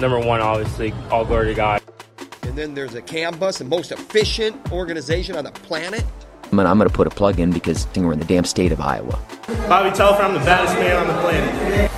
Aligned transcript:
number 0.00 0.18
one, 0.18 0.40
obviously, 0.40 0.92
all 1.10 1.24
glory 1.24 1.48
to 1.48 1.54
God. 1.54 1.82
And 2.42 2.56
then 2.56 2.74
there's 2.74 2.94
a 2.94 3.02
CAN-BUS, 3.02 3.58
the 3.58 3.64
most 3.64 3.92
efficient 3.92 4.72
organization 4.72 5.36
on 5.36 5.44
the 5.44 5.52
planet. 5.52 6.04
I'm 6.44 6.56
gonna, 6.56 6.70
I'm 6.70 6.78
gonna 6.78 6.88
put 6.88 7.06
a 7.06 7.10
plug 7.10 7.38
in 7.38 7.52
because 7.52 7.86
we're 7.94 8.12
in 8.12 8.18
the 8.18 8.24
damn 8.24 8.44
state 8.44 8.72
of 8.72 8.80
Iowa. 8.80 9.18
Bobby 9.68 9.94
Telfer, 9.94 10.22
I'm 10.22 10.32
the 10.32 10.40
baddest 10.40 10.74
man 10.74 10.96
on 10.96 11.06
the 11.06 11.20
planet. 11.20 11.90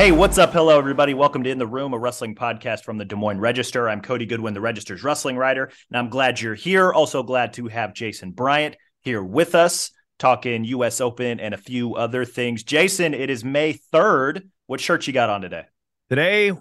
Hey, 0.00 0.12
what's 0.12 0.38
up? 0.38 0.54
Hello, 0.54 0.78
everybody. 0.78 1.12
Welcome 1.12 1.42
to 1.42 1.50
In 1.50 1.58
the 1.58 1.66
Room, 1.66 1.92
a 1.92 1.98
wrestling 1.98 2.34
podcast 2.34 2.84
from 2.84 2.96
the 2.96 3.04
Des 3.04 3.16
Moines 3.16 3.38
Register. 3.38 3.86
I'm 3.86 4.00
Cody 4.00 4.24
Goodwin, 4.24 4.54
the 4.54 4.60
Register's 4.62 5.04
wrestling 5.04 5.36
writer, 5.36 5.70
and 5.90 5.98
I'm 5.98 6.08
glad 6.08 6.40
you're 6.40 6.54
here. 6.54 6.90
Also, 6.90 7.22
glad 7.22 7.52
to 7.52 7.68
have 7.68 7.92
Jason 7.92 8.30
Bryant 8.30 8.78
here 9.02 9.22
with 9.22 9.54
us, 9.54 9.90
talking 10.18 10.64
U.S. 10.64 11.02
Open 11.02 11.38
and 11.38 11.52
a 11.52 11.58
few 11.58 11.96
other 11.96 12.24
things. 12.24 12.62
Jason, 12.62 13.12
it 13.12 13.28
is 13.28 13.44
May 13.44 13.78
3rd. 13.92 14.48
What 14.68 14.80
shirt 14.80 15.06
you 15.06 15.12
got 15.12 15.28
on 15.28 15.42
today? 15.42 15.64
Today, 16.08 16.52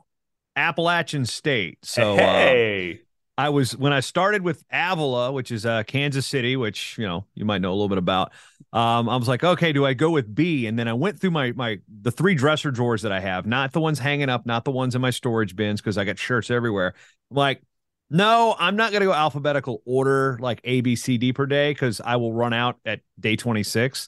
Appalachian 0.58 1.26
State. 1.26 1.78
So, 1.82 2.16
uh, 2.16 2.18
hey. 2.18 2.92
Uh, 2.92 2.98
I 3.40 3.50
was 3.52 3.72
when 3.78 3.94
I 3.94 4.02
started 4.02 4.42
with 4.42 4.66
Avila, 4.70 5.32
which 5.32 5.50
is 5.50 5.66
uh, 5.66 5.84
Kansas 5.84 6.28
City, 6.28 6.58
which 6.58 6.98
you 6.98 7.08
know 7.08 7.26
you 7.36 7.46
might 7.46 7.62
know 7.62 7.70
a 7.70 7.72
little 7.72 7.88
bit 7.88 8.00
about. 8.00 8.34
Um, 8.72 9.10
I 9.10 9.16
was 9.16 9.28
like, 9.28 9.44
okay, 9.44 9.74
do 9.74 9.86
I 9.86 9.94
go 9.94 10.12
with 10.12 10.34
B? 10.34 10.68
And 10.68 10.78
then 10.78 10.88
I 10.88 10.94
went 10.94 11.20
through 11.20 11.32
my 11.32 11.52
my 11.54 11.80
the 12.02 12.12
three 12.12 12.36
dresser 12.36 12.72
drawers 12.72 13.02
that 13.02 13.12
I 13.12 13.20
have, 13.20 13.46
not 13.46 13.72
the 13.72 13.82
ones 13.82 13.98
hanging 14.00 14.30
up, 14.30 14.46
not 14.46 14.64
the 14.66 14.72
ones 14.72 14.96
in 14.96 15.02
my 15.02 15.10
storage 15.10 15.56
bins 15.56 15.82
because 15.82 15.98
I 15.98 16.06
got 16.06 16.20
shirts 16.20 16.52
everywhere. 16.52 16.94
I'm 17.32 17.38
like, 17.38 17.62
no, 18.10 18.56
I'm 18.60 18.76
not 18.76 18.92
gonna 18.92 19.06
go 19.06 19.14
alphabetical 19.14 19.82
order 19.86 20.38
like 20.40 20.62
A, 20.64 20.82
B, 20.82 20.96
C, 20.96 21.18
D 21.18 21.34
per 21.34 21.48
day 21.48 21.72
because 21.72 22.00
I 22.00 22.18
will 22.18 22.34
run 22.34 22.54
out 22.54 22.78
at 22.86 23.02
day 23.20 23.36
26. 23.36 24.08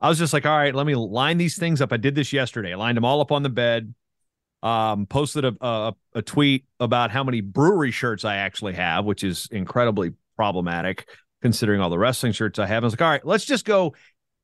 I 0.00 0.08
was 0.08 0.18
just 0.18 0.32
like, 0.32 0.46
all 0.46 0.56
right, 0.56 0.74
let 0.74 0.86
me 0.86 0.94
line 0.94 1.38
these 1.38 1.56
things 1.58 1.80
up. 1.80 1.92
I 1.92 1.96
did 1.96 2.14
this 2.14 2.32
yesterday. 2.32 2.74
I 2.74 2.76
lined 2.76 2.96
them 2.96 3.04
all 3.04 3.20
up 3.20 3.32
on 3.32 3.42
the 3.42 3.48
bed 3.48 3.94
um, 4.62 5.06
posted 5.06 5.44
a, 5.44 5.54
a, 5.60 5.94
a 6.14 6.22
tweet 6.22 6.64
about 6.80 7.10
how 7.10 7.22
many 7.22 7.40
brewery 7.40 7.90
shirts 7.90 8.24
I 8.24 8.36
actually 8.36 8.74
have, 8.74 9.04
which 9.04 9.22
is 9.22 9.48
incredibly 9.52 10.12
problematic 10.36 11.08
considering 11.42 11.80
all 11.80 11.90
the 11.90 11.98
wrestling 11.98 12.32
shirts 12.32 12.58
I 12.58 12.66
have. 12.66 12.82
I 12.82 12.86
was 12.86 12.94
like, 12.94 13.02
all 13.02 13.08
right, 13.08 13.26
let's 13.26 13.44
just 13.44 13.64
go 13.64 13.94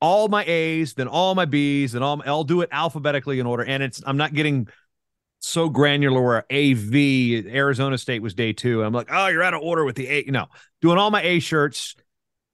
all 0.00 0.28
my 0.28 0.44
A's, 0.44 0.94
then 0.94 1.08
all 1.08 1.34
my 1.34 1.44
B's, 1.44 1.92
then 1.92 2.02
all 2.02 2.16
my, 2.16 2.24
I'll 2.26 2.44
do 2.44 2.60
it 2.60 2.68
alphabetically 2.72 3.38
in 3.38 3.46
order. 3.46 3.64
And 3.64 3.82
it's 3.82 4.02
I'm 4.04 4.16
not 4.16 4.34
getting 4.34 4.68
so 5.38 5.68
granular 5.68 6.22
where 6.22 6.44
AV 6.52 7.46
Arizona 7.46 7.98
State 7.98 8.20
was 8.20 8.34
day 8.34 8.52
two. 8.52 8.82
I'm 8.82 8.92
like, 8.92 9.08
oh, 9.10 9.28
you're 9.28 9.42
out 9.42 9.54
of 9.54 9.62
order 9.62 9.84
with 9.84 9.96
the 9.96 10.08
A. 10.08 10.24
You 10.24 10.32
know, 10.32 10.46
doing 10.80 10.98
all 10.98 11.10
my 11.10 11.22
A 11.22 11.38
shirts. 11.38 11.94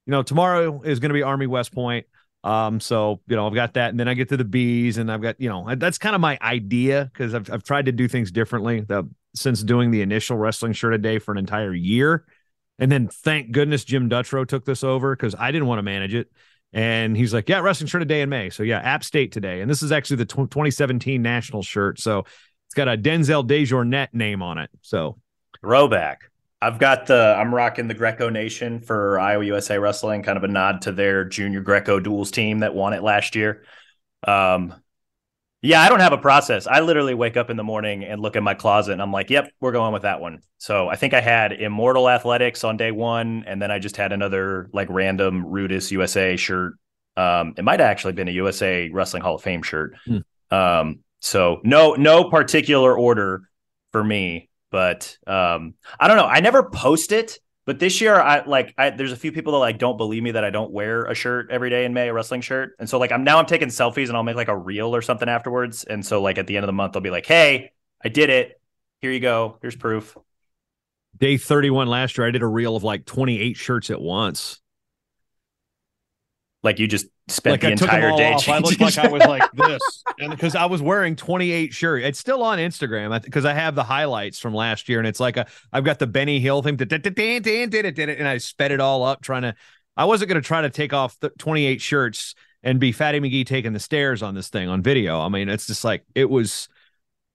You 0.06 0.12
know, 0.12 0.22
tomorrow 0.22 0.82
is 0.82 1.00
going 1.00 1.10
to 1.10 1.14
be 1.14 1.22
Army 1.22 1.46
West 1.46 1.72
Point. 1.72 2.06
Um, 2.44 2.80
so 2.80 3.20
you 3.26 3.36
know, 3.36 3.46
I've 3.46 3.54
got 3.54 3.74
that, 3.74 3.90
and 3.90 3.98
then 3.98 4.08
I 4.08 4.14
get 4.14 4.28
to 4.30 4.36
the 4.36 4.44
B's, 4.44 4.98
and 4.98 5.10
I've 5.10 5.22
got 5.22 5.40
you 5.40 5.48
know, 5.48 5.74
that's 5.76 5.98
kind 5.98 6.14
of 6.14 6.20
my 6.20 6.38
idea 6.40 7.10
because 7.12 7.34
I've 7.34 7.50
I've 7.50 7.64
tried 7.64 7.86
to 7.86 7.92
do 7.92 8.08
things 8.08 8.30
differently 8.30 8.80
the, 8.80 9.08
since 9.34 9.62
doing 9.62 9.90
the 9.90 10.02
initial 10.02 10.36
wrestling 10.36 10.72
shirt 10.72 10.94
a 10.94 10.98
day 10.98 11.18
for 11.18 11.32
an 11.32 11.38
entire 11.38 11.74
year, 11.74 12.24
and 12.78 12.90
then 12.90 13.08
thank 13.08 13.52
goodness 13.52 13.84
Jim 13.84 14.08
Dutrow 14.08 14.46
took 14.46 14.64
this 14.64 14.84
over 14.84 15.14
because 15.14 15.34
I 15.38 15.50
didn't 15.50 15.68
want 15.68 15.78
to 15.78 15.82
manage 15.82 16.14
it, 16.14 16.30
and 16.72 17.16
he's 17.16 17.32
like, 17.34 17.48
yeah, 17.48 17.60
wrestling 17.60 17.88
shirt 17.88 18.02
a 18.02 18.04
day 18.04 18.22
in 18.22 18.28
May, 18.28 18.50
so 18.50 18.62
yeah, 18.62 18.78
App 18.78 19.04
State 19.04 19.32
today, 19.32 19.60
and 19.60 19.70
this 19.70 19.82
is 19.82 19.92
actually 19.92 20.16
the 20.16 20.26
tw- 20.26 20.50
2017 20.50 21.20
national 21.22 21.62
shirt, 21.62 22.00
so 22.00 22.24
it's 22.66 22.74
got 22.74 22.88
a 22.88 22.96
Denzel 22.96 23.46
Dejournette 23.46 24.12
name 24.12 24.42
on 24.42 24.58
it, 24.58 24.70
so 24.82 25.18
throwback. 25.60 26.30
I've 26.60 26.78
got 26.78 27.06
the 27.06 27.36
I'm 27.38 27.54
rocking 27.54 27.86
the 27.86 27.94
Greco 27.94 28.30
Nation 28.30 28.80
for 28.80 29.20
Iowa 29.20 29.44
USA 29.44 29.78
Wrestling, 29.78 30.22
kind 30.22 30.36
of 30.36 30.44
a 30.44 30.48
nod 30.48 30.82
to 30.82 30.92
their 30.92 31.24
junior 31.24 31.60
Greco 31.60 32.00
duels 32.00 32.30
team 32.30 32.60
that 32.60 32.74
won 32.74 32.94
it 32.94 33.02
last 33.02 33.36
year. 33.36 33.62
Um, 34.26 34.74
yeah, 35.62 35.80
I 35.80 35.88
don't 35.88 36.00
have 36.00 36.12
a 36.12 36.18
process. 36.18 36.66
I 36.66 36.80
literally 36.80 37.14
wake 37.14 37.36
up 37.36 37.50
in 37.50 37.56
the 37.56 37.64
morning 37.64 38.04
and 38.04 38.20
look 38.20 38.36
in 38.36 38.44
my 38.44 38.54
closet 38.54 38.92
and 38.92 39.02
I'm 39.02 39.12
like, 39.12 39.30
yep, 39.30 39.50
we're 39.60 39.72
going 39.72 39.92
with 39.92 40.02
that 40.02 40.20
one. 40.20 40.40
So 40.58 40.88
I 40.88 40.96
think 40.96 41.14
I 41.14 41.20
had 41.20 41.52
Immortal 41.52 42.08
Athletics 42.08 42.64
on 42.64 42.76
day 42.76 42.90
one, 42.90 43.44
and 43.46 43.60
then 43.60 43.70
I 43.70 43.78
just 43.78 43.96
had 43.96 44.12
another 44.12 44.68
like 44.72 44.88
random 44.90 45.44
Rudis 45.44 45.90
USA 45.90 46.36
shirt. 46.36 46.74
Um, 47.16 47.54
it 47.56 47.64
might 47.64 47.80
have 47.80 47.88
actually 47.90 48.12
been 48.12 48.28
a 48.28 48.32
USA 48.32 48.88
Wrestling 48.88 49.22
Hall 49.22 49.36
of 49.36 49.42
Fame 49.42 49.62
shirt. 49.62 49.96
Hmm. 50.04 50.18
Um, 50.50 51.00
so 51.20 51.60
no, 51.64 51.94
no 51.94 52.30
particular 52.30 52.96
order 52.96 53.42
for 53.90 54.02
me 54.02 54.48
but 54.70 55.16
um, 55.26 55.74
I 55.98 56.08
don't 56.08 56.16
know. 56.16 56.26
I 56.26 56.40
never 56.40 56.68
post 56.68 57.12
it, 57.12 57.38
but 57.68 57.78
this 57.78 58.00
year 58.00 58.18
I 58.18 58.46
like 58.46 58.72
I, 58.78 58.88
there's 58.88 59.12
a 59.12 59.16
few 59.16 59.30
people 59.30 59.52
that 59.52 59.58
like 59.58 59.76
don't 59.76 59.98
believe 59.98 60.22
me 60.22 60.30
that 60.30 60.42
I 60.42 60.48
don't 60.48 60.70
wear 60.70 61.04
a 61.04 61.14
shirt 61.14 61.50
every 61.50 61.68
day 61.68 61.84
in 61.84 61.92
May, 61.92 62.08
a 62.08 62.14
wrestling 62.14 62.40
shirt. 62.40 62.74
And 62.78 62.88
so 62.88 62.98
like 62.98 63.12
I'm 63.12 63.24
now 63.24 63.38
I'm 63.38 63.44
taking 63.44 63.68
selfies 63.68 64.08
and 64.08 64.16
I'll 64.16 64.22
make 64.22 64.36
like 64.36 64.48
a 64.48 64.56
reel 64.56 64.96
or 64.96 65.02
something 65.02 65.28
afterwards. 65.28 65.84
And 65.84 66.04
so 66.04 66.22
like 66.22 66.38
at 66.38 66.46
the 66.46 66.56
end 66.56 66.64
of 66.64 66.66
the 66.66 66.72
month 66.72 66.96
I'll 66.96 67.02
be 67.02 67.10
like, 67.10 67.26
"Hey, 67.26 67.72
I 68.02 68.08
did 68.08 68.30
it. 68.30 68.58
Here 69.02 69.12
you 69.12 69.20
go. 69.20 69.58
Here's 69.60 69.76
proof." 69.76 70.16
Day 71.18 71.36
31 71.36 71.88
last 71.88 72.16
year 72.16 72.26
I 72.26 72.30
did 72.30 72.40
a 72.40 72.46
reel 72.46 72.74
of 72.74 72.84
like 72.84 73.04
28 73.04 73.58
shirts 73.58 73.90
at 73.90 74.00
once. 74.00 74.62
Like 76.62 76.78
you 76.78 76.86
just 76.86 77.08
spent 77.30 77.52
like 77.52 77.60
the 77.60 77.68
I 77.68 77.70
entire 77.70 78.16
day. 78.16 78.32
Off. 78.32 78.48
I 78.48 78.58
looked 78.58 78.80
like 78.80 78.98
I 78.98 79.08
was 79.08 79.22
like 79.22 79.50
this, 79.54 80.04
and 80.18 80.30
because 80.30 80.54
I 80.54 80.66
was 80.66 80.82
wearing 80.82 81.16
28 81.16 81.72
shirts, 81.72 82.06
it's 82.06 82.18
still 82.18 82.42
on 82.42 82.58
Instagram 82.58 83.22
because 83.22 83.44
I 83.44 83.52
have 83.52 83.74
the 83.74 83.84
highlights 83.84 84.38
from 84.38 84.54
last 84.54 84.88
year, 84.88 84.98
and 84.98 85.06
it's 85.06 85.20
like 85.20 85.36
a 85.36 85.46
I've 85.72 85.84
got 85.84 85.98
the 85.98 86.06
Benny 86.06 86.40
Hill 86.40 86.62
thing, 86.62 86.80
and 86.80 88.28
I 88.28 88.38
sped 88.38 88.72
it 88.72 88.80
all 88.80 89.04
up 89.04 89.22
trying 89.22 89.42
to. 89.42 89.54
I 89.96 90.04
wasn't 90.04 90.28
going 90.28 90.40
to 90.40 90.46
try 90.46 90.62
to 90.62 90.70
take 90.70 90.92
off 90.92 91.18
the 91.18 91.30
28 91.30 91.80
shirts 91.80 92.36
and 92.62 92.78
be 92.78 92.92
Fatty 92.92 93.18
McGee 93.18 93.44
taking 93.44 93.72
the 93.72 93.80
stairs 93.80 94.22
on 94.22 94.34
this 94.34 94.48
thing 94.48 94.68
on 94.68 94.80
video. 94.80 95.20
I 95.20 95.28
mean, 95.28 95.48
it's 95.48 95.66
just 95.66 95.84
like 95.84 96.04
it 96.14 96.28
was. 96.28 96.68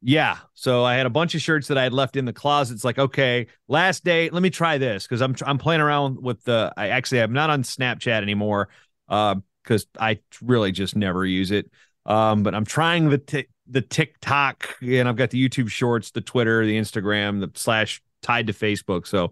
Yeah. 0.05 0.39
So 0.53 0.83
I 0.83 0.95
had 0.95 1.05
a 1.05 1.09
bunch 1.09 1.33
of 1.33 1.41
shirts 1.41 1.69
that 1.69 1.77
I 1.77 1.83
had 1.83 1.93
left 1.93 2.17
in 2.17 2.25
the 2.25 2.33
closet. 2.33 2.73
It's 2.73 2.83
like, 2.83 2.99
okay, 2.99 3.47
last 3.69 4.03
day, 4.03 4.29
let 4.29 4.43
me 4.43 4.49
try 4.49 4.77
this 4.77 5.03
because 5.03 5.21
I'm 5.21 5.35
I'm 5.45 5.57
playing 5.57 5.81
around 5.81 6.21
with 6.21 6.43
the. 6.43 6.73
I 6.75 6.89
actually 6.89 7.21
I'm 7.21 7.31
not 7.31 7.49
on 7.49 7.63
Snapchat 7.63 8.21
anymore 8.21 8.69
um, 9.07 9.43
because 9.63 9.87
I 9.99 10.19
really 10.41 10.71
just 10.71 10.95
never 10.95 11.25
use 11.25 11.51
it. 11.51 11.71
Um, 12.05 12.43
but 12.43 12.53
I'm 12.53 12.65
trying 12.65 13.09
the 13.09 13.17
t- 13.17 13.47
the 13.67 13.81
TikTok 13.81 14.77
and 14.81 15.07
I've 15.07 15.15
got 15.15 15.29
the 15.29 15.49
YouTube 15.49 15.69
Shorts, 15.69 16.11
the 16.11 16.21
Twitter, 16.21 16.65
the 16.65 16.77
Instagram, 16.77 17.39
the 17.39 17.49
slash 17.57 18.01
tied 18.21 18.47
to 18.47 18.53
Facebook. 18.53 19.07
So 19.07 19.31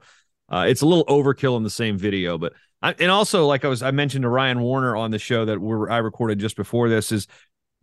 uh, 0.50 0.66
it's 0.68 0.82
a 0.82 0.86
little 0.86 1.06
overkill 1.06 1.58
in 1.58 1.64
the 1.64 1.70
same 1.70 1.98
video, 1.98 2.38
but 2.38 2.54
I, 2.82 2.94
and 3.00 3.12
also 3.12 3.46
like 3.46 3.66
I 3.66 3.68
was 3.68 3.84
I 3.84 3.92
mentioned 3.92 4.24
to 4.24 4.30
Ryan 4.30 4.62
Warner 4.62 4.96
on 4.96 5.12
the 5.12 5.20
show 5.20 5.46
that 5.46 5.60
we're 5.60 5.90
I 5.90 5.98
recorded 5.98 6.40
just 6.40 6.56
before 6.56 6.90
this 6.90 7.12
is 7.12 7.28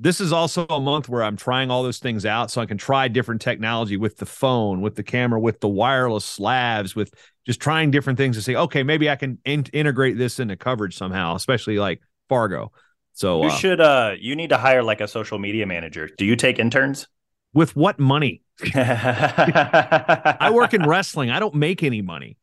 this 0.00 0.20
is 0.20 0.32
also 0.32 0.64
a 0.66 0.80
month 0.80 1.08
where 1.08 1.24
I'm 1.24 1.36
trying 1.36 1.70
all 1.70 1.82
those 1.82 1.98
things 1.98 2.24
out 2.24 2.50
so 2.50 2.60
I 2.60 2.66
can 2.66 2.78
try 2.78 3.08
different 3.08 3.40
technology 3.40 3.96
with 3.96 4.16
the 4.16 4.26
phone, 4.26 4.80
with 4.80 4.94
the 4.94 5.02
camera, 5.02 5.40
with 5.40 5.60
the 5.60 5.68
wireless 5.68 6.24
slabs, 6.24 6.94
with 6.94 7.12
just 7.44 7.60
trying 7.60 7.90
different 7.90 8.16
things 8.16 8.36
to 8.36 8.42
say, 8.42 8.54
okay, 8.54 8.84
maybe 8.84 9.10
I 9.10 9.16
can 9.16 9.38
in- 9.44 9.66
integrate 9.72 10.16
this 10.16 10.38
into 10.38 10.56
coverage 10.56 10.96
somehow, 10.96 11.34
especially 11.34 11.78
like 11.78 12.00
Fargo. 12.28 12.72
So 13.12 13.42
you 13.42 13.48
uh, 13.48 13.52
should 13.52 13.80
uh 13.80 14.12
you 14.18 14.36
need 14.36 14.50
to 14.50 14.58
hire 14.58 14.82
like 14.82 15.00
a 15.00 15.08
social 15.08 15.38
media 15.38 15.66
manager. 15.66 16.08
Do 16.16 16.24
you 16.24 16.36
take 16.36 16.58
interns? 16.58 17.08
With 17.52 17.74
what 17.74 17.98
money? 17.98 18.42
I 18.74 20.50
work 20.52 20.74
in 20.74 20.86
wrestling. 20.86 21.30
I 21.30 21.40
don't 21.40 21.54
make 21.54 21.82
any 21.82 22.02
money. 22.02 22.36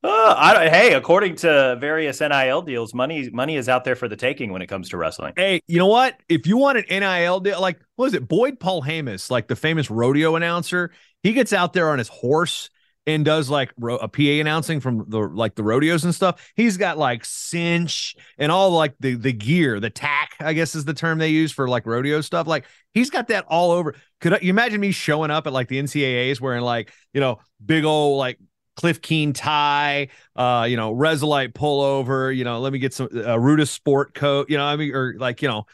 Uh, 0.00 0.34
I 0.36 0.54
don't, 0.54 0.68
hey, 0.68 0.94
according 0.94 1.36
to 1.36 1.76
various 1.80 2.20
NIL 2.20 2.62
deals, 2.62 2.94
money 2.94 3.30
money 3.30 3.56
is 3.56 3.68
out 3.68 3.82
there 3.82 3.96
for 3.96 4.06
the 4.06 4.14
taking 4.14 4.52
when 4.52 4.62
it 4.62 4.68
comes 4.68 4.90
to 4.90 4.96
wrestling. 4.96 5.32
Hey, 5.36 5.60
you 5.66 5.78
know 5.78 5.88
what? 5.88 6.14
If 6.28 6.46
you 6.46 6.56
want 6.56 6.78
an 6.78 6.84
NIL 6.88 7.40
deal, 7.40 7.60
like 7.60 7.80
what 7.96 8.06
is 8.06 8.14
it? 8.14 8.28
Boyd 8.28 8.60
Polhamus, 8.60 9.28
like 9.28 9.48
the 9.48 9.56
famous 9.56 9.90
rodeo 9.90 10.36
announcer, 10.36 10.92
he 11.24 11.32
gets 11.32 11.52
out 11.52 11.72
there 11.72 11.90
on 11.90 11.98
his 11.98 12.08
horse 12.08 12.70
and 13.08 13.24
does 13.24 13.48
like 13.48 13.72
ro- 13.78 13.96
a 13.96 14.06
PA 14.06 14.20
announcing 14.22 14.80
from 14.80 15.06
the 15.08 15.18
like 15.20 15.54
the 15.54 15.62
rodeos 15.62 16.04
and 16.04 16.14
stuff. 16.14 16.52
He's 16.54 16.76
got 16.76 16.98
like 16.98 17.24
cinch 17.24 18.14
and 18.36 18.52
all 18.52 18.70
like 18.70 18.94
the 19.00 19.14
the 19.14 19.32
gear, 19.32 19.80
the 19.80 19.88
tack, 19.88 20.34
I 20.40 20.52
guess 20.52 20.74
is 20.74 20.84
the 20.84 20.92
term 20.92 21.18
they 21.18 21.30
use 21.30 21.50
for 21.50 21.68
like 21.68 21.86
rodeo 21.86 22.20
stuff. 22.20 22.46
Like 22.46 22.66
he's 22.92 23.08
got 23.08 23.28
that 23.28 23.46
all 23.48 23.70
over. 23.70 23.94
Could 24.20 24.38
you 24.42 24.50
imagine 24.50 24.80
me 24.80 24.92
showing 24.92 25.30
up 25.30 25.46
at 25.46 25.54
like 25.54 25.68
the 25.68 25.78
NCAAs 25.78 26.38
wearing 26.38 26.62
like 26.62 26.92
you 27.14 27.20
know 27.20 27.38
big 27.64 27.84
old 27.84 28.18
like 28.18 28.38
Cliff 28.76 29.00
Keen 29.00 29.32
tie, 29.32 30.08
uh, 30.36 30.66
you 30.68 30.76
know, 30.76 30.94
Resilite 30.94 31.52
pullover, 31.54 32.34
you 32.34 32.44
know, 32.44 32.60
let 32.60 32.72
me 32.72 32.78
get 32.78 32.92
some 32.92 33.06
uh, 33.06 33.34
Rudis 33.36 33.68
sport 33.68 34.14
coat, 34.14 34.48
you 34.50 34.56
know, 34.56 34.64
I 34.64 34.76
mean, 34.76 34.94
or 34.94 35.14
like, 35.18 35.42
you 35.42 35.48
know, 35.48 35.66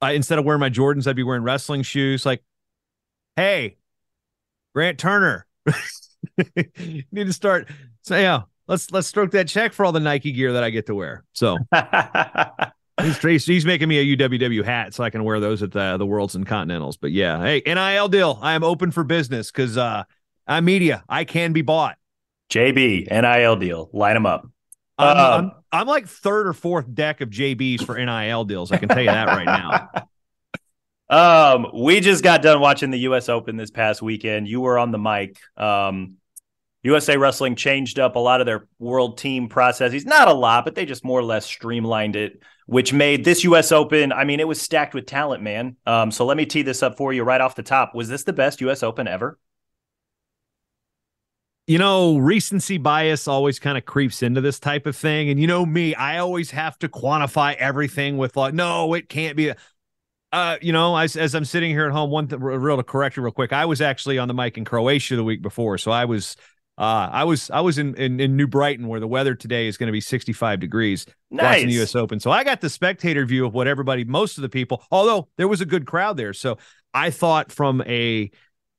I, 0.00 0.12
instead 0.12 0.40
of 0.40 0.44
wearing 0.44 0.58
my 0.58 0.70
Jordans, 0.70 1.06
I'd 1.06 1.14
be 1.14 1.22
wearing 1.22 1.44
wrestling 1.44 1.82
shoes. 1.82 2.26
Like, 2.26 2.42
hey, 3.36 3.76
Grant 4.74 4.98
Turner, 4.98 5.46
need 6.56 7.26
to 7.26 7.32
start. 7.32 7.68
So 8.02 8.16
yeah, 8.16 8.42
let's 8.68 8.90
let's 8.90 9.06
stroke 9.08 9.32
that 9.32 9.48
check 9.48 9.72
for 9.72 9.84
all 9.84 9.92
the 9.92 10.00
Nike 10.00 10.32
gear 10.32 10.52
that 10.54 10.64
I 10.64 10.70
get 10.70 10.86
to 10.86 10.94
wear. 10.94 11.24
So 11.32 11.56
he's, 13.22 13.46
he's 13.46 13.66
making 13.66 13.88
me 13.88 13.98
a 13.98 14.16
UWW 14.16 14.64
hat 14.64 14.94
so 14.94 15.04
I 15.04 15.10
can 15.10 15.24
wear 15.24 15.40
those 15.40 15.62
at 15.62 15.72
the 15.72 15.96
the 15.96 16.06
Worlds 16.06 16.34
and 16.34 16.46
Continentals. 16.46 16.96
But 16.96 17.12
yeah, 17.12 17.42
hey, 17.42 17.62
NIL 17.66 18.08
deal. 18.08 18.38
I 18.42 18.54
am 18.54 18.64
open 18.64 18.90
for 18.90 19.04
business 19.04 19.50
because 19.50 19.76
uh 19.76 20.04
I'm 20.46 20.64
media. 20.64 21.04
I 21.08 21.24
can 21.24 21.52
be 21.52 21.62
bought. 21.62 21.96
JB 22.50 23.08
NIL 23.10 23.56
deal. 23.56 23.88
Line 23.92 24.14
them 24.14 24.26
up. 24.26 24.46
I'm, 24.98 25.16
Um, 25.16 25.44
I'm, 25.72 25.80
I'm 25.80 25.86
like 25.86 26.08
third 26.08 26.48
or 26.48 26.52
fourth 26.52 26.92
deck 26.92 27.20
of 27.20 27.30
JBs 27.30 27.84
for 27.84 27.96
NIL 28.04 28.44
deals. 28.44 28.72
I 28.72 28.76
can 28.76 28.88
tell 28.88 29.00
you 29.00 29.06
that 29.06 29.28
right 29.28 29.46
now. 29.46 29.88
Um, 31.10 31.66
we 31.74 31.98
just 31.98 32.22
got 32.22 32.40
done 32.40 32.60
watching 32.60 32.90
the 32.90 33.00
U.S. 33.00 33.28
Open 33.28 33.56
this 33.56 33.72
past 33.72 34.00
weekend. 34.00 34.46
You 34.46 34.60
were 34.60 34.78
on 34.78 34.92
the 34.92 34.98
mic. 34.98 35.38
Um, 35.56 36.14
USA 36.84 37.16
Wrestling 37.16 37.56
changed 37.56 37.98
up 37.98 38.14
a 38.14 38.20
lot 38.20 38.40
of 38.40 38.46
their 38.46 38.68
world 38.78 39.18
team 39.18 39.48
processes. 39.48 40.06
Not 40.06 40.28
a 40.28 40.32
lot, 40.32 40.64
but 40.64 40.76
they 40.76 40.86
just 40.86 41.04
more 41.04 41.18
or 41.18 41.24
less 41.24 41.44
streamlined 41.44 42.14
it, 42.14 42.40
which 42.66 42.92
made 42.92 43.24
this 43.24 43.42
U.S. 43.44 43.72
Open. 43.72 44.12
I 44.12 44.24
mean, 44.24 44.38
it 44.38 44.46
was 44.46 44.62
stacked 44.62 44.94
with 44.94 45.04
talent, 45.04 45.42
man. 45.42 45.76
Um, 45.84 46.12
so 46.12 46.24
let 46.24 46.36
me 46.36 46.46
tee 46.46 46.62
this 46.62 46.82
up 46.82 46.96
for 46.96 47.12
you 47.12 47.24
right 47.24 47.40
off 47.40 47.56
the 47.56 47.64
top. 47.64 47.92
Was 47.92 48.08
this 48.08 48.22
the 48.22 48.32
best 48.32 48.60
U.S. 48.60 48.84
Open 48.84 49.08
ever? 49.08 49.36
you 51.70 51.78
know, 51.78 52.18
recency 52.18 52.78
bias 52.78 53.28
always 53.28 53.60
kind 53.60 53.78
of 53.78 53.84
creeps 53.84 54.24
into 54.24 54.40
this 54.40 54.58
type 54.58 54.86
of 54.86 54.96
thing. 54.96 55.30
And 55.30 55.38
you 55.38 55.46
know 55.46 55.64
me, 55.64 55.94
I 55.94 56.18
always 56.18 56.50
have 56.50 56.76
to 56.80 56.88
quantify 56.88 57.54
everything 57.54 58.18
with 58.18 58.36
like, 58.36 58.54
no, 58.54 58.92
it 58.94 59.08
can't 59.08 59.36
be. 59.36 59.52
Uh, 60.32 60.56
you 60.62 60.72
know, 60.72 60.96
as 60.96 61.16
as 61.16 61.34
I'm 61.34 61.44
sitting 61.44 61.70
here 61.70 61.86
at 61.86 61.92
home, 61.92 62.10
one 62.10 62.28
th- 62.28 62.40
real 62.40 62.76
to 62.76 62.84
correct 62.84 63.16
you 63.16 63.22
real 63.22 63.32
quick, 63.32 63.52
I 63.52 63.64
was 63.64 63.80
actually 63.80 64.18
on 64.18 64.28
the 64.28 64.34
mic 64.34 64.56
in 64.56 64.64
Croatia 64.64 65.16
the 65.16 65.24
week 65.24 65.42
before, 65.42 65.78
so 65.78 65.90
I 65.90 66.04
was. 66.04 66.36
Uh, 66.78 67.10
I 67.12 67.24
was 67.24 67.50
I 67.50 67.60
was 67.60 67.76
in, 67.76 67.94
in, 67.96 68.20
in 68.20 68.36
New 68.36 68.46
Brighton 68.46 68.88
where 68.88 69.00
the 69.00 69.08
weather 69.08 69.34
today 69.34 69.66
is 69.66 69.76
going 69.76 69.88
to 69.88 69.92
be 69.92 70.00
65 70.00 70.60
degrees 70.60 71.04
watching 71.30 71.66
the 71.66 71.72
Nice. 71.72 71.74
U.S. 71.74 71.94
Open. 71.94 72.20
So 72.20 72.30
I 72.30 72.42
got 72.42 72.62
the 72.62 72.70
spectator 72.70 73.26
view 73.26 73.44
of 73.44 73.52
what 73.52 73.66
everybody, 73.66 74.04
most 74.04 74.38
of 74.38 74.42
the 74.42 74.48
people, 74.48 74.82
although 74.90 75.28
there 75.36 75.48
was 75.48 75.60
a 75.60 75.66
good 75.66 75.86
crowd 75.86 76.16
there. 76.16 76.32
So 76.32 76.56
I 76.94 77.10
thought 77.10 77.52
from 77.52 77.82
a 77.82 78.30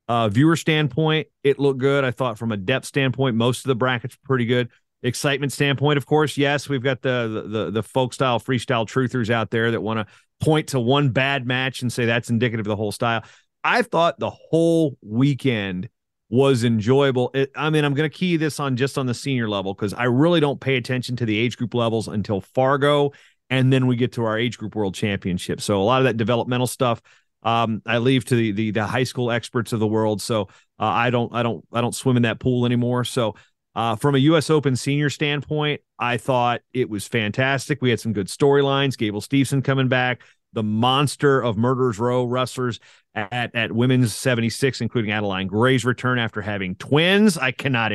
uh, 0.08 0.30
viewer 0.30 0.56
standpoint, 0.56 1.28
it 1.44 1.60
looked 1.60 1.80
good. 1.80 2.04
I 2.04 2.10
thought 2.10 2.40
from 2.40 2.52
a 2.52 2.58
depth 2.58 2.88
standpoint, 2.88 3.36
most 3.36 3.66
of 3.66 3.68
the 3.68 3.76
brackets 3.76 4.16
were 4.16 4.28
pretty 4.28 4.46
good. 4.46 4.70
Excitement 5.04 5.52
standpoint, 5.52 5.98
of 5.98 6.08
course, 6.08 6.38
yes, 6.38 6.68
we've 6.68 6.82
got 6.82 7.04
the 7.04 7.46
the 7.48 7.72
the 7.72 7.84
folk 7.84 8.14
style 8.14 8.40
freestyle 8.40 8.88
truthers 8.88 9.30
out 9.30 9.52
there 9.52 9.70
that 9.72 9.82
want 9.82 10.00
to 10.00 10.14
point 10.42 10.70
to 10.70 10.80
one 10.80 11.10
bad 11.10 11.46
match 11.46 11.82
and 11.82 11.92
say 11.92 12.06
that's 12.06 12.30
indicative 12.30 12.66
of 12.66 12.70
the 12.70 12.76
whole 12.76 12.92
style. 12.92 13.24
I 13.64 13.84
thought 13.84 14.20
the 14.20 14.30
whole 14.30 14.98
weekend 15.02 15.90
was 16.30 16.64
enjoyable. 16.64 17.30
It, 17.34 17.52
I 17.56 17.70
mean, 17.70 17.86
I'm 17.86 17.94
going 17.94 18.10
to 18.10 18.18
key 18.18 18.38
this 18.38 18.60
on 18.60 18.76
just 18.76 18.98
on 18.98 19.06
the 19.06 19.14
senior 19.14 19.50
level 19.50 19.74
because 19.74 19.94
I 19.94 20.06
really 20.06 20.40
don't 20.40 20.60
pay 20.60 20.78
attention 20.78 21.16
to 21.18 21.26
the 21.26 21.38
age 21.38 21.58
group 21.58 21.74
levels 21.74 22.08
until 22.08 22.42
Fargo, 22.42 23.12
and 23.50 23.72
then 23.72 23.86
we 23.86 23.96
get 23.96 24.14
to 24.14 24.24
our 24.24 24.38
age 24.38 24.58
group 24.58 24.76
world 24.76 24.96
championship. 24.96 25.62
So 25.62 25.82
a 25.82 25.84
lot 25.84 26.02
of 26.02 26.06
that 26.06 26.18
developmental 26.18 26.68
stuff 26.68 27.02
um, 27.44 27.82
I 27.86 27.98
leave 27.98 28.26
to 28.26 28.36
the, 28.36 28.52
the 28.52 28.72
the 28.72 28.86
high 28.86 29.04
school 29.04 29.32
experts 29.32 29.74
of 29.74 29.80
the 29.80 29.88
world. 29.88 30.22
So 30.22 30.44
uh, 30.80 30.86
I 30.86 31.10
don't 31.10 31.34
I 31.34 31.44
don't 31.44 31.66
I 31.74 31.82
don't 31.82 31.96
swim 31.96 32.18
in 32.18 32.24
that 32.24 32.40
pool 32.40 32.66
anymore. 32.66 33.04
So 33.04 33.36
uh, 33.76 33.96
from 33.96 34.16
a 34.16 34.20
U.S. 34.20 34.50
Open 34.50 34.76
senior 34.76 35.10
standpoint, 35.10 35.82
I 35.98 36.18
thought 36.18 36.62
it 36.74 36.90
was 36.90 37.08
fantastic. 37.08 37.82
We 37.82 37.90
had 37.90 38.00
some 38.00 38.14
good 38.14 38.28
storylines. 38.28 38.98
Gable 38.98 39.22
Steveson 39.22 39.64
coming 39.64 39.88
back, 39.88 40.24
the 40.54 40.64
monster 40.64 41.42
of 41.42 41.58
Murderers 41.58 42.00
Row 42.00 42.26
wrestlers 42.26 42.80
at 43.16 43.56
at 43.56 43.72
women's 43.72 44.14
76, 44.14 44.82
including 44.82 45.12
Adeline 45.12 45.48
Gray's 45.48 45.86
return 45.86 46.20
after 46.20 46.42
having 46.42 46.76
twins. 46.76 47.38
I 47.38 47.52
cannot 47.52 47.92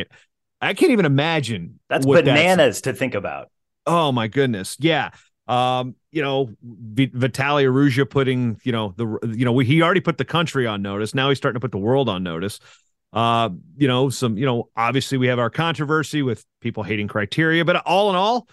I 0.61 0.75
can't 0.75 0.93
even 0.93 1.06
imagine. 1.06 1.79
That's 1.88 2.06
what 2.06 2.25
bananas 2.25 2.82
to 2.82 2.93
think 2.93 3.14
about. 3.14 3.50
Oh 3.87 4.12
my 4.12 4.29
goodness. 4.29 4.76
Yeah. 4.81 5.11
Um, 5.46 5.94
you 6.11 6.22
know, 6.22 6.50
v- 6.62 7.12
Vito 7.14 7.43
Arujau 7.43 8.08
putting, 8.08 8.58
you 8.64 8.72
know, 8.72 8.94
the 8.96 9.19
you 9.37 9.44
know, 9.44 9.52
we, 9.52 9.64
he 9.64 9.82
already 9.82 10.00
put 10.00 10.19
the 10.19 10.25
country 10.25 10.67
on 10.67 10.82
notice. 10.82 11.14
Now 11.14 11.29
he's 11.29 11.38
starting 11.38 11.56
to 11.56 11.61
put 11.61 11.72
the 11.72 11.79
world 11.79 12.08
on 12.08 12.22
notice. 12.22 12.58
Uh, 13.12 13.50
you 13.76 13.88
know, 13.88 14.11
some, 14.11 14.37
you 14.37 14.44
know, 14.44 14.69
obviously 14.76 15.17
we 15.17 15.29
have 15.29 15.38
our 15.38 15.50
controversy 15.50 16.23
with 16.23 16.44
people 16.61 16.82
hating 16.82 17.08
criteria, 17.08 17.64
but 17.64 17.76
all 17.87 18.11
in 18.11 18.17
all, 18.17 18.47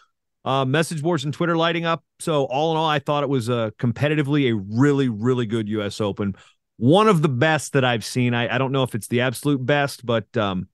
uh, 0.45 0.65
message 0.65 1.01
boards 1.01 1.25
and 1.25 1.33
Twitter 1.33 1.55
lighting 1.57 1.85
up. 1.85 2.03
So 2.19 2.45
all 2.45 2.71
in 2.71 2.77
all, 2.77 2.87
I 2.87 2.99
thought 2.99 3.23
it 3.23 3.29
was 3.29 3.49
uh, 3.49 3.71
competitively 3.79 4.51
a 4.51 4.55
really, 4.55 5.09
really 5.09 5.45
good 5.45 5.69
U.S. 5.69 5.99
Open. 6.01 6.35
One 6.77 7.07
of 7.07 7.21
the 7.21 7.29
best 7.29 7.73
that 7.73 7.85
I've 7.85 8.05
seen. 8.05 8.33
I, 8.33 8.53
I 8.53 8.57
don't 8.57 8.71
know 8.71 8.83
if 8.83 8.95
it's 8.95 9.07
the 9.07 9.21
absolute 9.21 9.65
best, 9.65 10.05
but 10.05 10.35
um, 10.35 10.67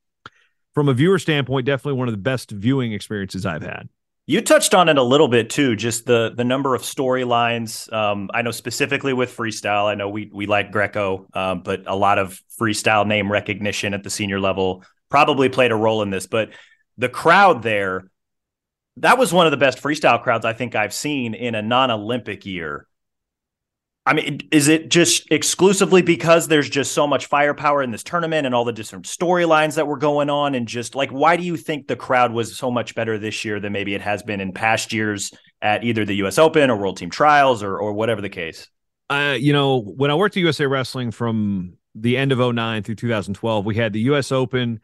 from 0.73 0.89
a 0.89 0.93
viewer 0.93 1.19
standpoint, 1.19 1.65
definitely 1.65 1.99
one 1.99 2.07
of 2.07 2.13
the 2.13 2.19
best 2.19 2.51
viewing 2.51 2.93
experiences 2.93 3.45
I've 3.45 3.63
had. 3.63 3.89
You 4.29 4.41
touched 4.41 4.75
on 4.75 4.89
it 4.89 4.97
a 4.99 5.01
little 5.01 5.27
bit 5.27 5.49
too, 5.49 5.75
just 5.75 6.05
the 6.05 6.31
the 6.37 6.43
number 6.43 6.75
of 6.75 6.83
storylines. 6.83 7.91
Um, 7.91 8.29
I 8.31 8.43
know 8.43 8.51
specifically 8.51 9.11
with 9.11 9.35
freestyle. 9.35 9.85
I 9.85 9.95
know 9.95 10.07
we 10.07 10.29
we 10.31 10.45
like 10.45 10.71
Greco, 10.71 11.25
um, 11.33 11.63
but 11.63 11.81
a 11.87 11.95
lot 11.95 12.19
of 12.19 12.39
freestyle 12.61 13.07
name 13.07 13.31
recognition 13.31 13.95
at 13.95 14.03
the 14.03 14.11
senior 14.11 14.39
level 14.39 14.83
probably 15.09 15.49
played 15.49 15.71
a 15.71 15.75
role 15.75 16.03
in 16.03 16.11
this. 16.11 16.27
But 16.27 16.51
the 16.95 17.09
crowd 17.09 17.63
there, 17.63 18.11
that 18.97 19.17
was 19.17 19.33
one 19.33 19.47
of 19.47 19.51
the 19.51 19.57
best 19.57 19.81
freestyle 19.81 20.21
crowds 20.21 20.45
I 20.45 20.53
think 20.53 20.75
I've 20.75 20.93
seen 20.93 21.33
in 21.33 21.55
a 21.55 21.63
non-Olympic 21.63 22.45
year. 22.45 22.85
I 24.09 24.13
mean, 24.13 24.39
is 24.51 24.69
it 24.69 24.89
just 24.89 25.31
exclusively 25.31 26.01
because 26.01 26.47
there's 26.47 26.67
just 26.67 26.93
so 26.93 27.05
much 27.05 27.27
firepower 27.27 27.83
in 27.83 27.91
this 27.91 28.01
tournament 28.01 28.47
and 28.47 28.55
all 28.55 28.65
the 28.65 28.73
different 28.73 29.05
storylines 29.05 29.75
that 29.75 29.85
were 29.85 29.99
going 29.99 30.31
on? 30.31 30.55
And 30.55 30.67
just 30.67 30.95
like, 30.95 31.11
why 31.11 31.37
do 31.37 31.43
you 31.43 31.55
think 31.55 31.85
the 31.85 31.95
crowd 31.95 32.33
was 32.33 32.57
so 32.57 32.71
much 32.71 32.95
better 32.95 33.19
this 33.19 33.45
year 33.45 33.59
than 33.59 33.71
maybe 33.71 33.93
it 33.93 34.01
has 34.01 34.23
been 34.23 34.41
in 34.41 34.51
past 34.51 34.91
years 34.93 35.31
at 35.61 35.83
either 35.83 36.05
the 36.05 36.15
US 36.23 36.39
Open 36.39 36.71
or 36.71 36.77
World 36.77 36.97
Team 36.97 37.11
Trials 37.11 37.61
or, 37.61 37.77
or 37.77 37.93
whatever 37.93 38.19
the 38.19 38.29
case? 38.29 38.67
Uh, 39.11 39.37
you 39.39 39.53
know, 39.53 39.79
when 39.79 40.09
I 40.09 40.15
worked 40.15 40.35
at 40.35 40.41
USA 40.41 40.65
Wrestling 40.65 41.11
from 41.11 41.77
the 41.93 42.17
end 42.17 42.31
of 42.31 42.39
09 42.39 42.81
through 42.81 42.95
2012, 42.95 43.63
we 43.63 43.75
had 43.75 43.93
the 43.93 44.01
US 44.01 44.31
Open 44.31 44.79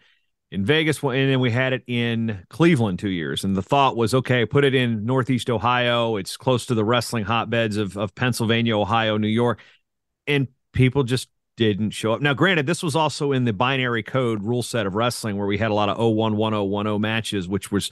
in 0.51 0.63
Vegas, 0.63 1.01
and 1.01 1.29
then 1.29 1.39
we 1.39 1.51
had 1.51 1.73
it 1.73 1.83
in 1.87 2.45
Cleveland 2.49 2.99
two 2.99 3.09
years. 3.09 3.43
And 3.43 3.55
the 3.55 3.61
thought 3.61 3.97
was, 3.97 4.13
okay, 4.13 4.45
put 4.45 4.63
it 4.63 4.75
in 4.75 5.05
Northeast 5.05 5.49
Ohio. 5.49 6.17
It's 6.17 6.37
close 6.37 6.65
to 6.67 6.75
the 6.75 6.85
wrestling 6.85 7.25
hotbeds 7.25 7.77
of, 7.77 7.97
of 7.97 8.13
Pennsylvania, 8.15 8.77
Ohio, 8.77 9.17
New 9.17 9.27
York. 9.27 9.59
And 10.27 10.47
people 10.71 11.03
just 11.03 11.29
didn't 11.57 11.91
show 11.91 12.13
up. 12.13 12.21
Now, 12.21 12.33
granted, 12.33 12.67
this 12.67 12.83
was 12.83 12.95
also 12.95 13.31
in 13.31 13.45
the 13.45 13.53
binary 13.53 14.03
code 14.03 14.43
rule 14.43 14.63
set 14.63 14.85
of 14.85 14.95
wrestling 14.95 15.37
where 15.37 15.47
we 15.47 15.57
had 15.57 15.71
a 15.71 15.73
lot 15.73 15.89
of 15.89 15.97
01, 15.97 16.37
10, 16.37 16.51
10 16.83 17.01
matches, 17.01 17.47
which 17.47 17.71
was 17.71 17.89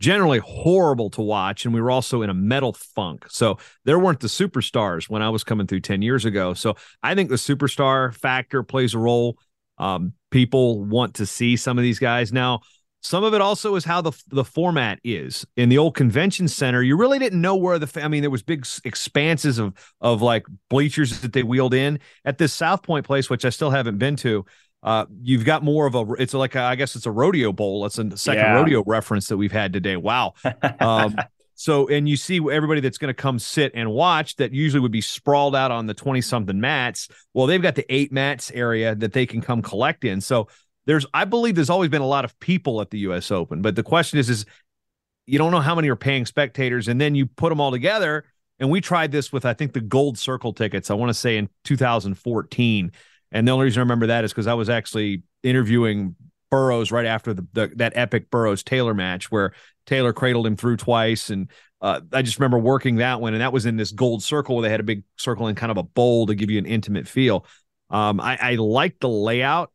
generally 0.00 0.38
horrible 0.38 1.10
to 1.10 1.22
watch. 1.22 1.64
And 1.64 1.74
we 1.74 1.80
were 1.80 1.90
also 1.90 2.22
in 2.22 2.30
a 2.30 2.34
medal 2.34 2.72
funk. 2.72 3.26
So 3.28 3.58
there 3.84 3.98
weren't 3.98 4.20
the 4.20 4.28
superstars 4.28 5.08
when 5.08 5.22
I 5.22 5.28
was 5.28 5.44
coming 5.44 5.66
through 5.66 5.80
10 5.80 6.02
years 6.02 6.24
ago. 6.24 6.54
So 6.54 6.76
I 7.02 7.14
think 7.14 7.28
the 7.30 7.36
superstar 7.36 8.14
factor 8.14 8.62
plays 8.62 8.94
a 8.94 8.98
role. 8.98 9.38
Um, 9.80 10.12
people 10.30 10.84
want 10.84 11.14
to 11.14 11.26
see 11.26 11.56
some 11.56 11.78
of 11.78 11.82
these 11.82 11.98
guys 11.98 12.32
now. 12.32 12.60
Some 13.02 13.24
of 13.24 13.32
it 13.32 13.40
also 13.40 13.76
is 13.76 13.84
how 13.84 14.02
the 14.02 14.12
the 14.28 14.44
format 14.44 15.00
is 15.02 15.46
in 15.56 15.70
the 15.70 15.78
old 15.78 15.94
convention 15.96 16.46
center. 16.48 16.82
You 16.82 16.98
really 16.98 17.18
didn't 17.18 17.40
know 17.40 17.56
where 17.56 17.78
the 17.78 18.04
I 18.04 18.08
mean, 18.08 18.20
there 18.20 18.30
was 18.30 18.42
big 18.42 18.66
expanses 18.84 19.58
of 19.58 19.72
of 20.02 20.20
like 20.20 20.44
bleachers 20.68 21.20
that 21.22 21.32
they 21.32 21.42
wheeled 21.42 21.72
in 21.72 21.98
at 22.26 22.36
this 22.36 22.52
South 22.52 22.82
Point 22.82 23.06
place, 23.06 23.30
which 23.30 23.46
I 23.46 23.50
still 23.50 23.70
haven't 23.70 23.96
been 23.98 24.16
to. 24.16 24.44
Uh, 24.82 25.06
you've 25.22 25.44
got 25.46 25.62
more 25.64 25.86
of 25.86 25.94
a 25.94 26.12
it's 26.18 26.34
like 26.34 26.54
a, 26.54 26.60
I 26.60 26.74
guess 26.74 26.94
it's 26.94 27.06
a 27.06 27.10
rodeo 27.10 27.52
bowl. 27.52 27.82
That's 27.82 27.98
a 27.98 28.16
second 28.18 28.44
Yeah. 28.44 28.54
rodeo 28.54 28.84
reference 28.86 29.28
that 29.28 29.38
we've 29.38 29.52
had 29.52 29.72
today. 29.72 29.96
Wow. 29.96 30.34
Um, 30.80 31.16
so, 31.60 31.88
and 31.88 32.08
you 32.08 32.16
see 32.16 32.36
everybody 32.38 32.80
that's 32.80 32.96
going 32.96 33.10
to 33.10 33.14
come 33.14 33.38
sit 33.38 33.72
and 33.74 33.90
watch 33.90 34.36
that 34.36 34.54
usually 34.54 34.80
would 34.80 34.90
be 34.90 35.02
sprawled 35.02 35.54
out 35.54 35.70
on 35.70 35.84
the 35.84 35.92
20 35.92 36.22
something 36.22 36.58
mats. 36.58 37.08
Well, 37.34 37.46
they've 37.46 37.60
got 37.60 37.74
the 37.74 37.84
eight 37.94 38.12
mats 38.12 38.50
area 38.54 38.94
that 38.94 39.12
they 39.12 39.26
can 39.26 39.42
come 39.42 39.60
collect 39.60 40.06
in. 40.06 40.22
So, 40.22 40.48
there's, 40.86 41.04
I 41.12 41.26
believe 41.26 41.56
there's 41.56 41.68
always 41.68 41.90
been 41.90 42.00
a 42.00 42.06
lot 42.06 42.24
of 42.24 42.40
people 42.40 42.80
at 42.80 42.88
the 42.88 43.00
US 43.00 43.30
Open, 43.30 43.60
but 43.60 43.76
the 43.76 43.82
question 43.82 44.18
is, 44.18 44.30
is 44.30 44.46
you 45.26 45.38
don't 45.38 45.52
know 45.52 45.60
how 45.60 45.74
many 45.74 45.88
are 45.90 45.96
paying 45.96 46.24
spectators. 46.24 46.88
And 46.88 46.98
then 46.98 47.14
you 47.14 47.26
put 47.26 47.50
them 47.50 47.60
all 47.60 47.70
together. 47.70 48.24
And 48.58 48.70
we 48.70 48.80
tried 48.80 49.12
this 49.12 49.32
with, 49.32 49.44
I 49.44 49.52
think, 49.52 49.74
the 49.74 49.80
gold 49.80 50.18
circle 50.18 50.54
tickets, 50.54 50.90
I 50.90 50.94
want 50.94 51.10
to 51.10 51.14
say 51.14 51.36
in 51.36 51.50
2014. 51.64 52.92
And 53.32 53.46
the 53.46 53.52
only 53.52 53.64
reason 53.64 53.80
I 53.80 53.82
remember 53.82 54.08
that 54.08 54.24
is 54.24 54.32
because 54.32 54.46
I 54.46 54.54
was 54.54 54.70
actually 54.70 55.22
interviewing 55.42 56.16
Burroughs 56.50 56.90
right 56.90 57.06
after 57.06 57.32
the, 57.32 57.46
the 57.52 57.72
that 57.76 57.92
epic 57.94 58.28
Burroughs 58.30 58.64
Taylor 58.64 58.92
match 58.92 59.30
where 59.30 59.52
Taylor 59.90 60.12
cradled 60.12 60.46
him 60.46 60.54
through 60.54 60.76
twice, 60.76 61.30
and 61.30 61.50
uh, 61.80 62.00
I 62.12 62.22
just 62.22 62.38
remember 62.38 62.60
working 62.60 62.96
that 62.96 63.20
one, 63.20 63.34
and 63.34 63.40
that 63.40 63.52
was 63.52 63.66
in 63.66 63.76
this 63.76 63.90
gold 63.90 64.22
circle 64.22 64.54
where 64.54 64.62
they 64.62 64.70
had 64.70 64.78
a 64.78 64.84
big 64.84 65.02
circle 65.16 65.48
and 65.48 65.56
kind 65.56 65.72
of 65.72 65.78
a 65.78 65.82
bowl 65.82 66.26
to 66.26 66.36
give 66.36 66.48
you 66.48 66.60
an 66.60 66.66
intimate 66.66 67.08
feel. 67.08 67.44
Um, 67.90 68.20
I, 68.20 68.38
I 68.40 68.54
like 68.54 69.00
the 69.00 69.08
layout, 69.08 69.72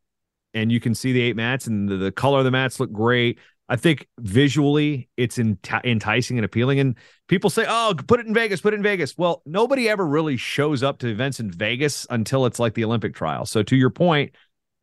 and 0.53 0.72
you 0.72 0.79
can 0.79 0.95
see 0.95 1.12
the 1.12 1.22
eight 1.22 1.36
mats, 1.36 1.67
and 1.67 1.89
the, 1.89 1.98
the 1.98 2.12
color 2.13 2.39
of 2.39 2.45
the 2.45 2.51
mats 2.51 2.79
look 2.79 2.93
great. 2.93 3.39
I 3.67 3.75
think 3.75 4.07
visually 4.17 5.10
it's 5.17 5.38
enti- 5.38 5.84
enticing 5.84 6.38
and 6.38 6.45
appealing. 6.45 6.79
And 6.79 6.95
people 7.27 7.50
say, 7.50 7.65
"Oh, 7.67 7.93
put 8.07 8.22
it 8.22 8.25
in 8.25 8.34
Vegas, 8.34 8.62
put 8.62 8.74
it 8.74 8.77
in 8.77 8.84
Vegas." 8.84 9.17
Well, 9.17 9.41
nobody 9.45 9.89
ever 9.89 10.05
really 10.05 10.38
shows 10.38 10.81
up 10.81 11.00
to 11.00 11.10
events 11.10 11.41
in 11.41 11.51
Vegas 11.51 12.07
until 12.10 12.45
it's 12.45 12.60
like 12.60 12.75
the 12.75 12.86
Olympic 12.86 13.15
trials. 13.15 13.51
So 13.51 13.63
to 13.63 13.75
your 13.75 13.89
point, 13.89 14.34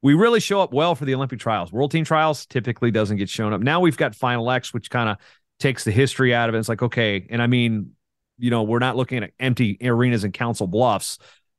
we 0.02 0.14
really 0.14 0.40
show 0.40 0.60
up 0.60 0.72
well 0.72 0.94
for 0.94 1.04
the 1.04 1.14
Olympic 1.14 1.38
trials. 1.38 1.72
World 1.72 1.92
team 1.92 2.04
trials 2.04 2.44
typically 2.46 2.90
doesn't 2.90 3.16
get 3.16 3.28
shown 3.28 3.52
up. 3.52 3.60
Now 3.60 3.80
we've 3.80 3.96
got 3.96 4.14
Final 4.14 4.50
X, 4.50 4.74
which 4.74 4.90
kind 4.90 5.08
of 5.08 5.16
takes 5.60 5.84
the 5.84 5.92
history 5.92 6.34
out 6.34 6.48
of 6.48 6.54
it. 6.54 6.58
It's 6.58 6.68
like, 6.68 6.82
okay, 6.82 7.26
and 7.30 7.40
I 7.40 7.46
mean, 7.46 7.92
you 8.36 8.50
know, 8.50 8.64
we're 8.64 8.80
not 8.80 8.96
looking 8.96 9.22
at 9.22 9.30
empty 9.38 9.78
arenas 9.80 10.24
and 10.24 10.32
council 10.34 10.66
bluffs 10.66 11.18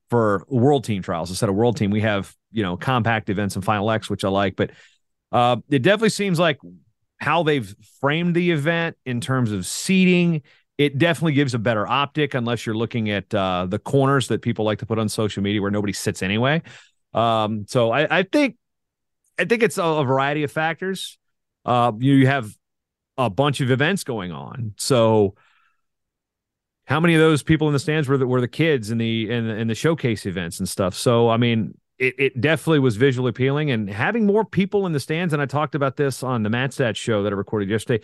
for 0.10 0.46
world 0.50 0.84
team 0.84 1.02
trials 1.02 1.30
instead 1.30 1.50
of 1.50 1.56
world 1.56 1.78
team. 1.78 1.90
We 1.90 2.02
have 2.02 2.36
you 2.52 2.64
know 2.64 2.76
compact 2.76 3.30
events 3.30 3.56
and 3.56 3.64
Final 3.64 3.90
X, 3.90 4.10
which 4.10 4.26
I 4.26 4.30
like. 4.30 4.56
But 4.58 4.72
uh, 5.32 5.58
it 5.70 5.82
definitely 5.82 6.10
seems 6.10 6.38
like 6.38 6.60
how 7.20 7.44
they've 7.44 7.74
framed 8.02 8.36
the 8.36 8.52
event 8.52 8.98
in 9.06 9.22
terms 9.22 9.52
of 9.52 9.66
seating. 9.66 10.42
It 10.78 10.98
definitely 10.98 11.34
gives 11.34 11.54
a 11.54 11.60
better 11.60 11.88
optic, 11.88 12.34
unless 12.34 12.66
you're 12.66 12.76
looking 12.76 13.10
at 13.10 13.34
uh, 13.34 13.68
the 13.70 13.80
corners 13.80 14.28
that 14.28 14.42
people 14.42 14.66
like 14.66 14.80
to 14.80 14.86
put 14.86 15.00
on 15.00 15.08
social 15.08 15.42
media 15.42 15.62
where 15.62 15.72
nobody 15.72 15.94
sits 15.94 16.22
anyway. 16.22 16.62
Um, 17.14 17.66
so 17.68 17.92
I, 17.92 18.20
I 18.20 18.24
think 18.24 18.58
I 19.38 19.46
think 19.46 19.64
it's 19.64 19.78
a, 19.78 19.84
a 19.84 20.04
variety 20.04 20.44
of 20.44 20.52
factors. 20.52 21.18
Uh, 21.66 21.92
you 22.00 22.28
have 22.28 22.52
a 23.18 23.30
bunch 23.30 23.62
of 23.62 23.72
events 23.72 24.04
going 24.04 24.32
on, 24.32 24.74
so 24.78 25.36
how 26.86 27.00
many 27.00 27.16
of 27.16 27.22
those 27.22 27.44
people 27.44 27.68
in 27.68 27.74
the 27.74 27.80
stands 27.80 28.08
were 28.10 28.18
the, 28.18 28.28
were 28.28 28.42
the 28.42 28.48
kids 28.48 28.92
in 28.92 28.98
the 28.98 29.30
in, 29.30 29.48
in 29.50 29.68
the 29.68 29.76
showcase 29.76 30.26
events 30.26 30.60
and 30.60 30.68
stuff? 30.68 30.96
So 30.96 31.30
I 31.30 31.38
mean, 31.38 31.78
it, 31.98 32.16
it 32.18 32.42
definitely 32.42 32.80
was 32.80 32.98
visually 32.98 33.30
appealing, 33.30 33.72
and 33.72 33.90
having 33.90 34.26
more 34.26 34.44
people 34.44 34.86
in 34.86 34.92
the 34.92 35.00
stands. 35.00 35.34
And 35.34 35.42
I 35.42 35.46
talked 35.46 35.76
about 35.76 35.96
this 35.96 36.24
on 36.24 36.44
the 36.44 36.50
Mat 36.50 36.72
Talk 36.72 36.96
show 36.96 37.24
that 37.24 37.32
I 37.32 37.36
recorded 37.36 37.70
yesterday. 37.70 38.04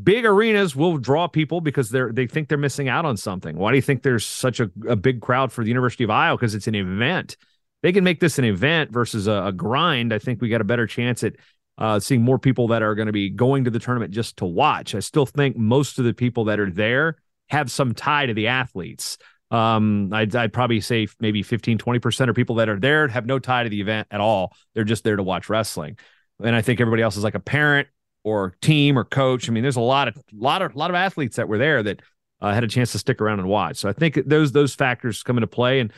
Big 0.00 0.24
arenas 0.24 0.76
will 0.76 0.98
draw 0.98 1.26
people 1.26 1.60
because 1.60 1.90
they're 1.90 2.12
they 2.12 2.26
think 2.26 2.48
they're 2.48 2.56
missing 2.56 2.88
out 2.88 3.04
on 3.04 3.16
something. 3.16 3.56
Why 3.56 3.72
do 3.72 3.76
you 3.76 3.82
think 3.82 4.02
there's 4.02 4.24
such 4.24 4.60
a, 4.60 4.70
a 4.88 4.94
big 4.94 5.20
crowd 5.20 5.52
for 5.52 5.64
the 5.64 5.68
University 5.68 6.04
of 6.04 6.10
Iowa? 6.10 6.36
Because 6.36 6.54
it's 6.54 6.68
an 6.68 6.76
event. 6.76 7.36
They 7.82 7.92
can 7.92 8.04
make 8.04 8.20
this 8.20 8.38
an 8.38 8.44
event 8.44 8.90
versus 8.90 9.26
a, 9.26 9.44
a 9.46 9.52
grind. 9.52 10.12
I 10.12 10.18
think 10.18 10.40
we 10.40 10.48
got 10.48 10.60
a 10.60 10.64
better 10.64 10.86
chance 10.86 11.24
at 11.24 11.34
uh, 11.78 11.98
seeing 11.98 12.22
more 12.22 12.38
people 12.38 12.68
that 12.68 12.82
are 12.82 12.94
going 12.94 13.06
to 13.06 13.12
be 13.12 13.30
going 13.30 13.64
to 13.64 13.70
the 13.70 13.78
tournament 13.78 14.12
just 14.12 14.36
to 14.38 14.44
watch. 14.44 14.94
I 14.94 15.00
still 15.00 15.26
think 15.26 15.56
most 15.56 15.98
of 15.98 16.04
the 16.04 16.12
people 16.12 16.44
that 16.44 16.60
are 16.60 16.70
there 16.70 17.16
have 17.48 17.70
some 17.70 17.94
tie 17.94 18.26
to 18.26 18.34
the 18.34 18.48
athletes. 18.48 19.18
Um, 19.50 20.12
I'd, 20.12 20.34
I'd 20.36 20.52
probably 20.52 20.80
say 20.80 21.08
maybe 21.18 21.42
15, 21.42 21.78
20% 21.78 22.28
of 22.28 22.36
people 22.36 22.56
that 22.56 22.68
are 22.68 22.78
there 22.78 23.08
have 23.08 23.26
no 23.26 23.38
tie 23.38 23.64
to 23.64 23.70
the 23.70 23.80
event 23.80 24.08
at 24.10 24.20
all. 24.20 24.54
They're 24.74 24.84
just 24.84 25.02
there 25.02 25.16
to 25.16 25.22
watch 25.22 25.48
wrestling. 25.48 25.98
And 26.42 26.54
I 26.54 26.62
think 26.62 26.80
everybody 26.80 27.02
else 27.02 27.16
is 27.16 27.24
like 27.24 27.34
a 27.34 27.40
parent 27.40 27.88
or 28.22 28.54
team 28.60 28.98
or 28.98 29.04
coach. 29.04 29.48
I 29.48 29.52
mean, 29.52 29.62
there's 29.62 29.76
a 29.76 29.80
lot 29.80 30.06
of, 30.06 30.16
lot 30.32 30.62
of, 30.62 30.76
lot 30.76 30.90
of 30.90 30.94
athletes 30.94 31.36
that 31.36 31.48
were 31.48 31.58
there 31.58 31.82
that 31.82 32.00
uh, 32.40 32.52
had 32.52 32.62
a 32.62 32.68
chance 32.68 32.92
to 32.92 32.98
stick 32.98 33.20
around 33.20 33.40
and 33.40 33.48
watch. 33.48 33.78
So 33.78 33.88
I 33.88 33.92
think 33.92 34.18
those, 34.26 34.52
those 34.52 34.74
factors 34.74 35.22
come 35.22 35.38
into 35.38 35.48
play. 35.48 35.80
And 35.80 35.92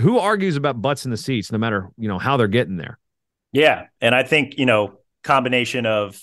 who 0.00 0.18
argues 0.18 0.56
about 0.56 0.80
butts 0.80 1.04
in 1.04 1.10
the 1.10 1.16
seats, 1.16 1.52
no 1.52 1.58
matter, 1.58 1.90
you 1.96 2.08
know, 2.08 2.18
how 2.18 2.36
they're 2.36 2.48
getting 2.48 2.76
there? 2.76 2.98
Yeah. 3.52 3.86
And 4.00 4.14
I 4.14 4.22
think, 4.22 4.58
you 4.58 4.66
know, 4.66 4.98
combination 5.22 5.86
of 5.86 6.20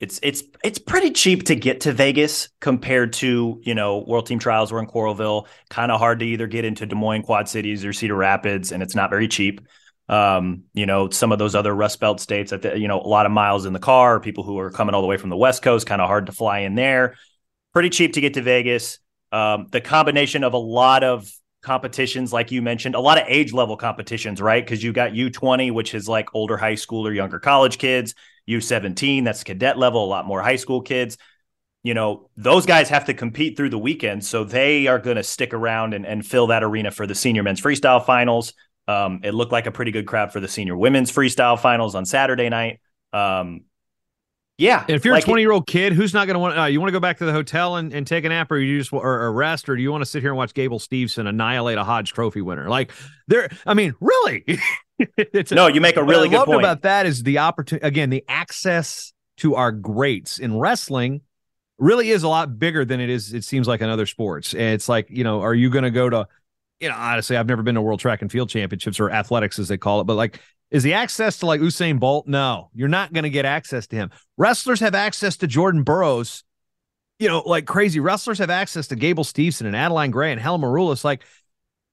it's 0.00 0.18
it's 0.22 0.42
it's 0.64 0.78
pretty 0.78 1.10
cheap 1.10 1.44
to 1.44 1.54
get 1.54 1.82
to 1.82 1.92
Vegas 1.92 2.48
compared 2.60 3.12
to 3.14 3.60
you 3.62 3.74
know 3.74 3.98
World 3.98 4.26
Team 4.26 4.38
Trials. 4.38 4.72
We're 4.72 4.80
in 4.80 4.86
Coralville, 4.86 5.46
kind 5.68 5.92
of 5.92 6.00
hard 6.00 6.20
to 6.20 6.26
either 6.26 6.46
get 6.46 6.64
into 6.64 6.86
Des 6.86 6.94
Moines, 6.94 7.22
Quad 7.22 7.48
Cities, 7.48 7.84
or 7.84 7.92
Cedar 7.92 8.16
Rapids, 8.16 8.72
and 8.72 8.82
it's 8.82 8.94
not 8.94 9.10
very 9.10 9.28
cheap. 9.28 9.60
Um, 10.08 10.64
you 10.72 10.86
know, 10.86 11.10
some 11.10 11.32
of 11.32 11.38
those 11.38 11.54
other 11.54 11.74
Rust 11.74 12.00
Belt 12.00 12.18
states, 12.18 12.50
that 12.50 12.80
you 12.80 12.88
know, 12.88 12.98
a 12.98 13.06
lot 13.06 13.26
of 13.26 13.32
miles 13.32 13.66
in 13.66 13.74
the 13.74 13.78
car. 13.78 14.20
People 14.20 14.42
who 14.42 14.58
are 14.58 14.70
coming 14.70 14.94
all 14.94 15.02
the 15.02 15.06
way 15.06 15.18
from 15.18 15.28
the 15.28 15.36
West 15.36 15.62
Coast, 15.62 15.86
kind 15.86 16.00
of 16.00 16.08
hard 16.08 16.26
to 16.26 16.32
fly 16.32 16.60
in 16.60 16.74
there. 16.74 17.16
Pretty 17.74 17.90
cheap 17.90 18.14
to 18.14 18.22
get 18.22 18.34
to 18.34 18.42
Vegas. 18.42 18.98
Um, 19.30 19.66
the 19.70 19.82
combination 19.82 20.44
of 20.44 20.54
a 20.54 20.58
lot 20.58 21.04
of 21.04 21.30
competitions, 21.62 22.32
like 22.32 22.50
you 22.50 22.62
mentioned, 22.62 22.94
a 22.94 23.00
lot 23.00 23.18
of 23.18 23.24
age 23.26 23.52
level 23.52 23.76
competitions, 23.76 24.40
right? 24.40 24.64
Because 24.64 24.82
you 24.82 24.92
got 24.92 25.12
U20, 25.12 25.72
which 25.72 25.94
is 25.94 26.08
like 26.08 26.34
older 26.34 26.56
high 26.56 26.74
school 26.74 27.06
or 27.06 27.12
younger 27.12 27.38
college 27.38 27.78
kids. 27.78 28.14
U17, 28.48 29.24
that's 29.24 29.44
cadet 29.44 29.78
level, 29.78 30.04
a 30.04 30.06
lot 30.06 30.26
more 30.26 30.42
high 30.42 30.56
school 30.56 30.82
kids. 30.82 31.18
You 31.82 31.94
know, 31.94 32.28
those 32.36 32.66
guys 32.66 32.88
have 32.90 33.06
to 33.06 33.14
compete 33.14 33.56
through 33.56 33.70
the 33.70 33.78
weekend. 33.78 34.24
So 34.24 34.44
they 34.44 34.86
are 34.86 34.98
going 34.98 35.16
to 35.16 35.22
stick 35.22 35.54
around 35.54 35.94
and, 35.94 36.06
and 36.06 36.26
fill 36.26 36.48
that 36.48 36.62
arena 36.62 36.90
for 36.90 37.06
the 37.06 37.14
senior 37.14 37.42
men's 37.42 37.60
freestyle 37.60 38.04
finals. 38.04 38.52
Um, 38.88 39.20
it 39.22 39.32
looked 39.32 39.52
like 39.52 39.66
a 39.66 39.70
pretty 39.70 39.90
good 39.90 40.06
crowd 40.06 40.32
for 40.32 40.40
the 40.40 40.48
senior 40.48 40.76
women's 40.76 41.12
freestyle 41.12 41.58
finals 41.58 41.94
on 41.94 42.04
Saturday 42.04 42.48
night. 42.48 42.80
Um, 43.12 43.62
yeah. 44.60 44.84
And 44.86 44.90
if 44.90 45.04
you're 45.04 45.14
like 45.14 45.24
a 45.24 45.26
20 45.26 45.42
year 45.42 45.52
old 45.52 45.66
kid, 45.66 45.94
who's 45.94 46.12
not 46.12 46.26
going 46.26 46.34
to 46.34 46.38
want, 46.38 46.58
uh, 46.58 46.64
you 46.64 46.80
want 46.80 46.88
to 46.88 46.92
go 46.92 47.00
back 47.00 47.18
to 47.18 47.24
the 47.24 47.32
hotel 47.32 47.76
and, 47.76 47.94
and 47.94 48.06
take 48.06 48.24
a 48.24 48.28
nap 48.28 48.50
or 48.52 48.58
you 48.58 48.78
just, 48.78 48.92
or, 48.92 49.02
or 49.02 49.32
rest, 49.32 49.68
or 49.68 49.76
do 49.76 49.82
you 49.82 49.90
want 49.90 50.02
to 50.02 50.06
sit 50.06 50.22
here 50.22 50.30
and 50.30 50.36
watch 50.36 50.52
Gable 50.52 50.78
Steveson 50.78 51.26
annihilate 51.26 51.78
a 51.78 51.84
Hodge 51.84 52.12
trophy 52.12 52.42
winner? 52.42 52.68
Like 52.68 52.92
there, 53.26 53.48
I 53.66 53.72
mean, 53.72 53.94
really? 54.00 54.44
it's 55.16 55.50
a, 55.50 55.54
no, 55.54 55.66
you 55.66 55.80
make 55.80 55.96
a 55.96 56.04
really 56.04 56.28
good 56.28 56.44
point. 56.44 56.60
about 56.60 56.82
that 56.82 57.06
is 57.06 57.22
the 57.22 57.38
opportunity, 57.38 57.86
again, 57.86 58.10
the 58.10 58.22
access 58.28 59.14
to 59.38 59.54
our 59.54 59.72
greats 59.72 60.38
in 60.38 60.58
wrestling 60.58 61.22
really 61.78 62.10
is 62.10 62.22
a 62.22 62.28
lot 62.28 62.58
bigger 62.58 62.84
than 62.84 63.00
it 63.00 63.08
is, 63.08 63.32
it 63.32 63.44
seems 63.44 63.66
like 63.66 63.80
in 63.80 63.88
other 63.88 64.04
sports. 64.04 64.52
And 64.52 64.74
it's 64.74 64.88
like, 64.88 65.08
you 65.08 65.24
know, 65.24 65.40
are 65.40 65.54
you 65.54 65.70
going 65.70 65.84
to 65.84 65.90
go 65.90 66.10
to, 66.10 66.28
you 66.80 66.90
know, 66.90 66.94
honestly, 66.94 67.38
I've 67.38 67.46
never 67.46 67.62
been 67.62 67.76
to 67.76 67.80
World 67.80 68.00
Track 68.00 68.20
and 68.20 68.30
Field 68.30 68.50
Championships 68.50 69.00
or 69.00 69.10
athletics 69.10 69.58
as 69.58 69.68
they 69.68 69.78
call 69.78 70.02
it, 70.02 70.04
but 70.04 70.16
like 70.16 70.38
is 70.70 70.82
the 70.82 70.94
access 70.94 71.38
to 71.38 71.46
like 71.46 71.60
Usain 71.60 71.98
Bolt? 71.98 72.26
No, 72.26 72.70
you're 72.74 72.88
not 72.88 73.12
going 73.12 73.24
to 73.24 73.30
get 73.30 73.44
access 73.44 73.86
to 73.88 73.96
him. 73.96 74.10
Wrestlers 74.36 74.80
have 74.80 74.94
access 74.94 75.36
to 75.38 75.46
Jordan 75.46 75.82
Burroughs, 75.82 76.44
you 77.18 77.28
know, 77.28 77.42
like 77.44 77.66
crazy. 77.66 78.00
Wrestlers 78.00 78.38
have 78.38 78.50
access 78.50 78.88
to 78.88 78.96
Gable 78.96 79.24
Steveson 79.24 79.66
and 79.66 79.74
Adeline 79.74 80.10
Gray 80.10 80.32
and 80.32 80.40
Helen 80.40 80.60
Maroulis. 80.60 81.04
Like 81.04 81.24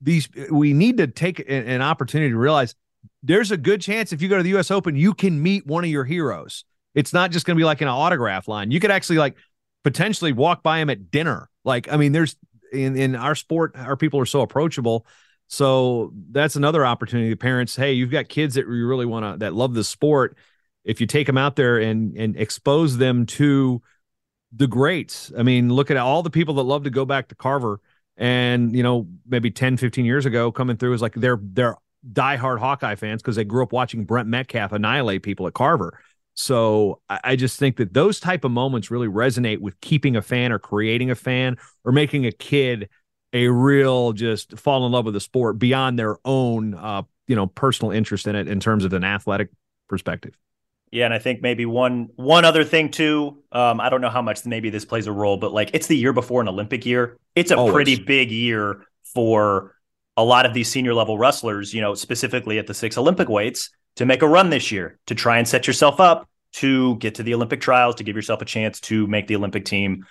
these, 0.02 0.30
we 0.52 0.74
need 0.74 0.98
to 0.98 1.08
take 1.08 1.40
an, 1.40 1.68
an 1.68 1.82
opportunity 1.82 2.32
to 2.32 2.38
realize 2.38 2.76
there's 3.24 3.52
a 3.52 3.58
good 3.58 3.82
chance 3.82 4.14
if 4.14 4.22
you 4.22 4.30
go 4.30 4.38
to 4.38 4.44
the 4.44 4.50
U.S. 4.50 4.70
Open, 4.70 4.96
you 4.96 5.14
can 5.14 5.42
meet 5.42 5.66
one 5.66 5.84
of 5.84 5.90
your 5.90 6.06
heroes. 6.06 6.64
It's 6.94 7.14
not 7.14 7.32
just 7.32 7.46
going 7.46 7.56
to 7.56 7.60
be 7.60 7.66
like 7.66 7.82
an 7.82 7.88
autograph 7.88 8.48
line. 8.48 8.72
You 8.72 8.80
could 8.80 8.92
actually 8.92 9.18
like 9.18 9.36
potentially 9.84 10.34
walk 10.34 10.64
by 10.64 10.80
him 10.80 10.90
at 10.90 11.12
dinner. 11.12 11.50
Like, 11.64 11.92
I 11.92 11.98
mean, 11.98 12.12
there's 12.12 12.36
in 12.72 12.96
in 12.96 13.16
our 13.16 13.36
sport, 13.36 13.74
our 13.76 13.98
people 13.98 14.20
are 14.20 14.26
so 14.26 14.42
approachable 14.42 15.06
so 15.48 16.12
that's 16.32 16.56
another 16.56 16.86
opportunity. 16.86 17.34
Parents, 17.36 17.76
hey, 17.76 17.94
you've 17.94 18.12
got 18.12 18.30
kids 18.30 18.56
that 18.56 18.68
you 18.68 18.88
really 18.88 19.06
want 19.06 19.26
to 19.26 19.40
that 19.40 19.54
love 19.54 19.74
the 19.74 19.84
sport. 19.84 20.38
If 20.84 21.02
you 21.02 21.08
take 21.08 21.28
them 21.28 21.38
out 21.38 21.56
there 21.56 21.78
and 21.78 22.18
and 22.18 22.38
expose 22.38 22.98
them 22.98 23.26
to 23.28 23.82
the 24.52 24.68
greats. 24.68 25.32
I 25.38 25.44
mean, 25.44 25.74
look 25.74 25.92
at 25.92 25.98
all 25.98 26.24
the 26.24 26.30
people 26.30 26.56
that 26.56 26.64
love 26.64 26.84
to 26.84 26.90
go 26.90 27.06
back 27.06 27.28
to 27.30 27.36
Carver 27.36 27.82
and, 28.16 28.76
you 28.76 28.84
know, 28.84 29.08
maybe 29.28 29.52
10, 29.52 29.78
15 29.78 30.06
years 30.06 30.26
ago 30.26 30.52
coming 30.52 30.78
through 30.78 30.94
is 30.94 31.02
like 31.02 31.14
they're 31.16 31.40
they're 31.42 31.76
diehard 32.14 32.60
Hawkeye 32.60 32.96
fans 32.96 33.22
because 33.22 33.36
they 33.36 33.44
grew 33.44 33.64
up 33.64 33.74
watching 33.74 34.06
Brent 34.06 34.28
Metcalf 34.28 34.72
annihilate 34.72 35.24
people 35.24 35.48
at 35.48 35.54
Carver. 35.54 36.00
So 36.36 37.02
I, 37.10 37.20
I 37.24 37.36
just 37.36 37.60
think 37.60 37.78
that 37.78 37.94
those 37.94 38.20
type 38.20 38.44
of 38.44 38.52
moments 38.52 38.92
really 38.92 39.08
resonate 39.08 39.60
with 39.60 39.80
keeping 39.82 40.16
a 40.16 40.22
fan 40.22 40.52
or 40.52 40.60
creating 40.60 41.12
a 41.12 41.16
fan 41.16 41.58
or 41.84 41.92
making 41.92 42.26
a 42.26 42.32
kid 42.32 42.90
a 43.34 43.48
real 43.48 44.14
just 44.14 44.58
fall 44.58 44.86
in 44.86 44.92
love 44.92 45.06
with 45.06 45.14
the 45.14 45.20
sport 45.20 45.60
beyond 45.60 46.00
their 46.00 46.18
own 46.26 46.74
uh, 46.74 47.04
you 47.28 47.36
know 47.36 47.48
personal 47.48 47.92
interest 47.92 48.28
in 48.28 48.36
it 48.36 48.48
in 48.48 48.60
terms 48.60 48.86
of 48.86 48.94
an 48.94 49.04
athletic 49.04 49.50
perspective. 49.88 50.38
Yeah, 50.92 51.06
and 51.06 51.14
I 51.14 51.20
think 51.20 51.42
maybe 51.42 51.66
one 51.66 52.10
one 52.16 52.46
other 52.46 52.64
thing 52.64 52.90
too. 52.92 53.44
Um, 53.52 53.82
I 53.82 53.90
don't 53.90 54.02
know 54.02 54.10
how 54.10 54.22
much 54.22 54.46
maybe 54.46 54.70
this 54.70 54.86
plays 54.86 55.08
a 55.08 55.12
role, 55.12 55.38
but 55.38 55.52
like 55.52 55.72
it's 55.74 55.88
the 55.88 55.98
year 55.98 56.14
before 56.14 56.42
an 56.42 56.48
Olympic 56.48 56.86
year. 56.86 57.18
It's 57.36 57.52
a 57.52 57.58
Always. 57.58 57.74
pretty 57.74 58.04
big 58.04 58.32
year 58.32 58.86
for 59.14 59.76
a 60.16 60.24
lot 60.24 60.46
of 60.46 60.54
these 60.54 60.70
senior 60.70 60.94
level 60.94 61.18
wrestlers. 61.18 61.74
You 61.74 61.82
know, 61.82 61.94
specifically 61.94 62.58
at 62.58 62.68
the 62.68 62.74
six 62.74 62.98
Olympic 62.98 63.28
weights 63.28 63.70
to 63.98 64.06
make 64.06 64.22
a 64.22 64.28
run 64.28 64.50
this 64.50 64.72
year 64.72 64.98
to 65.08 65.16
try 65.16 65.38
and 65.38 65.48
set 65.48 65.68
yourself 65.68 66.00
up 66.00 66.30
to 66.54 66.96
get 66.98 67.16
to 67.16 67.24
the 67.24 67.34
Olympic 67.34 67.60
trials 67.60 67.96
to 67.96 68.04
give 68.04 68.16
yourself 68.16 68.42
a 68.42 68.46
chance 68.46 68.80
to 68.80 69.06
make 69.08 69.28
the 69.28 69.36
Olympic 69.36 69.66
team. 69.66 70.06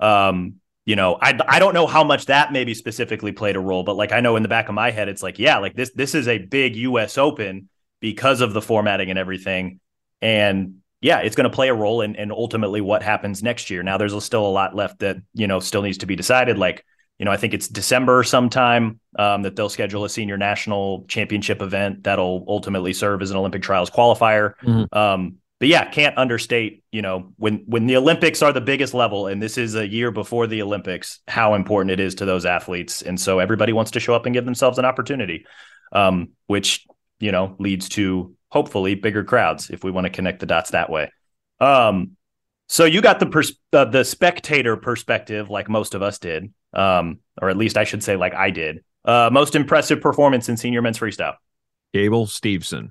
Um, 0.00 0.54
you 0.84 0.96
know, 0.96 1.16
I 1.20 1.38
I 1.46 1.58
don't 1.58 1.74
know 1.74 1.86
how 1.86 2.02
much 2.02 2.26
that 2.26 2.52
maybe 2.52 2.74
specifically 2.74 3.32
played 3.32 3.56
a 3.56 3.60
role, 3.60 3.84
but 3.84 3.96
like 3.96 4.12
I 4.12 4.20
know 4.20 4.36
in 4.36 4.42
the 4.42 4.48
back 4.48 4.68
of 4.68 4.74
my 4.74 4.90
head, 4.90 5.08
it's 5.08 5.22
like, 5.22 5.38
yeah, 5.38 5.58
like 5.58 5.74
this 5.74 5.92
this 5.94 6.14
is 6.14 6.26
a 6.28 6.38
big 6.38 6.76
U.S. 6.76 7.18
Open 7.18 7.68
because 8.00 8.40
of 8.40 8.52
the 8.52 8.62
formatting 8.62 9.10
and 9.10 9.18
everything, 9.18 9.78
and 10.20 10.76
yeah, 11.00 11.18
it's 11.18 11.36
going 11.36 11.48
to 11.50 11.54
play 11.54 11.68
a 11.68 11.74
role 11.74 12.00
in, 12.00 12.14
in 12.14 12.30
ultimately 12.30 12.80
what 12.80 13.02
happens 13.02 13.42
next 13.42 13.70
year. 13.70 13.82
Now, 13.82 13.98
there's 13.98 14.24
still 14.24 14.46
a 14.46 14.48
lot 14.48 14.74
left 14.74 15.00
that 15.00 15.18
you 15.34 15.46
know 15.46 15.60
still 15.60 15.82
needs 15.82 15.98
to 15.98 16.06
be 16.06 16.16
decided. 16.16 16.58
Like, 16.58 16.84
you 17.18 17.24
know, 17.24 17.30
I 17.30 17.36
think 17.36 17.54
it's 17.54 17.68
December 17.68 18.24
sometime 18.24 18.98
um, 19.18 19.42
that 19.42 19.54
they'll 19.54 19.68
schedule 19.68 20.04
a 20.04 20.08
senior 20.08 20.36
national 20.36 21.04
championship 21.06 21.62
event 21.62 22.04
that'll 22.04 22.44
ultimately 22.48 22.92
serve 22.92 23.22
as 23.22 23.30
an 23.30 23.36
Olympic 23.36 23.62
trials 23.62 23.90
qualifier. 23.90 24.54
Mm-hmm. 24.62 24.96
Um, 24.96 25.36
but 25.62 25.68
yeah, 25.68 25.88
can't 25.88 26.18
understate, 26.18 26.82
you 26.90 27.02
know, 27.02 27.32
when 27.36 27.62
when 27.66 27.86
the 27.86 27.96
Olympics 27.96 28.42
are 28.42 28.52
the 28.52 28.60
biggest 28.60 28.94
level 28.94 29.28
and 29.28 29.40
this 29.40 29.56
is 29.56 29.76
a 29.76 29.86
year 29.86 30.10
before 30.10 30.48
the 30.48 30.60
Olympics, 30.60 31.20
how 31.28 31.54
important 31.54 31.92
it 31.92 32.00
is 32.00 32.16
to 32.16 32.24
those 32.24 32.44
athletes. 32.44 33.00
And 33.00 33.20
so 33.20 33.38
everybody 33.38 33.72
wants 33.72 33.92
to 33.92 34.00
show 34.00 34.12
up 34.12 34.26
and 34.26 34.34
give 34.34 34.44
themselves 34.44 34.80
an 34.80 34.84
opportunity. 34.84 35.46
Um, 35.92 36.30
which, 36.48 36.84
you 37.20 37.30
know, 37.30 37.54
leads 37.60 37.88
to 37.90 38.34
hopefully 38.48 38.96
bigger 38.96 39.22
crowds 39.22 39.70
if 39.70 39.84
we 39.84 39.92
want 39.92 40.04
to 40.04 40.10
connect 40.10 40.40
the 40.40 40.46
dots 40.46 40.72
that 40.72 40.90
way. 40.90 41.12
Um, 41.60 42.16
so 42.68 42.84
you 42.84 43.00
got 43.00 43.20
the 43.20 43.26
pers- 43.26 43.54
uh, 43.72 43.84
the 43.84 44.04
spectator 44.04 44.76
perspective 44.76 45.48
like 45.48 45.68
most 45.68 45.94
of 45.94 46.02
us 46.02 46.18
did. 46.18 46.52
Um, 46.72 47.20
or 47.40 47.50
at 47.50 47.56
least 47.56 47.76
I 47.76 47.84
should 47.84 48.02
say 48.02 48.16
like 48.16 48.34
I 48.34 48.50
did. 48.50 48.82
Uh, 49.04 49.30
most 49.32 49.54
impressive 49.54 50.00
performance 50.00 50.48
in 50.48 50.56
senior 50.56 50.82
men's 50.82 50.98
freestyle. 50.98 51.36
Gable 51.94 52.26
Steveson. 52.26 52.90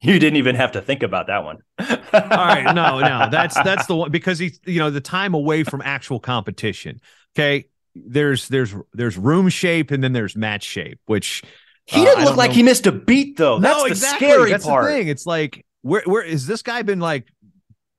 You 0.00 0.18
didn't 0.20 0.36
even 0.36 0.54
have 0.54 0.72
to 0.72 0.80
think 0.80 1.02
about 1.02 1.26
that 1.26 1.42
one. 1.44 1.58
All 1.80 1.86
right, 2.12 2.72
no, 2.74 3.00
no, 3.00 3.28
that's 3.32 3.54
that's 3.56 3.86
the 3.86 3.96
one 3.96 4.10
because 4.12 4.38
he's 4.38 4.60
you 4.64 4.78
know 4.78 4.90
the 4.90 5.00
time 5.00 5.34
away 5.34 5.64
from 5.64 5.82
actual 5.84 6.20
competition. 6.20 7.00
Okay, 7.36 7.66
there's 7.96 8.46
there's 8.48 8.74
there's 8.92 9.18
room 9.18 9.48
shape 9.48 9.90
and 9.90 10.02
then 10.02 10.12
there's 10.12 10.36
match 10.36 10.62
shape, 10.62 11.00
which 11.06 11.42
He 11.86 12.00
Uh, 12.00 12.04
didn't 12.04 12.20
I 12.20 12.24
look 12.26 12.36
like 12.36 12.50
know- 12.50 12.56
he 12.56 12.62
missed 12.62 12.86
a 12.86 12.92
beat 12.92 13.36
though. 13.36 13.58
That's 13.58 13.76
no, 13.76 13.84
the 13.84 13.90
exactly. 13.90 14.28
scary 14.28 14.50
That's 14.52 14.64
part. 14.64 14.84
the 14.84 14.90
thing. 14.92 15.08
It's 15.08 15.26
like 15.26 15.66
where 15.82 16.02
where 16.06 16.22
is 16.22 16.46
this 16.46 16.62
guy 16.62 16.82
been 16.82 17.00
like? 17.00 17.26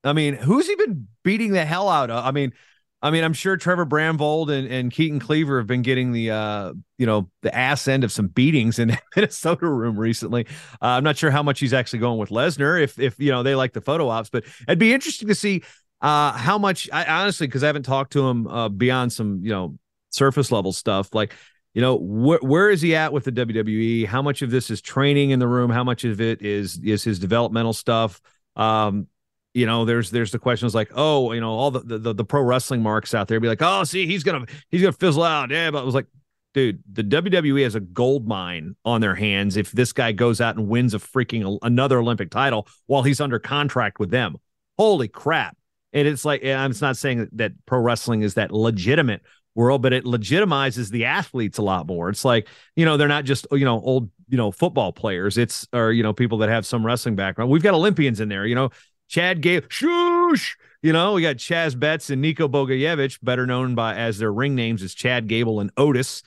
I 0.02 0.14
mean, 0.14 0.34
who's 0.34 0.66
he 0.66 0.76
been 0.76 1.06
beating 1.22 1.52
the 1.52 1.64
hell 1.66 1.90
out 1.90 2.08
of? 2.10 2.24
I 2.24 2.30
mean, 2.30 2.52
I 3.02 3.10
mean, 3.10 3.24
I'm 3.24 3.32
sure 3.32 3.56
Trevor 3.56 3.86
Bramvold 3.86 4.50
and, 4.50 4.68
and 4.68 4.92
Keaton 4.92 5.20
Cleaver 5.20 5.58
have 5.58 5.66
been 5.66 5.82
getting 5.82 6.12
the 6.12 6.30
uh, 6.30 6.72
you 6.98 7.06
know, 7.06 7.30
the 7.42 7.54
ass 7.54 7.88
end 7.88 8.04
of 8.04 8.12
some 8.12 8.28
beatings 8.28 8.78
in 8.78 8.96
Minnesota 9.16 9.66
room 9.66 9.98
recently. 9.98 10.46
Uh, 10.82 10.86
I'm 10.86 11.04
not 11.04 11.16
sure 11.16 11.30
how 11.30 11.42
much 11.42 11.60
he's 11.60 11.72
actually 11.72 12.00
going 12.00 12.18
with 12.18 12.28
Lesnar 12.30 12.80
if 12.82 12.98
if 12.98 13.18
you 13.18 13.30
know 13.30 13.42
they 13.42 13.54
like 13.54 13.72
the 13.72 13.80
photo 13.80 14.08
ops, 14.08 14.28
but 14.28 14.44
it'd 14.68 14.78
be 14.78 14.92
interesting 14.92 15.28
to 15.28 15.34
see 15.34 15.62
uh 16.02 16.32
how 16.32 16.58
much 16.58 16.88
I 16.92 17.04
honestly 17.04 17.46
because 17.46 17.62
I 17.62 17.66
haven't 17.66 17.84
talked 17.84 18.12
to 18.14 18.26
him 18.28 18.46
uh 18.46 18.68
beyond 18.68 19.12
some, 19.12 19.40
you 19.42 19.50
know, 19.50 19.78
surface 20.10 20.50
level 20.52 20.72
stuff 20.72 21.14
like 21.14 21.34
you 21.72 21.80
know 21.80 21.96
wh- 21.96 22.42
where 22.42 22.68
is 22.68 22.82
he 22.82 22.94
at 22.96 23.12
with 23.12 23.24
the 23.24 23.32
WWE? 23.32 24.04
How 24.04 24.20
much 24.20 24.42
of 24.42 24.50
this 24.50 24.70
is 24.70 24.82
training 24.82 25.30
in 25.30 25.38
the 25.38 25.48
room? 25.48 25.70
How 25.70 25.84
much 25.84 26.04
of 26.04 26.20
it 26.20 26.42
is 26.42 26.78
is 26.82 27.02
his 27.02 27.18
developmental 27.18 27.72
stuff? 27.72 28.20
Um, 28.56 29.06
you 29.54 29.66
know, 29.66 29.84
there's 29.84 30.10
there's 30.10 30.30
the 30.30 30.38
questions 30.38 30.74
like, 30.74 30.90
oh, 30.94 31.32
you 31.32 31.40
know, 31.40 31.50
all 31.50 31.70
the 31.70 31.98
the, 31.98 32.14
the 32.14 32.24
pro 32.24 32.42
wrestling 32.42 32.82
marks 32.82 33.14
out 33.14 33.28
there 33.28 33.40
be 33.40 33.48
like, 33.48 33.62
oh, 33.62 33.84
see, 33.84 34.06
he's 34.06 34.22
gonna 34.22 34.46
he's 34.70 34.82
gonna 34.82 34.92
fizzle 34.92 35.24
out. 35.24 35.50
Yeah, 35.50 35.70
but 35.70 35.82
it 35.82 35.86
was 35.86 35.94
like, 35.94 36.06
dude, 36.54 36.82
the 36.90 37.02
WWE 37.02 37.62
has 37.64 37.74
a 37.74 37.80
gold 37.80 38.28
mine 38.28 38.76
on 38.84 39.00
their 39.00 39.14
hands 39.14 39.56
if 39.56 39.72
this 39.72 39.92
guy 39.92 40.12
goes 40.12 40.40
out 40.40 40.56
and 40.56 40.68
wins 40.68 40.94
a 40.94 40.98
freaking 40.98 41.58
another 41.62 41.98
Olympic 41.98 42.30
title 42.30 42.68
while 42.86 43.02
he's 43.02 43.20
under 43.20 43.38
contract 43.38 43.98
with 43.98 44.10
them. 44.10 44.36
Holy 44.78 45.08
crap! 45.08 45.56
And 45.92 46.06
it's 46.06 46.24
like 46.24 46.44
I'm 46.44 46.72
not 46.80 46.96
saying 46.96 47.28
that 47.32 47.52
pro 47.66 47.80
wrestling 47.80 48.22
is 48.22 48.34
that 48.34 48.52
legitimate 48.52 49.22
world, 49.54 49.82
but 49.82 49.92
it 49.92 50.04
legitimizes 50.04 50.90
the 50.90 51.04
athletes 51.04 51.58
a 51.58 51.62
lot 51.62 51.86
more. 51.86 52.08
It's 52.08 52.24
like, 52.24 52.48
you 52.76 52.84
know, 52.84 52.96
they're 52.96 53.08
not 53.08 53.24
just, 53.24 53.46
you 53.52 53.64
know, 53.64 53.80
old, 53.80 54.10
you 54.28 54.36
know, 54.36 54.50
football 54.50 54.92
players. 54.92 55.38
It's, 55.38 55.66
or, 55.72 55.92
you 55.92 56.02
know, 56.02 56.12
people 56.12 56.38
that 56.38 56.48
have 56.48 56.64
some 56.64 56.84
wrestling 56.86 57.16
background. 57.16 57.50
We've 57.50 57.62
got 57.62 57.74
Olympians 57.74 58.20
in 58.20 58.28
there, 58.28 58.46
you 58.46 58.54
know, 58.54 58.70
Chad 59.10 59.40
Gable, 59.40 59.66
shoosh, 59.66 60.54
you 60.82 60.92
know, 60.92 61.14
we 61.14 61.22
got 61.22 61.36
Chas 61.36 61.74
Betts 61.74 62.10
and 62.10 62.22
Nico 62.22 62.46
Bogojevic, 62.46 63.18
better 63.22 63.44
known 63.44 63.74
by 63.74 63.96
as 63.96 64.18
their 64.18 64.32
ring 64.32 64.54
names 64.54 64.84
as 64.84 64.94
Chad 64.94 65.26
Gable 65.26 65.58
and 65.58 65.72
Otis. 65.76 66.22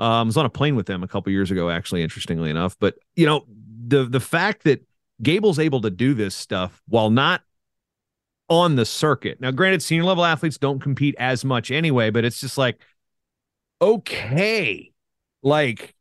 Um, 0.00 0.08
I 0.08 0.22
was 0.24 0.36
on 0.36 0.44
a 0.44 0.50
plane 0.50 0.74
with 0.74 0.86
them 0.86 1.04
a 1.04 1.08
couple 1.08 1.30
years 1.32 1.52
ago, 1.52 1.70
actually, 1.70 2.02
interestingly 2.02 2.50
enough. 2.50 2.76
But, 2.80 2.96
you 3.14 3.24
know, 3.24 3.46
the, 3.86 4.04
the 4.04 4.18
fact 4.18 4.64
that 4.64 4.84
Gable's 5.22 5.60
able 5.60 5.80
to 5.82 5.90
do 5.90 6.12
this 6.12 6.34
stuff 6.34 6.82
while 6.88 7.08
not 7.08 7.42
on 8.48 8.74
the 8.74 8.84
circuit. 8.84 9.40
Now, 9.40 9.52
granted, 9.52 9.80
senior 9.80 10.04
level 10.04 10.24
athletes 10.24 10.58
don't 10.58 10.80
compete 10.80 11.14
as 11.20 11.44
much 11.44 11.70
anyway, 11.70 12.10
but 12.10 12.24
it's 12.24 12.40
just 12.40 12.58
like, 12.58 12.80
okay, 13.80 14.90
like, 15.44 15.94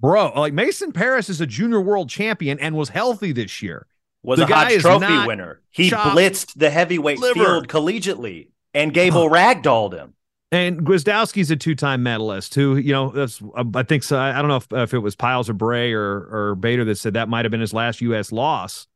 bro, 0.00 0.32
like 0.34 0.54
Mason 0.54 0.92
Parris 0.92 1.28
is 1.28 1.42
a 1.42 1.46
junior 1.46 1.80
world 1.80 2.08
champion 2.08 2.58
and 2.58 2.74
was 2.74 2.88
healthy 2.88 3.32
this 3.32 3.60
year. 3.60 3.86
Was 4.22 4.38
The 4.38 4.44
a 4.46 4.48
guy 4.48 4.72
Hodge 4.72 4.82
Trophy 4.82 5.26
winner. 5.26 5.60
He 5.70 5.90
blitzed 5.90 6.54
the 6.56 6.70
heavyweight 6.70 7.18
liver. 7.18 7.34
field 7.34 7.68
collegiately, 7.68 8.48
and 8.72 8.94
Gable 8.94 9.28
ragdolled 9.28 9.94
him. 9.94 10.14
And 10.52 10.82
Gwiazdowski's 10.82 11.50
a 11.50 11.56
two-time 11.56 12.02
medalist 12.02 12.54
who, 12.54 12.76
you 12.76 12.92
know, 12.92 13.10
that's 13.10 13.42
I 13.74 13.82
think 13.82 14.02
so. 14.02 14.18
I 14.18 14.40
don't 14.40 14.48
know 14.48 14.56
if, 14.56 14.66
if 14.70 14.94
it 14.94 14.98
was 14.98 15.16
Piles 15.16 15.48
or 15.48 15.54
Bray 15.54 15.92
or 15.92 16.02
or 16.02 16.54
Bader 16.56 16.84
that 16.84 16.98
said 16.98 17.14
that 17.14 17.28
might 17.28 17.46
have 17.46 17.50
been 17.50 17.60
his 17.60 17.72
last 17.72 18.00
U.S. 18.02 18.30
loss 18.30 18.86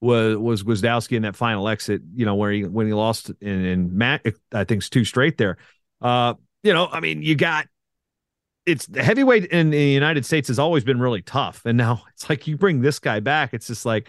was 0.00 0.36
was 0.36 0.62
Gwiazdowski 0.62 1.16
in 1.16 1.22
that 1.22 1.34
final 1.34 1.68
exit, 1.68 2.02
you 2.14 2.24
know, 2.24 2.34
where 2.34 2.52
he 2.52 2.64
when 2.64 2.86
he 2.86 2.92
lost 2.92 3.30
in, 3.40 3.64
in 3.64 3.96
Matt, 3.96 4.24
I 4.52 4.64
think 4.64 4.80
it's 4.80 4.90
two 4.90 5.04
straight 5.04 5.38
there. 5.38 5.56
Uh, 6.00 6.34
you 6.62 6.72
know, 6.72 6.88
I 6.90 7.00
mean, 7.00 7.22
you 7.22 7.34
got 7.34 7.66
it's 8.66 8.86
the 8.86 9.02
heavyweight 9.02 9.46
in 9.46 9.70
the 9.70 9.82
United 9.82 10.26
States 10.26 10.48
has 10.48 10.58
always 10.58 10.84
been 10.84 11.00
really 11.00 11.22
tough, 11.22 11.62
and 11.64 11.78
now 11.78 12.02
it's 12.12 12.28
like 12.28 12.46
you 12.46 12.56
bring 12.56 12.82
this 12.82 12.98
guy 12.98 13.20
back, 13.20 13.54
it's 13.54 13.66
just 13.66 13.86
like, 13.86 14.08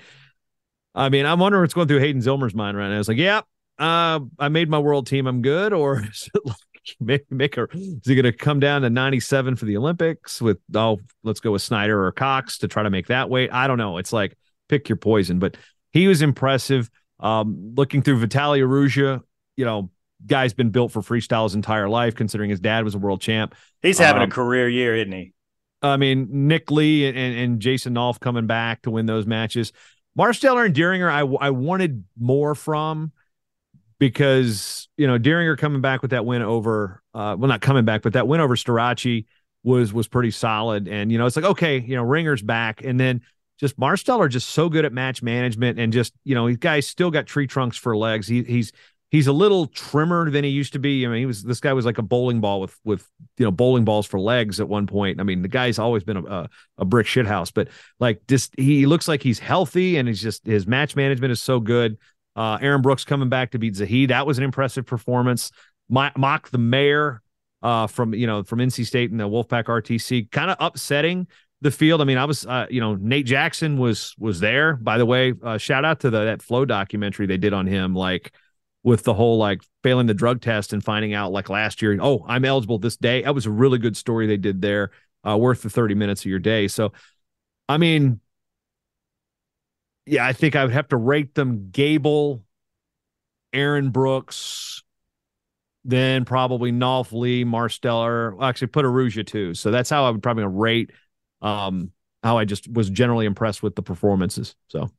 I 0.96 1.10
mean, 1.10 1.25
I'm 1.25 1.39
wondering 1.39 1.62
what's 1.62 1.74
going 1.74 1.88
through 1.88 2.00
Hayden 2.00 2.22
Zillmer's 2.22 2.55
mind 2.55 2.77
right 2.77 2.89
now. 2.89 3.00
It's 3.00 3.08
like, 3.08 3.17
yeah, 3.17 3.41
uh, 3.77 4.19
I 4.38 4.49
made 4.49 4.69
my 4.69 4.80
world 4.80 5.08
team, 5.08 5.28
I'm 5.28 5.41
good, 5.41 5.73
or 5.73 6.02
is 6.12 6.30
it 6.34 6.45
like 6.45 6.56
make 6.99 7.32
make 7.32 7.56
her 7.56 7.69
is 7.73 7.99
he 8.06 8.15
going 8.15 8.23
to 8.23 8.32
come 8.34 8.60
down 8.60 8.82
to 8.82 8.89
97 8.89 9.56
for 9.56 9.65
the 9.65 9.78
Olympics 9.78 10.41
with 10.41 10.58
oh 10.73 10.97
let's 11.23 11.39
go 11.39 11.52
with 11.52 11.62
Snyder 11.62 12.04
or 12.04 12.12
Cox 12.12 12.58
to 12.60 12.67
try 12.67 12.84
to 12.84 12.89
make 12.89 13.08
that 13.08 13.30
weight? 13.30 13.52
I 13.54 13.67
don't 13.67 13.78
know. 13.78 13.97
It's 13.97 14.12
like 14.13 14.36
pick 14.69 14.89
your 14.89 14.95
poison, 14.95 15.39
but 15.39 15.58
he 15.91 16.08
was 16.08 16.21
impressive. 16.21 16.89
Um, 17.19 17.73
looking 17.75 18.02
through 18.02 18.19
Vito 18.19 18.54
Arujau, 18.56 19.21
you 19.58 19.65
know, 19.65 19.89
guy's 20.25 20.54
been 20.54 20.69
built 20.69 20.91
for 20.91 21.02
freestyle 21.02 21.43
his 21.43 21.54
entire 21.56 21.89
life, 21.89 22.15
considering 22.15 22.49
his 22.49 22.60
dad 22.62 22.86
was 22.86 22.95
a 22.95 22.97
world 22.97 23.21
champ. 23.21 23.56
He's 23.82 23.99
having 23.99 24.21
Um, 24.21 24.30
a 24.30 24.32
career 24.32 24.69
year, 24.69 24.95
isn't 24.95 25.12
he? 25.12 25.34
I 25.82 25.97
mean, 25.97 26.47
Nick 26.47 26.71
Lee 26.71 27.08
and, 27.08 27.17
and 27.17 27.60
Jason 27.60 27.93
Nolf 27.93 28.19
coming 28.19 28.47
back 28.47 28.82
to 28.82 28.91
win 28.91 29.06
those 29.06 29.25
matches. 29.25 29.71
Marsteller 30.19 30.65
and 30.65 30.75
Dieringer, 30.75 31.10
I, 31.10 31.21
I 31.45 31.49
wanted 31.51 32.03
more 32.19 32.53
from 32.53 33.13
because, 33.99 34.89
you 34.97 35.08
know, 35.08 35.17
Dieringer 35.17 35.58
coming 35.58 35.79
back 35.79 36.01
with 36.01 36.12
that 36.12 36.25
win 36.25 36.41
over, 36.41 37.01
uh, 37.13 37.38
well, 37.39 37.47
not 37.47 37.62
coming 37.62 37.86
back, 37.86 38.01
but 38.01 38.13
that 38.13 38.27
win 38.27 38.41
over 38.41 38.58
Starocci 38.58 39.25
was, 39.63 39.93
was 39.93 40.10
pretty 40.10 40.32
solid. 40.32 40.89
And, 40.89 41.10
you 41.10 41.17
know, 41.17 41.25
it's 41.25 41.38
like, 41.38 41.45
okay, 41.45 41.79
you 41.79 41.95
know, 41.95 42.03
Ringer's 42.03 42.41
back. 42.41 42.84
And 42.84 42.99
then 42.99 43.21
just 43.62 43.79
Marsteller 43.79 44.29
just 44.29 44.49
so 44.49 44.67
good 44.67 44.84
at 44.84 44.91
match 44.91 45.23
management 45.23 45.79
and 45.79 45.93
just, 45.93 46.13
you 46.25 46.36
know, 46.36 46.47
he 46.47 46.58
guys 46.58 46.86
still 46.86 47.12
got 47.12 47.25
tree 47.25 47.47
trunks 47.47 47.77
for 47.77 47.95
legs. 47.95 48.27
He, 48.27 48.43
he's, 48.43 48.73
he's 49.10 49.28
a 49.28 49.34
little 49.34 49.67
trimmer 49.67 50.30
than 50.30 50.43
he 50.43 50.50
used 50.50 50.74
to 50.74 50.80
be. 50.80 51.06
I 51.06 51.10
mean, 51.10 51.19
he 51.19 51.26
was 51.26 51.43
this 51.43 51.60
guy 51.60 51.74
was 51.74 51.86
like 51.86 51.98
a 51.98 52.04
bowling 52.04 52.41
ball 52.41 52.62
with 52.62 52.78
with 52.84 53.08
you 53.38 53.45
know 53.45 53.52
bowling 53.52 53.86
balls 53.86 54.06
for 54.06 54.19
legs 54.19 54.60
at 54.60 54.69
one 54.69 54.88
point. 54.88 55.19
I 55.19 55.24
mean, 55.24 55.41
the 55.41 55.48
guy's 55.48 55.80
always 55.80 56.04
been 56.04 56.17
a 56.17 56.26
a, 56.26 56.50
a 56.80 56.86
brick 56.86 57.08
shit 57.08 57.26
house, 57.26 57.52
but 57.52 57.69
like 58.00 58.22
this, 58.28 58.50
he 58.58 58.86
looks 58.86 59.08
like 59.08 59.24
he's 59.24 59.39
healthy 59.39 59.98
and 59.98 60.08
he's 60.08 60.22
just 60.22 60.45
his 60.45 60.67
match 60.67 60.95
management 60.95 61.32
is 61.32 61.41
so 61.41 61.60
good. 61.60 61.98
Uh, 62.36 62.58
Aaron 62.62 62.82
Brooks 62.82 63.04
coming 63.04 63.30
back 63.30 63.52
to 63.52 63.60
beat 63.60 63.76
Zahid, 63.76 64.12
that 64.12 64.26
was 64.26 64.38
an 64.38 64.43
impressive 64.43 64.86
performance. 64.86 65.52
Mock 65.89 66.50
the 66.52 66.60
mayor 66.60 67.22
uh, 67.63 67.88
from 67.88 68.13
you 68.13 68.28
know 68.28 68.43
from 68.43 68.60
NC 68.60 68.86
State 68.86 69.12
and 69.12 69.19
the 69.19 69.28
Wolfpack 69.28 69.65
RTC, 69.65 70.32
kind 70.32 70.52
of 70.52 70.58
upsetting 70.60 71.28
the 71.62 71.72
field. 71.72 72.00
I 72.00 72.06
mean, 72.06 72.17
I 72.17 72.26
was, 72.26 72.45
uh, 72.45 72.67
you 72.69 72.80
know, 72.80 72.95
Nate 72.95 73.26
Jackson 73.26 73.78
was 73.78 74.15
was 74.17 74.39
there. 74.39 74.76
By 74.76 74.98
the 74.98 75.06
way, 75.06 75.34
uh, 75.43 75.58
shout 75.58 75.86
out 75.86 76.02
to 76.02 76.10
the 76.10 76.26
that 76.26 76.41
Flow 76.41 76.65
documentary 76.65 77.26
they 77.26 77.38
did 77.38 77.54
on 77.54 77.67
him, 77.67 77.95
like 77.95 78.34
with 78.84 79.04
the 79.04 79.13
whole 79.13 79.38
like 79.38 79.62
failing 79.84 80.08
the 80.08 80.13
drug 80.13 80.42
test 80.42 80.74
and 80.74 80.84
finding 80.84 81.13
out 81.13 81.32
like 81.32 81.50
last 81.50 81.82
year, 81.82 81.98
oh, 82.02 82.26
I'm 82.28 82.46
eligible 82.46 82.80
this 82.80 82.98
day. 82.98 83.24
That 83.24 83.36
was 83.36 83.46
a 83.46 83.52
really 83.52 83.78
good 83.78 83.98
story 83.98 84.28
they 84.28 84.38
did 84.38 84.62
there, 84.62 84.92
uh, 85.28 85.38
worth 85.38 85.62
the 85.62 85.70
30 85.70 85.96
minutes 85.96 86.22
of 86.22 86.28
your 86.28 86.39
day. 86.39 86.68
So, 86.68 86.94
I 87.68 87.78
mean, 87.78 88.20
yeah, 90.06 90.26
I 90.26 90.34
think 90.34 90.56
I 90.56 90.63
would 90.63 90.74
have 90.74 90.88
to 90.89 90.98
rate 90.98 91.36
them 91.36 91.70
Gable, 91.72 92.44
Aaron 93.54 93.92
Brooks, 93.92 94.84
then 95.86 96.26
probably 96.26 96.72
Nolf 96.72 97.12
Lee, 97.12 97.46
Marsteller. 97.46 98.42
Actually, 98.42 98.68
put 98.68 98.86
Arujau 98.86 99.26
too. 99.26 99.54
So 99.54 99.72
that's 99.72 99.89
how 99.89 100.06
I 100.06 100.10
would 100.10 100.24
probably 100.24 100.46
rate 100.46 100.92
um, 101.42 101.92
how 102.24 102.38
I 102.38 102.46
just 102.46 102.72
was 102.72 102.89
generally 102.89 103.26
impressed 103.26 103.63
with 103.63 103.76
the 103.76 103.82
performances. 103.82 104.56
So 104.68 104.89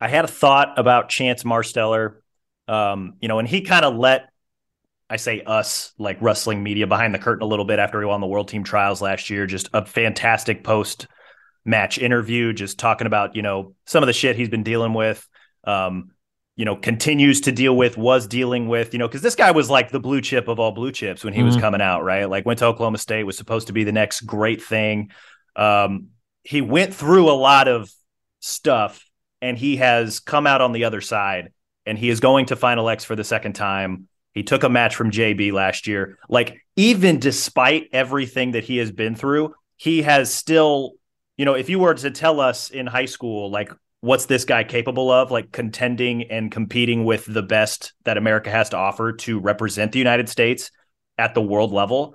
I 0.00 0.08
had 0.08 0.24
a 0.24 0.28
thought 0.28 0.78
about 0.78 1.08
Chance 1.08 1.42
Marsteller, 1.44 2.16
um, 2.68 3.14
you 3.20 3.28
know, 3.28 3.38
and 3.38 3.48
he 3.48 3.60
kind 3.62 3.84
of 3.84 3.96
let, 3.96 4.28
I 5.08 5.16
say 5.16 5.42
us, 5.42 5.92
like 5.98 6.20
wrestling 6.20 6.62
media 6.62 6.86
behind 6.86 7.14
the 7.14 7.18
curtain 7.18 7.42
a 7.42 7.46
little 7.46 7.64
bit 7.64 7.78
after 7.78 8.00
he 8.00 8.06
won 8.06 8.20
the 8.20 8.26
world 8.26 8.48
team 8.48 8.64
trials 8.64 9.00
last 9.00 9.30
year. 9.30 9.46
Just 9.46 9.68
a 9.72 9.84
fantastic 9.84 10.64
post 10.64 11.06
match 11.64 11.98
interview, 11.98 12.52
just 12.52 12.78
talking 12.78 13.06
about, 13.06 13.36
you 13.36 13.42
know, 13.42 13.74
some 13.86 14.02
of 14.02 14.06
the 14.06 14.12
shit 14.12 14.36
he's 14.36 14.48
been 14.48 14.62
dealing 14.62 14.94
with. 14.94 15.26
Um, 15.64 16.12
you 16.58 16.64
know, 16.64 16.74
continues 16.74 17.42
to 17.42 17.52
deal 17.52 17.76
with, 17.76 17.98
was 17.98 18.26
dealing 18.26 18.66
with, 18.66 18.94
you 18.94 18.98
know, 18.98 19.06
because 19.06 19.20
this 19.20 19.34
guy 19.34 19.50
was 19.50 19.68
like 19.68 19.90
the 19.90 20.00
blue 20.00 20.22
chip 20.22 20.48
of 20.48 20.58
all 20.58 20.72
blue 20.72 20.90
chips 20.90 21.22
when 21.22 21.34
he 21.34 21.42
was 21.42 21.54
Mhm. 21.54 21.60
coming 21.60 21.80
out, 21.82 22.02
right? 22.02 22.24
Like 22.30 22.46
went 22.46 22.60
to 22.60 22.64
Oklahoma 22.64 22.96
State, 22.96 23.24
was 23.24 23.36
supposed 23.36 23.66
to 23.66 23.74
be 23.74 23.84
the 23.84 23.92
next 23.92 24.22
great 24.22 24.62
thing. 24.62 25.10
Um, 25.54 26.08
he 26.42 26.62
went 26.62 26.94
through 26.94 27.28
a 27.28 27.36
lot 27.36 27.68
of 27.68 27.90
stuff 28.40 29.04
and 29.42 29.58
he 29.58 29.76
has 29.76 30.18
come 30.18 30.46
out 30.46 30.62
on 30.62 30.72
the 30.72 30.84
other 30.84 31.02
side 31.02 31.52
and 31.86 31.96
he 31.96 32.08
is 32.08 32.20
going 32.20 32.46
to 32.46 32.56
Final 32.56 32.88
X 32.88 33.04
for 33.04 33.16
the 33.16 33.24
second 33.24 33.54
time. 33.54 34.08
He 34.34 34.42
took 34.42 34.64
a 34.64 34.68
match 34.68 34.94
from 34.96 35.10
JB 35.10 35.52
last 35.52 35.86
year. 35.86 36.18
Like, 36.28 36.60
even 36.76 37.18
despite 37.18 37.88
everything 37.92 38.50
that 38.52 38.64
he 38.64 38.76
has 38.78 38.92
been 38.92 39.14
through, 39.14 39.54
he 39.76 40.02
has 40.02 40.32
still, 40.32 40.92
you 41.36 41.44
know, 41.44 41.54
if 41.54 41.70
you 41.70 41.78
were 41.78 41.94
to 41.94 42.10
tell 42.10 42.40
us 42.40 42.68
in 42.70 42.86
high 42.86 43.06
school, 43.06 43.50
like, 43.50 43.72
what's 44.00 44.26
this 44.26 44.44
guy 44.44 44.62
capable 44.62 45.10
of, 45.10 45.30
like 45.30 45.52
contending 45.52 46.24
and 46.24 46.52
competing 46.52 47.04
with 47.04 47.24
the 47.24 47.42
best 47.42 47.94
that 48.04 48.18
America 48.18 48.50
has 48.50 48.68
to 48.70 48.76
offer 48.76 49.12
to 49.12 49.40
represent 49.40 49.92
the 49.92 49.98
United 49.98 50.28
States 50.28 50.70
at 51.16 51.34
the 51.34 51.42
world 51.42 51.72
level, 51.72 52.14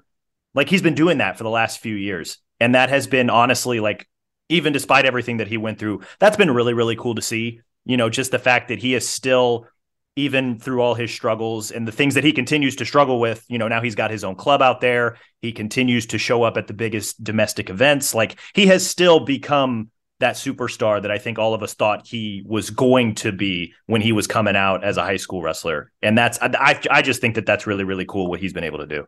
like, 0.54 0.70
he's 0.70 0.82
been 0.82 0.96
doing 0.96 1.18
that 1.20 1.38
for 1.38 1.44
the 1.44 1.50
last 1.50 1.80
few 1.80 1.96
years. 1.96 2.38
And 2.60 2.76
that 2.76 2.90
has 2.90 3.08
been 3.08 3.30
honestly, 3.30 3.80
like, 3.80 4.08
even 4.50 4.74
despite 4.74 5.06
everything 5.06 5.38
that 5.38 5.48
he 5.48 5.58
went 5.58 5.80
through, 5.80 6.02
that's 6.20 6.38
been 6.38 6.52
really, 6.52 6.74
really 6.74 6.96
cool 6.96 7.16
to 7.16 7.22
see. 7.22 7.62
You 7.86 7.98
know, 7.98 8.10
just 8.10 8.32
the 8.32 8.40
fact 8.40 8.68
that 8.70 8.80
he 8.80 8.94
is 8.94 9.08
still 9.08 9.68
even 10.16 10.60
through 10.60 10.82
all 10.82 10.94
his 10.94 11.12
struggles 11.12 11.72
and 11.72 11.88
the 11.88 11.92
things 11.92 12.16
that 12.16 12.24
he 12.24 12.34
continues 12.34 12.76
to 12.76 12.86
struggle 12.86 13.20
with, 13.20 13.46
you 13.48 13.58
know, 13.58 13.68
now 13.68 13.82
he's 13.82 13.96
got 13.96 14.12
his 14.12 14.24
own 14.24 14.36
club 14.36 14.62
out 14.62 14.82
there. 14.82 15.18
He 15.42 15.52
continues 15.54 16.06
to 16.08 16.18
show 16.18 16.44
up 16.44 16.58
at 16.58 16.68
the 16.68 16.74
biggest 16.74 17.24
domestic 17.24 17.70
events. 17.70 18.14
Like 18.14 18.38
he 18.54 18.68
has 18.68 18.86
still 18.86 19.22
become 19.22 19.90
that 20.20 20.36
superstar 20.36 21.02
that 21.02 21.12
I 21.12 21.18
think 21.18 21.40
all 21.40 21.54
of 21.54 21.64
us 21.64 21.74
thought 21.74 22.06
he 22.06 22.44
was 22.46 22.70
going 22.70 23.16
to 23.16 23.32
be 23.32 23.74
when 23.88 24.02
he 24.02 24.12
was 24.12 24.28
coming 24.28 24.56
out 24.56 24.84
as 24.84 24.98
a 24.98 25.02
high 25.02 25.18
school 25.18 25.42
wrestler. 25.42 25.92
And 26.02 26.18
that's, 26.18 26.38
I, 26.42 26.80
I 26.92 27.02
just 27.02 27.22
think 27.22 27.36
that 27.36 27.46
that's 27.46 27.66
really, 27.66 27.86
really 27.86 28.06
cool 28.06 28.30
what 28.30 28.40
he's 28.40 28.54
been 28.54 28.64
able 28.66 28.80
to 28.80 28.88
do. 28.88 29.06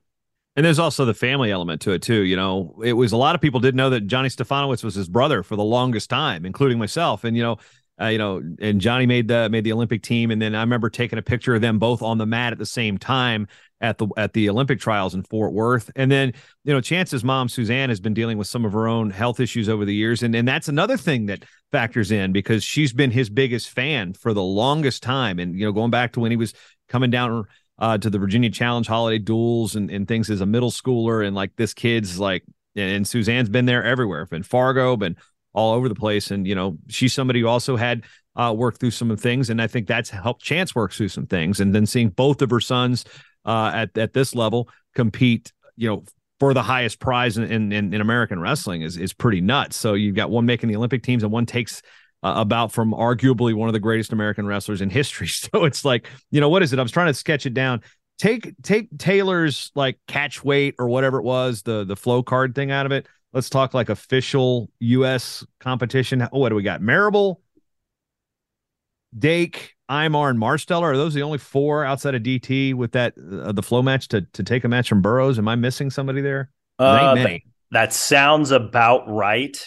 And 0.55 0.65
there's 0.65 0.79
also 0.79 1.05
the 1.05 1.13
family 1.13 1.51
element 1.51 1.81
to 1.81 1.91
it 1.91 2.01
too. 2.01 2.21
You 2.21 2.35
know, 2.35 2.79
it 2.83 2.93
was 2.93 3.11
a 3.11 3.17
lot 3.17 3.35
of 3.35 3.41
people 3.41 3.59
didn't 3.59 3.77
know 3.77 3.89
that 3.89 4.07
Johnny 4.07 4.29
Stefanowicz 4.29 4.83
was 4.83 4.95
his 4.95 5.09
brother 5.09 5.43
for 5.43 5.55
the 5.55 5.63
longest 5.63 6.09
time, 6.09 6.45
including 6.45 6.77
myself. 6.77 7.23
And 7.23 7.35
you 7.35 7.43
know, 7.43 7.57
uh, 8.01 8.07
you 8.07 8.17
know, 8.17 8.41
and 8.59 8.81
Johnny 8.81 9.05
made 9.05 9.27
the 9.27 9.49
made 9.49 9.63
the 9.63 9.73
Olympic 9.73 10.01
team, 10.01 10.31
and 10.31 10.41
then 10.41 10.55
I 10.55 10.61
remember 10.61 10.89
taking 10.89 11.19
a 11.19 11.21
picture 11.21 11.53
of 11.53 11.61
them 11.61 11.77
both 11.77 12.01
on 12.01 12.17
the 12.17 12.25
mat 12.25 12.51
at 12.51 12.57
the 12.57 12.65
same 12.65 12.97
time 12.97 13.47
at 13.81 13.97
the 13.99 14.07
at 14.17 14.33
the 14.33 14.49
Olympic 14.49 14.79
trials 14.79 15.13
in 15.13 15.21
Fort 15.23 15.53
Worth. 15.53 15.91
And 15.95 16.11
then, 16.11 16.33
you 16.63 16.73
know, 16.73 16.81
Chance's 16.81 17.23
mom 17.23 17.49
Suzanne 17.49 17.89
has 17.89 17.99
been 17.99 18.13
dealing 18.13 18.37
with 18.37 18.47
some 18.47 18.65
of 18.65 18.73
her 18.73 18.87
own 18.87 19.11
health 19.11 19.39
issues 19.39 19.69
over 19.69 19.85
the 19.85 19.93
years, 19.93 20.23
and 20.23 20.35
and 20.35 20.47
that's 20.47 20.67
another 20.67 20.97
thing 20.97 21.27
that 21.27 21.43
factors 21.71 22.11
in 22.11 22.31
because 22.31 22.63
she's 22.63 22.93
been 22.93 23.11
his 23.11 23.29
biggest 23.29 23.69
fan 23.69 24.13
for 24.13 24.33
the 24.33 24.43
longest 24.43 25.03
time, 25.03 25.37
and 25.37 25.59
you 25.59 25.65
know, 25.65 25.71
going 25.71 25.91
back 25.91 26.13
to 26.13 26.19
when 26.19 26.31
he 26.31 26.37
was 26.37 26.53
coming 26.89 27.11
down 27.11 27.45
uh, 27.77 27.97
to 27.97 28.09
the 28.09 28.17
Virginia 28.19 28.49
Challenge 28.49 28.87
holiday 28.87 29.19
duels 29.19 29.75
and, 29.75 29.91
and 29.91 30.07
things 30.07 30.31
as 30.31 30.41
a 30.41 30.45
middle 30.47 30.71
schooler, 30.71 31.25
and 31.25 31.35
like 31.35 31.55
this 31.57 31.73
kid's 31.75 32.19
like, 32.19 32.43
and 32.75 33.07
Suzanne's 33.07 33.49
been 33.49 33.65
there 33.65 33.83
everywhere, 33.83 34.25
been 34.25 34.43
Fargo, 34.43 34.97
been 34.97 35.15
all 35.53 35.73
over 35.73 35.87
the 35.87 35.95
place. 35.95 36.31
And, 36.31 36.47
you 36.47 36.55
know, 36.55 36.77
she's 36.87 37.13
somebody 37.13 37.41
who 37.41 37.47
also 37.47 37.75
had 37.75 38.03
uh, 38.35 38.53
worked 38.55 38.79
through 38.79 38.91
some 38.91 39.11
of 39.11 39.17
the 39.17 39.23
things. 39.23 39.49
And 39.49 39.61
I 39.61 39.67
think 39.67 39.87
that's 39.87 40.09
helped 40.09 40.43
Chance 40.43 40.75
work 40.75 40.91
through 40.91 41.09
some 41.09 41.27
things. 41.27 41.59
And 41.59 41.73
then 41.73 41.85
seeing 41.85 42.09
both 42.09 42.41
of 42.41 42.49
her 42.49 42.59
sons 42.59 43.05
uh, 43.45 43.71
at, 43.73 43.97
at 43.97 44.13
this 44.13 44.35
level 44.35 44.69
compete, 44.95 45.51
you 45.75 45.89
know, 45.89 46.03
for 46.39 46.53
the 46.53 46.63
highest 46.63 46.99
prize 46.99 47.37
in, 47.37 47.71
in, 47.71 47.93
in 47.93 48.01
American 48.01 48.39
wrestling 48.39 48.81
is, 48.81 48.97
is 48.97 49.13
pretty 49.13 49.39
nuts. 49.39 49.77
So 49.77 49.93
you've 49.93 50.15
got 50.15 50.29
one 50.29 50.45
making 50.45 50.69
the 50.69 50.75
Olympic 50.75 51.03
teams 51.03 51.23
and 51.23 51.31
one 51.31 51.45
takes 51.45 51.81
uh, 52.23 52.33
about 52.37 52.71
from 52.71 52.91
arguably 52.91 53.53
one 53.53 53.69
of 53.69 53.73
the 53.73 53.79
greatest 53.79 54.13
American 54.13 54.47
wrestlers 54.47 54.81
in 54.81 54.89
history. 54.89 55.27
So 55.53 55.65
it's 55.65 55.85
like, 55.85 56.09
you 56.31 56.41
know, 56.41 56.49
what 56.49 56.63
is 56.63 56.73
it? 56.73 56.79
I 56.79 56.81
was 56.81 56.91
trying 56.91 57.07
to 57.07 57.13
sketch 57.13 57.45
it 57.45 57.53
down. 57.53 57.81
Take 58.17 58.53
take 58.61 58.89
Taylor's 58.97 59.71
like 59.75 59.99
catch 60.07 60.43
weight 60.43 60.75
or 60.79 60.87
whatever 60.87 61.17
it 61.17 61.23
was, 61.23 61.63
the 61.63 61.83
the 61.83 61.95
flow 61.95 62.23
card 62.23 62.55
thing 62.55 62.71
out 62.71 62.85
of 62.85 62.91
it. 62.91 63.07
Let's 63.33 63.49
talk 63.49 63.73
like 63.73 63.89
official 63.89 64.69
U.S. 64.79 65.45
competition. 65.59 66.21
Oh, 66.31 66.39
what 66.39 66.49
do 66.49 66.55
we 66.55 66.61
got? 66.61 66.81
Marable, 66.81 67.41
Dake, 69.17 69.75
Imar, 69.89 70.29
and 70.29 70.39
Marsteller. 70.39 70.83
Are 70.83 70.97
those 70.97 71.15
the 71.15 71.23
only 71.23 71.39
four 71.39 71.83
outside 71.83 72.13
of 72.13 72.21
DT 72.21 72.75
with 72.75 72.91
that 72.91 73.15
uh, 73.17 73.51
the 73.51 73.63
flow 73.63 73.81
match 73.81 74.07
to 74.09 74.21
to 74.33 74.43
take 74.43 74.63
a 74.63 74.67
match 74.67 74.87
from 74.87 75.01
Burroughs? 75.01 75.39
Am 75.39 75.47
I 75.47 75.55
missing 75.55 75.89
somebody 75.89 76.21
there? 76.21 76.51
Uh, 76.77 77.15
that, 77.15 77.41
that, 77.71 77.93
sounds 77.93 78.51
about 78.51 79.07
right. 79.07 79.57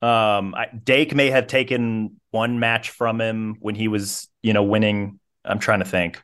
Um, 0.00 0.54
I, 0.54 0.66
Dake 0.84 1.14
may 1.14 1.30
have 1.30 1.46
taken 1.46 2.20
one 2.30 2.58
match 2.58 2.90
from 2.90 3.20
him 3.20 3.56
when 3.60 3.74
he 3.74 3.88
was, 3.88 4.28
you 4.42 4.52
know, 4.52 4.62
winning. 4.62 5.20
I'm 5.44 5.58
trying 5.58 5.80
to 5.80 5.84
think. 5.84 6.20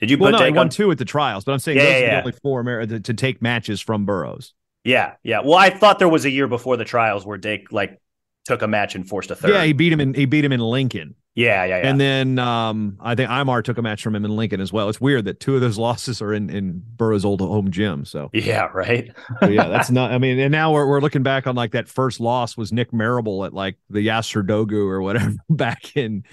Did 0.00 0.10
you 0.10 0.18
well, 0.18 0.32
put 0.32 0.38
no, 0.38 0.44
Dake 0.46 0.54
won 0.54 0.66
on 0.66 0.70
two 0.70 0.90
at 0.90 0.98
the 0.98 1.04
trials? 1.04 1.44
But 1.44 1.52
I'm 1.52 1.58
saying 1.58 1.78
yeah, 1.78 1.84
those 1.84 1.92
yeah, 1.92 1.96
are 1.96 2.00
the 2.00 2.06
yeah. 2.06 2.18
only 2.20 2.32
four 2.32 2.60
Amer- 2.60 2.86
to, 2.86 3.00
to 3.00 3.14
take 3.14 3.42
matches 3.42 3.80
from 3.80 4.04
Burroughs. 4.04 4.54
Yeah, 4.84 5.14
yeah. 5.22 5.40
Well, 5.44 5.58
I 5.58 5.70
thought 5.70 5.98
there 5.98 6.08
was 6.08 6.24
a 6.24 6.30
year 6.30 6.46
before 6.46 6.76
the 6.76 6.84
trials 6.84 7.26
where 7.26 7.38
Dake 7.38 7.72
like 7.72 8.00
took 8.44 8.62
a 8.62 8.68
match 8.68 8.94
and 8.94 9.06
forced 9.06 9.30
a 9.30 9.36
third. 9.36 9.50
Yeah, 9.50 9.64
he 9.64 9.72
beat 9.72 9.92
him 9.92 10.00
in 10.00 10.14
he 10.14 10.24
beat 10.24 10.44
him 10.44 10.52
in 10.52 10.60
Lincoln. 10.60 11.14
Yeah, 11.34 11.64
yeah, 11.64 11.78
yeah. 11.78 11.88
And 11.88 12.00
then 12.00 12.38
um, 12.40 12.96
I 13.00 13.14
think 13.14 13.30
Imar 13.30 13.62
took 13.62 13.78
a 13.78 13.82
match 13.82 14.02
from 14.02 14.16
him 14.16 14.24
in 14.24 14.34
Lincoln 14.34 14.60
as 14.60 14.72
well. 14.72 14.88
It's 14.88 15.00
weird 15.00 15.26
that 15.26 15.38
two 15.38 15.54
of 15.54 15.60
those 15.60 15.78
losses 15.86 16.20
are 16.20 16.32
in 16.32 16.50
in 16.50 16.82
Burroughs' 16.96 17.24
old 17.24 17.40
home 17.40 17.70
gym. 17.70 18.04
So 18.04 18.30
yeah, 18.32 18.64
right. 18.74 19.12
so 19.40 19.48
yeah, 19.48 19.68
that's 19.68 19.90
not. 19.90 20.10
I 20.10 20.18
mean, 20.18 20.38
and 20.40 20.50
now 20.50 20.72
we're 20.72 20.86
we're 20.86 21.00
looking 21.00 21.22
back 21.22 21.46
on 21.46 21.54
like 21.54 21.72
that 21.72 21.88
first 21.88 22.18
loss 22.18 22.56
was 22.56 22.72
Nick 22.72 22.92
Marable 22.92 23.44
at 23.44 23.52
like 23.52 23.76
the 23.90 24.04
Yasar 24.04 24.44
Dogu 24.44 24.88
or 24.88 25.00
whatever 25.00 25.34
back 25.50 25.96
in 25.96 26.24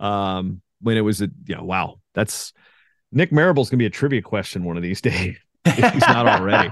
um 0.00 0.62
when 0.80 0.96
it 0.96 1.02
was 1.02 1.20
a 1.20 1.28
you 1.46 1.54
know 1.54 1.62
wow 1.62 2.00
that's 2.14 2.52
Nick 3.12 3.30
Marable's 3.32 3.70
gonna 3.70 3.78
be 3.78 3.86
a 3.86 3.90
trivia 3.90 4.22
question 4.22 4.64
one 4.64 4.76
of 4.76 4.82
these 4.82 5.00
days 5.02 5.36
if 5.66 5.92
he's 5.92 6.08
not 6.08 6.26
already. 6.26 6.70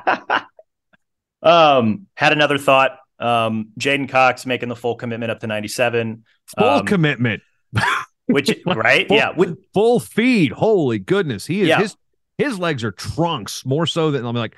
Um, 1.42 2.06
had 2.14 2.32
another 2.32 2.58
thought. 2.58 2.98
Um, 3.18 3.68
J'den 3.78 4.08
Cox 4.08 4.46
making 4.46 4.68
the 4.68 4.76
full 4.76 4.96
commitment 4.96 5.30
up 5.30 5.40
to 5.40 5.46
97. 5.46 6.24
Full 6.58 6.66
Um, 6.68 6.86
commitment. 6.86 7.42
which 8.26 8.50
right? 8.66 9.06
Full, 9.08 9.16
yeah. 9.16 9.30
With, 9.36 9.58
full 9.72 10.00
feed. 10.00 10.52
Holy 10.52 10.98
goodness. 10.98 11.46
He 11.46 11.62
is 11.62 11.68
Yeah. 11.68 11.78
his 11.80 11.96
his 12.38 12.58
legs 12.58 12.82
are 12.82 12.90
trunks 12.92 13.64
more 13.64 13.86
so 13.86 14.10
than 14.10 14.24
I'm 14.26 14.34
like, 14.34 14.56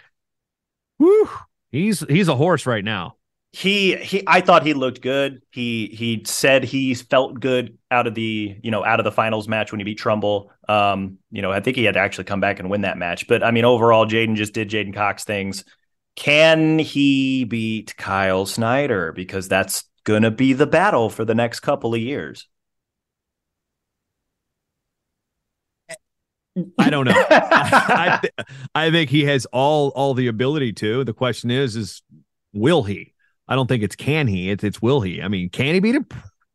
whew, 0.99 1.29
he's 1.71 2.01
he's 2.09 2.29
a 2.29 2.37
horse 2.37 2.67
right 2.67 2.85
now. 2.85 3.17
he 3.53 3.97
he 3.97 4.23
I 4.27 4.41
thought 4.41 4.65
he 4.65 4.73
looked 4.75 5.01
good. 5.03 5.43
He 5.51 5.89
he 5.89 6.23
said 6.25 6.65
he 6.65 6.95
felt 6.95 7.39
good 7.41 7.77
out 7.91 8.07
of 8.07 8.15
the, 8.15 8.57
you 8.63 8.71
know, 8.71 8.85
out 8.85 9.01
of 9.01 9.05
the 9.05 9.13
finals 9.13 9.47
match 9.49 9.73
when 9.73 9.81
he 9.81 9.85
beat 9.85 9.99
Trumbull. 9.99 10.51
Um, 10.69 11.19
you 11.31 11.43
know, 11.43 11.53
I 11.53 11.61
think 11.61 11.77
he 11.77 11.85
had 11.85 11.95
to 11.95 12.01
actually 12.01 12.25
come 12.25 12.41
back 12.41 12.59
and 12.61 12.71
win 12.71 12.83
that 12.83 12.97
match. 12.97 13.27
But 13.29 13.43
I 13.45 13.51
mean, 13.51 13.65
overall, 13.65 14.07
J'den 14.07 14.37
just 14.37 14.55
did 14.55 14.71
J'den 14.71 14.95
Cox 14.95 15.25
things. 15.25 15.65
Can 16.17 16.79
he 16.79 17.45
beat 17.45 17.97
Kyle 17.97 18.47
Snyder? 18.47 19.13
Because 19.13 19.49
that's 19.49 19.85
gonna 20.05 20.31
be 20.31 20.53
the 20.53 20.67
battle 20.67 21.11
for 21.11 21.25
the 21.25 21.35
next 21.35 21.61
couple 21.61 21.95
of 21.95 22.01
years. 22.01 22.47
I 26.79 26.89
don't 26.91 27.07
know. 27.07 27.13
I, 27.31 28.19
th- 28.23 28.49
I 28.75 28.91
think 28.91 29.11
he 29.11 29.25
has 29.25 29.45
all 29.47 29.89
all 29.91 30.15
the 30.15 30.29
ability 30.29 30.73
to. 30.75 31.03
The 31.05 31.13
question 31.13 31.51
is, 31.51 31.75
is 31.75 32.03
will 32.53 32.85
he? 32.85 33.13
I 33.49 33.57
don't 33.57 33.67
think 33.67 33.83
it's 33.83 33.97
can 33.97 34.29
he. 34.29 34.51
It's 34.51 34.63
it's 34.63 34.81
will 34.81 35.01
he. 35.01 35.21
I 35.21 35.29
mean, 35.29 35.51
can 35.51 35.75
he 35.75 35.81
beat 35.81 35.97
him? 35.97 36.07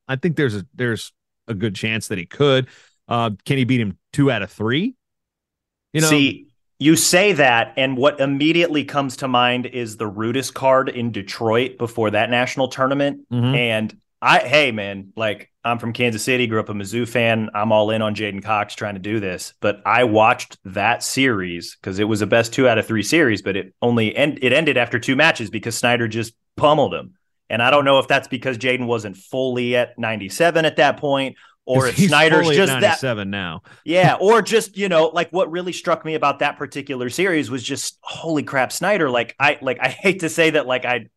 I 0.08 0.16
think 0.16 0.38
there's 0.38 0.56
a 0.56 0.66
there's 0.74 1.12
a 1.48 1.54
good 1.54 1.76
chance 1.76 2.08
that 2.08 2.18
he 2.18 2.26
could. 2.26 2.68
Uh, 3.08 3.32
can 3.46 3.58
he 3.58 3.66
beat 3.66 3.82
him 3.82 3.98
two 4.14 4.32
out 4.32 4.42
of 4.42 4.52
three? 4.52 4.96
You 5.94 6.02
know, 6.02 6.10
See, 6.10 6.49
you 6.80 6.96
say 6.96 7.34
that, 7.34 7.74
and 7.76 7.98
what 7.98 8.20
immediately 8.20 8.86
comes 8.86 9.18
to 9.18 9.28
mind 9.28 9.66
is 9.66 9.98
the 9.98 10.10
Rudis 10.10 10.54
card 10.54 10.90
in 10.90 11.12
Detroit 11.12 11.78
before 11.78 12.12
that 12.12 12.30
national 12.30 12.70
tournament. 12.70 13.30
Mhm. 13.30 13.56
And 13.56 13.98
I, 14.22 14.40
hey 14.40 14.72
man, 14.72 15.14
like 15.16 15.52
I'm 15.64 15.78
from 15.78 15.94
Kansas 15.94 16.24
City, 16.24 16.48
grew 16.48 16.60
up 16.60 16.70
a 16.70 16.74
Mizzou 16.74 17.08
fan. 17.08 17.50
I'm 17.54 17.72
all 17.72 17.92
in 17.92 18.02
on 18.02 18.16
J'den 18.16 18.44
Cox 18.44 18.76
trying 18.76 18.96
to 18.96 19.00
do 19.00 19.20
this, 19.20 19.54
but 19.62 19.82
I 19.86 20.06
watched 20.06 20.58
that 20.66 21.04
series 21.04 21.78
because 21.80 22.00
it 22.00 22.06
was 22.06 22.22
a 22.22 22.28
best 22.28 22.54
two 22.54 22.68
out 22.68 22.78
of 22.78 22.88
three 22.88 23.04
series, 23.04 23.42
but 23.42 23.56
it 23.56 23.74
only 23.82 24.16
end 24.16 24.40
it 24.42 24.54
ended 24.54 24.78
after 24.78 25.00
two 25.00 25.16
matches 25.16 25.50
because 25.50 25.78
Snyder 25.78 26.08
just 26.08 26.34
pummeled 26.56 26.94
him. 26.94 27.14
And 27.50 27.64
I 27.64 27.72
don't 27.72 27.84
know 27.86 28.00
if 28.00 28.08
that's 28.08 28.28
because 28.28 28.58
J'den 28.58 28.86
wasn't 28.86 29.18
fully 29.18 29.76
at 29.76 29.98
97 29.98 30.66
at 30.66 30.76
that 30.76 30.98
point, 30.98 31.36
or 31.70 31.88
if 31.88 31.98
Snyder's 31.98 32.50
just 32.50 32.80
that 32.82 33.00
seven 33.00 33.30
now. 33.30 33.62
yeah, 33.86 34.18
or 34.20 34.42
just 34.42 34.76
you 34.76 34.90
know, 34.90 35.08
like 35.08 35.30
what 35.30 35.52
really 35.52 35.72
struck 35.72 36.04
me 36.04 36.16
about 36.16 36.40
that 36.40 36.58
particular 36.58 37.10
series 37.10 37.52
was 37.52 37.64
just 37.64 38.00
holy 38.02 38.42
crap, 38.42 38.72
Snyder. 38.72 39.10
Like 39.10 39.36
I 39.40 39.60
like 39.62 39.80
I 39.80 39.90
hate 39.90 40.22
to 40.22 40.30
say 40.30 40.50
that, 40.50 40.66
like 40.66 40.86
I, 40.86 41.08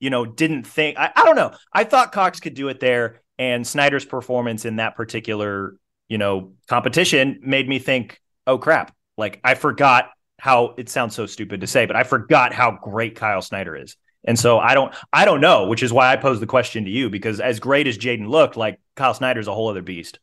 you 0.00 0.10
know, 0.10 0.26
didn't 0.26 0.66
think 0.66 0.98
I, 0.98 1.10
I 1.16 1.24
don't 1.24 1.36
know. 1.36 1.52
I 1.72 1.84
thought 1.84 2.12
Cox 2.12 2.38
could 2.38 2.54
do 2.54 2.68
it 2.68 2.80
there, 2.80 3.22
and 3.38 3.66
Snyder's 3.66 4.04
performance 4.04 4.66
in 4.66 4.76
that 4.76 4.94
particular 4.94 5.76
you 6.08 6.18
know 6.18 6.52
competition 6.68 7.40
made 7.42 7.66
me 7.66 7.78
think, 7.78 8.20
oh 8.46 8.58
crap, 8.58 8.94
like 9.16 9.40
I 9.42 9.54
forgot 9.54 10.10
how 10.38 10.74
it 10.76 10.90
sounds 10.90 11.14
so 11.14 11.24
stupid 11.24 11.62
to 11.62 11.66
say, 11.66 11.86
but 11.86 11.96
I 11.96 12.04
forgot 12.04 12.52
how 12.52 12.72
great 12.82 13.16
Kyle 13.16 13.40
Snyder 13.40 13.74
is. 13.74 13.96
And 14.24 14.38
so 14.38 14.58
I 14.58 14.74
don't 14.74 14.94
I 15.12 15.24
don't 15.24 15.40
know, 15.40 15.66
which 15.66 15.82
is 15.82 15.92
why 15.92 16.12
I 16.12 16.16
posed 16.16 16.40
the 16.40 16.46
question 16.46 16.84
to 16.84 16.90
you 16.90 17.10
because 17.10 17.40
as 17.40 17.60
great 17.60 17.86
as 17.86 17.98
J'den 17.98 18.28
looked, 18.28 18.56
like 18.56 18.80
Kyle 18.96 19.14
Snyder's 19.14 19.48
a 19.48 19.54
whole 19.54 19.68
other 19.68 19.82
beast. 19.82 20.18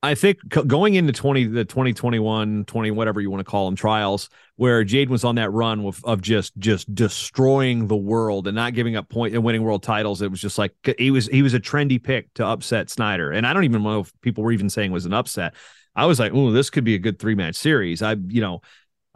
I 0.00 0.14
think 0.14 0.38
going 0.48 0.94
into 0.94 1.12
20 1.12 1.46
the 1.46 1.64
2021 1.64 2.64
20 2.66 2.90
whatever 2.92 3.20
you 3.20 3.30
want 3.30 3.40
to 3.40 3.50
call 3.50 3.66
them 3.66 3.74
trials 3.74 4.30
where 4.54 4.84
Jade 4.84 5.10
was 5.10 5.24
on 5.24 5.34
that 5.36 5.50
run 5.50 5.92
of, 6.04 6.22
just 6.22 6.56
just 6.58 6.94
destroying 6.94 7.88
the 7.88 7.96
world 7.96 8.46
and 8.46 8.54
not 8.54 8.74
giving 8.74 8.94
up 8.94 9.08
point 9.08 9.34
and 9.34 9.42
winning 9.42 9.62
world 9.62 9.82
titles 9.82 10.22
it 10.22 10.30
was 10.30 10.40
just 10.40 10.56
like 10.56 10.72
he 10.98 11.10
was 11.10 11.26
he 11.26 11.42
was 11.42 11.52
a 11.52 11.60
trendy 11.60 12.02
pick 12.02 12.32
to 12.34 12.46
upset 12.46 12.90
Snyder. 12.90 13.32
And 13.32 13.44
I 13.44 13.52
don't 13.52 13.64
even 13.64 13.82
know 13.82 14.00
if 14.00 14.12
people 14.20 14.44
were 14.44 14.52
even 14.52 14.70
saying 14.70 14.92
was 14.92 15.06
an 15.06 15.12
upset. 15.12 15.54
I 15.96 16.06
was 16.06 16.20
like 16.20 16.32
oh 16.32 16.52
this 16.52 16.70
could 16.70 16.84
be 16.84 16.94
a 16.94 17.00
good 17.00 17.18
three 17.18 17.34
match 17.34 17.56
series. 17.56 18.00
I 18.00 18.12
you 18.12 18.40
know 18.40 18.60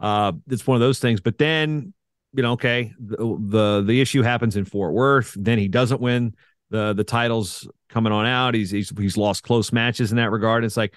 uh 0.01 0.33
it's 0.49 0.67
one 0.67 0.75
of 0.75 0.81
those 0.81 0.99
things. 0.99 1.21
But 1.21 1.37
then 1.37 1.93
you 2.33 2.43
know 2.43 2.53
okay 2.53 2.93
the 2.99 3.17
the, 3.17 3.83
the 3.85 4.01
issue 4.01 4.21
happens 4.21 4.55
in 4.55 4.65
Fort 4.65 4.93
Worth 4.93 5.35
then 5.37 5.57
he 5.57 5.67
doesn't 5.67 6.01
win 6.01 6.35
the 6.69 6.93
the 6.93 7.03
titles 7.03 7.67
coming 7.89 8.11
on 8.11 8.25
out. 8.25 8.55
He's 8.55 8.71
he's 8.71 8.91
he's 8.97 9.15
lost 9.15 9.43
close 9.43 9.71
matches 9.71 10.11
in 10.11 10.17
that 10.17 10.31
regard. 10.31 10.65
It's 10.65 10.75
like 10.75 10.93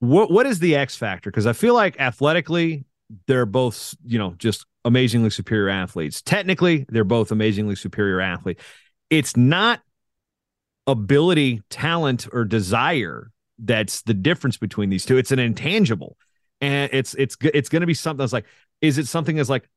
what 0.00 0.30
what 0.30 0.46
is 0.46 0.58
the 0.58 0.76
X 0.76 0.96
factor? 0.96 1.30
Because 1.30 1.46
I 1.46 1.52
feel 1.52 1.74
like 1.74 1.98
athletically 2.00 2.84
they're 3.26 3.46
both 3.46 3.94
you 4.04 4.18
know 4.18 4.34
just 4.36 4.66
amazingly 4.84 5.30
superior 5.30 5.68
athletes. 5.70 6.20
Technically 6.20 6.84
they're 6.88 7.04
both 7.04 7.30
amazingly 7.30 7.76
superior 7.76 8.20
athlete. 8.20 8.58
It's 9.08 9.36
not 9.36 9.80
ability, 10.86 11.62
talent, 11.70 12.26
or 12.32 12.44
desire 12.44 13.30
that's 13.58 14.02
the 14.02 14.14
difference 14.14 14.56
between 14.56 14.90
these 14.90 15.06
two. 15.06 15.16
It's 15.16 15.30
an 15.30 15.38
intangible, 15.38 16.16
and 16.60 16.92
it's 16.92 17.14
it's 17.14 17.36
it's 17.40 17.68
going 17.68 17.80
to 17.80 17.86
be 17.86 17.94
something 17.94 18.22
that's 18.22 18.32
like, 18.32 18.46
is 18.80 18.98
it 18.98 19.06
something 19.06 19.36
that's 19.36 19.48
like, 19.48 19.68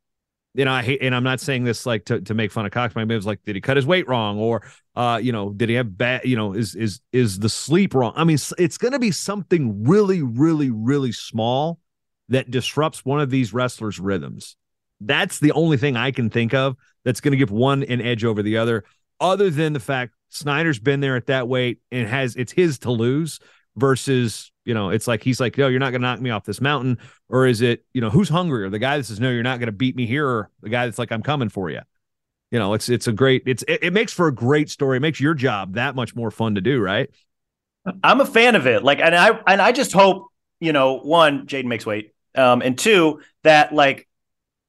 you 0.58 0.66
know, 0.66 0.74
I 0.74 0.82
hate, 0.82 1.04
and 1.04 1.14
I'm 1.14 1.24
not 1.24 1.40
saying 1.40 1.66
this 1.66 1.86
like 1.86 2.06
to, 2.06 2.20
to 2.20 2.34
make 2.34 2.52
fun 2.52 2.66
of 2.66 2.72
Cox. 2.72 2.96
My 2.96 3.04
was 3.06 3.28
like, 3.28 3.44
did 3.46 3.56
he 3.56 3.62
cut 3.62 3.78
his 3.78 3.86
weight 3.86 4.08
wrong, 4.08 4.40
or 4.40 4.64
uh, 4.96 5.20
you 5.22 5.32
know, 5.32 5.52
did 5.52 5.70
he 5.70 5.76
have 5.76 5.96
bad, 5.96 6.26
you 6.26 6.36
know, 6.36 6.54
is 6.54 6.74
is 6.74 7.00
is 7.14 7.38
the 7.38 7.48
sleep 7.48 7.94
wrong? 7.94 8.12
I 8.16 8.24
mean, 8.24 8.40
it's 8.58 8.78
going 8.80 8.94
to 8.94 9.00
be 9.00 9.12
something 9.12 9.84
really, 9.84 10.24
really, 10.24 10.72
really 10.72 11.12
small 11.12 11.80
that 12.30 12.50
disrupts 12.50 13.06
one 13.06 13.20
of 13.20 13.30
these 13.30 13.54
wrestlers' 13.54 14.00
rhythms. 14.00 14.56
That's 15.00 15.38
the 15.38 15.52
only 15.52 15.78
thing 15.78 15.96
I 15.96 16.10
can 16.10 16.32
think 16.32 16.56
of 16.56 16.76
that's 17.06 17.22
going 17.22 17.34
to 17.34 17.38
give 17.38 17.52
one 17.52 17.84
an 17.84 18.02
edge 18.02 18.26
over 18.26 18.42
the 18.42 18.58
other, 18.58 18.84
other 19.20 19.52
than 19.52 19.74
the 19.74 19.80
fact 19.80 20.16
Snyder's 20.30 20.80
been 20.80 21.02
there 21.02 21.16
at 21.16 21.28
that 21.28 21.48
weight 21.48 21.82
and 21.92 22.08
has 22.08 22.36
it's 22.36 22.52
his 22.52 22.80
to 22.80 22.92
lose 22.92 23.40
versus, 23.78 24.52
you 24.66 24.74
know, 24.74 24.90
it's 24.90 25.08
like 25.08 25.24
he's 25.24 25.40
like, 25.40 25.58
no, 25.58 25.68
you're 25.68 25.80
not 25.80 25.92
going 25.92 26.02
to 26.02 26.08
knock 26.08 26.20
me 26.20 26.32
off 26.32 26.44
this 26.44 26.60
mountain. 26.60 26.98
Or 27.30 27.46
is 27.46 27.62
it, 27.62 27.86
you 27.94 28.02
know, 28.02 28.10
who's 28.10 28.28
hungrier? 28.28 28.70
The 28.70 28.80
guy 28.80 28.98
that 28.98 29.06
says, 29.06 29.20
no, 29.20 29.30
you're 29.30 29.44
not 29.44 29.60
going 29.60 29.68
to 29.68 29.72
beat 29.72 29.96
me 29.96 30.06
here, 30.06 30.28
or 30.28 30.50
the 30.62 30.70
guy 30.70 30.86
that's 30.86 31.00
like, 31.00 31.12
I'm 31.12 31.24
coming 31.24 31.50
for 31.50 31.70
you. 31.70 31.82
You 32.52 32.60
know, 32.60 32.74
it's 32.74 32.88
it's 32.88 33.08
a 33.08 33.12
great 33.12 33.44
it's 33.46 33.64
it, 33.68 33.84
it 33.84 33.94
makes 33.94 34.14
for 34.14 34.28
a 34.28 34.34
great 34.34 34.70
story. 34.70 34.98
It 34.98 35.02
makes 35.02 35.20
your 35.20 35.34
job 35.34 35.74
that 35.74 35.96
much 35.96 36.16
more 36.16 36.32
fun 36.32 36.56
to 36.56 36.62
do, 36.62 36.80
right? 36.80 37.10
I'm 38.04 38.22
a 38.22 38.26
fan 38.26 38.56
of 38.56 38.68
it. 38.68 38.84
Like, 38.84 39.00
and 39.00 39.14
I 39.14 39.38
and 39.48 39.62
I 39.62 39.74
just 39.74 39.92
hope, 39.92 40.28
you 40.60 40.72
know, 40.72 41.00
one, 41.00 41.46
J'den 41.46 41.66
makes 41.66 41.86
weight. 41.86 42.14
Um, 42.36 42.62
and 42.62 42.78
two, 42.78 43.22
that 43.44 43.74
like 43.74 44.08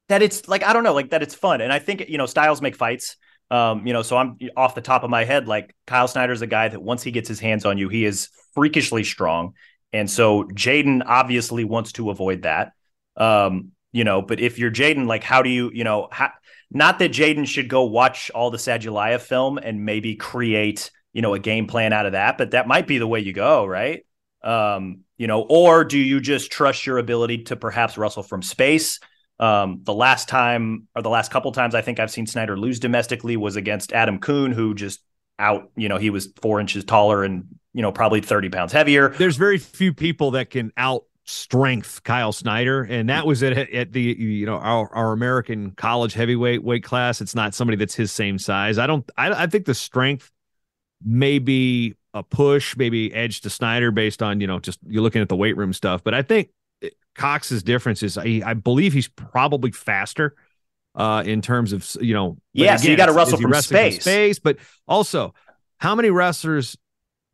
that 0.09 0.23
it's 0.23 0.49
like 0.49 0.65
I 0.65 0.73
don't 0.73 0.83
know, 0.83 0.95
like 0.95 1.11
that 1.11 1.23
it's 1.23 1.37
fun. 1.37 1.61
And 1.61 1.73
I 1.73 1.79
think 1.79 2.09
you 2.09 2.19
know, 2.19 2.27
styles 2.27 2.61
make 2.61 2.75
fights. 2.75 3.17
Um, 3.51 3.87
you 3.87 3.93
know, 3.93 4.03
so 4.03 4.17
I'm 4.17 4.39
off 4.57 4.75
the 4.75 4.81
top 4.81 5.05
of 5.05 5.11
my 5.11 5.25
head, 5.25 5.49
like 5.49 5.75
Kyle 5.87 6.09
Snyder's 6.09 6.43
a 6.43 6.47
guy 6.47 6.69
that 6.69 6.81
once 6.81 7.03
he 7.03 7.11
gets 7.11 7.29
his 7.29 7.41
hands 7.41 7.65
on 7.65 7.79
you, 7.79 7.89
he 7.89 8.05
is 8.05 8.29
freakishly 8.55 9.05
strong. 9.05 9.55
And 9.93 10.11
so 10.11 10.45
J'den 10.45 11.03
obviously 11.07 11.65
wants 11.65 11.93
to 11.93 12.11
avoid 12.11 12.43
that. 12.43 12.73
Um, 13.17 13.73
you 13.93 14.05
know, 14.05 14.21
but 14.21 14.39
if 14.39 14.59
you're 14.59 14.71
J'den, 14.71 15.07
like 15.07 15.25
how 15.25 15.43
do 15.43 15.49
you, 15.49 15.71
you 15.73 15.85
know, 15.85 16.09
ha- 16.13 16.35
not 16.71 16.99
that 16.99 17.13
J'den 17.13 17.47
should 17.47 17.69
go 17.69 17.85
watch 17.85 18.31
all 18.31 18.51
the 18.51 18.59
Sadulaev 18.59 19.21
film 19.23 19.59
and 19.59 19.85
maybe 19.85 20.15
create, 20.15 20.91
you 21.15 21.23
know, 21.23 21.33
a 21.35 21.39
game 21.39 21.67
plan 21.67 21.93
out 21.93 22.07
of 22.07 22.13
that, 22.13 22.37
but 22.37 22.51
that 22.51 22.69
might 22.69 22.87
be 22.87 22.99
the 22.99 23.07
way 23.07 23.21
you 23.21 23.33
go, 23.33 23.65
right? 23.65 24.05
Um, 24.43 25.01
you 25.17 25.27
know, 25.27 25.41
or 25.41 25.85
do 25.85 25.99
you 25.99 26.21
just 26.21 26.53
trust 26.53 26.87
your 26.87 26.99
ability 26.99 27.45
to 27.45 27.57
perhaps 27.57 27.97
wrestle 27.97 28.23
from 28.23 28.43
space? 28.43 29.01
Um, 29.41 29.81
the 29.85 29.95
last 29.95 30.29
time 30.29 30.89
or 30.97 31.03
the 31.03 31.11
last 31.11 31.31
couple 31.31 31.53
times 31.53 31.75
I 31.75 31.81
think 31.81 32.01
I've 32.01 32.11
seen 32.11 32.27
Snyder 32.27 32.57
lose 32.57 32.81
domestically 32.81 33.37
was 33.37 33.57
against 33.57 33.93
Adam 33.93 34.19
Coon, 34.19 34.53
who 34.53 34.75
just 34.75 35.01
out, 35.39 35.71
you 35.77 35.89
know, 35.89 35.97
he 35.97 36.11
was 36.11 36.29
four 36.43 36.61
inches 36.61 36.85
taller 36.85 37.23
and, 37.23 37.47
you 37.73 37.83
know, 37.83 37.93
probably 37.93 38.21
30 38.21 38.49
pounds 38.49 38.73
heavier. 38.73 39.11
There's 39.11 39.37
very 39.37 39.59
few 39.59 39.95
people 39.95 40.33
that 40.33 40.51
can 40.51 40.73
out 40.77 41.05
strength 41.25 42.03
Kyle 42.03 42.33
Snyder. 42.33 42.83
And 42.83 43.09
that 43.11 43.27
was 43.27 43.43
at, 43.43 43.53
at 43.57 43.93
the, 43.93 44.01
you 44.01 44.47
know, 44.47 44.57
our, 44.57 44.93
our 44.95 45.13
American 45.13 45.73
college 45.73 46.15
heavyweight 46.15 46.65
weight 46.65 46.83
class. 46.83 47.21
It's 47.21 47.35
not 47.35 47.55
somebody 47.55 47.77
that's 47.77 47.95
his 47.95 48.11
same 48.11 48.39
size. 48.39 48.79
I 48.79 48.87
don't, 48.87 49.09
I, 49.17 49.45
I 49.45 49.47
think 49.47 49.67
the 49.67 49.75
strength 49.75 50.33
may 51.05 51.39
be 51.39 51.95
a 52.15 52.23
push, 52.23 52.77
maybe 52.77 53.13
edge 53.13 53.43
to 53.43 53.51
Snyder 53.51 53.91
based 53.91 54.23
on, 54.23 54.41
you 54.41 54.47
know, 54.47 54.59
just 54.59 54.79
you're 54.87 55.03
looking 55.03 55.23
at 55.23 55.29
the 55.29 55.37
weight 55.37 55.57
room 55.57 55.73
stuff. 55.73 56.03
But 56.03 56.15
I 56.15 56.23
think 56.23 56.49
Cox's 57.15 57.63
difference 57.63 58.03
is 58.03 58.17
I, 58.17 58.43
I 58.45 58.55
believe 58.55 58.93
he's 58.93 59.09
probably 59.09 59.73
faster 59.73 60.35
uh, 60.95 61.23
in 61.27 61.43
terms 61.43 61.73
of 61.73 61.87
you 62.01 62.15
know. 62.15 62.39
Yeah, 62.53 62.67
again, 62.67 62.79
so 62.79 62.91
you 62.91 62.97
got 62.97 63.07
to 63.07 63.13
wrestle 63.13 63.39
from 63.39 63.53
space. 63.55 63.97
From 63.97 64.01
space, 64.01 64.39
but 64.39 64.57
also 64.87 65.35
how 65.79 65.95
many 65.95 66.11
wrestlers 66.11 66.77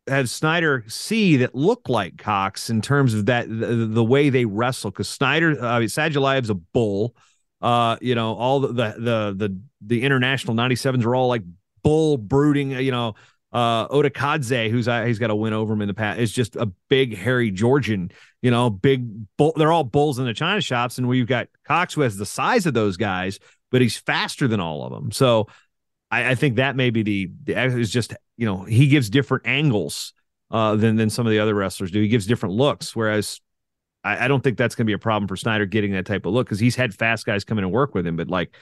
has 0.07 0.31
Snyder 0.31 0.83
see 0.87 1.37
that 1.37 1.55
look 1.55 1.89
like 1.89 2.17
Cox 2.17 2.69
in 2.69 2.81
terms 2.81 3.13
of 3.13 3.25
that 3.27 3.47
the, 3.47 3.87
the 3.87 4.03
way 4.03 4.29
they 4.29 4.45
wrestle? 4.45 4.91
Because 4.91 5.09
Snyder, 5.09 5.63
I 5.63 5.79
mean, 5.79 5.87
Sadulaev's 5.87 6.49
a 6.49 6.55
bull. 6.55 7.15
Uh, 7.61 7.97
you 8.01 8.15
know, 8.15 8.35
all 8.35 8.59
the 8.59 8.67
the 8.67 8.95
the 8.97 9.35
the, 9.35 9.59
the 9.81 10.03
international 10.03 10.55
97s 10.55 11.05
are 11.05 11.15
all 11.15 11.27
like 11.27 11.43
bull 11.83 12.17
brooding. 12.17 12.71
You 12.71 12.91
know, 12.91 13.15
uh, 13.55 13.87
Odikadze, 13.87 14.69
who's 14.69 14.85
uh, 14.89 15.05
he's 15.05 15.17
got 15.17 15.29
a 15.29 15.35
win 15.35 15.53
over 15.53 15.71
him 15.71 15.81
in 15.81 15.87
the 15.87 15.93
past, 15.93 16.19
is 16.19 16.33
just 16.33 16.57
a 16.57 16.65
big 16.89 17.15
hairy 17.15 17.51
Georgian. 17.51 18.11
You 18.41 18.51
know, 18.51 18.69
big 18.69 19.07
bull. 19.37 19.53
They're 19.55 19.71
all 19.71 19.85
bulls 19.85 20.19
in 20.19 20.25
the 20.25 20.33
China 20.33 20.59
shops, 20.59 20.97
and 20.97 21.07
we've 21.07 21.25
got 21.25 21.47
Cox 21.63 21.93
who 21.93 22.01
has 22.01 22.17
the 22.17 22.25
size 22.25 22.65
of 22.65 22.73
those 22.73 22.97
guys, 22.97 23.39
but 23.71 23.79
he's 23.79 23.95
faster 23.95 24.49
than 24.49 24.59
all 24.59 24.83
of 24.83 24.91
them. 24.91 25.09
So 25.13 25.47
I, 26.11 26.31
I 26.31 26.35
think 26.35 26.57
that 26.57 26.75
may 26.75 26.89
be 26.89 27.03
the, 27.03 27.31
the 27.45 27.63
is 27.63 27.91
just 27.91 28.13
you 28.35 28.45
know 28.45 28.65
he 28.65 28.89
gives 28.89 29.09
different 29.09 29.47
angles 29.47 30.11
uh, 30.51 30.75
than 30.75 30.97
than 30.97 31.09
some 31.09 31.25
of 31.25 31.31
the 31.31 31.39
other 31.39 31.55
wrestlers 31.55 31.91
do. 31.91 32.01
He 32.01 32.09
gives 32.09 32.25
different 32.25 32.55
looks, 32.55 32.93
whereas 32.93 33.39
I, 34.03 34.25
I 34.25 34.27
don't 34.27 34.43
think 34.43 34.57
that's 34.57 34.75
going 34.75 34.85
to 34.85 34.89
be 34.89 34.95
a 34.95 34.99
problem 34.99 35.29
for 35.29 35.37
Snyder 35.37 35.65
getting 35.65 35.93
that 35.93 36.05
type 36.05 36.25
of 36.25 36.33
look 36.33 36.45
because 36.47 36.59
he's 36.59 36.75
had 36.75 36.93
fast 36.93 37.25
guys 37.25 37.45
come 37.45 37.57
in 37.57 37.63
and 37.63 37.71
work 37.71 37.95
with 37.95 38.05
him, 38.05 38.17
but 38.17 38.27
like 38.27 38.53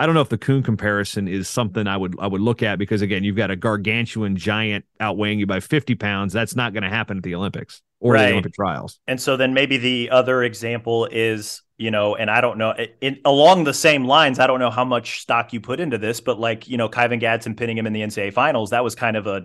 I 0.00 0.06
don't 0.06 0.14
know 0.14 0.22
if 0.22 0.30
the 0.30 0.38
Coon 0.38 0.62
comparison 0.62 1.28
is 1.28 1.46
something 1.46 1.86
I 1.86 1.94
would 1.94 2.16
I 2.18 2.26
would 2.26 2.40
look 2.40 2.62
at 2.62 2.78
because 2.78 3.02
again, 3.02 3.22
you've 3.22 3.36
got 3.36 3.50
a 3.50 3.56
gargantuan 3.56 4.34
giant 4.34 4.86
outweighing 4.98 5.38
you 5.38 5.46
by 5.46 5.60
50 5.60 5.94
pounds. 5.96 6.32
That's 6.32 6.56
not 6.56 6.72
going 6.72 6.84
to 6.84 6.88
happen 6.88 7.18
at 7.18 7.22
the 7.22 7.34
Olympics 7.34 7.82
or 8.00 8.14
right. 8.14 8.28
the 8.28 8.32
Olympic 8.32 8.54
trials. 8.54 8.98
And 9.06 9.20
so 9.20 9.36
then 9.36 9.52
maybe 9.52 9.76
the 9.76 10.08
other 10.08 10.42
example 10.42 11.04
is, 11.04 11.60
you 11.76 11.90
know, 11.90 12.16
and 12.16 12.30
I 12.30 12.40
don't 12.40 12.56
know, 12.56 12.74
in, 13.02 13.18
along 13.26 13.64
the 13.64 13.74
same 13.74 14.06
lines, 14.06 14.38
I 14.38 14.46
don't 14.46 14.58
know 14.58 14.70
how 14.70 14.86
much 14.86 15.20
stock 15.20 15.52
you 15.52 15.60
put 15.60 15.80
into 15.80 15.98
this, 15.98 16.22
but 16.22 16.40
like, 16.40 16.66
you 16.66 16.78
know, 16.78 16.88
Kyven 16.88 17.20
Gadson 17.20 17.54
pinning 17.54 17.76
him 17.76 17.86
in 17.86 17.92
the 17.92 18.00
NCAA 18.00 18.32
finals, 18.32 18.70
that 18.70 18.82
was 18.82 18.94
kind 18.94 19.18
of 19.18 19.26
a 19.26 19.42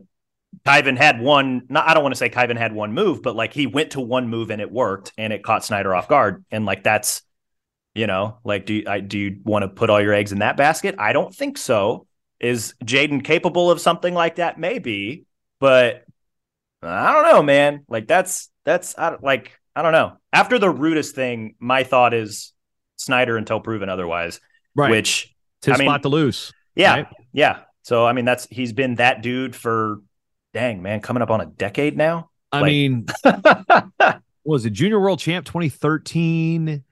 Kyven 0.65 0.97
had 0.97 1.19
one, 1.19 1.63
not, 1.67 1.85
I 1.85 1.93
don't 1.93 2.01
want 2.01 2.15
to 2.15 2.17
say 2.17 2.29
Kyven 2.29 2.57
had 2.57 2.71
one 2.71 2.93
move, 2.93 3.21
but 3.21 3.35
like 3.35 3.51
he 3.51 3.67
went 3.67 3.91
to 3.91 3.99
one 3.99 4.29
move 4.29 4.51
and 4.51 4.61
it 4.61 4.71
worked 4.71 5.11
and 5.17 5.33
it 5.33 5.43
caught 5.43 5.65
Snyder 5.65 5.93
off 5.93 6.07
guard. 6.07 6.45
And 6.49 6.65
like 6.65 6.81
that's 6.81 7.23
you 7.95 8.07
know, 8.07 8.37
like 8.43 8.65
do 8.65 8.75
you, 8.75 8.83
I, 8.87 8.99
do 8.99 9.17
you 9.17 9.39
want 9.43 9.63
to 9.63 9.69
put 9.69 9.89
all 9.89 10.01
your 10.01 10.13
eggs 10.13 10.31
in 10.31 10.39
that 10.39 10.57
basket? 10.57 10.95
I 10.99 11.13
don't 11.13 11.33
think 11.33 11.57
so. 11.57 12.05
Is 12.39 12.75
J'den 12.83 13.23
capable 13.23 13.71
of 13.71 13.79
something 13.79 14.13
like 14.13 14.35
that? 14.35 14.59
Maybe, 14.59 15.25
but 15.59 16.03
I 16.83 17.13
don't 17.13 17.23
know, 17.23 17.41
man. 17.41 17.85
Like 17.87 18.07
that's 18.07 18.49
that's 18.65 18.97
I, 18.97 19.15
like 19.21 19.57
I 19.75 19.81
don't 19.81 19.93
know. 19.93 20.17
After 20.33 20.59
the 20.59 20.71
Rudis 20.71 21.11
thing, 21.11 21.55
my 21.59 21.83
thought 21.83 22.13
is 22.13 22.51
Snyder 22.97 23.37
until 23.37 23.61
proven 23.61 23.87
otherwise. 23.87 24.41
Right. 24.75 24.91
Which 24.91 25.33
it's 25.59 25.67
his 25.67 25.75
I 25.75 25.77
mean, 25.77 25.87
spot 25.87 26.03
to 26.03 26.09
lose. 26.09 26.51
Yeah, 26.75 26.93
right? 26.93 27.07
yeah. 27.31 27.59
So 27.83 28.05
I 28.05 28.11
mean, 28.11 28.25
that's 28.25 28.45
he's 28.51 28.73
been 28.73 28.95
that 28.95 29.21
dude 29.21 29.55
for 29.55 30.01
dang 30.53 30.81
man, 30.81 30.99
coming 30.99 31.23
up 31.23 31.31
on 31.31 31.39
a 31.39 31.45
decade 31.45 31.95
now. 31.95 32.29
I 32.51 32.59
like, 32.59 32.69
mean, 32.69 33.05
was 34.43 34.65
it 34.65 34.73
Junior 34.73 34.99
World 34.99 35.19
Champ 35.19 35.45
2013? 35.45 36.83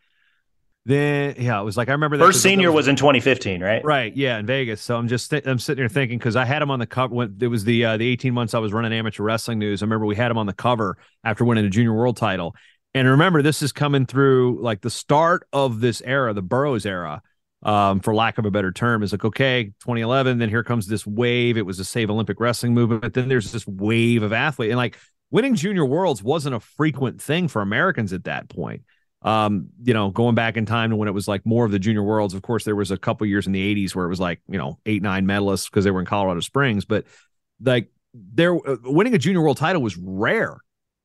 Then 0.85 1.35
yeah, 1.39 1.61
it 1.61 1.63
was 1.63 1.77
like 1.77 1.87
I 1.87 1.93
remember 1.93 2.17
that 2.17 2.25
first 2.25 2.41
senior 2.41 2.69
was, 2.69 2.83
was, 2.83 2.87
in 2.89 2.97
2015, 2.97 3.63
right? 3.63 3.83
Right, 3.85 4.13
yeah, 4.17 4.37
in 4.37 4.45
Vegas. 4.45 4.81
So 4.81 4.97
I'm 4.97 5.07
just 5.07 5.29
th- 5.29 5.45
I'm 5.47 5.57
sitting 5.57 5.81
here 5.81 5.87
thinking 5.87 6.17
because 6.17 6.35
I 6.35 6.43
had 6.43 6.61
him 6.61 6.69
on 6.69 6.79
the 6.79 6.85
cover 6.85 7.15
when 7.15 7.37
it 7.39 7.47
was 7.47 7.63
the 7.63 7.85
uh, 7.85 7.97
the 7.97 8.07
18 8.07 8.33
months 8.33 8.53
I 8.53 8.59
was 8.59 8.73
running 8.73 8.91
amateur 8.91 9.23
wrestling 9.23 9.59
news. 9.59 9.81
I 9.81 9.85
remember 9.85 10.05
we 10.05 10.17
had 10.17 10.29
him 10.29 10.37
on 10.37 10.45
the 10.45 10.53
cover 10.53 10.97
after 11.23 11.45
winning 11.45 11.65
a 11.65 11.69
junior 11.69 11.93
world 11.93 12.17
title. 12.17 12.55
And 12.93 13.07
remember, 13.07 13.41
this 13.41 13.61
is 13.61 13.71
coming 13.71 14.05
through 14.05 14.61
like 14.61 14.81
the 14.81 14.89
start 14.89 15.47
of 15.53 15.79
this 15.79 16.01
era, 16.01 16.33
the 16.33 16.41
Burroughs 16.41 16.85
era, 16.85 17.21
um, 17.63 18.01
for 18.01 18.13
lack 18.13 18.37
of 18.37 18.45
a 18.45 18.51
better 18.51 18.73
term. 18.73 19.03
Is 19.03 19.13
like 19.13 19.23
okay, 19.23 19.63
2011. 19.63 20.37
Then 20.37 20.49
here 20.49 20.65
comes 20.65 20.87
this 20.87 21.07
wave. 21.07 21.57
It 21.57 21.65
was 21.65 21.79
a 21.79 21.85
save 21.85 22.09
Olympic 22.09 22.41
wrestling 22.41 22.73
movement. 22.73 23.03
But 23.03 23.13
then 23.13 23.29
there's 23.29 23.53
this 23.53 23.65
wave 23.65 24.21
of 24.21 24.33
athlete, 24.33 24.71
and 24.71 24.77
like 24.77 24.97
winning 25.31 25.55
junior 25.55 25.85
worlds 25.85 26.21
wasn't 26.21 26.55
a 26.55 26.59
frequent 26.59 27.21
thing 27.21 27.47
for 27.47 27.61
Americans 27.61 28.11
at 28.11 28.25
that 28.25 28.49
point 28.49 28.81
um, 29.23 29.69
you 29.83 29.93
know, 29.93 30.09
going 30.09 30.35
back 30.35 30.57
in 30.57 30.65
time 30.65 30.89
to 30.89 30.95
when 30.95 31.07
it 31.07 31.13
was 31.13 31.27
like 31.27 31.45
more 31.45 31.65
of 31.65 31.71
the 31.71 31.79
junior 31.79 32.03
worlds. 32.03 32.33
Of 32.33 32.41
course, 32.41 32.65
there 32.65 32.75
was 32.75 32.91
a 32.91 32.97
couple 32.97 33.25
years 33.25 33.47
in 33.47 33.53
the 33.53 33.75
80s 33.75 33.95
where 33.95 34.05
it 34.05 34.09
was 34.09 34.19
like, 34.19 34.41
you 34.49 34.57
know, 34.57 34.79
eight, 34.85 35.01
nine 35.01 35.25
medalists 35.25 35.69
because 35.69 35.85
they 35.85 35.91
were 35.91 36.01
in 36.01 36.05
Colorado 36.05 36.41
Springs, 36.41 36.85
but 36.85 37.05
like 37.63 37.89
there 38.13 38.55
uh, 38.55 38.77
winning 38.83 39.13
a 39.13 39.17
junior 39.17 39.41
world 39.41 39.57
title 39.57 39.81
was 39.81 39.97
rare. 39.97 40.57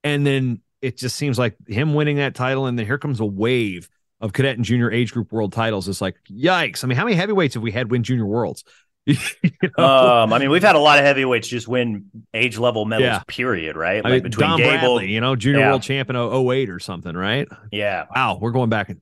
And 0.04 0.26
then 0.26 0.60
it 0.82 0.96
just 0.96 1.16
seems 1.16 1.38
like 1.38 1.56
him 1.66 1.94
winning 1.94 2.16
that 2.16 2.34
title, 2.34 2.66
and 2.66 2.78
then 2.78 2.86
here 2.86 2.98
comes 2.98 3.20
a 3.20 3.26
wave 3.26 3.88
of 4.20 4.32
cadet 4.32 4.56
and 4.56 4.64
junior 4.64 4.90
age 4.90 5.12
group 5.12 5.32
world 5.32 5.52
titles. 5.52 5.88
It's 5.88 6.00
like, 6.00 6.16
yikes. 6.30 6.82
I 6.82 6.86
mean, 6.86 6.96
how 6.96 7.04
many 7.04 7.16
heavyweights 7.16 7.54
have 7.54 7.62
we 7.62 7.72
had 7.72 7.90
win 7.90 8.02
junior 8.02 8.26
worlds? 8.26 8.64
you 9.42 9.50
know? 9.78 9.84
um, 9.84 10.32
I 10.32 10.38
mean, 10.38 10.50
we've 10.50 10.62
had 10.62 10.76
a 10.76 10.80
lot 10.80 10.98
of 10.98 11.04
heavyweights 11.04 11.48
just 11.48 11.66
win 11.66 12.10
age 12.34 12.58
level 12.58 12.84
medals, 12.84 13.06
yeah. 13.06 13.22
period, 13.26 13.76
right? 13.76 14.04
Like 14.04 14.10
I 14.10 14.14
mean, 14.16 14.22
between 14.22 14.48
Dom 14.50 14.58
Gable, 14.58 14.70
Bradley, 14.70 15.10
you 15.12 15.20
know, 15.20 15.34
junior 15.34 15.60
yeah. 15.60 15.68
world 15.68 15.82
champion 15.82 16.16
08 16.16 16.70
or 16.70 16.78
something, 16.78 17.16
right? 17.16 17.48
Yeah. 17.72 18.04
Wow, 18.14 18.38
we're 18.40 18.52
going 18.52 18.68
back. 18.68 18.94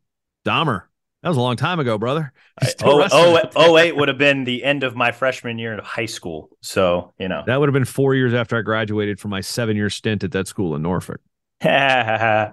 Dahmer, 0.46 0.82
that 1.22 1.28
was 1.28 1.36
a 1.38 1.40
long 1.40 1.56
time 1.56 1.80
ago, 1.80 1.98
brother. 1.98 2.32
Oh, 2.84 3.06
oh, 3.10 3.40
oh, 3.56 3.76
08 3.76 3.96
would 3.96 4.08
have 4.08 4.16
been 4.16 4.44
the 4.44 4.62
end 4.62 4.84
of 4.84 4.94
my 4.94 5.10
freshman 5.10 5.58
year 5.58 5.74
in 5.74 5.80
high 5.80 6.06
school. 6.06 6.50
So, 6.62 7.14
you 7.18 7.28
know, 7.28 7.42
that 7.46 7.58
would 7.58 7.68
have 7.68 7.74
been 7.74 7.84
four 7.84 8.14
years 8.14 8.32
after 8.32 8.56
I 8.56 8.62
graduated 8.62 9.18
from 9.18 9.32
my 9.32 9.40
seven 9.40 9.76
year 9.76 9.90
stint 9.90 10.22
at 10.22 10.30
that 10.32 10.46
school 10.46 10.76
in 10.76 10.82
Norfolk. 10.82 11.20
um, 11.64 12.52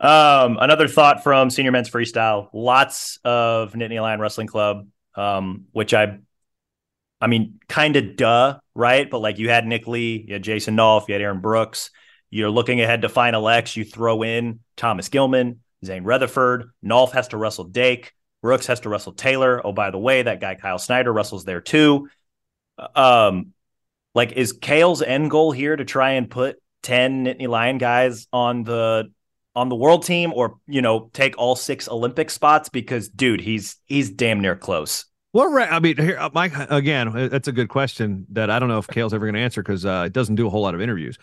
another 0.00 0.88
thought 0.88 1.22
from 1.22 1.50
senior 1.50 1.72
men's 1.72 1.90
freestyle 1.90 2.48
lots 2.52 3.18
of 3.24 3.74
Nittany 3.74 4.00
Lion 4.00 4.20
Wrestling 4.20 4.46
Club, 4.46 4.86
um, 5.14 5.66
which 5.72 5.92
I 5.92 6.18
I 7.20 7.26
mean, 7.26 7.60
kind 7.68 7.96
of 7.96 8.16
duh, 8.16 8.58
right? 8.74 9.10
But 9.10 9.20
like 9.20 9.38
you 9.38 9.48
had 9.48 9.66
Nick 9.66 9.86
Lee, 9.86 10.24
you 10.26 10.34
had 10.34 10.42
Jason 10.42 10.76
Nolf, 10.76 11.08
you 11.08 11.14
had 11.14 11.22
Aaron 11.22 11.40
Brooks, 11.40 11.90
You're 12.30 12.50
looking 12.50 12.80
ahead 12.80 13.02
to 13.02 13.08
Final 13.08 13.48
X. 13.48 13.76
You 13.76 13.84
throw 13.84 14.22
in 14.22 14.60
Thomas 14.76 15.08
Gilman, 15.08 15.60
Zain 15.84 16.04
Retherford. 16.04 16.70
Nolf 16.84 17.12
has 17.12 17.28
to 17.28 17.36
wrestle 17.36 17.64
Dake. 17.64 18.12
Brooks 18.42 18.66
has 18.66 18.80
to 18.80 18.88
wrestle 18.88 19.12
Taylor. 19.12 19.64
Oh, 19.64 19.72
by 19.72 19.90
the 19.90 19.98
way, 19.98 20.22
that 20.22 20.40
guy 20.40 20.54
Kyle 20.54 20.78
Snyder 20.78 21.12
wrestles 21.12 21.44
there 21.44 21.60
too. 21.60 22.08
Um, 22.94 23.52
like, 24.14 24.32
is 24.32 24.52
Cael's 24.52 25.02
end 25.02 25.30
goal 25.30 25.52
here 25.52 25.74
to 25.74 25.84
try 25.84 26.12
and 26.12 26.30
put 26.30 26.58
ten 26.82 27.24
Nittany 27.24 27.48
Lion 27.48 27.78
guys 27.78 28.28
on 28.32 28.62
the 28.64 29.10
on 29.56 29.68
the 29.68 29.74
world 29.74 30.04
team, 30.04 30.32
or 30.34 30.58
you 30.68 30.82
know, 30.82 31.10
take 31.12 31.36
all 31.38 31.56
six 31.56 31.88
Olympic 31.88 32.30
spots? 32.30 32.68
Because, 32.68 33.08
dude, 33.08 33.40
he's 33.40 33.76
he's 33.86 34.10
damn 34.10 34.40
near 34.40 34.54
close. 34.54 35.06
What 35.38 35.52
ra- 35.52 35.68
I 35.70 35.78
mean, 35.78 35.96
here, 35.96 36.18
uh, 36.18 36.30
Mike. 36.34 36.52
Again, 36.56 37.16
uh, 37.16 37.28
that's 37.28 37.46
a 37.46 37.52
good 37.52 37.68
question 37.68 38.26
that 38.30 38.50
I 38.50 38.58
don't 38.58 38.68
know 38.68 38.78
if 38.78 38.88
Cael's 38.88 39.14
ever 39.14 39.24
going 39.24 39.36
to 39.36 39.40
answer 39.40 39.62
because 39.62 39.86
uh, 39.86 40.02
it 40.06 40.12
doesn't 40.12 40.34
do 40.34 40.48
a 40.48 40.50
whole 40.50 40.62
lot 40.62 40.74
of 40.74 40.80
interviews. 40.80 41.16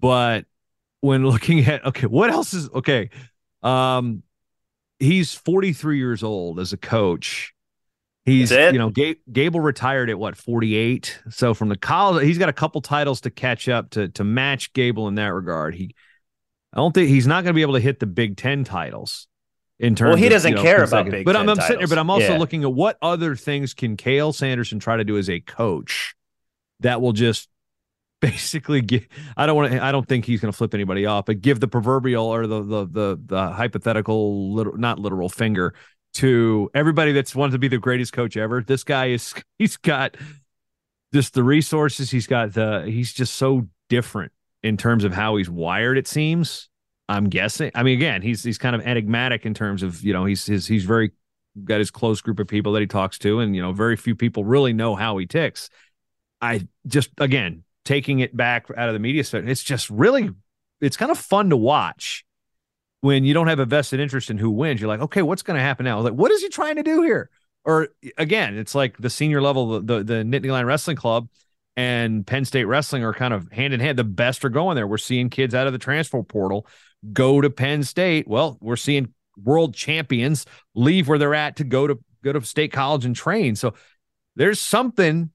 But 0.00 0.44
when 1.00 1.26
looking 1.26 1.60
at 1.60 1.82
okay, 1.86 2.06
what 2.06 2.28
else 2.28 2.52
is 2.52 2.68
okay? 2.68 3.08
Um, 3.62 4.22
he's 4.98 5.32
43 5.32 5.96
years 5.96 6.22
old 6.22 6.60
as 6.60 6.74
a 6.74 6.76
coach. 6.76 7.54
He's 8.26 8.50
you 8.50 8.72
know 8.72 8.90
G- 8.90 9.16
Gable 9.32 9.60
retired 9.60 10.10
at 10.10 10.18
what 10.18 10.36
48. 10.36 11.22
So 11.30 11.54
from 11.54 11.70
the 11.70 11.78
college, 11.78 12.26
he's 12.26 12.36
got 12.36 12.50
a 12.50 12.52
couple 12.52 12.82
titles 12.82 13.22
to 13.22 13.30
catch 13.30 13.66
up 13.70 13.88
to 13.92 14.08
to 14.10 14.24
match 14.24 14.74
Gable 14.74 15.08
in 15.08 15.14
that 15.14 15.32
regard. 15.32 15.74
He, 15.74 15.94
I 16.74 16.76
don't 16.76 16.92
think 16.92 17.08
he's 17.08 17.26
not 17.26 17.44
going 17.44 17.54
to 17.54 17.56
be 17.56 17.62
able 17.62 17.74
to 17.74 17.80
hit 17.80 17.98
the 17.98 18.06
Big 18.06 18.36
Ten 18.36 18.62
titles 18.64 19.26
in 19.78 19.94
terms. 19.94 20.10
Well, 20.10 20.16
he 20.16 20.28
doesn't 20.28 20.50
you 20.50 20.56
know, 20.56 20.62
care 20.62 20.82
about 20.84 21.10
Big 21.10 21.24
But 21.24 21.36
I'm, 21.36 21.48
I'm 21.48 21.60
sitting 21.60 21.78
here, 21.78 21.88
but 21.88 21.98
I'm 21.98 22.10
also 22.10 22.32
Yeah. 22.32 22.38
looking 22.38 22.62
at 22.64 22.72
what 22.72 22.96
other 23.02 23.36
things 23.36 23.74
can 23.74 23.96
Cael 23.96 24.34
Sanderson 24.34 24.78
try 24.78 24.96
to 24.96 25.04
do 25.04 25.18
as 25.18 25.28
a 25.28 25.40
coach 25.40 26.14
that 26.80 27.00
will 27.00 27.12
just 27.12 27.48
basically 28.20 28.80
give 28.80 29.06
I 29.36 29.44
don't 29.44 29.56
want 29.56 29.72
to 29.72 29.84
I 29.84 29.92
don't 29.92 30.08
think 30.08 30.24
he's 30.24 30.40
going 30.40 30.50
to 30.50 30.56
flip 30.56 30.72
anybody 30.72 31.04
off 31.04 31.26
but 31.26 31.42
give 31.42 31.60
the 31.60 31.68
proverbial 31.68 32.24
or 32.24 32.46
the 32.46 32.62
the 32.62 32.86
the, 32.86 33.20
the 33.22 33.48
hypothetical 33.52 34.54
literal, 34.54 34.78
not 34.78 34.98
literal 34.98 35.28
finger 35.28 35.74
to 36.14 36.70
everybody 36.74 37.12
that's 37.12 37.34
wanted 37.34 37.52
to 37.52 37.58
be 37.58 37.68
the 37.68 37.76
greatest 37.76 38.14
coach 38.14 38.36
ever 38.38 38.62
this 38.62 38.82
guy 38.82 39.06
is 39.08 39.34
he's 39.58 39.76
got 39.76 40.16
just 41.12 41.34
the 41.34 41.42
resources 41.42 42.10
he's 42.10 42.26
got 42.26 42.54
the 42.54 42.84
he's 42.86 43.12
just 43.12 43.34
so 43.34 43.68
different 43.90 44.32
in 44.62 44.78
terms 44.78 45.04
of 45.04 45.12
how 45.12 45.36
he's 45.36 45.50
wired 45.50 45.98
it 45.98 46.08
seems 46.08 46.70
I'm 47.08 47.28
guessing 47.28 47.70
I 47.74 47.82
mean 47.82 47.96
again 47.96 48.22
he's 48.22 48.42
he's 48.42 48.58
kind 48.58 48.74
of 48.74 48.82
enigmatic 48.82 49.44
in 49.44 49.54
terms 49.54 49.82
of 49.82 50.02
you 50.02 50.12
know 50.12 50.24
he's 50.24 50.46
his 50.46 50.66
he's 50.66 50.84
very 50.84 51.12
got 51.64 51.78
his 51.78 51.90
close 51.90 52.20
group 52.20 52.40
of 52.40 52.48
people 52.48 52.72
that 52.72 52.80
he 52.80 52.86
talks 52.86 53.18
to 53.18 53.40
and 53.40 53.54
you 53.54 53.62
know 53.62 53.72
very 53.72 53.96
few 53.96 54.16
people 54.16 54.44
really 54.44 54.72
know 54.72 54.94
how 54.94 55.16
he 55.18 55.26
ticks 55.26 55.68
I 56.40 56.66
just 56.86 57.10
again 57.18 57.64
taking 57.84 58.20
it 58.20 58.36
back 58.36 58.66
out 58.76 58.88
of 58.88 58.94
the 58.94 58.98
media 58.98 59.24
set, 59.24 59.48
it's 59.48 59.62
just 59.62 59.88
really 59.90 60.30
it's 60.80 60.96
kind 60.96 61.10
of 61.10 61.18
fun 61.18 61.50
to 61.50 61.56
watch 61.56 62.24
when 63.00 63.24
you 63.24 63.34
don't 63.34 63.46
have 63.46 63.58
a 63.58 63.64
vested 63.66 64.00
interest 64.00 64.30
in 64.30 64.38
who 64.38 64.50
wins. 64.50 64.80
You're 64.80 64.88
like, 64.88 65.00
okay, 65.00 65.22
what's 65.22 65.42
going 65.42 65.56
to 65.56 65.62
happen 65.62 65.84
now? 65.84 66.00
Like, 66.00 66.14
what 66.14 66.30
is 66.30 66.42
he 66.42 66.48
trying 66.48 66.76
to 66.76 66.82
do 66.82 67.02
here? 67.02 67.30
Or 67.64 67.88
again, 68.18 68.56
it's 68.56 68.74
like 68.74 68.98
the 68.98 69.10
senior 69.10 69.40
level, 69.40 69.80
the 69.80 69.80
the, 69.80 70.04
the 70.04 70.14
Nittany 70.14 70.50
Lion 70.50 70.66
Wrestling 70.66 70.96
Club 70.96 71.28
and 71.76 72.26
Penn 72.26 72.44
State 72.44 72.64
Wrestling 72.64 73.04
are 73.04 73.14
kind 73.14 73.32
of 73.32 73.50
hand 73.50 73.72
in 73.72 73.80
hand. 73.80 73.98
The 73.98 74.04
best 74.04 74.44
are 74.44 74.50
going 74.50 74.76
there. 74.76 74.86
We're 74.86 74.98
seeing 74.98 75.30
kids 75.30 75.54
out 75.54 75.66
of 75.66 75.72
the 75.72 75.78
transfer 75.78 76.22
portal 76.22 76.66
go 77.12 77.40
to 77.40 77.50
Penn 77.50 77.82
State. 77.82 78.26
Well, 78.28 78.56
we're 78.60 78.76
seeing 78.76 79.12
world 79.42 79.74
champions 79.74 80.46
leave 80.74 81.08
where 81.08 81.18
they're 81.18 81.34
at 81.34 81.56
to 81.56 81.64
go 81.64 81.86
to 81.86 81.98
go 82.22 82.32
to 82.32 82.40
state 82.42 82.72
college 82.72 83.04
and 83.04 83.14
train. 83.16 83.56
So 83.56 83.74
there's 84.36 84.60
something 84.60 85.30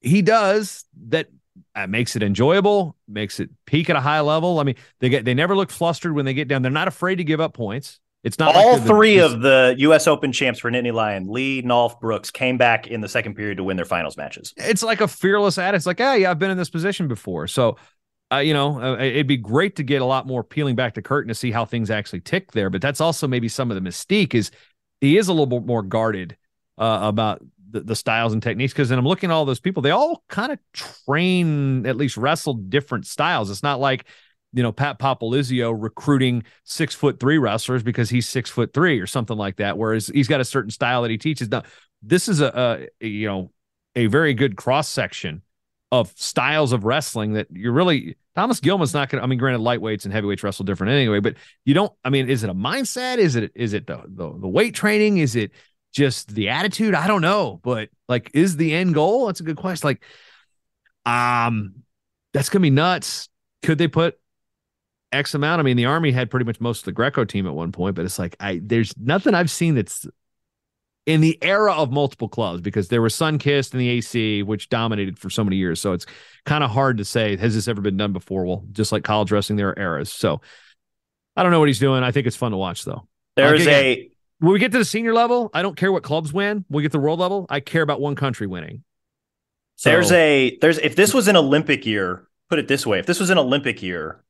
he 0.00 0.22
does 0.22 0.84
that 1.08 1.28
uh, 1.74 1.86
makes 1.86 2.16
it 2.16 2.22
enjoyable, 2.22 2.96
makes 3.08 3.40
it 3.40 3.50
peak 3.66 3.90
at 3.90 3.96
a 3.96 4.00
high 4.00 4.20
level. 4.20 4.60
I 4.60 4.62
mean, 4.64 4.76
they 5.00 5.08
get 5.08 5.24
they 5.24 5.34
never 5.34 5.56
look 5.56 5.70
flustered 5.70 6.14
when 6.14 6.24
they 6.24 6.34
get 6.34 6.48
down. 6.48 6.62
They're 6.62 6.70
not 6.70 6.88
afraid 6.88 7.16
to 7.16 7.24
give 7.24 7.40
up 7.40 7.54
points. 7.54 8.00
It's 8.24 8.38
not 8.38 8.54
All 8.56 8.72
like 8.72 8.76
the- 8.80 8.82
the- 8.82 8.88
three 8.88 9.16
this- 9.16 9.32
of 9.32 9.40
the 9.42 9.74
U.S. 9.78 10.06
Open 10.08 10.32
champs 10.32 10.58
for 10.58 10.70
Nittany 10.70 10.92
Lion, 10.92 11.28
Lee, 11.28 11.62
Nolf, 11.62 12.00
Brooks, 12.00 12.30
came 12.32 12.58
back 12.58 12.86
in 12.88 13.00
the 13.00 13.08
second 13.08 13.34
period 13.34 13.58
to 13.58 13.64
win 13.64 13.76
their 13.76 13.86
finals 13.86 14.16
matches. 14.16 14.52
It's 14.56 14.82
like 14.82 15.00
a 15.00 15.06
fearless 15.08 15.56
attitude. 15.56 15.76
It's 15.76 15.86
like, 15.86 16.00
yeah, 16.00 16.28
I've 16.30 16.38
been 16.38 16.50
in 16.50 16.56
this 16.58 16.68
position 16.70 17.06
before. 17.06 17.46
So, 17.46 17.76
uh, 18.32 18.38
you 18.38 18.52
know, 18.52 18.80
uh, 18.80 18.96
it'd 18.98 19.26
be 19.26 19.36
great 19.36 19.76
to 19.76 19.82
get 19.82 20.02
a 20.02 20.04
lot 20.04 20.26
more 20.26 20.44
peeling 20.44 20.76
back 20.76 20.94
the 20.94 21.02
curtain 21.02 21.28
to 21.28 21.34
see 21.34 21.50
how 21.50 21.64
things 21.64 21.90
actually 21.90 22.20
tick 22.20 22.52
there. 22.52 22.68
But 22.68 22.82
that's 22.82 23.00
also 23.00 23.26
maybe 23.26 23.48
some 23.48 23.70
of 23.70 23.82
the 23.82 23.88
mystique 23.88 24.34
is 24.34 24.50
he 25.00 25.16
is 25.16 25.28
a 25.28 25.32
little 25.32 25.46
bit 25.46 25.64
more 25.64 25.82
guarded 25.82 26.36
uh, 26.76 26.98
about 27.02 27.42
the, 27.70 27.80
the 27.80 27.96
styles 27.96 28.34
and 28.34 28.42
techniques. 28.42 28.72
Because 28.72 28.90
then 28.90 28.98
I'm 28.98 29.06
looking 29.06 29.30
at 29.30 29.34
all 29.34 29.46
those 29.46 29.60
people; 29.60 29.82
they 29.82 29.90
all 29.90 30.24
kind 30.28 30.52
of 30.52 30.58
train, 30.74 31.86
at 31.86 31.96
least 31.96 32.18
wrestle 32.18 32.54
different 32.54 33.06
styles. 33.06 33.50
It's 33.50 33.62
not 33.62 33.80
like 33.80 34.04
you 34.52 34.62
know 34.62 34.72
Pat 34.72 34.98
Popolizio 34.98 35.74
recruiting 35.76 36.44
six 36.64 36.94
foot 36.94 37.18
three 37.18 37.38
wrestlers 37.38 37.82
because 37.82 38.10
he's 38.10 38.28
six 38.28 38.50
foot 38.50 38.74
three 38.74 39.00
or 39.00 39.06
something 39.06 39.38
like 39.38 39.56
that. 39.56 39.78
Whereas 39.78 40.08
he's 40.08 40.28
got 40.28 40.42
a 40.42 40.44
certain 40.44 40.70
style 40.70 41.00
that 41.02 41.10
he 41.10 41.16
teaches. 41.18 41.48
Now, 41.48 41.62
this 42.02 42.28
is 42.28 42.42
a, 42.42 42.88
a 43.00 43.06
you 43.06 43.26
know 43.26 43.52
a 43.96 44.06
very 44.06 44.34
good 44.34 44.56
cross 44.56 44.86
section 44.86 45.40
of 45.90 46.12
styles 46.16 46.72
of 46.72 46.84
wrestling 46.84 47.34
that 47.34 47.46
you're 47.50 47.72
really 47.72 48.16
Thomas 48.38 48.60
Gilman's 48.60 48.94
not 48.94 49.08
going 49.08 49.20
to. 49.20 49.24
I 49.24 49.26
mean, 49.26 49.38
granted, 49.38 49.62
lightweights 49.62 50.04
and 50.04 50.12
heavyweights 50.12 50.44
wrestle 50.44 50.64
different 50.64 50.92
anyway, 50.92 51.18
but 51.18 51.34
you 51.64 51.74
don't. 51.74 51.92
I 52.04 52.10
mean, 52.10 52.28
is 52.28 52.44
it 52.44 52.50
a 52.50 52.54
mindset? 52.54 53.18
Is 53.18 53.34
it 53.34 53.50
is 53.54 53.72
it 53.72 53.86
the 53.86 54.02
the, 54.06 54.38
the 54.38 54.48
weight 54.48 54.74
training? 54.74 55.18
Is 55.18 55.34
it 55.34 55.50
just 55.92 56.34
the 56.34 56.50
attitude? 56.50 56.94
I 56.94 57.08
don't 57.08 57.22
know, 57.22 57.60
but 57.64 57.88
like, 58.08 58.30
is 58.34 58.56
the 58.56 58.74
end 58.74 58.94
goal? 58.94 59.26
That's 59.26 59.40
a 59.40 59.44
good 59.44 59.56
question. 59.56 59.88
Like, 59.88 60.02
um, 61.04 61.82
that's 62.32 62.48
gonna 62.48 62.62
be 62.62 62.70
nuts. 62.70 63.28
Could 63.64 63.78
they 63.78 63.88
put 63.88 64.20
X 65.10 65.34
amount? 65.34 65.58
I 65.58 65.62
mean, 65.64 65.76
the 65.76 65.86
Army 65.86 66.12
had 66.12 66.30
pretty 66.30 66.46
much 66.46 66.60
most 66.60 66.82
of 66.82 66.84
the 66.84 66.92
Greco 66.92 67.24
team 67.24 67.46
at 67.46 67.54
one 67.54 67.72
point, 67.72 67.96
but 67.96 68.04
it's 68.04 68.20
like 68.20 68.36
I 68.38 68.60
there's 68.62 68.96
nothing 68.96 69.34
I've 69.34 69.50
seen 69.50 69.74
that's 69.74 70.06
in 71.08 71.22
the 71.22 71.38
era 71.40 71.72
of 71.72 71.90
multiple 71.90 72.28
clubs 72.28 72.60
because 72.60 72.88
there 72.88 73.00
was 73.00 73.14
Sunkist 73.14 73.72
and 73.72 73.80
the 73.80 73.88
AC, 73.88 74.42
which 74.42 74.68
dominated 74.68 75.18
for 75.18 75.30
so 75.30 75.42
many 75.42 75.56
years. 75.56 75.80
So 75.80 75.94
it's 75.94 76.04
kind 76.44 76.62
of 76.62 76.70
hard 76.70 76.98
to 76.98 77.04
say, 77.04 77.34
has 77.38 77.54
this 77.54 77.66
ever 77.66 77.80
been 77.80 77.96
done 77.96 78.12
before? 78.12 78.44
Well, 78.44 78.62
just 78.72 78.92
like 78.92 79.04
college 79.04 79.32
wrestling, 79.32 79.56
there 79.56 79.70
are 79.70 79.78
eras. 79.78 80.12
So 80.12 80.42
I 81.34 81.42
don't 81.42 81.50
know 81.50 81.60
what 81.60 81.68
he's 81.68 81.78
doing. 81.78 82.02
I 82.02 82.12
think 82.12 82.26
it's 82.26 82.36
fun 82.36 82.50
to 82.50 82.58
watch, 82.58 82.84
though. 82.84 83.08
There's 83.36 83.64
Like, 83.64 83.74
a 83.74 84.10
When 84.40 84.52
we 84.52 84.58
get 84.58 84.70
to 84.72 84.78
the 84.78 84.84
senior 84.84 85.14
level, 85.14 85.50
I 85.54 85.62
don't 85.62 85.78
care 85.78 85.90
what 85.90 86.02
clubs 86.02 86.30
win. 86.30 86.66
When 86.68 86.76
we 86.76 86.82
get 86.82 86.92
to 86.92 86.98
the 86.98 87.02
world 87.02 87.20
level, 87.20 87.46
I 87.48 87.60
care 87.60 87.80
about 87.80 88.02
one 88.02 88.14
country 88.14 88.46
winning. 88.46 88.84
So- 89.76 89.88
There's 89.88 90.12
a 90.12 90.58
there's 90.60 90.76
if 90.76 90.94
this 90.94 91.14
was 91.14 91.26
an 91.26 91.36
Olympic 91.36 91.86
year, 91.86 92.28
put 92.50 92.58
it 92.58 92.68
this 92.68 92.84
way, 92.84 92.98
if 92.98 93.06
this 93.06 93.18
was 93.18 93.30
an 93.30 93.38
Olympic 93.38 93.82
year, 93.82 94.22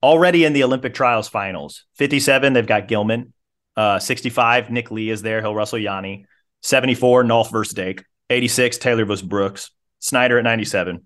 already 0.00 0.44
in 0.44 0.52
the 0.52 0.62
Olympic 0.62 0.94
trials 0.94 1.28
finals, 1.28 1.86
57, 1.96 2.52
they've 2.52 2.64
got 2.64 2.86
Gilman. 2.86 3.32
Uh 3.80 3.98
65, 3.98 4.70
Nick 4.70 4.90
Lee 4.90 5.10
is 5.10 5.22
there. 5.22 5.40
He'll 5.40 5.54
wrestle 5.54 5.78
Yianni. 5.78 6.24
74, 6.62 7.24
Nolf 7.24 7.50
versus 7.50 7.72
Dake. 7.72 8.04
86, 8.28 8.76
Taylor 8.78 9.04
versus 9.06 9.26
Brooks. 9.26 9.70
Snyder 10.00 10.38
at 10.38 10.44
97. 10.44 11.02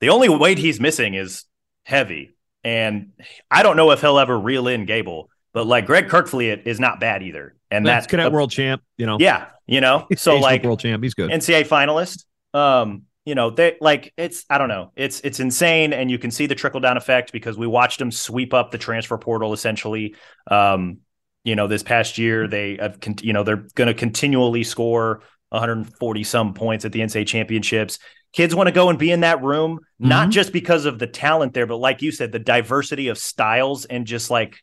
The 0.00 0.08
only 0.08 0.28
weight 0.28 0.58
he's 0.58 0.80
missing 0.80 1.14
is 1.14 1.44
heavy. 1.82 2.34
And 2.62 3.12
I 3.50 3.62
don't 3.62 3.76
know 3.76 3.90
if 3.90 4.00
he'll 4.00 4.18
ever 4.18 4.38
reel 4.38 4.68
in 4.68 4.86
Gable, 4.86 5.28
but 5.52 5.66
like 5.66 5.86
Greg 5.86 6.08
Kerkvliet 6.08 6.66
is 6.66 6.80
not 6.80 6.98
bad 6.98 7.22
either. 7.22 7.54
And 7.70 7.86
that's 7.86 8.04
that's 8.04 8.10
cadet 8.10 8.32
world 8.32 8.50
champ. 8.50 8.82
You 8.96 9.06
know, 9.06 9.18
Yeah, 9.20 9.48
you 9.66 9.80
know. 9.80 10.06
So 10.16 10.38
like 10.38 10.62
world 10.64 10.80
champ. 10.80 11.02
He's 11.02 11.14
good. 11.14 11.30
NCAA 11.30 11.66
finalist. 11.66 12.24
Um, 12.58 13.02
you 13.26 13.34
know, 13.34 13.50
they 13.50 13.76
like 13.80 14.12
it's 14.16 14.44
I 14.48 14.58
don't 14.58 14.68
know. 14.68 14.92
It's 14.96 15.20
it's 15.20 15.40
insane 15.40 15.92
and 15.92 16.10
you 16.10 16.18
can 16.18 16.30
see 16.30 16.46
the 16.46 16.54
trickle 16.54 16.80
down 16.80 16.96
effect 16.96 17.32
because 17.32 17.58
we 17.58 17.66
watched 17.66 18.00
him 18.00 18.10
sweep 18.10 18.54
up 18.54 18.70
the 18.70 18.78
transfer 18.78 19.18
portal 19.18 19.52
essentially. 19.52 20.14
Um, 20.50 20.98
you 21.44 21.54
know, 21.54 21.66
this 21.66 21.82
past 21.82 22.18
year 22.18 22.48
they 22.48 22.76
have 22.80 23.00
con- 23.00 23.16
you 23.22 23.32
know, 23.32 23.42
they're 23.44 23.66
going 23.74 23.88
to 23.88 23.94
continually 23.94 24.64
score 24.64 25.22
140 25.50 26.24
some 26.24 26.54
points 26.54 26.84
at 26.84 26.92
the 26.92 27.00
NCAA 27.00 27.26
championships. 27.26 27.98
Kids 28.32 28.54
want 28.54 28.66
to 28.66 28.72
go 28.72 28.88
and 28.88 28.98
be 28.98 29.12
in 29.12 29.20
that 29.20 29.42
room 29.42 29.78
not 30.00 30.28
Mhm. 30.28 30.32
just 30.32 30.52
because 30.52 30.86
of 30.86 30.98
the 30.98 31.06
talent 31.06 31.54
there, 31.54 31.66
but 31.66 31.76
like 31.76 32.02
you 32.02 32.10
said, 32.10 32.32
the 32.32 32.40
diversity 32.40 33.08
of 33.08 33.18
styles 33.18 33.84
and 33.84 34.06
just 34.06 34.30
like 34.30 34.56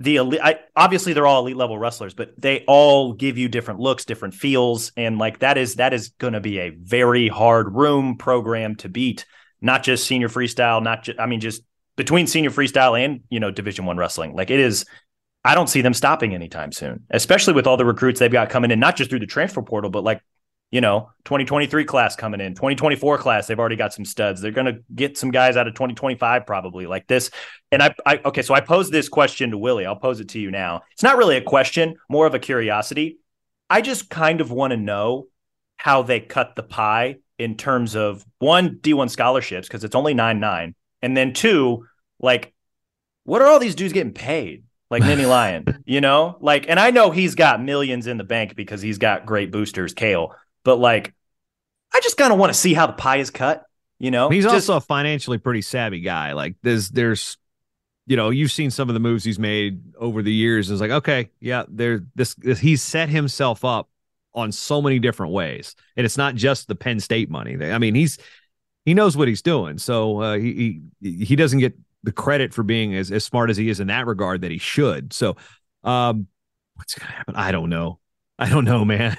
the 0.00 0.16
elite, 0.16 0.40
I, 0.42 0.58
obviously 0.74 1.12
they're 1.12 1.26
all 1.26 1.42
elite 1.42 1.56
level 1.56 1.78
wrestlers, 1.78 2.14
but 2.14 2.32
they 2.40 2.64
all 2.66 3.12
give 3.12 3.36
you 3.36 3.48
different 3.48 3.80
looks, 3.80 4.06
different 4.06 4.32
feels, 4.34 4.92
and 4.96 5.18
like 5.18 5.40
that 5.40 5.58
is 5.58 5.74
that 5.76 5.92
is 5.92 6.08
going 6.18 6.32
to 6.32 6.40
be 6.40 6.58
a 6.58 6.70
very 6.70 7.28
hard 7.28 7.74
room 7.74 8.16
program 8.16 8.76
to 8.76 8.88
beat. 8.88 9.26
Not 9.60 9.82
just 9.82 10.06
senior 10.06 10.30
freestyle, 10.30 10.82
not 10.82 11.04
just 11.04 11.20
I 11.20 11.26
mean 11.26 11.40
just 11.40 11.62
between 11.96 12.26
senior 12.26 12.50
freestyle 12.50 12.98
and 12.98 13.20
you 13.28 13.40
know 13.40 13.50
Division 13.50 13.84
One 13.84 13.98
wrestling. 13.98 14.34
Like 14.34 14.50
it 14.50 14.58
is, 14.58 14.86
I 15.44 15.54
don't 15.54 15.68
see 15.68 15.80
them 15.80 15.94
stopping 15.94 16.34
anytime 16.34 16.70
soon, 16.72 17.04
especially 17.10 17.54
with 17.54 17.66
all 17.66 17.76
the 17.76 17.84
recruits 17.84 18.20
they've 18.20 18.30
got 18.30 18.50
coming 18.50 18.70
in, 18.70 18.78
not 18.78 18.96
just 18.96 19.10
through 19.10 19.20
the 19.20 19.26
transfer 19.26 19.62
portal, 19.62 19.90
but 19.90 20.04
like 20.04 20.20
you 20.70 20.80
know 20.80 21.10
2023 21.24 21.84
class 21.84 22.14
coming 22.14 22.40
in, 22.40 22.54
2024 22.54 23.18
class. 23.18 23.46
They've 23.46 23.58
already 23.58 23.76
got 23.76 23.94
some 23.94 24.04
studs. 24.04 24.40
They're 24.40 24.50
going 24.50 24.72
to 24.72 24.80
get 24.94 25.16
some 25.16 25.30
guys 25.30 25.56
out 25.56 25.66
of 25.66 25.74
2025 25.74 26.46
probably 26.46 26.86
like 26.86 27.06
this. 27.06 27.30
And 27.72 27.82
I, 27.82 27.94
I 28.04 28.20
okay, 28.24 28.42
so 28.42 28.54
I 28.54 28.60
posed 28.60 28.92
this 28.92 29.08
question 29.08 29.50
to 29.52 29.58
Willie. 29.58 29.86
I'll 29.86 29.96
pose 29.96 30.20
it 30.20 30.28
to 30.30 30.40
you 30.40 30.50
now. 30.50 30.82
It's 30.92 31.02
not 31.02 31.16
really 31.16 31.36
a 31.36 31.42
question, 31.42 31.96
more 32.08 32.26
of 32.26 32.34
a 32.34 32.38
curiosity. 32.38 33.18
I 33.70 33.80
just 33.80 34.10
kind 34.10 34.40
of 34.40 34.50
want 34.50 34.72
to 34.72 34.76
know 34.76 35.28
how 35.76 36.02
they 36.02 36.20
cut 36.20 36.56
the 36.56 36.62
pie 36.62 37.16
in 37.38 37.56
terms 37.56 37.96
of 37.96 38.22
one 38.38 38.76
D1 38.76 39.08
scholarships 39.08 39.66
because 39.66 39.84
it's 39.84 39.94
only 39.94 40.12
nine 40.12 40.40
nine, 40.40 40.74
And 41.00 41.16
then 41.16 41.32
two, 41.32 41.86
like, 42.18 42.52
what 43.24 43.40
are 43.40 43.48
all 43.48 43.58
these 43.58 43.74
dudes 43.74 43.94
getting 43.94 44.12
paid? 44.12 44.64
Like 44.90 45.02
Nittany 45.02 45.28
Lion, 45.28 45.82
you 45.86 46.00
know? 46.00 46.36
Like, 46.40 46.68
and 46.68 46.80
I 46.80 46.90
know 46.90 47.10
he's 47.10 47.34
got 47.34 47.62
millions 47.62 48.06
in 48.06 48.16
the 48.16 48.24
bank 48.24 48.56
because 48.56 48.82
he's 48.82 48.98
got 48.98 49.24
great 49.24 49.50
boosters, 49.52 49.94
Cael, 49.94 50.34
but 50.64 50.76
like, 50.76 51.14
I 51.92 52.00
just 52.00 52.16
kind 52.16 52.32
of 52.32 52.38
want 52.38 52.52
to 52.52 52.58
see 52.58 52.74
how 52.74 52.86
the 52.86 52.92
pie 52.92 53.18
is 53.18 53.30
cut, 53.30 53.64
you 53.98 54.10
know? 54.10 54.28
He's 54.28 54.44
just, 54.44 54.54
also 54.54 54.76
a 54.76 54.80
financially 54.80 55.38
pretty 55.38 55.62
savvy 55.62 56.00
guy. 56.00 56.32
Like 56.32 56.56
there's 56.62 56.90
there's 56.90 57.36
you 58.06 58.16
know, 58.16 58.30
you've 58.30 58.50
seen 58.50 58.72
some 58.72 58.88
of 58.88 58.94
the 58.94 59.00
moves 59.00 59.22
he's 59.22 59.38
made 59.38 59.94
over 59.96 60.20
the 60.20 60.32
years. 60.32 60.68
It's 60.68 60.80
like, 60.80 60.90
okay, 60.90 61.30
yeah, 61.38 61.62
there 61.68 62.02
this, 62.16 62.34
this 62.34 62.58
he's 62.58 62.82
set 62.82 63.08
himself 63.08 63.64
up 63.64 63.88
on 64.34 64.50
so 64.50 64.82
many 64.82 64.98
different 64.98 65.32
ways. 65.32 65.76
And 65.96 66.04
it's 66.04 66.16
not 66.16 66.34
just 66.34 66.66
the 66.66 66.74
Penn 66.74 66.98
State 66.98 67.30
money. 67.30 67.56
I 67.70 67.78
mean, 67.78 67.94
he's 67.94 68.18
he 68.84 68.94
knows 68.94 69.16
what 69.16 69.28
he's 69.28 69.42
doing. 69.42 69.78
So 69.78 70.20
uh, 70.20 70.36
he, 70.38 70.80
he 71.00 71.24
he 71.24 71.36
doesn't 71.36 71.60
get 71.60 71.74
the 72.02 72.12
credit 72.12 72.54
for 72.54 72.62
being 72.62 72.94
as, 72.94 73.10
as 73.10 73.24
smart 73.24 73.50
as 73.50 73.56
he 73.56 73.68
is 73.68 73.80
in 73.80 73.88
that 73.88 74.06
regard 74.06 74.40
that 74.42 74.50
he 74.50 74.58
should. 74.58 75.12
So 75.12 75.36
um 75.84 76.26
what's 76.74 76.98
gonna 76.98 77.12
happen? 77.12 77.36
I 77.36 77.52
don't 77.52 77.70
know. 77.70 77.98
I 78.38 78.48
don't 78.48 78.64
know, 78.64 78.84
man. 78.84 79.16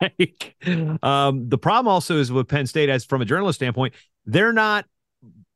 um, 1.02 1.48
the 1.48 1.58
problem 1.58 1.88
also 1.88 2.18
is 2.18 2.30
with 2.30 2.48
Penn 2.48 2.66
State, 2.66 2.88
as 2.88 3.04
from 3.04 3.22
a 3.22 3.24
journalist 3.24 3.58
standpoint, 3.58 3.94
they're 4.26 4.52
not 4.52 4.84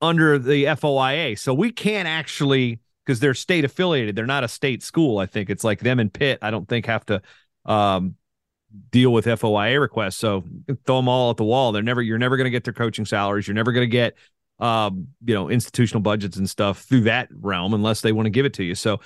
under 0.00 0.38
the 0.38 0.64
FOIA, 0.64 1.38
so 1.38 1.52
we 1.52 1.72
can't 1.72 2.08
actually 2.08 2.80
because 3.04 3.20
they're 3.20 3.34
state 3.34 3.64
affiliated. 3.64 4.14
They're 4.14 4.26
not 4.26 4.44
a 4.44 4.48
state 4.48 4.82
school. 4.82 5.18
I 5.18 5.26
think 5.26 5.50
it's 5.50 5.64
like 5.64 5.80
them 5.80 5.98
and 5.98 6.12
Pitt. 6.12 6.38
I 6.42 6.50
don't 6.50 6.68
think 6.68 6.86
have 6.86 7.04
to 7.06 7.20
um, 7.64 8.14
deal 8.92 9.12
with 9.12 9.26
FOIA 9.26 9.80
requests. 9.80 10.16
So 10.16 10.44
throw 10.86 10.96
them 10.96 11.08
all 11.08 11.30
at 11.30 11.36
the 11.36 11.44
wall. 11.44 11.72
They're 11.72 11.82
never. 11.82 12.00
You're 12.00 12.18
never 12.18 12.36
going 12.36 12.44
to 12.44 12.50
get 12.50 12.64
their 12.64 12.72
coaching 12.72 13.04
salaries. 13.04 13.48
You're 13.48 13.56
never 13.56 13.72
going 13.72 13.86
to 13.86 13.90
get 13.90 14.14
um, 14.61 15.08
you 15.24 15.34
know 15.34 15.48
institutional 15.48 16.02
budgets 16.02 16.36
and 16.36 16.48
stuff 16.48 16.82
through 16.82 17.02
that 17.02 17.28
realm 17.32 17.74
unless 17.74 18.00
they 18.00 18.12
want 18.12 18.26
to 18.26 18.30
give 18.30 18.46
it 18.46 18.54
to 18.54 18.64
you. 18.64 18.74
So 18.74 19.00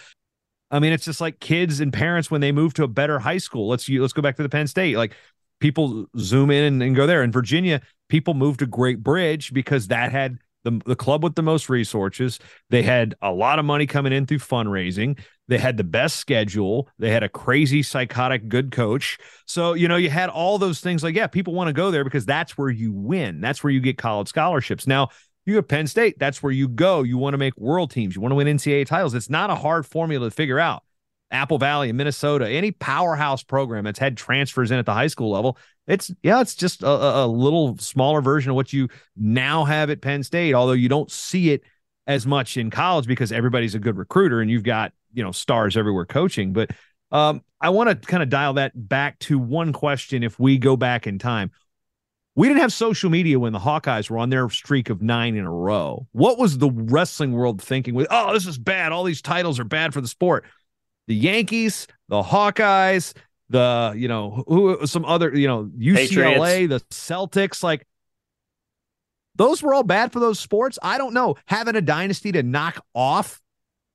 I 0.71 0.81
mean, 0.81 0.93
it's 0.93 1.05
just 1.05 1.21
like 1.21 1.41
kids 1.41 1.81
and 1.81 1.93
parents 1.93 2.31
when 2.31 2.41
they 2.41 2.51
move 2.51 2.75
to 2.75 2.85
a 2.85 2.89
better 2.89 3.19
high 3.19 3.39
school. 3.39 3.69
Let's 3.69 3.89
let's 3.89 4.13
go 4.13 4.23
back 4.23 4.37
to 4.37 4.43
the 4.43 4.49
Penn 4.49 4.67
State. 4.67 4.97
Like 4.97 5.15
people 5.61 6.07
zoom 6.19 6.51
in 6.51 6.65
and, 6.65 6.83
and 6.83 6.97
go 6.97 7.07
there. 7.07 7.23
In 7.23 7.33
Virginia, 7.33 7.81
people 8.09 8.35
moved 8.35 8.59
to 8.61 8.67
Great 8.67 9.03
Bridge 9.03 9.53
because 9.53 9.89
that 9.89 10.11
had 10.11 10.39
the, 10.65 10.81
the 10.85 10.97
club 10.97 11.23
with 11.23 11.37
the 11.37 11.43
most 11.43 11.69
resources. 11.69 12.39
They 12.71 12.83
had 12.83 13.15
a 13.23 13.31
lot 13.31 13.59
of 13.59 13.65
money 13.65 13.87
coming 13.87 14.13
in 14.13 14.27
through 14.27 14.39
fundraising. 14.39 15.19
They 15.47 15.59
had 15.59 15.77
the 15.77 15.85
best 15.85 16.17
schedule. 16.17 16.89
They 16.99 17.11
had 17.11 17.23
a 17.23 17.29
crazy, 17.29 17.83
psychotic, 17.83 18.49
good 18.49 18.73
coach. 18.73 19.19
So, 19.47 19.75
you 19.75 19.89
know, 19.89 19.97
you 19.97 20.11
had 20.11 20.31
all 20.31 20.59
those 20.59 20.81
things 20.81 21.05
like, 21.05 21.15
yeah, 21.15 21.27
people 21.27 21.53
want 21.53 21.69
to 21.69 21.75
go 21.75 21.91
there 21.91 22.03
because 22.03 22.25
that's 22.25 22.57
where 22.57 22.71
you 22.71 22.93
win. 22.93 23.41
That's 23.41 23.63
where 23.63 23.71
you 23.71 23.81
get 23.81 23.99
college 23.99 24.29
scholarships. 24.29 24.87
Now, 24.87 25.11
you 25.47 25.57
have 25.57 25.69
Penn 25.69 25.87
State. 25.87 26.19
That's 26.19 26.43
where 26.43 26.53
you 26.53 26.69
go. 26.69 27.03
You 27.03 27.19
want 27.19 27.35
to 27.35 27.39
make 27.39 27.57
world 27.57 27.91
teams. 27.91 28.15
You 28.15 28.21
want 28.21 28.33
to 28.33 28.37
win 28.37 28.47
NCAA 28.47 28.87
titles. 28.87 29.15
It's 29.15 29.31
not 29.31 29.51
a 29.51 29.55
hard 29.55 29.87
formula 29.87 30.29
to 30.29 30.31
figure 30.31 30.59
out. 30.59 30.83
Apple 31.31 31.59
Valley 31.59 31.89
in 31.89 31.97
Minnesota, 31.97 32.49
any 32.49 32.71
powerhouse 32.71 33.43
program 33.43 33.85
that's 33.85 33.99
had 33.99 34.17
transfers 34.17 34.71
in 34.71 34.79
at 34.79 34.87
the 34.87 34.95
high 34.95 35.09
school 35.09 35.31
level, 35.31 35.59
it's 35.87 36.11
yeah, 36.23 36.41
it's 36.41 36.55
just 36.55 36.83
a, 36.83 36.87
a 36.87 37.27
little 37.27 37.77
smaller 37.79 38.21
version 38.21 38.51
of 38.51 38.57
what 38.57 38.73
you 38.73 38.89
now 39.17 39.65
have 39.65 39.91
at 39.91 40.01
Penn 40.01 40.23
State. 40.23 40.55
Although 40.55 40.73
you 40.73 40.89
don't 40.89 41.11
see 41.11 41.51
it 41.51 41.63
as 42.07 42.27
much 42.27 42.57
in 42.57 42.71
college 42.71 43.07
because 43.07 43.33
everybody's 43.33 43.75
a 43.75 43.79
good 43.79 43.97
recruiter 43.97 44.41
and 44.41 44.51
you've 44.51 44.63
got 44.63 44.93
you 45.13 45.23
know 45.23 45.33
stars 45.33 45.77
everywhere 45.77 46.07
coaching. 46.07 46.53
But 46.53 46.71
um, 47.11 47.43
I 47.61 47.71
want 47.71 47.91
to 47.91 47.97
kind 48.09 48.23
of 48.23 48.29
dial 48.29 48.55
that 48.55 48.73
back 48.75 49.19
to 49.21 49.39
one 49.39 49.73
question. 49.73 50.23
If 50.23 50.39
we 50.39 50.59
go 50.59 50.77
back 50.77 51.07
in 51.07 51.19
time, 51.19 51.51
we 52.37 52.49
didn't 52.49 52.61
have 52.61 52.73
social 52.73 53.11
media 53.11 53.39
when 53.39 53.53
the 53.53 53.59
Hawkeyes 53.59 54.11
were 54.11 54.19
on 54.19 54.31
their 54.31 54.49
streak 54.51 54.91
of 54.91 55.01
nine 55.01 55.37
in 55.37 55.45
a 55.45 55.53
row. 55.53 56.07
What 56.13 56.39
was 56.39 56.59
the 56.59 56.71
wrestling 56.71 57.33
world 57.33 57.63
thinking 57.63 57.95
with, 57.95 58.09
oh, 58.11 58.33
this 58.33 58.47
is 58.47 58.59
bad. 58.59 58.93
All 58.93 59.05
these 59.05 59.23
titles 59.23 59.61
are 59.61 59.65
bad 59.65 59.95
for 59.95 60.01
the 60.01 60.09
sport. 60.09 60.45
The 61.07 61.15
Yankees, 61.15 61.87
the 62.09 62.23
Hawkeyes, 62.23 63.15
the, 63.51 63.95
you 63.97 64.09
know, 64.09 64.43
who 64.49 64.87
some 64.87 65.05
other, 65.05 65.35
you 65.37 65.47
know, 65.47 65.71
UCLA, 65.79 65.95
Patriots. 65.95 66.69
the 66.69 66.95
Celtics, 66.95 67.63
like 67.63 67.87
those 69.37 69.63
were 69.63 69.75
all 69.75 69.83
bad 69.83 70.13
for 70.13 70.19
those 70.19 70.41
sports. 70.41 70.79
I 70.83 70.99
don't 70.99 71.15
know. 71.15 71.37
Having 71.47 71.77
a 71.77 71.83
dynasty 71.83 72.33
to 72.33 72.43
knock 72.43 72.85
off 72.95 73.41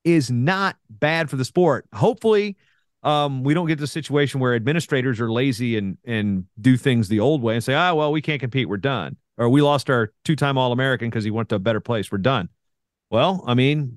is 0.04 0.30
not 0.30 0.76
bad 0.88 1.28
for 1.28 1.36
the 1.36 1.44
sport. 1.44 1.86
Hopefully, 1.92 2.56
um, 3.02 3.42
we 3.42 3.54
don't 3.54 3.66
get 3.66 3.78
to 3.78 3.84
a 3.84 3.88
situation 3.88 4.40
where 4.40 4.54
administrators 4.54 5.20
are 5.20 5.30
lazy 5.30 5.76
and 5.76 5.98
and 6.04 6.44
do 6.60 6.76
things 6.76 7.08
the 7.08 7.20
old 7.20 7.42
way 7.42 7.54
and 7.54 7.64
say, 7.64 7.74
ah, 7.74 7.94
well, 7.94 8.12
we 8.12 8.20
can't 8.20 8.40
compete, 8.40 8.68
we're 8.68 8.76
done, 8.76 9.16
or 9.38 9.48
we 9.48 9.62
lost 9.62 9.88
our 9.88 10.12
two-time 10.24 10.58
All-American 10.58 11.08
because 11.08 11.24
he 11.24 11.30
went 11.30 11.48
to 11.48 11.54
a 11.54 11.60
better 11.60 11.80
place, 11.80 12.12
we're 12.12 12.18
done. 12.18 12.48
Well, 13.10 13.42
I 13.46 13.54
mean, 13.54 13.78
you 13.80 13.96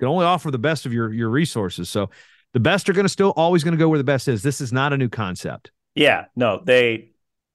can 0.00 0.08
only 0.08 0.24
offer 0.24 0.50
the 0.50 0.58
best 0.58 0.86
of 0.86 0.92
your 0.92 1.12
your 1.12 1.28
resources. 1.28 1.88
So 1.88 2.10
the 2.54 2.60
best 2.60 2.88
are 2.88 2.92
going 2.92 3.04
to 3.04 3.10
still 3.10 3.32
always 3.36 3.64
going 3.64 3.72
to 3.72 3.78
go 3.78 3.88
where 3.88 3.98
the 3.98 4.04
best 4.04 4.28
is. 4.28 4.42
This 4.42 4.60
is 4.60 4.72
not 4.72 4.92
a 4.92 4.96
new 4.96 5.08
concept. 5.08 5.70
Yeah, 5.94 6.26
no, 6.36 6.62
they 6.64 7.10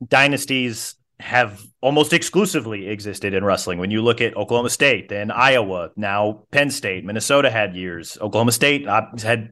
dynasties 0.05 0.95
have 1.19 1.63
almost 1.79 2.11
exclusively 2.11 2.87
existed 2.89 3.33
in 3.33 3.45
wrestling. 3.45 3.79
When 3.79 3.91
you 3.91 4.01
look 4.01 4.19
at 4.19 4.35
Oklahoma 4.35 4.69
State, 4.69 5.07
then 5.07 5.31
Iowa, 5.31 5.91
now 5.95 6.43
Penn 6.51 6.69
State, 6.69 7.05
Minnesota 7.05 7.49
had 7.49 7.75
years. 7.75 8.17
Oklahoma 8.19 8.51
State 8.51 8.85
uh, 8.87 9.05
had 9.21 9.51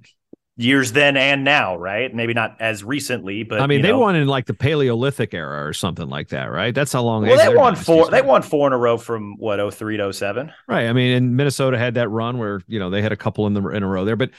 years 0.57 0.91
then 0.91 1.17
and 1.17 1.43
now, 1.43 1.75
right? 1.75 2.13
Maybe 2.13 2.33
not 2.33 2.57
as 2.59 2.83
recently, 2.83 3.43
but 3.43 3.61
I 3.61 3.67
mean, 3.67 3.81
they 3.81 3.89
know. 3.89 3.99
won 3.99 4.15
in 4.15 4.27
like 4.27 4.45
the 4.45 4.53
Paleolithic 4.53 5.33
era 5.33 5.65
or 5.65 5.73
something 5.73 6.09
like 6.09 6.29
that, 6.29 6.45
right? 6.45 6.73
That's 6.73 6.93
how 6.93 7.03
long. 7.03 7.25
Well, 7.25 7.37
they 7.37 7.55
won 7.55 7.75
four. 7.75 8.09
They 8.09 8.21
won 8.21 8.41
four 8.41 8.67
in 8.67 8.73
a 8.73 8.77
row 8.77 8.97
from 8.97 9.35
what 9.37 9.73
03 9.73 9.97
to 9.97 10.13
07. 10.13 10.51
Right. 10.67 10.87
I 10.87 10.93
mean, 10.93 11.15
and 11.15 11.35
Minnesota 11.35 11.77
had 11.77 11.95
that 11.95 12.09
run 12.09 12.37
where 12.37 12.61
you 12.67 12.79
know 12.79 12.89
they 12.89 13.01
had 13.01 13.11
a 13.11 13.17
couple 13.17 13.47
in 13.47 13.53
the 13.53 13.67
in 13.69 13.83
a 13.83 13.87
row 13.87 14.05
there, 14.05 14.15
but 14.15 14.31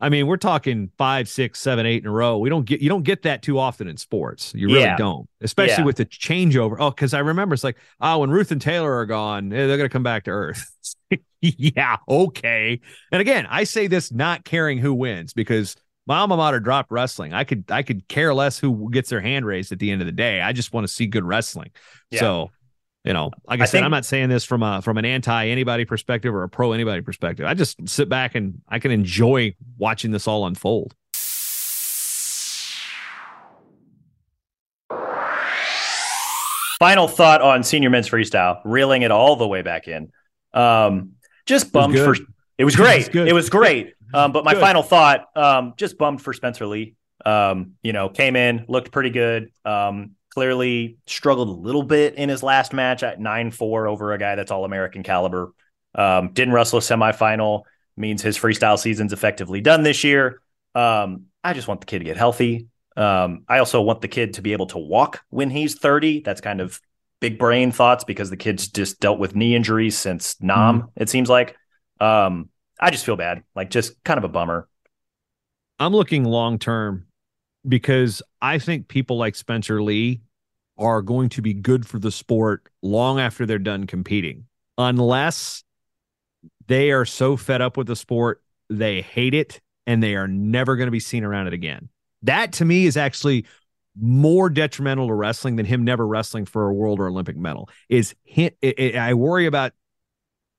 I 0.00 0.08
mean, 0.08 0.26
we're 0.26 0.36
talking 0.36 0.90
five, 0.98 1.28
six, 1.28 1.60
seven, 1.60 1.86
eight 1.86 2.02
in 2.02 2.08
a 2.08 2.12
row. 2.12 2.38
We 2.38 2.50
don't 2.50 2.66
get 2.66 2.80
you 2.80 2.88
don't 2.88 3.04
get 3.04 3.22
that 3.22 3.42
too 3.42 3.58
often 3.58 3.88
in 3.88 3.96
sports. 3.96 4.52
You 4.54 4.66
really 4.68 4.80
Yeah. 4.80 4.96
don't, 4.96 5.28
especially 5.40 5.82
Yeah. 5.82 5.84
with 5.84 5.96
the 5.96 6.04
changeover. 6.06 6.76
Oh, 6.78 6.90
because 6.90 7.14
I 7.14 7.20
remember 7.20 7.54
it's 7.54 7.64
like, 7.64 7.78
oh, 8.00 8.18
when 8.18 8.30
Ruth 8.30 8.50
and 8.50 8.60
Taylor 8.60 8.92
are 8.92 9.06
gone, 9.06 9.52
eh, 9.52 9.66
they're 9.66 9.76
going 9.76 9.88
to 9.88 9.92
come 9.92 10.02
back 10.02 10.24
to 10.24 10.30
earth. 10.30 10.66
yeah, 11.40 11.96
okay. 12.08 12.80
And 13.12 13.20
again, 13.20 13.46
I 13.48 13.64
say 13.64 13.86
this 13.86 14.10
not 14.12 14.44
caring 14.44 14.78
who 14.78 14.92
wins 14.92 15.32
because 15.32 15.76
my 16.06 16.18
alma 16.18 16.36
mater 16.36 16.60
dropped 16.60 16.90
wrestling. 16.90 17.32
I 17.32 17.44
could 17.44 17.64
I 17.70 17.82
could 17.82 18.06
care 18.08 18.34
less 18.34 18.58
who 18.58 18.90
gets 18.90 19.08
their 19.10 19.20
hand 19.20 19.46
raised 19.46 19.72
at 19.72 19.78
the 19.78 19.90
end 19.90 20.02
of 20.02 20.06
the 20.06 20.12
day. 20.12 20.40
I 20.42 20.52
just 20.52 20.72
want 20.72 20.86
to 20.86 20.92
see 20.92 21.06
good 21.06 21.24
wrestling. 21.24 21.70
Yeah. 22.10 22.20
So. 22.20 22.50
You 23.04 23.12
know, 23.12 23.30
like 23.46 23.60
I, 23.60 23.64
I 23.64 23.66
said, 23.66 23.72
think- 23.72 23.84
I'm 23.84 23.90
not 23.90 24.06
saying 24.06 24.30
this 24.30 24.44
from 24.44 24.62
a 24.62 24.80
from 24.80 24.96
an 24.96 25.04
anti 25.04 25.48
anybody 25.48 25.84
perspective 25.84 26.34
or 26.34 26.42
a 26.42 26.48
pro 26.48 26.72
anybody 26.72 27.02
perspective. 27.02 27.44
I 27.46 27.52
just 27.52 27.86
sit 27.86 28.08
back 28.08 28.34
and 28.34 28.62
I 28.68 28.78
can 28.78 28.90
enjoy 28.90 29.54
watching 29.76 30.10
this 30.10 30.26
all 30.26 30.46
unfold. 30.46 30.94
Final 36.78 37.06
thought 37.08 37.40
on 37.40 37.62
senior 37.62 37.90
men's 37.90 38.08
freestyle, 38.08 38.60
reeling 38.64 39.02
it 39.02 39.10
all 39.10 39.36
the 39.36 39.46
way 39.46 39.62
back 39.62 39.86
in. 39.86 40.10
Um, 40.52 41.12
just 41.46 41.72
bummed 41.72 41.96
for 41.96 42.14
it 42.14 42.18
was 42.18 42.20
It 42.58 42.64
was 42.64 42.76
great. 42.76 43.14
It 43.14 43.32
was 43.32 43.50
great. 43.50 43.94
Um, 44.14 44.32
but 44.32 44.44
my 44.44 44.54
Good. 44.54 44.60
final 44.60 44.82
thought, 44.82 45.26
um, 45.34 45.74
just 45.76 45.98
bummed 45.98 46.22
for 46.22 46.32
Spencer 46.32 46.66
Lee. 46.66 46.94
Um, 47.26 47.72
you 47.82 47.92
know, 47.92 48.08
came 48.08 48.36
in, 48.36 48.64
looked 48.68 48.92
pretty 48.92 49.10
good. 49.10 49.50
Um, 49.64 50.12
clearly 50.34 50.98
struggled 51.06 51.48
a 51.48 51.52
little 51.52 51.82
bit 51.82 52.14
in 52.14 52.28
his 52.28 52.42
last 52.42 52.72
match 52.72 53.02
at 53.02 53.20
9-4 53.20 53.88
over 53.88 54.12
a 54.12 54.18
guy 54.18 54.34
that's 54.34 54.50
all 54.50 54.64
American 54.64 55.02
caliber. 55.02 55.52
Um, 55.94 56.32
didn't 56.32 56.52
wrestle 56.52 56.80
a 56.80 56.82
semifinal, 56.82 57.62
means 57.96 58.20
his 58.20 58.36
freestyle 58.36 58.78
season's 58.78 59.12
effectively 59.12 59.60
done 59.60 59.84
this 59.84 60.02
year. 60.02 60.40
Um, 60.74 61.26
I 61.44 61.52
just 61.52 61.68
want 61.68 61.80
the 61.80 61.86
kid 61.86 62.00
to 62.00 62.04
get 62.04 62.16
healthy. 62.16 62.66
Um, 62.96 63.44
I 63.48 63.58
also 63.58 63.80
want 63.80 64.00
the 64.00 64.08
kid 64.08 64.34
to 64.34 64.42
be 64.42 64.52
able 64.52 64.66
to 64.66 64.78
walk 64.78 65.22
when 65.30 65.50
he's 65.50 65.76
30. 65.76 66.20
That's 66.20 66.40
kind 66.40 66.60
of 66.60 66.80
big 67.20 67.38
brain 67.38 67.70
thoughts 67.70 68.02
because 68.04 68.30
the 68.30 68.36
kid's 68.36 68.68
just 68.68 69.00
dealt 69.00 69.18
with 69.18 69.36
knee 69.36 69.54
injuries 69.54 69.96
since 69.96 70.40
Nam, 70.40 70.90
it 70.96 71.08
seems 71.08 71.28
like. 71.28 71.56
Um, 72.00 72.50
I 72.80 72.90
just 72.90 73.04
feel 73.06 73.16
bad. 73.16 73.44
Like 73.54 73.70
just 73.70 74.02
kind 74.02 74.18
of 74.18 74.24
a 74.24 74.28
bummer. 74.28 74.68
I'm 75.78 75.92
looking 75.92 76.24
long 76.24 76.58
term 76.58 77.06
because 77.66 78.22
I 78.42 78.58
think 78.58 78.88
people 78.88 79.16
like 79.16 79.34
Spencer 79.34 79.82
Lee 79.82 80.20
are 80.76 81.02
going 81.02 81.28
to 81.30 81.42
be 81.42 81.54
good 81.54 81.86
for 81.86 81.98
the 81.98 82.10
sport 82.10 82.68
long 82.82 83.20
after 83.20 83.46
they're 83.46 83.58
done 83.58 83.86
competing, 83.86 84.46
unless 84.76 85.62
they 86.66 86.90
are 86.90 87.04
so 87.04 87.36
fed 87.36 87.60
up 87.60 87.76
with 87.76 87.86
the 87.86 87.96
sport 87.96 88.42
they 88.70 89.02
hate 89.02 89.34
it 89.34 89.60
and 89.86 90.02
they 90.02 90.16
are 90.16 90.26
never 90.26 90.76
going 90.76 90.86
to 90.86 90.92
be 90.92 91.00
seen 91.00 91.24
around 91.24 91.46
it 91.46 91.52
again. 91.52 91.88
That 92.22 92.54
to 92.54 92.64
me 92.64 92.86
is 92.86 92.96
actually 92.96 93.46
more 94.00 94.48
detrimental 94.50 95.06
to 95.08 95.14
wrestling 95.14 95.56
than 95.56 95.66
him 95.66 95.84
never 95.84 96.06
wrestling 96.06 96.46
for 96.46 96.68
a 96.68 96.74
world 96.74 96.98
or 96.98 97.06
Olympic 97.06 97.36
medal. 97.36 97.68
Is 97.88 98.14
it- 98.24 98.96
I 98.96 99.14
worry 99.14 99.46
about, 99.46 99.72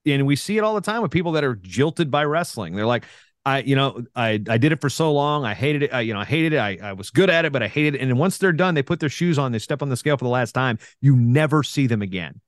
and 0.05 0.25
we 0.25 0.35
see 0.35 0.57
it 0.57 0.61
all 0.63 0.75
the 0.75 0.81
time 0.81 1.01
with 1.01 1.11
people 1.11 1.33
that 1.33 1.43
are 1.43 1.55
jilted 1.55 2.11
by 2.11 2.23
wrestling. 2.23 2.75
They're 2.75 2.85
like, 2.85 3.03
I, 3.45 3.59
you 3.59 3.75
know, 3.75 4.03
I, 4.15 4.41
I 4.49 4.57
did 4.57 4.71
it 4.71 4.81
for 4.81 4.89
so 4.89 5.13
long. 5.13 5.45
I 5.45 5.53
hated 5.53 5.83
it. 5.83 5.93
I, 5.93 6.01
you 6.01 6.13
know, 6.13 6.19
I 6.19 6.25
hated 6.25 6.53
it. 6.53 6.57
I, 6.57 6.79
I 6.81 6.93
was 6.93 7.11
good 7.11 7.29
at 7.29 7.45
it, 7.45 7.53
but 7.53 7.61
I 7.61 7.67
hated 7.67 7.95
it. 7.95 8.01
And 8.01 8.17
once 8.17 8.39
they're 8.39 8.51
done, 8.51 8.73
they 8.73 8.81
put 8.81 8.99
their 8.99 9.09
shoes 9.09 9.37
on, 9.37 9.51
they 9.51 9.59
step 9.59 9.83
on 9.83 9.89
the 9.89 9.97
scale 9.97 10.17
for 10.17 10.25
the 10.25 10.31
last 10.31 10.53
time. 10.53 10.79
You 10.99 11.15
never 11.15 11.61
see 11.61 11.85
them 11.85 12.01
again. 12.01 12.41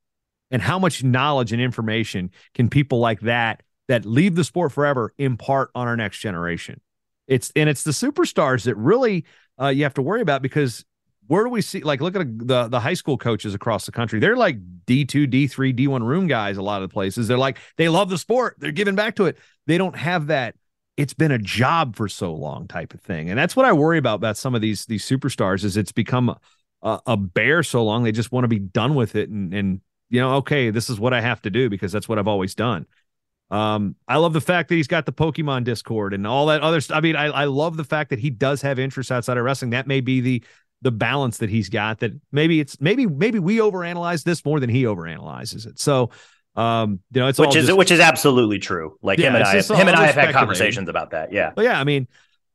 And 0.50 0.62
how 0.62 0.80
much 0.80 1.04
knowledge 1.04 1.54
and 1.54 1.62
information 1.62 2.32
can 2.56 2.70
people 2.70 3.00
like 3.00 3.20
that 3.22 3.62
that 3.88 4.06
leave 4.06 4.36
the 4.36 4.44
sport 4.44 4.72
forever 4.72 5.14
impart 5.18 5.70
on 5.76 5.88
our 5.88 5.96
next 5.96 6.18
generation? 6.20 6.82
It's 7.28 7.52
and 7.56 7.70
it's 7.70 7.84
the 7.84 7.92
superstars 7.92 8.64
that 8.64 8.76
really 8.76 9.26
uh, 9.62 9.68
you 9.68 9.84
have 9.84 9.94
to 9.96 10.02
worry 10.02 10.22
about 10.22 10.42
because 10.42 10.84
where 11.28 11.44
do 11.44 11.50
we 11.50 11.62
see 11.62 11.82
like 11.82 12.02
look 12.02 12.16
at 12.16 12.26
the 12.40 12.70
the 12.70 12.80
high 12.80 12.94
school 12.94 13.18
coaches 13.18 13.54
across 13.54 13.86
the 13.86 13.92
country 13.92 14.20
they're 14.20 14.38
like 14.38 14.58
d2 14.86 15.28
d3 15.28 15.76
d1 15.78 16.02
room 16.02 16.26
guys 16.28 16.56
a 16.56 16.62
lot 16.62 16.82
of 16.82 16.90
the 16.90 16.94
places 16.94 17.28
they're 17.28 17.38
like 17.38 17.58
they 17.76 17.90
love 17.90 18.10
the 18.10 18.18
sport 18.18 18.56
they're 18.60 18.72
giving 18.72 18.96
back 18.96 19.16
to 19.16 19.26
it 19.26 19.38
they 19.66 19.78
don't 19.78 19.98
have 19.98 20.28
that 20.28 20.56
it's 20.98 21.14
been 21.14 21.32
a 21.32 21.38
job 21.38 21.96
for 21.96 22.10
so 22.10 22.34
long 22.34 22.68
type 22.68 22.94
of 22.94 23.02
thing 23.02 23.30
and 23.30 23.38
that's 23.38 23.56
what 23.56 23.66
i 23.66 23.72
worry 23.72 23.98
about 23.98 24.16
about 24.16 24.38
some 24.38 24.56
of 24.56 24.62
these 24.62 24.86
these 24.86 25.06
superstars 25.06 25.64
is 25.64 25.78
it's 25.78 25.92
become 25.92 26.36
a, 26.82 27.00
a 27.06 27.16
bear 27.16 27.64
so 27.64 27.84
long 27.84 28.04
they 28.04 28.12
just 28.12 28.32
want 28.32 28.44
to 28.44 28.50
be 28.50 28.60
done 28.60 28.96
with 28.96 29.16
it 29.16 29.30
and 29.30 29.54
and 29.54 29.82
you 30.10 30.20
know 30.20 30.36
okay 30.36 30.70
this 30.70 30.90
is 30.90 31.00
what 31.00 31.14
i 31.14 31.22
have 31.22 31.42
to 31.42 31.50
do 31.50 31.70
because 31.70 31.92
that's 31.92 32.10
what 32.10 32.20
i've 32.20 32.28
always 32.28 32.56
done 32.56 32.86
um, 33.50 33.96
I 34.08 34.18
love 34.18 34.34
the 34.34 34.42
fact 34.42 34.70
that 34.70 34.76
he's 34.76 34.88
got 34.88 35.06
the 35.06 35.14
Pokemon 35.14 35.64
Discord 35.64 36.14
and 36.14 36.28
all 36.28 36.48
that 36.48 36.62
other 36.62 36.82
stuff. 36.82 36.98
I 36.98 37.02
mean, 37.02 37.16
I, 37.16 37.28
I 37.28 37.46
love 37.46 37.78
the 37.78 37.86
fact 37.86 38.10
that 38.10 38.20
he 38.20 38.30
does 38.30 38.62
have 38.62 38.78
interests 38.78 39.12
outside 39.12 39.38
of 39.38 39.44
wrestling. 39.46 39.72
That 39.72 39.88
may 39.88 40.02
be 40.02 40.20
the 40.20 40.44
the 40.82 40.92
balance 40.92 41.40
that 41.40 41.50
he's 41.50 41.70
got 41.70 42.00
that 42.00 42.12
maybe 42.32 42.60
it's 42.60 42.80
maybe 42.80 43.08
maybe 43.08 43.40
we 43.40 43.58
overanalyze 43.58 44.24
this 44.24 44.46
more 44.46 44.60
than 44.60 44.70
he 44.70 44.84
overanalyzes 44.84 45.66
it. 45.66 45.80
So 45.80 46.12
um, 46.58 47.00
you 47.12 47.22
know, 47.22 47.28
it's 47.28 47.38
which 47.38 47.56
is 47.56 47.68
just, 47.68 47.78
which 47.78 47.92
is 47.92 48.00
absolutely 48.00 48.58
true. 48.58 48.98
Like 49.04 49.20
Yeah, 49.20 49.28
him 49.28 49.36
and 49.36 49.44
I, 49.44 49.56
have, 49.56 49.68
him 49.68 49.88
and 49.88 49.96
I 49.96 50.08
have 50.08 50.16
had 50.16 50.34
conversations 50.34 50.90
about 50.90 51.12
that. 51.12 51.32
Yeah, 51.32 51.52
But 51.56 51.66
yeah, 51.66 51.80
I 51.80 51.84
mean, 51.84 52.08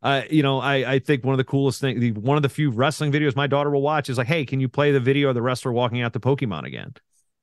uh, 0.02 0.22
you 0.28 0.42
know, 0.42 0.58
I 0.58 0.94
I 0.94 0.98
think 0.98 1.24
one 1.24 1.32
of 1.32 1.38
the 1.38 1.44
coolest 1.44 1.80
things, 1.80 2.00
the, 2.00 2.10
one 2.10 2.36
of 2.36 2.42
the 2.42 2.48
few 2.48 2.70
wrestling 2.70 3.12
videos 3.12 3.36
my 3.36 3.46
daughter 3.46 3.70
will 3.70 3.80
watch 3.80 4.10
is 4.10 4.18
like, 4.18 4.26
hey, 4.26 4.44
can 4.44 4.58
you 4.58 4.68
play 4.68 4.90
the 4.90 4.98
video 4.98 5.28
of 5.28 5.36
the 5.36 5.42
wrestler 5.42 5.72
walking 5.72 6.02
out 6.02 6.12
to 6.14 6.20
Pokemon 6.20 6.64
again? 6.64 6.94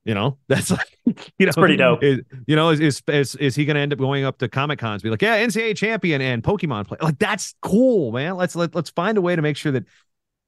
You 0.04 0.14
know, 0.16 0.38
that's 0.50 0.70
like, 0.70 1.32
you 1.38 1.46
know, 1.46 1.54
pretty 1.54 1.78
dope. 1.78 2.04
Is, 2.04 2.20
you 2.46 2.58
know, 2.58 2.72
is 2.72 2.82
is 2.82 3.02
is, 3.08 3.36
is 3.36 3.56
he 3.56 3.64
going 3.64 3.76
to 3.76 3.82
end 3.82 3.94
up 3.94 4.00
going 4.00 4.26
up 4.26 4.38
to 4.40 4.50
Comic 4.50 4.80
Cons, 4.80 5.02
be 5.02 5.10
like, 5.10 5.22
yeah, 5.22 5.38
NCAA 5.38 5.78
champion 5.78 6.22
and 6.22 6.44
Pokemon 6.44 6.88
play? 6.88 6.98
Like 7.02 7.20
that's 7.20 7.56
cool, 7.62 8.12
man. 8.12 8.36
Let's 8.36 8.58
let 8.58 8.76
let's 8.76 8.90
find 8.90 9.18
a 9.18 9.22
way 9.22 9.38
to 9.38 9.42
make 9.42 9.56
sure 9.56 9.72
that 9.72 9.86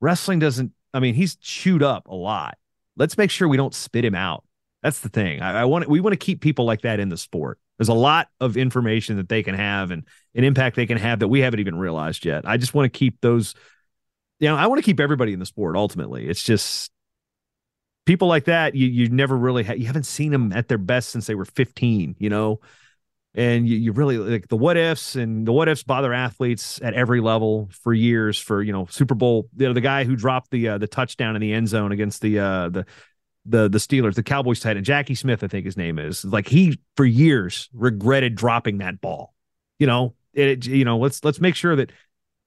wrestling 0.01 0.39
doesn't. 0.39 0.74
I 0.93 0.99
mean, 0.99 1.14
he's 1.14 1.38
chewed 1.38 1.84
up 1.84 2.07
a 2.07 2.16
lot. 2.16 2.57
Let's 2.97 3.18
make 3.18 3.32
sure 3.32 3.47
we 3.47 3.55
don't 3.55 3.74
spit 3.74 4.03
him 4.03 4.16
out. 4.16 4.43
That's 4.84 5.00
the 5.02 5.10
thing. 5.10 5.42
I, 5.42 5.62
I 5.62 5.66
want 5.66 5.88
we 5.88 6.00
want 6.00 6.14
to 6.14 6.18
keep 6.18 6.42
people 6.42 6.66
like 6.66 6.82
that 6.82 7.00
in 7.00 7.10
the 7.10 7.18
sport. 7.18 7.60
There's 7.78 7.90
a 7.90 7.94
lot 7.94 8.30
of 8.40 8.58
information 8.58 9.18
that 9.18 9.30
they 9.30 9.44
can 9.44 9.56
have 9.56 9.92
and 9.92 10.06
an 10.36 10.44
impact 10.44 10.76
they 10.76 10.86
can 10.86 10.98
have 10.98 11.20
that 11.20 11.28
we 11.28 11.40
haven't 11.40 11.60
even 11.60 11.76
realized 11.76 12.26
yet. 12.26 12.48
I 12.48 12.58
just 12.58 12.74
want 12.74 12.92
to 12.92 12.98
keep 12.98 13.22
those. 13.22 13.56
You 14.40 14.50
know, 14.50 14.56
I 14.56 14.68
want 14.68 14.80
to 14.80 14.86
keep 14.86 15.00
everybody 15.00 15.34
in 15.34 15.40
the 15.40 15.46
sport. 15.46 15.76
Ultimately, 15.76 16.28
it's 16.28 16.44
just 16.44 16.92
people 18.06 18.28
like 18.28 18.46
that. 18.46 18.76
You 18.76 18.88
you 18.88 19.10
never 19.10 19.38
really 19.38 19.64
ha- 19.64 19.74
you 19.74 19.86
haven't 19.86 20.06
seen 20.06 20.32
them 20.32 20.52
at 20.52 20.68
their 20.68 20.78
best 20.80 21.10
since 21.10 21.28
they 21.28 21.36
were 21.36 21.46
15. 21.46 22.16
You 22.18 22.30
know, 22.30 22.60
and 23.36 23.68
you, 23.68 23.78
you 23.78 23.92
really 23.92 24.18
like 24.18 24.48
the 24.48 24.58
what 24.58 24.78
ifs 24.78 25.16
and 25.16 25.48
the 25.48 25.52
what 25.52 25.70
ifs 25.70 25.84
bother 25.84 26.14
athletes 26.14 26.80
at 26.84 26.94
every 26.94 27.22
level 27.22 27.70
for 27.84 27.94
years. 27.94 28.38
For 28.40 28.62
you 28.62 28.74
know, 28.74 28.88
Super 28.90 29.16
Bowl, 29.16 29.48
you 29.58 29.68
know, 29.68 29.74
the 29.74 29.82
guy 29.82 30.04
who 30.04 30.16
dropped 30.16 30.52
the 30.52 30.70
uh, 30.70 30.78
the 30.80 30.88
touchdown 30.88 31.36
in 31.36 31.42
the 31.42 31.54
end 31.54 31.68
zone 31.68 31.92
against 31.92 32.22
the 32.22 32.40
uh, 32.40 32.70
the 32.70 32.86
the 33.46 33.70
the 33.70 33.78
Steelers, 33.78 34.16
the 34.16 34.24
Cowboys 34.24 34.60
tight 34.60 34.78
end, 34.78 34.86
Jackie 34.86 35.16
Smith, 35.16 35.44
I 35.44 35.48
think 35.48 35.66
his 35.66 35.78
name 35.78 35.98
is. 35.98 36.24
Like 36.24 36.48
he 36.48 36.80
for 36.96 37.06
years 37.06 37.70
regretted 37.74 38.36
dropping 38.36 38.80
that 38.80 39.02
ball. 39.02 39.34
You 39.80 39.88
know, 39.88 40.16
it 40.34 40.66
you 40.66 40.86
know, 40.86 40.98
let's 40.98 41.24
let's 41.24 41.42
make 41.42 41.56
sure 41.56 41.76
that 41.76 41.92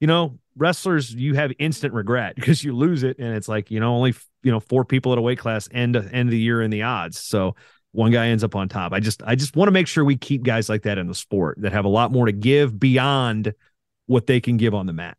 you 0.01 0.07
know, 0.07 0.39
wrestlers 0.57 1.13
you 1.13 1.35
have 1.35 1.53
instant 1.59 1.95
regret 1.95 2.35
because 2.37 2.63
you 2.63 2.75
lose 2.75 3.03
it 3.03 3.19
and 3.19 3.35
it's 3.35 3.49
like, 3.49 3.71
you 3.71 3.81
know, 3.81 3.95
only 3.95 4.15
you 4.43 4.51
know, 4.51 4.61
four 4.61 4.85
people 4.85 5.13
at 5.13 5.19
a 5.19 5.23
weight 5.23 5.39
class 5.39 5.69
end 5.73 5.97
end 5.97 6.31
the 6.31 6.39
year 6.39 6.63
in 6.63 6.71
the 6.71 6.83
odds. 6.83 7.19
So 7.19 7.57
one 7.93 8.11
guy 8.11 8.29
ends 8.29 8.43
up 8.43 8.57
on 8.57 8.69
top. 8.69 8.93
I 8.93 9.01
just 9.01 9.23
I 9.25 9.35
just 9.35 9.57
want 9.57 9.69
to 9.69 9.73
make 9.73 9.87
sure 9.87 10.05
we 10.05 10.17
keep 10.17 10.43
guys 10.43 10.69
like 10.69 10.83
that 10.83 10.99
in 10.99 11.07
the 11.07 11.15
sport 11.15 11.59
that 11.61 11.73
have 11.73 11.85
a 11.85 11.89
lot 11.89 12.13
more 12.13 12.27
to 12.27 12.33
give 12.33 12.79
beyond 12.79 13.55
what 14.07 14.27
they 14.27 14.41
can 14.41 14.57
give 14.57 14.75
on 14.75 14.87
the 14.87 14.93
mat. 14.93 15.17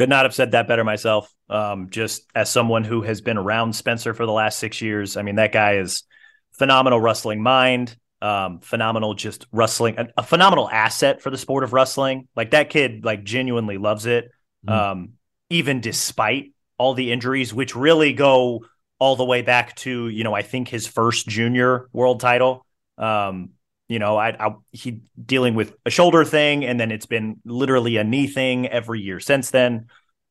Could 0.00 0.08
not 0.08 0.24
have 0.24 0.34
said 0.34 0.52
that 0.52 0.66
better 0.66 0.82
myself. 0.82 1.30
Um, 1.50 1.90
just 1.90 2.22
as 2.34 2.48
someone 2.48 2.84
who 2.84 3.02
has 3.02 3.20
been 3.20 3.36
around 3.36 3.76
Spencer 3.76 4.14
for 4.14 4.24
the 4.24 4.32
last 4.32 4.58
six 4.58 4.80
years, 4.80 5.18
I 5.18 5.20
mean, 5.20 5.34
that 5.34 5.52
guy 5.52 5.74
is 5.74 6.04
phenomenal 6.52 6.98
wrestling 6.98 7.42
mind, 7.42 7.94
um, 8.22 8.60
phenomenal 8.60 9.12
just 9.12 9.44
wrestling, 9.52 9.98
a, 9.98 10.08
a 10.16 10.22
phenomenal 10.22 10.70
asset 10.70 11.20
for 11.20 11.28
the 11.28 11.36
sport 11.36 11.64
of 11.64 11.74
wrestling. 11.74 12.28
Like 12.34 12.52
that 12.52 12.70
kid, 12.70 13.04
like 13.04 13.24
genuinely 13.24 13.76
loves 13.76 14.06
it, 14.06 14.30
Mhm. 14.66 14.72
um, 14.72 15.08
even 15.50 15.82
despite 15.82 16.54
all 16.78 16.94
the 16.94 17.12
injuries, 17.12 17.52
which 17.52 17.76
really 17.76 18.14
go 18.14 18.64
all 18.98 19.16
the 19.16 19.24
way 19.26 19.42
back 19.42 19.76
to 19.76 20.08
you 20.08 20.24
know 20.24 20.32
I 20.32 20.40
think 20.40 20.68
his 20.68 20.86
first 20.86 21.28
junior 21.28 21.90
world 21.92 22.20
title. 22.20 22.64
Um, 22.96 23.50
you 23.90 23.98
know, 23.98 24.16
I, 24.16 24.28
I 24.38 24.54
he 24.70 25.02
dealing 25.26 25.56
with 25.56 25.74
a 25.84 25.90
shoulder 25.90 26.24
thing, 26.24 26.64
and 26.64 26.78
then 26.78 26.92
it's 26.92 27.06
been 27.06 27.40
literally 27.44 27.96
a 27.96 28.04
knee 28.04 28.28
thing 28.28 28.68
every 28.68 29.00
year 29.00 29.18
since 29.18 29.50
then. 29.50 29.88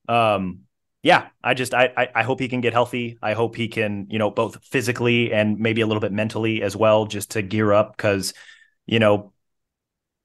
Um, 0.07 0.61
yeah, 1.03 1.27
I 1.43 1.55
just 1.55 1.73
I, 1.73 1.91
I 1.97 2.07
I 2.15 2.23
hope 2.23 2.39
he 2.39 2.47
can 2.47 2.61
get 2.61 2.71
healthy. 2.71 3.17
I 3.21 3.33
hope 3.33 3.57
he 3.57 3.67
can 3.67 4.07
you 4.09 4.17
know 4.17 4.31
both 4.31 4.63
physically 4.63 5.33
and 5.33 5.59
maybe 5.59 5.81
a 5.81 5.87
little 5.87 5.99
bit 5.99 6.13
mentally 6.13 6.61
as 6.61 6.77
well, 6.77 7.05
just 7.05 7.31
to 7.31 7.41
gear 7.41 7.73
up 7.73 7.97
because 7.97 8.33
you 8.85 8.99
know 8.99 9.33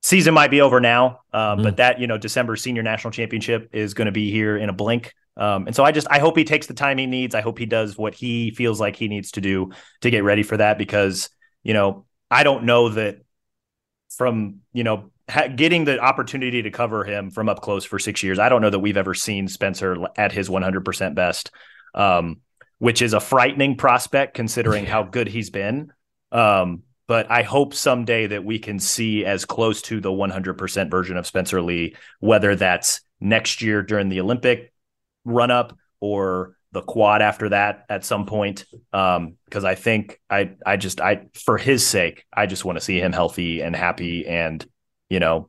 season 0.03 0.35
might 0.35 0.51
be 0.51 0.61
over 0.61 0.81
now, 0.81 1.21
um, 1.33 1.59
Mhm. 1.59 1.63
but 1.65 1.77
that 1.79 1.99
you 2.01 2.07
know 2.07 2.19
December 2.19 2.57
senior 2.57 2.83
national 2.83 3.11
championship 3.11 3.71
is 3.73 3.95
going 3.95 4.07
to 4.07 4.13
be 4.13 4.31
here 4.31 4.57
in 4.57 4.69
a 4.69 4.73
blink. 4.73 5.13
Um, 5.37 5.67
and 5.67 5.75
so 5.75 5.83
I 5.83 5.91
just 5.91 6.07
I 6.09 6.21
hope 6.21 6.37
he 6.37 6.45
takes 6.45 6.67
the 6.69 6.75
time 6.75 6.99
he 6.99 7.07
needs. 7.07 7.35
I 7.35 7.41
hope 7.41 7.59
he 7.59 7.67
does 7.67 7.99
what 7.99 8.15
he 8.15 8.53
feels 8.53 8.81
like 8.81 8.95
he 8.97 9.09
needs 9.09 9.33
to 9.33 9.41
do 9.41 9.71
to 10.03 10.11
get 10.11 10.23
ready 10.23 10.45
for 10.45 10.57
that 10.57 10.79
because 10.79 11.31
you 11.65 11.75
know 11.75 12.07
I 12.31 12.43
don't 12.45 12.65
know 12.65 12.89
that 12.91 13.19
from 14.17 14.61
you 14.73 14.85
know 14.85 15.11
ha- 15.29 15.49
getting 15.49 15.85
the 15.85 15.99
opportunity 15.99 16.63
to 16.63 16.71
cover 16.71 17.05
him 17.05 17.31
from 17.31 17.49
up 17.49 17.61
close 17.61 17.85
for 17.85 17.99
six 17.99 18.23
years. 18.23 18.39
I 18.39 18.49
don't 18.49 18.63
know 18.63 18.71
that 18.71 18.79
we've 18.79 18.97
ever 18.97 19.15
seen 19.15 19.49
Spencer 19.49 19.97
at 20.17 20.33
his 20.33 20.49
100% 20.49 21.15
best, 21.15 21.51
um, 21.95 22.41
which 22.79 23.03
is 23.03 23.15
a 23.15 23.21
frightening 23.21 23.77
prospect 23.77 24.35
considering 24.35 24.85
how 24.87 25.03
good 25.03 25.29
he's 25.29 25.51
been. 25.51 25.93
Um, 26.33 26.83
but 27.07 27.31
I 27.31 27.43
hope 27.43 27.75
someday 27.75 28.29
that 28.29 28.45
we 28.45 28.59
can 28.59 28.79
see 28.79 29.25
as 29.25 29.45
close 29.45 29.83
to 29.83 30.01
the 30.01 30.11
100% 30.11 30.91
version 30.91 31.17
of 31.17 31.27
Spencer 31.27 31.61
Lee, 31.61 31.97
whether 32.21 32.57
that's 32.57 33.03
next 33.21 33.61
year 33.63 33.83
during 33.83 34.09
the 34.09 34.21
Olympic 34.21 34.73
run 35.25 35.51
up 35.51 35.77
or 36.01 36.57
the 36.75 36.83
quad 36.83 37.23
after 37.23 37.49
that 37.49 37.87
at 37.89 38.05
some 38.05 38.27
point. 38.27 38.67
Um, 38.93 39.37
because 39.47 39.65
I 39.65 39.75
think 39.75 40.21
I 40.29 40.53
I 40.67 40.77
just 40.77 41.01
I 41.01 41.27
for 41.35 41.57
his 41.57 41.87
sake, 41.87 42.27
I 42.33 42.47
just 42.47 42.65
want 42.65 42.77
to 42.77 42.85
see 42.85 43.01
him 43.01 43.13
healthy 43.13 43.63
and 43.63 43.75
happy 43.75 44.27
and 44.27 44.65
you 45.09 45.21
know 45.21 45.49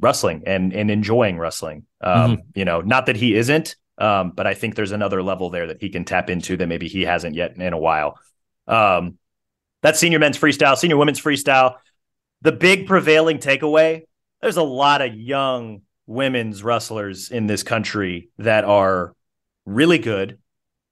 wrestling 0.00 0.44
and 0.46 0.72
and 0.72 0.90
enjoying 0.90 1.38
wrestling. 1.38 1.84
Um, 2.00 2.38
you 2.54 2.64
know, 2.64 2.80
not 2.80 3.06
that 3.06 3.16
he 3.16 3.34
isn't, 3.34 3.76
um, 3.98 4.30
but 4.30 4.46
I 4.46 4.54
think 4.54 4.74
there's 4.74 4.92
another 4.92 5.22
level 5.22 5.50
there 5.50 5.66
that 5.66 5.82
he 5.82 5.90
can 5.90 6.06
tap 6.06 6.30
into 6.30 6.56
that 6.56 6.66
maybe 6.66 6.88
he 6.88 7.02
hasn't 7.02 7.34
yet 7.34 7.56
in 7.56 7.72
a 7.74 7.78
while. 7.78 8.18
Um, 8.66 9.18
that's 9.82 9.98
senior 9.98 10.18
men's 10.18 10.38
freestyle, 10.38 10.76
senior 10.78 10.96
women's 10.96 11.20
freestyle. 11.20 11.76
The 12.42 12.52
big 12.52 12.86
prevailing 12.86 13.38
takeaway 13.38 14.04
there's 14.40 14.56
a 14.56 14.62
lot 14.62 15.02
of 15.02 15.14
young 15.14 15.82
women's 16.06 16.62
wrestlers 16.62 17.30
in 17.30 17.46
this 17.46 17.62
country 17.62 18.30
that 18.38 18.64
are 18.64 19.14
really 19.74 19.98
good, 19.98 20.38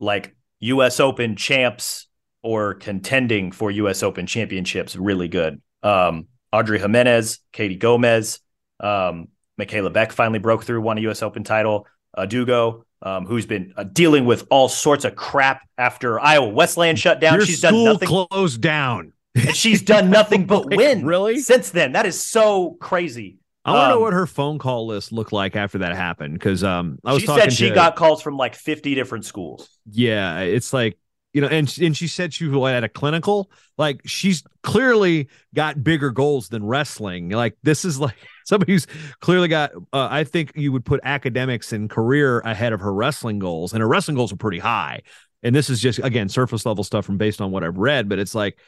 like 0.00 0.34
US 0.60 1.00
Open 1.00 1.36
champs 1.36 2.06
or 2.42 2.74
contending 2.74 3.52
for 3.52 3.70
US 3.70 4.02
Open 4.02 4.26
championships, 4.26 4.96
really 4.96 5.28
good. 5.28 5.60
Um, 5.82 6.26
Audrey 6.52 6.78
Jimenez, 6.78 7.40
Katie 7.52 7.76
Gomez, 7.76 8.40
um, 8.80 9.28
Michaela 9.58 9.90
Beck 9.90 10.12
finally 10.12 10.38
broke 10.38 10.64
through, 10.64 10.80
won 10.80 10.98
a 10.98 11.00
US 11.02 11.22
Open 11.22 11.44
title. 11.44 11.86
Uh, 12.16 12.26
Dugo, 12.26 12.84
um, 13.02 13.26
who's 13.26 13.46
been 13.46 13.72
uh, 13.76 13.84
dealing 13.84 14.24
with 14.24 14.46
all 14.50 14.68
sorts 14.68 15.04
of 15.04 15.14
crap 15.14 15.62
after 15.76 16.18
Iowa 16.18 16.48
Wesleyan 16.48 16.96
shut 16.96 17.20
down. 17.20 17.34
Your 17.34 17.46
she's 17.46 17.60
done 17.60 17.84
nothing. 17.84 18.08
closed 18.08 18.60
down. 18.60 19.12
and 19.34 19.54
she's 19.54 19.82
done 19.82 20.10
nothing 20.18 20.46
but 20.46 20.74
win 20.74 21.04
really? 21.04 21.38
since 21.38 21.70
then. 21.70 21.92
That 21.92 22.06
is 22.06 22.20
so 22.20 22.76
crazy. 22.80 23.36
I 23.68 23.72
want 23.72 23.84
to 23.84 23.88
know 23.90 23.96
Um, 23.96 24.02
what 24.02 24.12
her 24.12 24.26
phone 24.26 24.58
call 24.58 24.86
list 24.86 25.12
looked 25.12 25.32
like 25.32 25.56
after 25.56 25.78
that 25.78 25.94
happened 25.94 26.34
because 26.34 26.64
um 26.64 26.98
I 27.04 27.12
was 27.12 27.22
she 27.22 27.26
said 27.26 27.52
she 27.52 27.68
to- 27.68 27.74
got 27.74 27.96
calls 27.96 28.22
from 28.22 28.36
like 28.36 28.54
50 28.54 28.94
different 28.94 29.24
schools. 29.24 29.68
yeah 29.90 30.40
it's 30.40 30.72
like 30.72 30.98
you 31.34 31.40
know 31.40 31.48
and 31.48 31.72
and 31.80 31.96
she 31.96 32.06
said 32.08 32.32
she 32.32 32.46
was 32.46 32.72
at 32.72 32.84
a 32.84 32.88
clinical 32.88 33.50
like 33.76 34.00
she's 34.06 34.42
clearly 34.62 35.28
got 35.54 35.82
bigger 35.84 36.10
goals 36.10 36.48
than 36.48 36.64
wrestling 36.64 37.28
like 37.30 37.56
this 37.62 37.84
is 37.84 38.00
like 38.00 38.16
somebody 38.46 38.72
who's 38.72 38.86
clearly 39.20 39.48
got 39.48 39.72
uh, 39.92 40.08
I 40.10 40.24
think 40.24 40.52
you 40.56 40.72
would 40.72 40.84
put 40.84 41.00
academics 41.04 41.72
and 41.72 41.88
career 41.90 42.40
ahead 42.40 42.72
of 42.72 42.80
her 42.80 42.92
wrestling 42.92 43.38
goals 43.38 43.72
and 43.74 43.80
her 43.82 43.88
wrestling 43.88 44.16
goals 44.16 44.32
are 44.32 44.36
pretty 44.36 44.58
high 44.58 45.02
and 45.42 45.54
this 45.54 45.68
is 45.70 45.80
just 45.80 45.98
again 46.00 46.28
surface 46.30 46.64
level 46.64 46.82
stuff 46.82 47.04
from 47.04 47.18
based 47.18 47.40
on 47.42 47.50
what 47.50 47.62
I've 47.62 47.76
read 47.78 48.08
but 48.08 48.18
it's 48.18 48.34
like 48.34 48.58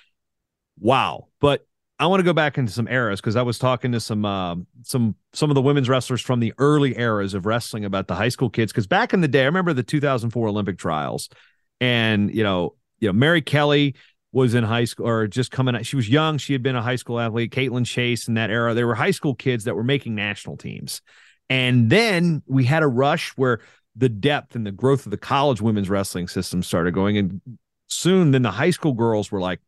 wow 0.79 1.29
but 1.41 1.67
I 2.01 2.07
want 2.07 2.21
to 2.21 2.25
go 2.25 2.33
back 2.33 2.57
into 2.57 2.73
some 2.73 2.89
eras 2.89 3.21
because 3.21 3.37
I 3.37 3.43
was 3.43 3.59
talking 3.59 3.93
to 3.93 4.01
some 4.01 4.25
um, 4.25 4.67
some 4.83 5.15
some 5.35 5.51
of 5.51 5.55
the 5.55 5.61
women's 5.61 5.89
wrestlers 5.89 6.23
from 6.23 6.41
the 6.41 6.55
early 6.57 6.99
eras 6.99 7.35
of 7.35 7.45
wrestling 7.45 7.85
about 7.85 8.09
the 8.09 8.15
high 8.15 8.31
school 8.31 8.49
kids. 8.49 8.73
Because 8.73 8.87
back 8.87 9.13
in 9.13 9.21
the 9.21 9.29
day, 9.29 9.43
I 9.43 9.45
remember 9.45 9.75
the 9.75 9.83
2004 9.83 10.49
Olympic 10.49 10.79
trials, 10.79 11.29
and 11.79 12.35
you 12.35 12.43
know, 12.43 12.75
you 13.01 13.09
know, 13.09 13.13
Mary 13.13 13.43
Kelly, 13.43 13.95
uh, 13.95 13.99
was 14.33 14.55
in 14.55 14.63
the 14.63 14.69
day, 14.69 14.73
I 14.73 14.77
remember 14.77 14.79
the 14.79 14.79
2004 14.79 14.79
Olympic 14.79 14.79
trials, 14.79 14.79
and 14.79 14.79
you 14.79 14.79
know, 14.79 14.79
was 14.81 14.81
in 14.81 14.81
high 14.81 14.85
school 14.85 15.09
or 15.09 15.27
just 15.27 15.51
coming 15.51 15.75
out. 15.75 15.85
She 15.85 15.97
was 15.97 16.09
young. 16.09 16.39
She 16.39 16.53
had 16.53 16.63
been 16.63 16.77
a 16.77 16.83
high 16.83 16.97
school 16.97 17.21
athlete. 17.21 17.53
Caitlin 17.53 17.85
Chase 17.85 18.29
in 18.29 18.35
that 18.35 18.51
era. 18.51 18.75
There 18.75 18.87
were 18.87 18.95
high 18.95 19.11
school 19.11 19.35
kids 19.35 19.65
that 19.65 19.75
were 19.75 19.85
making 19.85 20.15
national 20.15 20.57
teams. 20.57 21.03
And 21.49 21.91
then 21.91 22.43
we 22.47 22.65
had 22.65 22.83
a 22.83 22.89
rush 22.89 23.33
where 23.33 23.61
the 23.97 24.09
depth 24.09 24.55
and 24.55 24.65
the 24.65 24.73
growth 24.73 25.05
of 25.05 25.11
the 25.11 25.17
college 25.17 25.61
women's 25.61 25.91
wrestling 25.91 26.29
system 26.29 26.63
started 26.63 26.95
going. 26.95 27.19
And 27.19 27.41
soon 27.89 28.31
then 28.31 28.43
the 28.43 28.53
high 28.53 28.71
school 28.71 28.93
girls 28.93 29.33
were 29.33 29.41
like, 29.41 29.61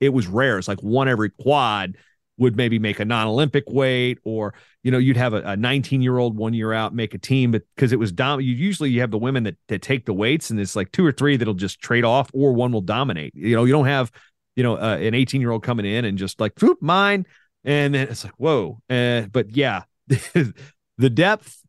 it 0.00 0.10
was 0.10 0.26
rare. 0.26 0.58
It's 0.58 0.68
like 0.68 0.82
one 0.82 1.08
every 1.08 1.30
quad 1.30 1.96
would 2.38 2.56
maybe 2.56 2.78
make 2.78 3.00
a 3.00 3.04
non-Olympic 3.04 3.64
weight, 3.68 4.18
or 4.24 4.54
you 4.82 4.90
know, 4.90 4.98
you'd 4.98 5.16
have 5.16 5.34
a 5.34 5.56
19 5.56 6.00
year 6.00 6.18
old 6.18 6.36
one 6.36 6.54
year 6.54 6.72
out 6.72 6.94
make 6.94 7.12
a 7.14 7.18
team, 7.18 7.50
but 7.50 7.62
because 7.74 7.92
it 7.92 7.98
was 7.98 8.12
dom, 8.12 8.40
you 8.40 8.54
usually 8.54 8.90
you 8.90 9.00
have 9.00 9.10
the 9.10 9.18
women 9.18 9.42
that 9.42 9.56
that 9.68 9.82
take 9.82 10.06
the 10.06 10.14
weights, 10.14 10.50
and 10.50 10.60
it's 10.60 10.76
like 10.76 10.92
two 10.92 11.04
or 11.04 11.12
three 11.12 11.36
that'll 11.36 11.54
just 11.54 11.80
trade 11.80 12.04
off, 12.04 12.30
or 12.32 12.52
one 12.52 12.72
will 12.72 12.80
dominate. 12.80 13.34
You 13.34 13.56
know, 13.56 13.64
you 13.64 13.72
don't 13.72 13.86
have 13.86 14.12
you 14.56 14.62
know 14.62 14.76
uh, 14.76 14.96
an 15.00 15.14
18 15.14 15.40
year 15.40 15.50
old 15.50 15.62
coming 15.62 15.84
in 15.84 16.04
and 16.04 16.16
just 16.16 16.40
like 16.40 16.58
whoop 16.60 16.78
mine, 16.80 17.26
and 17.64 17.94
then 17.94 18.08
it's 18.08 18.24
like 18.24 18.34
whoa. 18.38 18.80
Uh, 18.88 19.22
but 19.22 19.54
yeah, 19.56 19.82
the 20.06 21.10
depth 21.12 21.62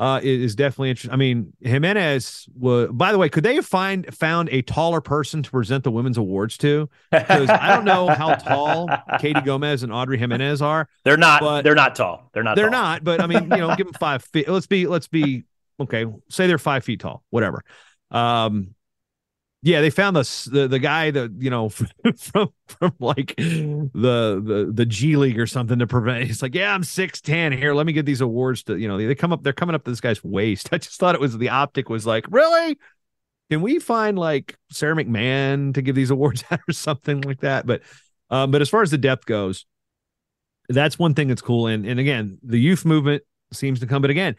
uh, 0.00 0.18
is 0.22 0.54
definitely 0.54 0.88
interesting. 0.88 1.12
I 1.12 1.16
mean, 1.16 1.52
Jimenez 1.60 2.48
was. 2.56 2.88
By 2.90 3.12
the 3.12 3.18
way, 3.18 3.28
could 3.28 3.44
they 3.44 3.54
have 3.56 3.66
find 3.66 4.12
found 4.14 4.48
a 4.50 4.62
taller 4.62 5.02
person 5.02 5.42
to 5.42 5.50
present 5.50 5.84
the 5.84 5.90
women's 5.90 6.16
awards 6.16 6.56
to? 6.58 6.88
Because 7.10 7.50
I 7.50 7.74
don't 7.74 7.84
know 7.84 8.08
how 8.08 8.34
tall 8.34 8.88
Katie 9.18 9.42
Gomez 9.42 9.82
and 9.82 9.92
Audrey 9.92 10.16
Jimenez 10.16 10.62
are. 10.62 10.88
They're 11.04 11.18
not. 11.18 11.42
But 11.42 11.62
they're 11.62 11.74
not 11.74 11.94
tall. 11.94 12.30
They're 12.32 12.42
not. 12.42 12.56
They're 12.56 12.70
tall. 12.70 12.80
not. 12.80 13.04
But 13.04 13.20
I 13.20 13.26
mean, 13.26 13.42
you 13.42 13.58
know, 13.58 13.76
give 13.76 13.88
them 13.88 13.94
five 14.00 14.24
feet. 14.24 14.48
Let's 14.48 14.66
be. 14.66 14.86
Let's 14.86 15.06
be 15.08 15.44
okay. 15.78 16.06
Say 16.30 16.46
they're 16.46 16.56
five 16.56 16.82
feet 16.82 17.00
tall. 17.00 17.22
Whatever. 17.28 17.62
Um, 18.10 18.74
yeah, 19.62 19.82
they 19.82 19.90
found 19.90 20.16
the 20.16 20.48
the, 20.50 20.68
the 20.68 20.78
guy 20.78 21.10
that 21.10 21.32
you 21.38 21.50
know 21.50 21.68
from 22.16 22.48
from 22.66 22.94
like 22.98 23.34
the 23.36 23.90
the 23.92 24.70
the 24.72 24.86
G 24.86 25.16
League 25.16 25.38
or 25.38 25.46
something 25.46 25.78
to 25.78 25.86
prevent. 25.86 26.24
He's 26.26 26.42
like, 26.42 26.54
yeah, 26.54 26.74
I'm 26.74 26.84
six 26.84 27.20
ten 27.20 27.52
here. 27.52 27.74
Let 27.74 27.86
me 27.86 27.92
get 27.92 28.06
these 28.06 28.22
awards 28.22 28.62
to 28.64 28.76
you 28.76 28.88
know. 28.88 28.96
They 28.96 29.14
come 29.14 29.32
up. 29.32 29.42
They're 29.42 29.52
coming 29.52 29.74
up 29.74 29.84
to 29.84 29.90
this 29.90 30.00
guy's 30.00 30.24
waist. 30.24 30.68
I 30.72 30.78
just 30.78 30.98
thought 30.98 31.14
it 31.14 31.20
was 31.20 31.36
the 31.36 31.50
optic 31.50 31.88
was 31.88 32.06
like, 32.06 32.26
really? 32.30 32.78
Can 33.50 33.62
we 33.62 33.80
find 33.80 34.18
like 34.18 34.56
Sarah 34.70 34.94
McMahon 34.94 35.74
to 35.74 35.82
give 35.82 35.96
these 35.96 36.10
awards 36.10 36.44
out 36.50 36.60
or 36.68 36.72
something 36.72 37.20
like 37.22 37.40
that? 37.40 37.66
But 37.66 37.82
um, 38.30 38.50
but 38.50 38.62
as 38.62 38.70
far 38.70 38.82
as 38.82 38.90
the 38.90 38.98
depth 38.98 39.26
goes, 39.26 39.66
that's 40.68 40.98
one 40.98 41.14
thing 41.14 41.28
that's 41.28 41.42
cool. 41.42 41.66
And 41.66 41.84
and 41.84 42.00
again, 42.00 42.38
the 42.42 42.58
youth 42.58 42.86
movement 42.86 43.24
seems 43.52 43.80
to 43.80 43.86
come. 43.86 44.00
But 44.00 44.10
again, 44.10 44.36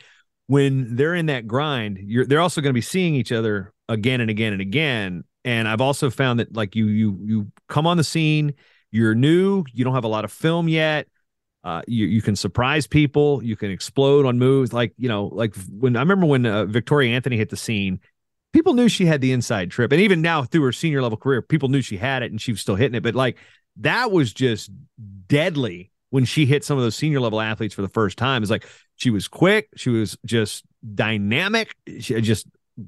when 0.52 0.98
they're 0.98 1.16
in 1.16 1.28
that 1.28 1.48
grind, 1.48 1.98
you're 1.98 2.26
they're 2.26 2.42
also 2.42 2.60
going 2.60 2.72
to 2.72 2.78
be 2.78 2.82
seeing 2.82 3.16
each 3.16 3.32
other 3.32 3.72
again 3.88 4.20
and 4.20 4.30
again 4.30 4.52
and 4.52 4.62
again. 4.62 5.24
And 5.46 5.66
I've 5.66 5.80
also 5.80 6.10
found 6.10 6.42
that 6.42 6.54
like 6.54 6.76
you 6.76 6.88
you 6.88 7.20
you 7.24 7.52
come 7.70 7.88
on 7.88 7.96
the 7.96 8.04
scene, 8.04 8.56
you're 8.92 9.16
new, 9.16 9.64
you 9.72 9.86
don't 9.86 9.94
have 9.94 10.04
a 10.04 10.10
lot 10.10 10.26
of 10.26 10.32
film 10.32 10.68
yet. 10.68 11.08
Uh, 11.64 11.84
you 11.88 12.06
you 12.06 12.22
can 12.22 12.36
surprise 12.36 12.86
people, 12.86 13.42
you 13.42 13.56
can 13.56 13.72
explode 13.72 14.26
on 14.26 14.40
moves 14.40 14.74
like 14.74 14.94
you 14.98 15.08
know 15.08 15.28
like 15.28 15.56
when 15.70 15.96
I 15.96 16.02
remember 16.02 16.26
when 16.26 16.46
uh, 16.46 16.66
Victoria 16.66 17.16
Anthony 17.16 17.38
hit 17.38 17.50
the 17.50 17.56
scene, 17.56 18.02
people 18.52 18.74
knew 18.74 18.90
she 18.90 19.06
had 19.06 19.22
the 19.22 19.32
inside 19.32 19.72
trip, 19.72 19.94
and 19.94 20.02
even 20.02 20.22
now 20.22 20.44
through 20.44 20.64
her 20.64 20.74
senior 20.74 21.02
level 21.02 21.18
career, 21.18 21.42
people 21.42 21.70
knew 21.70 21.82
she 21.82 21.96
had 21.96 22.24
it 22.24 22.32
and 22.32 22.42
she 22.42 22.52
was 22.52 22.60
still 22.60 22.76
hitting 22.76 22.96
it. 22.96 23.04
But 23.04 23.16
like 23.16 23.38
that 23.78 24.12
was 24.12 24.34
just 24.34 24.70
deadly 25.28 25.92
when 26.10 26.26
she 26.26 26.46
hit 26.46 26.66
some 26.66 26.78
of 26.78 26.84
those 26.84 26.98
senior 26.98 27.22
level 27.22 27.40
athletes 27.40 27.74
for 27.74 27.82
the 27.82 27.88
first 27.88 28.18
time. 28.18 28.44
It's 28.44 28.52
like 28.52 28.68
she 29.02 29.10
was 29.10 29.28
quick, 29.28 29.68
she 29.76 29.90
was 29.90 30.16
just 30.28 30.64
dynamic, 30.94 31.76
she 32.00 32.22
just 32.22 32.46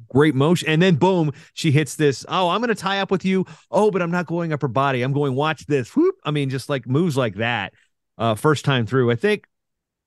great 0.09 0.35
motion. 0.35 0.69
And 0.69 0.79
then 0.79 0.95
boom, 0.95 1.31
she 1.53 1.71
hits 1.71 1.95
this. 1.95 2.23
Oh, 2.29 2.49
I'm 2.49 2.61
going 2.61 2.69
to 2.69 2.75
tie 2.75 2.99
up 2.99 3.09
with 3.09 3.25
you. 3.25 3.45
Oh, 3.71 3.89
but 3.89 4.03
I'm 4.03 4.11
not 4.11 4.27
going 4.27 4.53
up 4.53 4.61
her 4.61 4.67
body. 4.67 5.01
I'm 5.01 5.11
going, 5.11 5.33
watch 5.33 5.65
this. 5.65 5.95
Whoop. 5.95 6.15
I 6.23 6.29
mean, 6.29 6.51
just 6.51 6.69
like 6.69 6.87
moves 6.87 7.17
like 7.17 7.35
that. 7.35 7.73
Uh, 8.15 8.35
first 8.35 8.63
time 8.63 8.85
through. 8.85 9.09
I 9.09 9.15
think, 9.15 9.47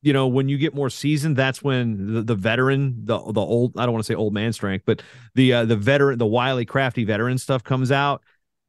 you 0.00 0.12
know, 0.12 0.28
when 0.28 0.48
you 0.48 0.58
get 0.58 0.76
more 0.76 0.90
seasoned, 0.90 1.34
that's 1.36 1.60
when 1.60 2.14
the, 2.14 2.22
the 2.22 2.36
veteran, 2.36 3.04
the 3.04 3.18
the 3.18 3.40
old, 3.40 3.72
I 3.76 3.84
don't 3.84 3.92
want 3.92 4.04
to 4.04 4.12
say 4.12 4.14
old 4.14 4.32
man 4.32 4.52
strength, 4.52 4.84
but 4.86 5.02
the 5.34 5.54
uh, 5.54 5.64
the 5.64 5.74
veteran, 5.74 6.18
the 6.18 6.26
wily, 6.26 6.64
crafty 6.64 7.02
veteran 7.02 7.36
stuff 7.38 7.64
comes 7.64 7.90
out 7.90 8.22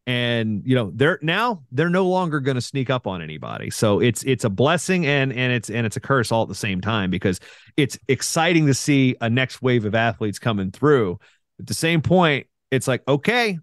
and 0.07 0.61
you 0.65 0.73
know 0.73 0.89
they're 0.95 1.19
now 1.21 1.61
they're 1.73 1.89
no 1.89 2.07
longer 2.07 2.39
going 2.39 2.55
to 2.55 2.61
sneak 2.61 2.89
up 2.89 3.05
on 3.05 3.21
anybody. 3.21 3.69
So 3.69 3.99
it's 3.99 4.23
it's 4.23 4.45
a 4.45 4.49
blessing 4.49 5.05
and 5.05 5.33
and 5.33 5.51
it's 5.51 5.69
and 5.69 5.85
it's 5.85 5.97
a 5.97 5.99
curse 5.99 6.31
all 6.31 6.43
at 6.43 6.47
the 6.47 6.55
same 6.55 6.79
time 6.79 7.11
because 7.11 7.41
it's 7.75 7.99
exciting 8.07 8.65
to 8.67 8.73
see 8.73 9.17
a 9.19 9.29
next 9.29 9.61
wave 9.61 9.83
of 9.83 9.93
athletes 9.93 10.39
coming 10.39 10.71
through. 10.71 11.19
At 11.59 11.67
the 11.67 11.73
same 11.73 12.01
point 12.01 12.47
it's 12.71 12.87
like 12.87 13.05
okay 13.07 13.59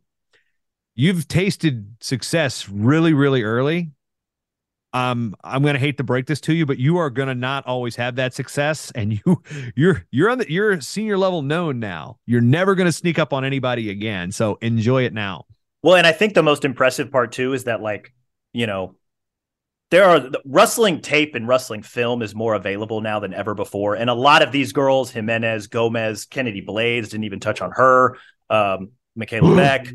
you've 0.95 1.26
tasted 1.26 1.97
success 2.01 2.68
really 2.68 3.14
really 3.14 3.42
early. 3.42 3.92
Um 4.92 5.34
i'm 5.42 5.62
going 5.62 5.74
to 5.74 5.80
hate 5.80 5.97
to 5.97 6.05
break 6.05 6.26
this 6.26 6.42
to 6.42 6.53
you 6.55 6.66
but 6.66 6.78
you 6.78 6.99
are 6.99 7.09
going 7.09 7.28
to 7.28 7.34
not 7.34 7.66
always 7.66 7.97
have 7.97 8.16
that 8.16 8.34
success. 8.34 8.92
And 8.95 9.14
you 9.26 9.42
you're 9.74 10.05
you're 10.11 10.28
on 10.28 10.36
the 10.36 10.53
you're 10.53 10.78
senior 10.82 11.16
level 11.16 11.40
known 11.40 11.80
now. 11.80 12.18
You're 12.26 12.42
never 12.42 12.74
going 12.74 12.86
to 12.86 12.92
sneak 12.92 13.18
up 13.18 13.32
on 13.32 13.47
anybody 13.47 13.88
again. 13.88 14.30
So 14.30 14.59
enjoy 14.61 15.05
it 15.05 15.14
now 15.14 15.47
well, 15.85 15.97
and 15.97 16.07
I 16.07 16.12
think 16.12 16.32
the 16.32 16.43
most 16.43 16.64
impressive 16.64 17.12
part 17.12 17.32
too 17.32 17.53
is 17.53 17.64
that 17.64 17.82
like, 17.82 18.14
you 18.55 18.66
know, 18.66 18.95
there 19.91 20.05
are 20.05 20.30
wrestling 20.47 21.03
tape 21.03 21.35
and 21.35 21.47
wrestling 21.47 21.82
film 21.82 22.22
is 22.22 22.35
more 22.35 22.55
available 22.55 23.03
now 23.03 23.20
than 23.20 23.35
ever 23.35 23.55
before. 23.55 23.95
And 23.95 24.09
a 24.09 24.14
lot 24.14 24.41
of 24.41 24.51
these 24.51 24.72
girls, 24.72 25.11
Jimenez, 25.11 25.66
Gomez, 25.66 26.24
Kennedy 26.24 26.62
Blades, 26.62 27.11
didn't 27.11 27.24
even 27.24 27.39
touch 27.39 27.61
on 27.61 27.70
her. 27.72 28.16
Um, 28.49 28.93
Michaela 29.14 29.55
Beck, 29.57 29.89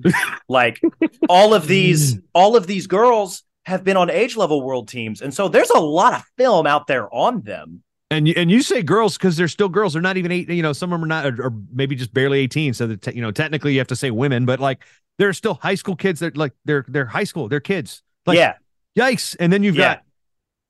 like 0.47 0.79
all 1.27 1.55
of 1.55 1.65
these, 1.65 2.19
all 2.35 2.55
of 2.55 2.67
these 2.67 2.85
girls 2.85 3.41
have 3.65 3.83
been 3.83 3.97
on 3.97 4.11
age 4.11 4.37
level 4.37 4.61
world 4.61 4.89
teams. 4.89 5.23
And 5.23 5.33
so 5.33 5.47
there's 5.47 5.71
a 5.71 5.79
lot 5.79 6.13
of 6.13 6.21
film 6.37 6.67
out 6.67 6.85
there 6.85 7.11
on 7.11 7.41
them. 7.41 7.81
And 8.11 8.27
you, 8.27 8.35
and 8.37 8.51
you 8.51 8.61
say 8.61 8.83
girls 8.83 9.17
because 9.17 9.37
they're 9.37 9.47
still 9.47 9.69
girls. 9.69 9.93
They're 9.93 10.03
not 10.03 10.17
even 10.17 10.31
eight. 10.31 10.49
You 10.49 10.61
know, 10.61 10.73
some 10.73 10.93
of 10.93 10.99
them 10.99 11.05
are 11.05 11.07
not, 11.07 11.39
or 11.39 11.51
maybe 11.73 11.95
just 11.95 12.11
barely 12.11 12.39
eighteen. 12.39 12.73
So 12.73 12.87
that 12.87 13.15
you 13.15 13.21
know, 13.21 13.29
technically 13.29 13.73
you 13.73 13.79
have 13.79 13.87
to 13.89 13.95
say 13.95 14.09
women, 14.09 14.45
but 14.47 14.59
like 14.59 14.83
there 15.19 15.29
are 15.29 15.33
still 15.33 15.53
high 15.53 15.75
school 15.75 15.95
kids 15.95 16.21
that 16.21 16.35
like 16.35 16.53
they're 16.65 16.83
they're 16.87 17.05
high 17.05 17.25
school, 17.25 17.47
they're 17.47 17.59
kids. 17.59 18.01
Like, 18.25 18.37
yeah. 18.37 18.53
Yikes! 18.97 19.35
And 19.39 19.53
then 19.53 19.61
you've 19.61 19.75
Yeah. 19.75 19.95
got, 19.95 20.03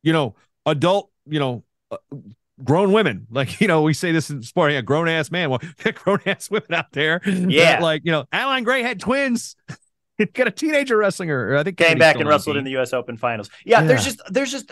you 0.04 0.12
know, 0.12 0.36
adult, 0.66 1.10
you 1.26 1.40
know, 1.40 1.64
uh, 1.90 1.98
grown 2.64 2.92
women. 2.92 3.28
Like 3.32 3.62
you 3.62 3.68
know, 3.68 3.84
we 3.84 3.94
say 3.94 4.12
this 4.12 4.30
in 4.30 4.44
sport, 4.44 4.74
a 4.74 4.82
grown 4.82 5.08
ass 5.08 5.32
man. 5.32 5.50
Well, 5.50 5.62
grown 6.04 6.20
ass 6.26 6.52
women 6.52 6.74
out 6.74 6.92
there. 6.92 7.22
that, 7.24 7.50
Yeah. 7.50 7.80
like 7.80 8.02
you 8.04 8.12
know, 8.12 8.26
Adeline 8.34 8.66
Gray 8.66 8.84
had 8.84 9.00
twins. 9.00 9.56
got 10.34 10.48
a 10.48 10.52
teenager 10.52 10.98
wrestling 10.98 11.30
her. 11.30 11.56
I 11.56 11.64
think 11.64 11.78
Came 11.78 11.86
Kennedy's 11.88 12.00
back 12.02 12.16
and 12.18 12.28
wrestled 12.28 12.56
19. 12.56 12.60
in 12.60 12.64
the 12.66 12.72
U.S. 12.72 12.92
Open 12.92 13.16
Finals. 13.16 13.50
Yeah, 13.66 13.84
there's 13.84 14.04
just 14.04 14.22
there's 14.30 14.52
just 14.52 14.72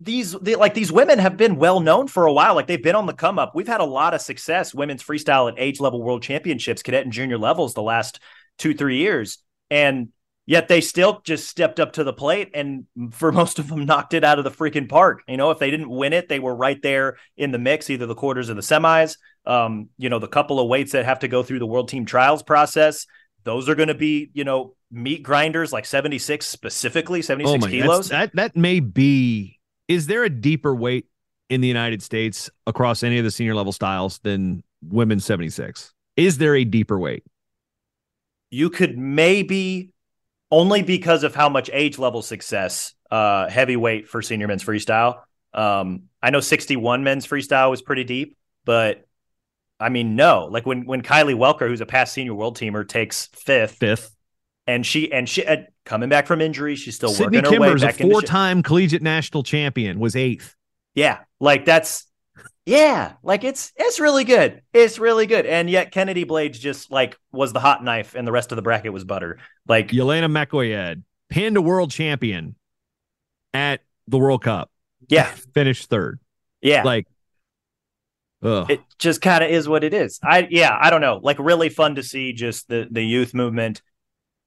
these 0.00 0.32
they, 0.32 0.54
like 0.54 0.74
these 0.74 0.92
women 0.92 1.18
have 1.18 1.38
been 1.38 1.56
well 1.56 1.80
known 1.80 2.06
for 2.08 2.26
a 2.26 2.32
while. 2.32 2.54
Like 2.54 2.66
they've 2.66 2.82
been 2.82 2.94
on 2.94 3.06
the 3.06 3.14
come 3.14 3.38
up. 3.38 3.54
We've 3.54 3.66
had 3.66 3.80
a 3.80 3.84
lot 3.84 4.12
of 4.12 4.20
success 4.20 4.74
women's 4.74 5.02
freestyle 5.02 5.50
at 5.50 5.58
age 5.58 5.80
level 5.80 6.02
world 6.02 6.22
championships, 6.22 6.82
cadet 6.82 7.04
and 7.04 7.12
junior 7.12 7.38
levels 7.38 7.72
the 7.72 7.82
last 7.82 8.20
two 8.58 8.74
three 8.74 8.98
years, 8.98 9.38
and 9.70 10.08
yet 10.46 10.68
they 10.68 10.80
still 10.80 11.20
just 11.24 11.48
stepped 11.48 11.80
up 11.80 11.92
to 11.94 12.04
the 12.04 12.12
plate 12.12 12.50
and 12.54 12.86
for 13.10 13.32
most 13.40 13.58
of 13.58 13.68
them 13.68 13.84
knocked 13.84 14.14
it 14.14 14.24
out 14.24 14.38
of 14.38 14.44
the 14.44 14.50
freaking 14.50 14.88
park. 14.88 15.22
You 15.26 15.36
know, 15.36 15.50
if 15.50 15.58
they 15.58 15.70
didn't 15.70 15.90
win 15.90 16.12
it, 16.12 16.28
they 16.28 16.38
were 16.38 16.54
right 16.54 16.80
there 16.82 17.16
in 17.36 17.50
the 17.50 17.58
mix, 17.58 17.90
either 17.90 18.06
the 18.06 18.14
quarters 18.14 18.48
or 18.48 18.54
the 18.54 18.60
semis. 18.60 19.16
Um, 19.44 19.88
you 19.98 20.08
know, 20.08 20.18
the 20.18 20.28
couple 20.28 20.58
of 20.60 20.68
weights 20.68 20.92
that 20.92 21.04
have 21.04 21.20
to 21.20 21.28
go 21.28 21.42
through 21.42 21.58
the 21.60 21.66
world 21.66 21.88
team 21.88 22.04
trials 22.04 22.42
process, 22.42 23.06
those 23.44 23.68
are 23.68 23.74
going 23.74 23.88
to 23.88 23.94
be, 23.94 24.30
you 24.34 24.44
know, 24.44 24.74
meat 24.90 25.22
grinders 25.22 25.72
like 25.72 25.84
76 25.86 26.46
specifically, 26.46 27.22
76 27.22 27.54
Oh 27.54 27.58
my, 27.58 27.70
kilos. 27.70 28.08
that 28.08 28.34
that 28.34 28.56
may 28.56 28.80
be. 28.80 29.58
Is 29.88 30.06
there 30.06 30.24
a 30.24 30.30
deeper 30.30 30.74
weight 30.74 31.06
in 31.48 31.60
the 31.60 31.68
United 31.68 32.02
States 32.02 32.50
across 32.66 33.02
any 33.04 33.18
of 33.18 33.24
the 33.24 33.30
senior 33.30 33.54
level 33.54 33.72
styles 33.72 34.18
than 34.20 34.64
women's 34.82 35.24
seventy 35.24 35.48
six? 35.50 35.92
Is 36.16 36.38
there 36.38 36.56
a 36.56 36.64
deeper 36.64 36.98
weight? 36.98 37.22
You 38.50 38.70
could 38.70 38.96
maybe 38.96 39.92
only 40.50 40.82
because 40.82 41.24
of 41.24 41.34
how 41.34 41.48
much 41.48 41.68
age 41.72 41.98
level 41.98 42.22
success 42.22 42.94
uh 43.10 43.48
heavyweight 43.48 44.08
for 44.08 44.22
senior 44.22 44.46
men's 44.48 44.64
freestyle. 44.64 45.20
Um 45.54 46.04
I 46.22 46.30
know 46.30 46.40
61 46.40 47.04
men's 47.04 47.26
freestyle 47.26 47.70
was 47.70 47.82
pretty 47.82 48.04
deep, 48.04 48.36
but 48.64 49.04
I 49.78 49.88
mean 49.90 50.16
no. 50.16 50.46
Like 50.50 50.66
when 50.66 50.86
when 50.86 51.02
Kylie 51.02 51.36
Welker 51.36 51.68
who's 51.68 51.80
a 51.80 51.86
past 51.86 52.12
senior 52.14 52.34
world 52.34 52.56
teamer 52.58 52.86
takes 52.88 53.28
5th 53.46 53.70
Fifth. 53.70 54.16
and 54.66 54.84
she 54.86 55.12
and 55.12 55.28
she 55.28 55.44
uh, 55.46 55.58
coming 55.84 56.08
back 56.08 56.26
from 56.26 56.40
injury, 56.40 56.76
she's 56.76 56.96
still 56.96 57.14
Sydney 57.14 57.38
working 57.38 57.44
her 57.44 57.54
way 57.54 57.74
Kimber's 57.74 57.82
a 57.82 57.88
back 57.88 58.00
into 58.00 58.12
four 58.12 58.20
shape. 58.20 58.30
time 58.30 58.62
collegiate 58.62 59.02
national 59.02 59.42
champion, 59.42 59.98
was 60.00 60.16
eighth. 60.16 60.54
Yeah, 60.94 61.18
like 61.40 61.64
that's 61.64 62.05
yeah, 62.66 63.12
like 63.22 63.44
it's 63.44 63.72
it's 63.76 64.00
really 64.00 64.24
good. 64.24 64.60
It's 64.72 64.98
really 64.98 65.26
good. 65.26 65.46
And 65.46 65.70
yet 65.70 65.92
Kennedy 65.92 66.24
Blades 66.24 66.58
just 66.58 66.90
like 66.90 67.16
was 67.30 67.52
the 67.52 67.60
hot 67.60 67.82
knife 67.82 68.16
and 68.16 68.26
the 68.26 68.32
rest 68.32 68.50
of 68.50 68.56
the 68.56 68.62
bracket 68.62 68.92
was 68.92 69.04
butter. 69.04 69.38
Like 69.68 69.90
Yelena 69.90 70.28
Makoyed, 70.28 71.04
pinned 71.30 71.56
a 71.56 71.62
world 71.62 71.92
champion 71.92 72.56
at 73.54 73.82
the 74.08 74.18
World 74.18 74.42
Cup, 74.42 74.70
yeah, 75.08 75.26
finished 75.54 75.88
third. 75.88 76.18
yeah. 76.60 76.82
Like, 76.82 77.06
ugh. 78.42 78.68
it 78.68 78.80
just 78.98 79.22
kind 79.22 79.44
of 79.44 79.50
is 79.50 79.68
what 79.68 79.84
it 79.84 79.94
is. 79.94 80.18
I 80.24 80.48
yeah, 80.50 80.76
I 80.78 80.90
don't 80.90 81.00
know. 81.00 81.20
Like 81.22 81.38
really 81.38 81.68
fun 81.68 81.94
to 81.94 82.02
see 82.02 82.32
just 82.32 82.66
the 82.68 82.88
the 82.90 83.02
youth 83.02 83.32
movement 83.32 83.80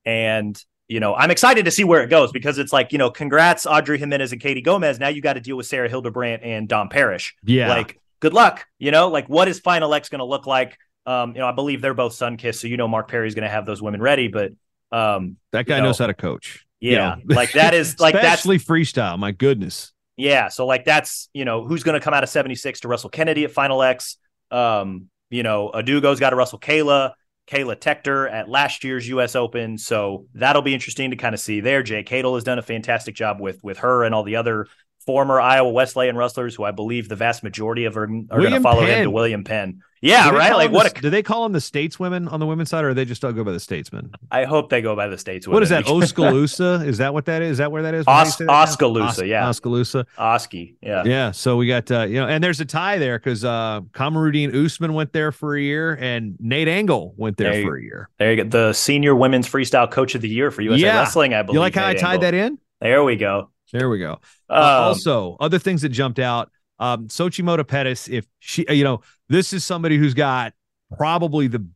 and 0.04 0.62
you 0.90 1.00
know, 1.00 1.16
I'm 1.16 1.30
excited 1.32 1.66
to 1.66 1.72
see 1.72 1.84
where 1.84 2.02
it 2.02 2.10
goes 2.10 2.32
because 2.32 2.58
it's 2.58 2.74
like, 2.74 2.92
you 2.92 2.98
know, 2.98 3.12
congrats, 3.12 3.68
Audrey 3.68 4.00
Jimenez 4.00 4.32
and 4.32 4.42
Katie 4.42 4.62
Gomez. 4.62 5.00
Now 5.00 5.10
you 5.10 5.22
got 5.22 5.34
to 5.34 5.40
deal 5.40 5.56
with 5.56 5.68
Sarah 5.68 5.88
Hildebrandt 5.88 6.42
and 6.44 6.68
Dom 6.68 6.90
Parrish. 6.90 7.36
Yeah. 7.44 7.70
Like, 7.70 7.99
good 8.20 8.34
luck. 8.34 8.66
You 8.78 8.92
know, 8.92 9.10
like 9.10 9.28
what 9.28 9.48
is 9.48 9.60
Final 9.60 9.94
X 9.94 10.10
going 10.10 10.20
to 10.20 10.26
look 10.26 10.46
like? 10.46 10.78
Um, 11.06 11.32
you 11.34 11.40
know, 11.40 11.48
I 11.48 11.52
believe 11.52 11.82
they're 11.82 11.94
both 11.94 12.14
Sunkist, 12.14 12.56
so 12.56 12.68
you 12.68 12.78
know 12.78 12.88
Mark 12.88 13.10
Perry's 13.10 13.36
going 13.36 13.44
to 13.44 13.50
have 13.50 13.66
those 13.66 13.82
women 13.82 14.02
ready. 14.02 14.28
But 14.28 14.52
um, 14.92 15.38
that 15.52 15.66
guy 15.66 15.78
you 15.78 15.82
know, 15.82 15.88
knows 15.88 15.98
how 15.98 16.08
to 16.08 16.14
coach. 16.14 16.66
Yeah, 16.80 17.18
You 17.18 17.26
know? 17.26 17.36
like 17.36 17.54
that 17.54 17.74
is 17.74 18.00
like 18.00 18.14
that's 18.14 18.46
especially 18.46 18.60
freestyle. 18.60 19.18
My 19.18 19.32
goodness. 19.32 19.92
yeah. 20.18 20.50
So 20.50 20.66
like 20.66 20.86
that's 20.86 21.30
you 21.34 21.46
know 21.46 21.66
who's 21.66 21.84
going 21.84 22.00
to 22.00 22.04
come 22.04 22.14
out 22.14 22.24
of 22.24 22.30
seventy 22.30 22.56
six 22.56 22.82
to 22.82 22.88
Russell 22.88 23.10
Kennedy 23.10 23.44
at 23.44 23.52
Final 23.52 23.82
X. 23.82 24.18
Um, 24.52 25.10
you 25.30 25.44
know, 25.44 25.72
Adaugo's 25.74 26.20
got 26.20 26.32
to 26.32 26.36
Russell 26.36 26.60
Kayla, 26.60 27.14
Kayla 27.48 27.76
Tector 27.76 28.32
at 28.32 28.50
last 28.50 28.84
year's 28.84 29.08
U.S. 29.10 29.36
Open. 29.36 29.78
So 29.78 30.26
that'll 30.34 30.62
be 30.62 30.74
interesting 30.74 31.12
to 31.12 31.16
kind 31.16 31.34
of 31.34 31.40
see 31.40 31.60
there. 31.60 31.84
Jay 31.84 32.04
Cadle 32.04 32.36
has 32.36 32.44
done 32.44 32.60
a 32.60 32.64
fantastic 32.64 33.16
job 33.16 33.40
with 33.40 33.64
with 33.64 33.80
her 33.80 34.04
and 34.04 34.14
all 34.14 34.24
the 34.24 34.36
other 34.36 34.68
former 35.10 35.42
Iowa 35.42 35.72
Wesleyan 35.72 36.16
wrestlers 36.16 36.54
who 36.54 36.64
I 36.66 36.70
believe 36.70 37.10
the 37.10 37.16
vast 37.16 37.42
majority 37.42 37.86
of 37.86 37.96
them 37.96 38.28
are 38.30 38.40
going 38.40 38.52
to 38.54 38.62
follow 38.62 38.84
him 38.86 39.06
to 39.06 39.10
William 39.10 39.44
Penn. 39.44 39.82
Yeah, 40.02 40.30
right. 40.30 40.54
Like 40.54 40.70
what 40.72 40.94
the- 40.94 41.00
a 41.00 41.02
do 41.02 41.10
they 41.10 41.24
call 41.24 41.42
them 41.44 41.52
the 41.52 41.60
stateswomen 41.60 42.32
on 42.32 42.40
the 42.40 42.46
women's 42.46 42.70
side, 42.70 42.86
or 42.86 42.90
are 42.90 42.94
they 42.94 43.06
just 43.06 43.26
all 43.26 43.34
go 43.34 43.44
by 43.44 43.52
the 43.52 43.60
statesmen? 43.60 44.12
I 44.32 44.46
hope 44.46 44.70
they 44.70 44.82
go 44.84 44.96
by 44.96 45.08
the 45.08 45.18
states. 45.18 45.48
What 45.48 45.64
is 45.64 45.70
that? 45.70 45.88
Oskaloosa? 45.90 46.84
is 46.86 47.00
that 47.00 47.12
what 47.14 47.26
that 47.26 47.42
is? 47.42 47.54
Is 47.54 47.58
that 47.58 47.72
where 47.72 47.82
that 47.82 47.94
is? 47.96 48.06
Os-? 48.08 48.40
Oskaloosa, 48.40 49.26
yeah. 49.28 49.50
Oskaloosa. 49.50 50.06
Oski? 50.18 50.76
Yeah. 50.82 51.04
Yeah. 51.06 51.32
So 51.32 51.58
we 51.58 51.68
got 51.68 51.90
uh, 51.92 52.04
you 52.04 52.16
know, 52.22 52.28
and 52.28 52.42
there's 52.44 52.60
a 52.62 52.66
tie 52.66 52.98
there 53.00 53.18
because 53.18 53.44
uh 53.44 53.82
Kamarudin 53.92 54.54
Usman 54.54 54.94
went 54.94 55.12
there 55.12 55.32
for 55.32 55.56
a 55.58 55.62
year 55.62 55.98
and 56.00 56.38
Nate 56.40 56.68
Angle 56.70 57.16
went 57.18 57.38
there 57.38 57.52
There 57.52 57.60
you- 57.62 57.66
for 57.68 57.76
a 57.78 57.82
year. 57.84 58.10
There 58.20 58.32
you 58.34 58.44
go. 58.44 58.50
The 58.50 58.74
senior 58.74 59.16
women's 59.16 59.50
freestyle 59.50 59.90
coach 59.90 60.16
of 60.16 60.22
the 60.22 60.30
year 60.30 60.52
for 60.52 60.62
USA 60.62 60.80
Yeah. 60.82 61.00
Wrestling, 61.00 61.34
I 61.34 61.42
believe. 61.42 61.56
You 61.56 61.60
like 61.60 61.76
how 61.76 61.88
I 61.88 61.94
tied 61.96 62.12
Angle. 62.14 62.22
that 62.22 62.34
in? 62.36 62.58
There 62.82 63.04
we 63.04 63.18
go. 63.18 63.50
There 63.72 63.90
we 63.90 64.00
go. 64.00 64.20
Uh, 64.50 64.54
Um, 64.54 64.84
also, 64.86 65.38
other 65.40 65.60
things 65.60 65.82
that 65.84 65.90
jumped 65.90 66.20
out. 66.20 66.52
Um, 66.80 67.08
Xochitl 67.08 67.44
Mota-Pettis, 67.44 68.08
if 68.08 68.26
she, 68.40 68.66
you 68.70 68.84
know, 68.84 69.02
this 69.28 69.52
is 69.54 69.66
somebody 69.66 69.98
who's 69.98 70.14
got 70.14 70.54
probably 70.98 71.48
the 71.48 71.68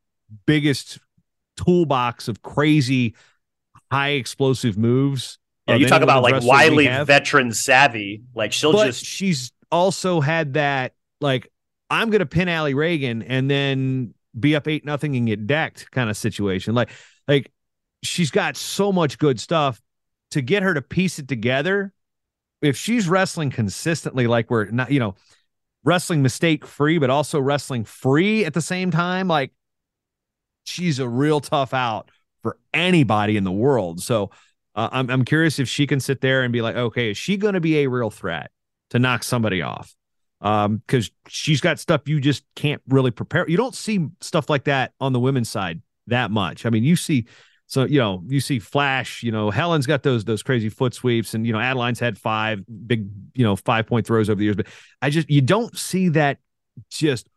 biggest 0.45 0.99
toolbox 1.57 2.27
of 2.27 2.41
crazy, 2.41 3.15
high 3.91 4.11
explosive 4.11 4.77
moves. 4.77 5.37
yeah, 5.67 5.75
you 5.75 5.87
talk 5.87 6.01
about 6.01 6.23
like 6.23 6.43
wily 6.43 6.87
veteran 6.87 7.51
savvy. 7.51 8.23
Like 8.33 8.53
she'll 8.53 8.73
but 8.73 8.87
just 8.87 9.05
she's 9.05 9.51
also 9.71 10.21
had 10.21 10.53
that 10.53 10.93
like 11.21 11.51
I'm 11.89 12.09
gonna 12.09 12.25
pin 12.25 12.47
Allie 12.47 12.73
Ragan 12.73 13.23
and 13.27 13.49
then 13.49 14.13
be 14.39 14.55
up 14.55 14.67
eight 14.67 14.85
nothing 14.85 15.15
and 15.15 15.27
get 15.27 15.45
decked 15.47 15.91
kind 15.91 16.09
of 16.09 16.17
situation. 16.17 16.73
Like 16.73 16.89
like 17.27 17.51
she's 18.03 18.31
got 18.31 18.57
so 18.57 18.91
much 18.91 19.17
good 19.17 19.39
stuff 19.39 19.79
to 20.33 20.41
get 20.41 20.63
her 20.63 20.73
to 20.73 20.81
piece 20.81 21.19
it 21.19 21.27
together. 21.27 21.93
If 22.61 22.75
she's 22.75 23.07
wrestling 23.07 23.49
consistently, 23.49 24.25
like 24.25 24.49
we're 24.49 24.65
not, 24.65 24.91
you 24.91 24.99
know, 24.99 25.15
wrestling 25.83 26.21
mistake 26.21 26.65
free, 26.65 26.97
but 26.97 27.09
also 27.09 27.39
wrestling 27.39 27.83
free 27.83 28.45
at 28.45 28.53
the 28.53 28.61
same 28.61 28.89
time, 28.89 29.27
like 29.27 29.51
she's 30.63 30.99
a 30.99 31.07
real 31.07 31.39
tough 31.39 31.73
out 31.73 32.09
for 32.41 32.57
anybody 32.73 33.37
in 33.37 33.43
the 33.43 33.51
world. 33.51 34.01
So 34.01 34.31
uh, 34.75 34.89
I'm 34.91 35.09
I'm 35.09 35.25
curious 35.25 35.59
if 35.59 35.69
she 35.69 35.85
can 35.85 35.99
sit 35.99 36.21
there 36.21 36.43
and 36.43 36.51
be 36.51 36.61
like, 36.61 36.75
okay, 36.75 37.11
is 37.11 37.17
she 37.17 37.37
going 37.37 37.53
to 37.53 37.61
be 37.61 37.79
a 37.79 37.87
real 37.87 38.09
threat 38.09 38.49
to 38.89 38.99
knock 38.99 39.23
somebody 39.23 39.61
off? 39.61 39.95
Um, 40.41 40.77
because 40.77 41.11
she's 41.27 41.61
got 41.61 41.79
stuff 41.79 42.07
you 42.07 42.19
just 42.19 42.43
can't 42.55 42.81
really 42.89 43.11
prepare. 43.11 43.47
You 43.47 43.55
don't 43.55 43.75
see 43.75 44.07
stuff 44.19 44.49
like 44.49 44.65
that 44.65 44.93
on 44.99 45.13
the 45.13 45.19
women's 45.19 45.49
side 45.49 45.81
that 46.07 46.31
much. 46.31 46.65
I 46.65 46.69
mean, 46.69 46.83
you 46.83 46.95
see, 46.95 47.27
so 47.67 47.85
you 47.85 47.99
know, 47.99 48.23
you 48.27 48.39
see 48.39 48.59
Flash. 48.59 49.23
You 49.23 49.31
know, 49.31 49.49
Helen's 49.49 49.85
got 49.87 50.03
those 50.03 50.25
those 50.25 50.43
crazy 50.43 50.69
foot 50.69 50.93
sweeps, 50.93 51.33
and 51.33 51.45
you 51.47 51.53
know, 51.53 51.59
Adeline's 51.59 51.99
had 51.99 52.17
five 52.17 52.63
big, 52.87 53.07
you 53.33 53.43
know, 53.43 53.55
five 53.55 53.87
point 53.87 54.05
throws 54.05 54.29
over 54.29 54.37
the 54.37 54.43
years. 54.43 54.55
But 54.55 54.67
I 55.01 55.09
just 55.09 55.29
you 55.29 55.41
don't 55.41 55.77
see 55.77 56.09
that 56.09 56.37
just 56.89 57.27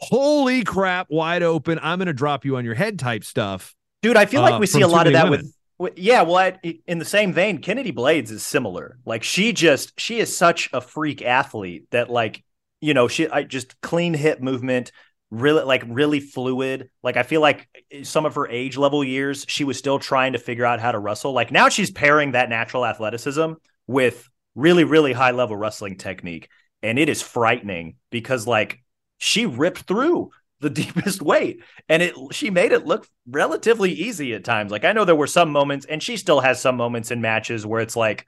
holy 0.00 0.64
crap, 0.64 1.06
wide 1.10 1.42
open. 1.42 1.78
I'm 1.82 1.98
going 1.98 2.06
to 2.06 2.12
drop 2.12 2.44
you 2.44 2.56
on 2.56 2.64
your 2.64 2.74
head 2.74 2.98
type 2.98 3.24
stuff. 3.24 3.74
dude. 4.02 4.16
I 4.16 4.26
feel 4.26 4.40
uh, 4.40 4.50
like 4.50 4.60
we 4.60 4.66
see 4.66 4.82
a 4.82 4.88
lot 4.88 5.06
of 5.06 5.12
that 5.12 5.30
women. 5.30 5.52
with. 5.78 5.90
with- 5.92 5.98
Yeah, 5.98 6.22
well, 6.22 6.36
I, 6.36 6.58
in 6.86 6.98
the 6.98 7.04
same 7.04 7.32
vein, 7.32 7.58
Kennedy 7.58 7.90
Blades 7.90 8.30
is 8.30 8.44
similar. 8.44 8.98
Like 9.06 9.22
she 9.22 9.52
just, 9.52 9.98
she 9.98 10.18
is 10.18 10.36
such 10.36 10.68
a 10.72 10.80
freak 10.80 11.22
athlete 11.22 11.86
that, 11.90 12.10
like, 12.10 12.44
you 12.80 12.92
know, 12.92 13.08
she, 13.08 13.28
I 13.28 13.44
just 13.44 13.80
clean 13.80 14.14
hip 14.14 14.40
movement, 14.40 14.92
really, 15.40 15.64
like, 15.64 15.82
really 15.86 16.20
fluid. 16.20 16.90
Like, 17.02 17.16
I 17.16 17.22
feel 17.22 17.40
like 17.40 17.68
some 18.02 18.26
of 18.26 18.34
her 18.36 18.48
age 18.48 18.76
level 18.76 19.02
years, 19.02 19.44
she 19.48 19.64
was 19.64 19.78
still 19.78 19.98
trying 19.98 20.32
to 20.32 20.38
figure 20.38 20.64
out 20.64 20.80
how 20.80 20.92
to 20.92 20.98
wrestle. 20.98 21.32
Like 21.32 21.50
now, 21.50 21.68
she's 21.68 21.90
pairing 21.90 22.32
that 22.32 22.48
natural 22.48 22.86
athleticism 22.86 23.54
with 23.86 24.28
really, 24.54 24.84
really 24.84 25.12
high 25.12 25.32
level 25.32 25.56
wrestling 25.56 25.96
technique, 25.96 26.48
and 26.82 26.98
it 26.98 27.08
is 27.08 27.22
frightening 27.22 27.96
because, 28.10 28.46
like, 28.46 28.82
she 29.18 29.46
ripped 29.46 29.82
through 29.82 30.30
the 30.60 30.70
deepest 30.82 31.20
weight 31.20 31.62
and 31.88 32.02
it 32.02 32.14
she 32.32 32.48
made 32.48 32.72
it 32.72 32.86
look 32.86 33.06
relatively 33.28 33.92
easy 33.92 34.32
at 34.32 34.44
times 34.44 34.72
like 34.72 34.84
i 34.84 34.92
know 34.92 35.04
there 35.04 35.14
were 35.14 35.26
some 35.26 35.50
moments 35.50 35.84
and 35.84 36.02
she 36.02 36.16
still 36.16 36.40
has 36.40 36.60
some 36.60 36.76
moments 36.76 37.10
in 37.10 37.20
matches 37.20 37.66
where 37.66 37.82
it's 37.82 37.96
like 37.96 38.24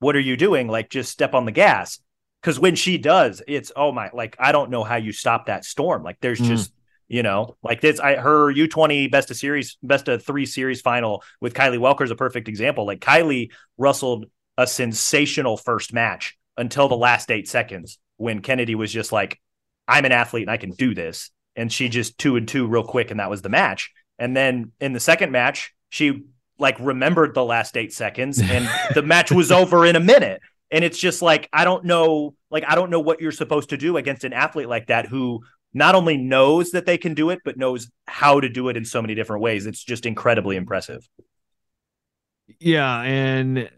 what 0.00 0.16
are 0.16 0.20
you 0.20 0.36
doing 0.36 0.66
like 0.66 0.90
just 0.90 1.12
step 1.12 1.32
on 1.32 1.44
the 1.44 1.52
gas 1.52 2.00
because 2.46 2.60
when 2.60 2.76
she 2.76 2.96
does 2.96 3.42
it's 3.48 3.72
oh 3.74 3.90
my 3.90 4.08
like 4.14 4.36
i 4.38 4.52
don't 4.52 4.70
know 4.70 4.84
how 4.84 4.94
you 4.94 5.10
stop 5.10 5.46
that 5.46 5.64
storm. 5.64 6.04
Like 6.04 6.18
there's 6.20 6.38
Mm. 6.38 6.46
just 6.46 6.72
you 7.08 7.24
know 7.24 7.56
like 7.62 7.80
this 7.80 7.98
i 7.98 8.14
her 8.14 8.52
u20 8.52 9.10
best 9.10 9.30
of 9.32 9.36
series 9.36 9.76
best 9.82 10.06
of 10.06 10.24
three 10.24 10.46
series 10.46 10.80
final 10.80 11.24
with 11.40 11.54
kylie 11.54 11.78
welker 11.78 12.02
is 12.04 12.12
a 12.12 12.16
perfect 12.16 12.46
example. 12.46 12.86
Like 12.86 13.00
kylie 13.00 13.50
wrestled 13.76 14.26
a 14.56 14.66
sensational 14.66 15.56
first 15.56 15.92
match 15.92 16.38
until 16.56 16.86
the 16.88 16.96
last 16.96 17.32
eight 17.32 17.48
seconds 17.48 17.98
when 18.16 18.40
kennedy 18.42 18.76
was 18.76 18.92
just 18.92 19.10
like 19.10 19.40
i'm 19.88 20.04
an 20.04 20.12
athlete 20.12 20.42
and 20.44 20.50
i 20.50 20.56
can 20.56 20.70
do 20.70 20.94
this. 20.94 21.30
And 21.56 21.72
she 21.72 21.88
just 21.88 22.16
two 22.16 22.36
and 22.36 22.46
two 22.46 22.68
real 22.68 22.84
quick 22.84 23.10
and 23.10 23.18
that 23.18 23.30
was 23.30 23.42
the 23.42 23.48
match. 23.48 23.90
And 24.20 24.36
then 24.36 24.70
in 24.78 24.92
the 24.92 25.00
second 25.00 25.32
match 25.32 25.74
she 25.90 26.22
like 26.58 26.78
remembered 26.78 27.34
the 27.34 27.44
last 27.44 27.76
eight 27.76 27.92
seconds 27.92 28.40
and 28.40 28.68
the 28.94 29.02
match 29.02 29.32
was 29.32 29.50
over 29.60 29.84
in 29.84 29.96
a 29.96 30.00
minute 30.00 30.40
and 30.70 30.84
it's 30.84 30.98
just 30.98 31.22
like 31.22 31.48
i 31.52 31.64
don't 31.64 31.84
know 31.84 32.34
like 32.50 32.64
i 32.68 32.74
don't 32.74 32.90
know 32.90 33.00
what 33.00 33.20
you're 33.20 33.32
supposed 33.32 33.70
to 33.70 33.76
do 33.76 33.96
against 33.96 34.24
an 34.24 34.32
athlete 34.32 34.68
like 34.68 34.86
that 34.88 35.06
who 35.06 35.40
not 35.74 35.94
only 35.94 36.16
knows 36.16 36.70
that 36.70 36.86
they 36.86 36.98
can 36.98 37.14
do 37.14 37.30
it 37.30 37.40
but 37.44 37.56
knows 37.56 37.90
how 38.06 38.40
to 38.40 38.48
do 38.48 38.68
it 38.68 38.76
in 38.76 38.84
so 38.84 39.00
many 39.02 39.14
different 39.14 39.42
ways 39.42 39.66
it's 39.66 39.82
just 39.82 40.06
incredibly 40.06 40.56
impressive 40.56 41.08
Yeah, 42.60 43.02
and 43.02 43.70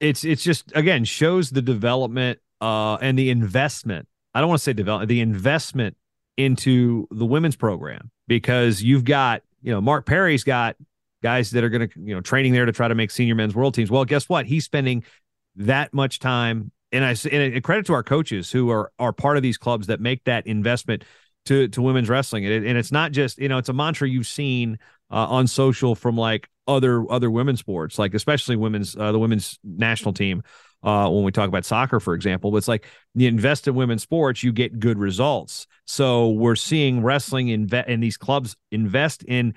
it's 0.00 0.24
it's 0.24 0.42
just 0.42 0.72
again 0.74 1.04
shows 1.04 1.50
the 1.50 1.62
development 1.62 2.38
uh 2.60 2.96
and 2.96 3.18
the 3.18 3.30
investment. 3.30 4.08
I 4.34 4.40
don't 4.40 4.48
want 4.48 4.60
to 4.60 4.64
say 4.64 4.72
development, 4.72 5.08
the 5.08 5.20
investment 5.20 5.96
into 6.36 7.06
the 7.10 7.24
women's 7.24 7.56
program 7.56 8.10
because 8.28 8.82
you've 8.82 9.04
got, 9.04 9.42
you 9.62 9.72
know, 9.72 9.80
Mark 9.80 10.04
Perry's 10.06 10.44
got 10.44 10.76
guys 11.22 11.50
that 11.52 11.64
are 11.64 11.70
going 11.70 11.88
to, 11.88 12.00
you 12.00 12.14
know, 12.14 12.20
training 12.20 12.52
there 12.52 12.66
to 12.66 12.72
try 12.72 12.88
to 12.88 12.94
make 12.94 13.10
senior 13.10 13.34
men's 13.34 13.54
world 13.54 13.74
teams. 13.74 13.90
Well, 13.90 14.04
guess 14.04 14.28
what? 14.28 14.46
He's 14.46 14.64
spending 14.64 15.04
that 15.56 15.92
much 15.94 16.18
time 16.18 16.70
and 16.92 17.04
I 17.04 17.16
and 17.30 17.56
a 17.56 17.60
credit 17.60 17.86
to 17.86 17.92
our 17.94 18.02
coaches 18.02 18.50
who 18.50 18.70
are 18.70 18.92
are 18.98 19.12
part 19.12 19.36
of 19.36 19.42
these 19.42 19.58
clubs 19.58 19.88
that 19.88 20.00
make 20.00 20.24
that 20.24 20.46
investment 20.46 21.04
to 21.46 21.68
to 21.68 21.82
women's 21.82 22.08
wrestling. 22.08 22.44
And, 22.44 22.54
it, 22.54 22.68
and 22.68 22.78
it's 22.78 22.92
not 22.92 23.12
just, 23.12 23.38
you 23.38 23.48
know, 23.48 23.58
it's 23.58 23.68
a 23.68 23.72
mantra 23.72 24.08
you've 24.08 24.26
seen 24.26 24.78
uh, 25.10 25.26
on 25.26 25.46
social 25.46 25.94
from 25.94 26.16
like 26.16 26.48
other 26.66 27.10
other 27.10 27.30
women's 27.30 27.60
sports, 27.60 27.98
like 27.98 28.14
especially 28.14 28.56
women's 28.56 28.96
uh, 28.96 29.12
the 29.12 29.18
women's 29.18 29.58
national 29.64 30.12
team. 30.12 30.42
Uh, 30.82 31.08
when 31.08 31.24
we 31.24 31.32
talk 31.32 31.48
about 31.48 31.64
soccer, 31.64 31.98
for 31.98 32.14
example, 32.14 32.52
but 32.52 32.58
it's 32.58 32.68
like 32.68 32.86
you 33.14 33.26
invest 33.26 33.66
in 33.66 33.74
women's 33.74 34.02
sports, 34.02 34.44
you 34.44 34.52
get 34.52 34.78
good 34.78 34.98
results. 34.98 35.66
So 35.86 36.30
we're 36.30 36.54
seeing 36.54 37.02
wrestling 37.02 37.48
invest 37.48 37.88
and 37.88 38.00
these 38.02 38.16
clubs 38.16 38.56
invest 38.70 39.24
in 39.24 39.54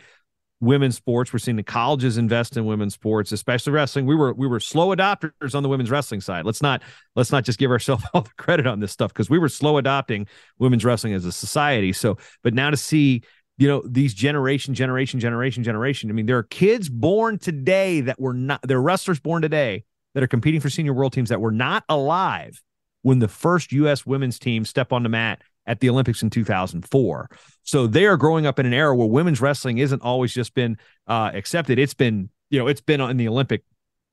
women's 0.61 0.95
sports. 0.95 1.31
We're 1.31 1.39
seeing 1.39 1.57
the 1.57 1.63
colleges 1.63 2.17
invest 2.17 2.57
in 2.57 2.65
women's 2.65 2.93
sports, 2.93 3.31
especially 3.31 3.73
wrestling. 3.73 4.05
We 4.05 4.15
were 4.15 4.33
we 4.33 4.47
were 4.47 4.59
slow 4.59 4.95
adopters 4.95 5.55
on 5.55 5.63
the 5.63 5.69
women's 5.69 5.91
wrestling 5.91 6.21
side. 6.21 6.45
Let's 6.45 6.61
not 6.61 6.81
let's 7.15 7.31
not 7.31 7.43
just 7.43 7.59
give 7.59 7.71
ourselves 7.71 8.03
all 8.13 8.21
the 8.21 8.29
credit 8.37 8.67
on 8.67 8.79
this 8.79 8.91
stuff 8.91 9.13
because 9.13 9.29
we 9.29 9.39
were 9.39 9.49
slow 9.49 9.77
adopting 9.77 10.27
women's 10.57 10.85
wrestling 10.85 11.13
as 11.13 11.25
a 11.25 11.31
society. 11.31 11.93
So, 11.93 12.17
but 12.43 12.53
now 12.53 12.69
to 12.69 12.77
see 12.77 13.23
you 13.57 13.67
know 13.67 13.83
these 13.85 14.13
generation 14.13 14.73
generation 14.73 15.19
generation 15.19 15.63
generation 15.63 16.09
i 16.09 16.13
mean 16.13 16.25
there 16.25 16.37
are 16.37 16.43
kids 16.43 16.87
born 16.87 17.37
today 17.37 17.99
that 17.99 18.17
were 18.17 18.33
not 18.33 18.61
there 18.63 18.77
are 18.77 18.81
wrestlers 18.81 19.19
born 19.19 19.41
today 19.41 19.83
that 20.13 20.23
are 20.23 20.27
competing 20.27 20.61
for 20.61 20.69
senior 20.69 20.93
world 20.93 21.11
teams 21.11 21.27
that 21.27 21.41
were 21.41 21.51
not 21.51 21.83
alive 21.89 22.61
when 23.01 23.19
the 23.19 23.27
first 23.27 23.71
us 23.73 24.05
women's 24.05 24.39
team 24.39 24.63
stepped 24.65 24.91
on 24.91 25.03
the 25.03 25.09
mat 25.09 25.41
at 25.69 25.79
the 25.79 25.89
olympics 25.89 26.21
in 26.21 26.29
2004 26.29 27.29
so 27.69 27.85
they 27.85 28.07
are 28.07 28.17
growing 28.17 28.47
up 28.47 28.57
in 28.57 28.65
an 28.65 28.73
era 28.73 28.95
where 28.95 29.07
women's 29.07 29.39
wrestling 29.39 29.77
isn't 29.77 30.01
always 30.01 30.33
just 30.33 30.55
been 30.55 30.75
uh, 31.05 31.29
accepted. 31.35 31.77
It's 31.77 31.93
been 31.93 32.31
you 32.49 32.57
know 32.57 32.65
it's 32.65 32.81
been 32.81 32.99
in 32.99 33.17
the 33.17 33.27
olympic 33.27 33.63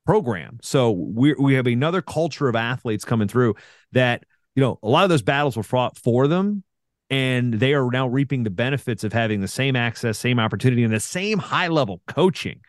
program. 0.04 0.58
So 0.60 0.90
we 0.90 1.32
we 1.38 1.54
have 1.54 1.66
another 1.66 2.02
culture 2.02 2.48
of 2.48 2.54
athletes 2.54 3.06
coming 3.06 3.28
through 3.28 3.54
that 3.92 4.24
you 4.54 4.60
know 4.60 4.78
a 4.82 4.88
lot 4.88 5.04
of 5.04 5.08
those 5.08 5.22
battles 5.22 5.56
were 5.56 5.62
fought 5.62 5.96
for 5.96 6.28
them 6.28 6.64
and 7.08 7.54
they 7.54 7.72
are 7.72 7.90
now 7.90 8.06
reaping 8.06 8.42
the 8.42 8.50
benefits 8.50 9.04
of 9.04 9.14
having 9.14 9.40
the 9.40 9.48
same 9.48 9.74
access, 9.74 10.18
same 10.18 10.38
opportunity, 10.38 10.84
and 10.84 10.92
the 10.92 11.00
same 11.00 11.38
high 11.38 11.68
level 11.68 12.02
coaching. 12.06 12.60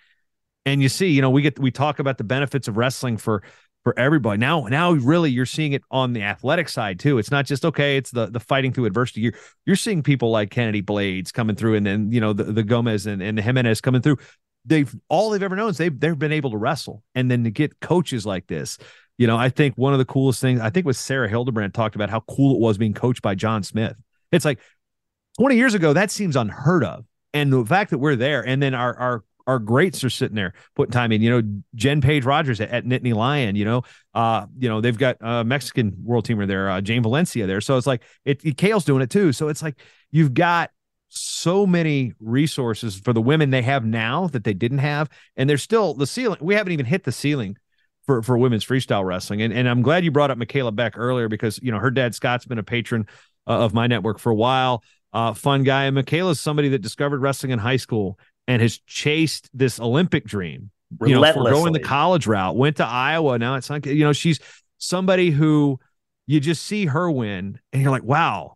And 0.65 0.81
you 0.81 0.88
see, 0.88 1.07
you 1.07 1.21
know, 1.21 1.31
we 1.31 1.41
get 1.41 1.59
we 1.59 1.69
talk 1.69 1.99
about 1.99 2.17
the 2.17 2.23
benefits 2.23 2.69
of 2.69 2.77
wrestling 2.77 3.17
for 3.17 3.43
for 3.88 3.97
everybody. 3.97 4.38
Now, 4.38 4.63
now 4.63 4.91
really 4.91 5.31
you're 5.31 5.45
seeing 5.45 5.71
it 5.71 5.81
on 5.89 6.11
the 6.11 6.21
athletic 6.21 6.67
side 6.67 6.99
too. 6.99 7.19
It's 7.19 7.31
not 7.31 7.45
just 7.45 7.63
okay, 7.63 7.95
it's 7.95 8.11
the 8.11 8.25
the 8.25 8.41
fighting 8.41 8.73
through 8.73 8.83
adversity. 8.83 9.21
You're 9.21 9.33
you're 9.65 9.77
seeing 9.77 10.03
people 10.03 10.29
like 10.29 10.51
Kennedy 10.51 10.81
Blades 10.81 11.31
coming 11.31 11.55
through 11.55 11.75
and 11.75 11.85
then 11.85 12.11
you 12.11 12.19
know 12.19 12.33
the, 12.33 12.43
the 12.43 12.63
Gomez 12.63 13.05
and, 13.05 13.21
and 13.21 13.38
the 13.38 13.41
Jimenez 13.41 13.79
coming 13.79 14.01
through. 14.01 14.17
They've 14.65 14.93
all 15.07 15.29
they've 15.29 15.41
ever 15.41 15.55
known 15.55 15.69
is 15.69 15.77
they've 15.77 15.97
they've 15.97 16.19
been 16.19 16.33
able 16.33 16.51
to 16.51 16.57
wrestle. 16.57 17.01
And 17.15 17.31
then 17.31 17.45
to 17.45 17.49
get 17.49 17.79
coaches 17.79 18.25
like 18.25 18.47
this, 18.47 18.77
you 19.17 19.25
know, 19.25 19.38
I 19.38 19.47
think 19.47 19.75
one 19.77 19.93
of 19.93 19.99
the 19.99 20.05
coolest 20.05 20.41
things, 20.41 20.59
I 20.59 20.69
think 20.69 20.85
was 20.85 20.99
Sarah 20.99 21.29
Hildebrandt 21.29 21.73
talked 21.73 21.95
about 21.95 22.09
how 22.09 22.19
cool 22.27 22.55
it 22.55 22.59
was 22.59 22.77
being 22.77 22.93
coached 22.93 23.21
by 23.21 23.35
John 23.35 23.63
Smith. 23.63 23.95
It's 24.33 24.43
like 24.43 24.59
20 25.39 25.55
years 25.55 25.75
ago, 25.75 25.93
that 25.93 26.11
seems 26.11 26.35
unheard 26.35 26.83
of. 26.83 27.05
And 27.33 27.53
the 27.53 27.63
fact 27.63 27.91
that 27.91 27.99
we're 27.99 28.17
there 28.17 28.45
and 28.45 28.61
then 28.61 28.73
our 28.73 28.99
our 28.99 29.23
our 29.48 29.60
greats 29.60 30.04
are 30.04 30.10
sitting 30.10 30.36
there 30.36 30.54
putting 30.76 30.91
time 30.91 31.12
in. 31.12 31.22
You 31.22 31.41
know, 31.41 31.62
Jen 31.74 32.02
Page 32.02 32.26
Rogers 32.26 32.62
at, 32.62 32.70
at 32.70 32.86
Nittany 32.86 33.16
Lion. 33.16 33.56
You 33.56 33.66
know, 33.66 33.82
uh, 34.14 34.45
you 34.60 34.70
know 34.70 34.82
they've 34.82 34.98
got 34.98 35.18
a 35.22 35.43
Mexican 35.43 35.95
world 36.04 36.28
teamer 36.28 36.45
there, 36.45 36.70
uh, 36.70 36.82
Jane 36.82 37.02
Valencia 37.02 37.48
there. 37.48 37.62
So 37.62 37.78
it's 37.78 37.88
like 37.88 38.04
it, 38.26 38.43
it 38.45 38.58
Cael's 38.58 38.86
doing 38.86 39.02
it 39.02 39.10
too. 39.10 39.32
So 39.32 39.48
it's 39.48 39.64
like 39.64 39.80
you've 40.12 40.34
got 40.34 40.72
so 41.10 41.66
many 41.66 42.14
resources 42.20 43.00
for 43.00 43.14
the 43.14 43.22
women 43.22 43.50
they 43.50 43.62
have 43.62 43.86
now 43.86 44.28
that 44.28 44.43
they 44.43 44.54
didn't 44.54 44.80
have, 44.80 45.10
and 45.38 45.50
they're 45.50 45.58
still 45.58 45.93
the 45.93 46.06
ceiling. 46.06 46.39
We 46.41 46.56
haven't 46.56 46.74
even 46.74 46.86
hit 46.86 47.06
the 47.06 47.14
ceiling 47.14 47.58
for 48.06 48.22
for 48.22 48.38
women's 48.38 48.66
freestyle 48.66 49.06
wrestling. 49.06 49.41
And 49.41 49.54
and 49.54 49.68
I'm 49.68 49.82
glad 49.82 50.04
you 50.04 50.12
brought 50.12 50.30
up 50.30 50.38
Michaela 50.38 50.74
Beck 50.74 50.98
earlier 50.98 51.30
because 51.30 51.60
you 51.64 51.72
know 51.72 51.80
her 51.80 51.91
dad 51.91 52.14
Scott's 52.14 52.45
been 52.45 52.60
a 52.60 52.64
patron 52.64 53.08
uh, 53.48 53.60
of 53.60 53.74
my 53.74 53.88
network 53.88 54.20
for 54.20 54.32
a 54.32 54.36
while. 54.36 54.84
Uh, 55.14 55.34
fun 55.34 55.64
guy. 55.64 55.86
And 55.86 55.95
Michaela's 55.95 56.39
somebody 56.39 56.70
that 56.70 56.80
discovered 56.80 57.22
wrestling 57.22 57.52
in 57.52 57.60
high 57.60 57.78
school 57.78 58.20
and 58.48 58.62
has 58.62 58.78
chased 58.80 59.50
this 59.54 59.80
Olympic 59.80 60.26
dream. 60.26 60.72
You 61.06 61.16
know, 61.16 61.34
for 61.34 61.43
going 61.43 61.74
the 61.74 61.80
college 61.80 62.28
route, 62.28 62.56
went 62.56 62.78
to 62.78 62.86
Iowa. 62.86 63.38
Now 63.38 63.56
it's 63.56 63.70
like, 63.70 63.86
you 63.86 64.06
know, 64.06 64.14
she's 64.14 64.39
somebody 64.78 65.32
who 65.32 65.80
you 66.28 66.39
just 66.39 66.64
see 66.66 66.86
her 66.86 67.12
win 67.12 67.60
and 67.74 67.82
you're 67.82 67.91
like, 67.91 68.04
wow. 68.04 68.54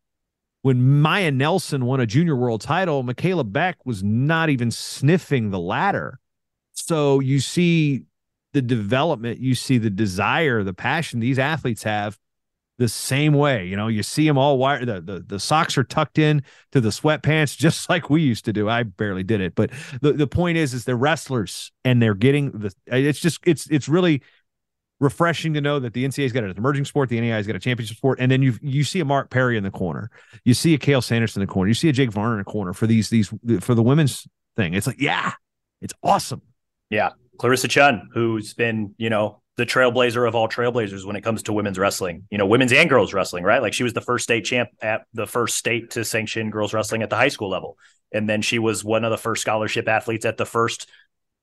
When 0.63 1.01
Maya 1.01 1.31
Nelson 1.31 1.85
won 1.85 1.99
a 1.99 2.05
junior 2.05 2.35
world 2.35 2.61
title, 2.61 3.01
Michaela 3.01 3.43
Beck 3.43 3.83
was 3.83 4.03
not 4.03 4.49
even 4.49 4.69
sniffing 4.69 5.49
the 5.49 5.59
ladder. 5.59 6.19
So 6.73 7.19
you 7.19 7.39
see 7.39 8.03
the 8.53 8.61
development, 8.61 9.39
you 9.39 9.55
see 9.55 9.79
the 9.79 9.89
desire, 9.89 10.63
the 10.63 10.73
passion 10.73 11.19
these 11.19 11.39
athletes 11.39 11.83
have 11.83 12.17
the 12.81 12.89
same 12.89 13.33
way. 13.33 13.67
You 13.67 13.75
know, 13.75 13.87
you 13.87 14.01
see 14.01 14.25
them 14.25 14.39
all 14.39 14.57
wired. 14.57 14.87
The, 14.87 15.01
the, 15.01 15.19
the 15.19 15.39
socks 15.39 15.77
are 15.77 15.83
tucked 15.83 16.17
in 16.17 16.41
to 16.71 16.81
the 16.81 16.89
sweatpants, 16.89 17.55
just 17.57 17.87
like 17.89 18.09
we 18.09 18.23
used 18.23 18.45
to 18.45 18.53
do. 18.53 18.67
I 18.67 18.81
barely 18.81 19.23
did 19.23 19.39
it, 19.39 19.53
but 19.53 19.69
the, 20.01 20.13
the 20.13 20.25
point 20.25 20.57
is, 20.57 20.73
is 20.73 20.83
they're 20.83 20.97
wrestlers 20.97 21.71
and 21.85 22.01
they're 22.01 22.15
getting 22.15 22.51
the. 22.51 22.73
It's 22.87 23.19
just 23.19 23.39
it's 23.45 23.69
it's 23.69 23.87
really 23.87 24.23
refreshing 24.99 25.53
to 25.53 25.61
know 25.61 25.79
that 25.79 25.93
the 25.93 26.05
NCAA's 26.05 26.31
got 26.31 26.43
an 26.43 26.55
emerging 26.57 26.85
sport, 26.85 27.09
the 27.09 27.21
NAI's 27.21 27.45
got 27.45 27.55
a 27.55 27.59
championship 27.59 27.97
sport, 27.97 28.19
and 28.19 28.31
then 28.31 28.41
you 28.41 28.55
you 28.63 28.83
see 28.83 28.99
a 28.99 29.05
Mark 29.05 29.29
Perry 29.29 29.57
in 29.57 29.63
the 29.63 29.71
corner, 29.71 30.09
you 30.43 30.55
see 30.55 30.73
a 30.73 30.79
Cael 30.79 31.03
Sanderson 31.03 31.43
in 31.43 31.47
the 31.47 31.53
corner, 31.53 31.67
you 31.67 31.75
see 31.75 31.89
a 31.89 31.93
Jake 31.93 32.11
Varner 32.11 32.33
in 32.33 32.39
the 32.39 32.51
corner 32.51 32.73
for 32.73 32.87
these 32.87 33.09
these 33.11 33.31
for 33.59 33.75
the 33.75 33.83
women's 33.83 34.27
thing. 34.55 34.73
It's 34.73 34.87
like 34.87 34.99
yeah, 34.99 35.33
it's 35.83 35.93
awesome. 36.01 36.41
Yeah, 36.89 37.11
Clarissa 37.37 37.67
Chun, 37.67 38.09
who's 38.11 38.55
been 38.55 38.95
you 38.97 39.11
know 39.11 39.41
the 39.61 39.65
trailblazer 39.67 40.27
of 40.27 40.33
all 40.33 40.49
trailblazers 40.49 41.05
when 41.05 41.15
it 41.15 41.21
comes 41.21 41.43
to 41.43 41.53
women's 41.53 41.77
wrestling, 41.77 42.23
you 42.31 42.39
know, 42.39 42.47
women's 42.47 42.73
and 42.73 42.89
girls 42.89 43.13
wrestling, 43.13 43.43
right? 43.43 43.61
Like 43.61 43.75
she 43.75 43.83
was 43.83 43.93
the 43.93 44.01
first 44.01 44.23
state 44.23 44.43
champ 44.43 44.69
at 44.81 45.05
the 45.13 45.27
first 45.27 45.55
state 45.55 45.91
to 45.91 46.03
sanction 46.03 46.49
girls 46.49 46.73
wrestling 46.73 47.03
at 47.03 47.11
the 47.11 47.15
high 47.15 47.27
school 47.27 47.47
level. 47.47 47.77
And 48.11 48.27
then 48.27 48.41
she 48.41 48.57
was 48.57 48.83
one 48.83 49.03
of 49.03 49.11
the 49.11 49.19
first 49.19 49.43
scholarship 49.43 49.87
athletes 49.87 50.25
at 50.25 50.37
the 50.37 50.47
first 50.47 50.89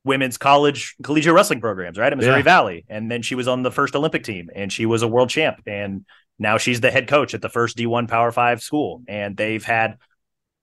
women's 0.02 0.36
college 0.36 0.96
collegiate 1.00 1.32
wrestling 1.32 1.60
programs, 1.60 1.96
right? 1.96 2.10
At 2.10 2.18
Missouri 2.18 2.38
yeah. 2.38 2.42
Valley. 2.42 2.84
And 2.88 3.08
then 3.08 3.22
she 3.22 3.36
was 3.36 3.46
on 3.46 3.62
the 3.62 3.70
first 3.70 3.94
Olympic 3.94 4.24
team 4.24 4.50
and 4.52 4.72
she 4.72 4.84
was 4.84 5.02
a 5.02 5.08
world 5.08 5.30
champ. 5.30 5.62
And 5.64 6.04
now 6.40 6.58
she's 6.58 6.80
the 6.80 6.90
head 6.90 7.06
coach 7.06 7.34
at 7.34 7.40
the 7.40 7.48
first 7.48 7.76
D1 7.76 8.08
Power 8.08 8.32
Five 8.32 8.60
school. 8.62 9.02
And 9.06 9.36
they've 9.36 9.64
had 9.64 9.98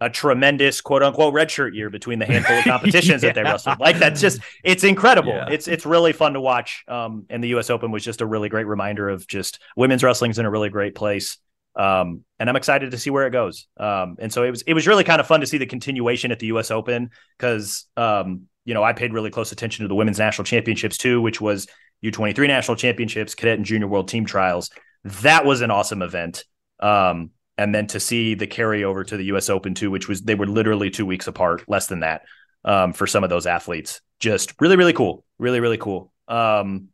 a 0.02 0.10
tremendous 0.10 0.82
quote 0.82 1.04
unquote 1.04 1.34
redshirt 1.34 1.74
year 1.74 1.90
between 1.90 2.20
the 2.20 2.26
handful 2.26 2.58
of 2.58 2.64
competitions 2.66 3.24
yeah. 3.24 3.30
that 3.30 3.36
they 3.36 3.44
wrestled. 3.44 3.80
Like 3.80 3.98
that's 3.98 4.20
just 4.20 4.42
it's 4.64 4.84
incredible. 4.84 5.32
Yeah. 5.32 5.50
It's 5.50 5.68
it's 5.68 5.86
really 5.86 6.14
fun 6.14 6.34
to 6.34 6.42
watch. 6.42 6.84
Um, 6.88 7.26
and 7.30 7.44
the 7.44 7.50
U.S. 7.50 7.70
Open 7.70 7.92
was 7.92 8.04
just 8.04 8.22
a 8.22 8.26
really 8.26 8.50
great 8.50 8.68
reminder 8.68 9.10
of 9.10 9.28
just 9.28 9.60
women's 9.76 10.04
wrestling's 10.04 10.40
in 10.40 10.46
a 10.46 10.52
really 10.52 10.70
great 10.70 10.96
place. 10.96 11.38
Um, 11.76 12.24
and 12.40 12.50
I'm 12.50 12.56
excited 12.56 12.92
to 12.92 12.98
see 12.98 13.10
where 13.10 13.28
it 13.28 13.32
goes. 13.32 13.68
Um, 13.78 14.16
and 14.20 14.32
so 14.32 14.44
it 14.44 14.52
was 14.52 14.62
it 14.64 14.74
was 14.74 14.88
really 14.88 15.04
kind 15.04 15.20
of 15.20 15.28
fun 15.28 15.42
to 15.42 15.48
see 15.48 15.58
the 15.58 15.66
continuation 15.66 16.32
at 16.32 16.40
the 16.40 16.48
U.S. 16.48 16.72
Open 16.72 17.10
because 17.38 17.86
um, 17.96 18.44
you 18.66 18.74
know 18.74 18.84
I 18.84 18.94
paid 18.94 19.14
really 19.14 19.30
close 19.30 19.52
attention 19.52 19.84
to 19.84 19.88
the 19.88 19.96
women's 19.96 20.20
national 20.20 20.46
championships 20.46 20.98
too, 20.98 21.22
which 21.22 21.40
was 21.40 21.68
U23 22.04 22.48
national 22.48 22.76
championships, 22.76 23.36
cadet 23.36 23.58
and 23.58 23.66
junior 23.66 23.88
world 23.88 24.08
team 24.08 24.26
trials. 24.26 24.70
That 25.06 25.46
was 25.46 25.62
an 25.62 25.72
awesome 25.72 26.02
event. 26.02 26.44
Um, 26.80 27.32
and 27.58 27.74
then 27.74 27.88
to 27.88 28.00
see 28.00 28.36
the 28.36 28.48
carryover 28.48 29.06
to 29.08 29.18
the 29.18 29.26
U.S. 29.26 29.50
Open 29.50 29.74
too, 29.74 29.92
which 29.92 30.08
was 30.08 30.22
they 30.22 30.36
were 30.36 30.48
literally 30.48 30.90
two 30.90 31.06
weeks 31.06 31.28
apart, 31.28 31.64
less 31.68 31.88
than 31.88 32.02
that, 32.02 32.24
um, 32.64 32.94
for 32.94 33.08
some 33.08 33.24
of 33.24 33.30
those 33.30 33.46
athletes. 33.46 34.02
Just 34.20 34.54
really, 34.60 34.76
really 34.76 34.94
cool, 34.94 35.24
really, 35.40 35.60
really 35.60 35.78
cool. 35.78 36.12
Um, 36.28 36.90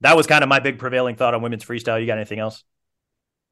that 0.00 0.16
was 0.16 0.26
kind 0.26 0.42
of 0.42 0.48
my 0.48 0.60
big 0.60 0.78
prevailing 0.78 1.16
thought 1.16 1.34
on 1.34 1.42
women's 1.42 1.64
freestyle. 1.64 2.00
You 2.00 2.06
got 2.06 2.18
anything 2.18 2.38
else? 2.38 2.64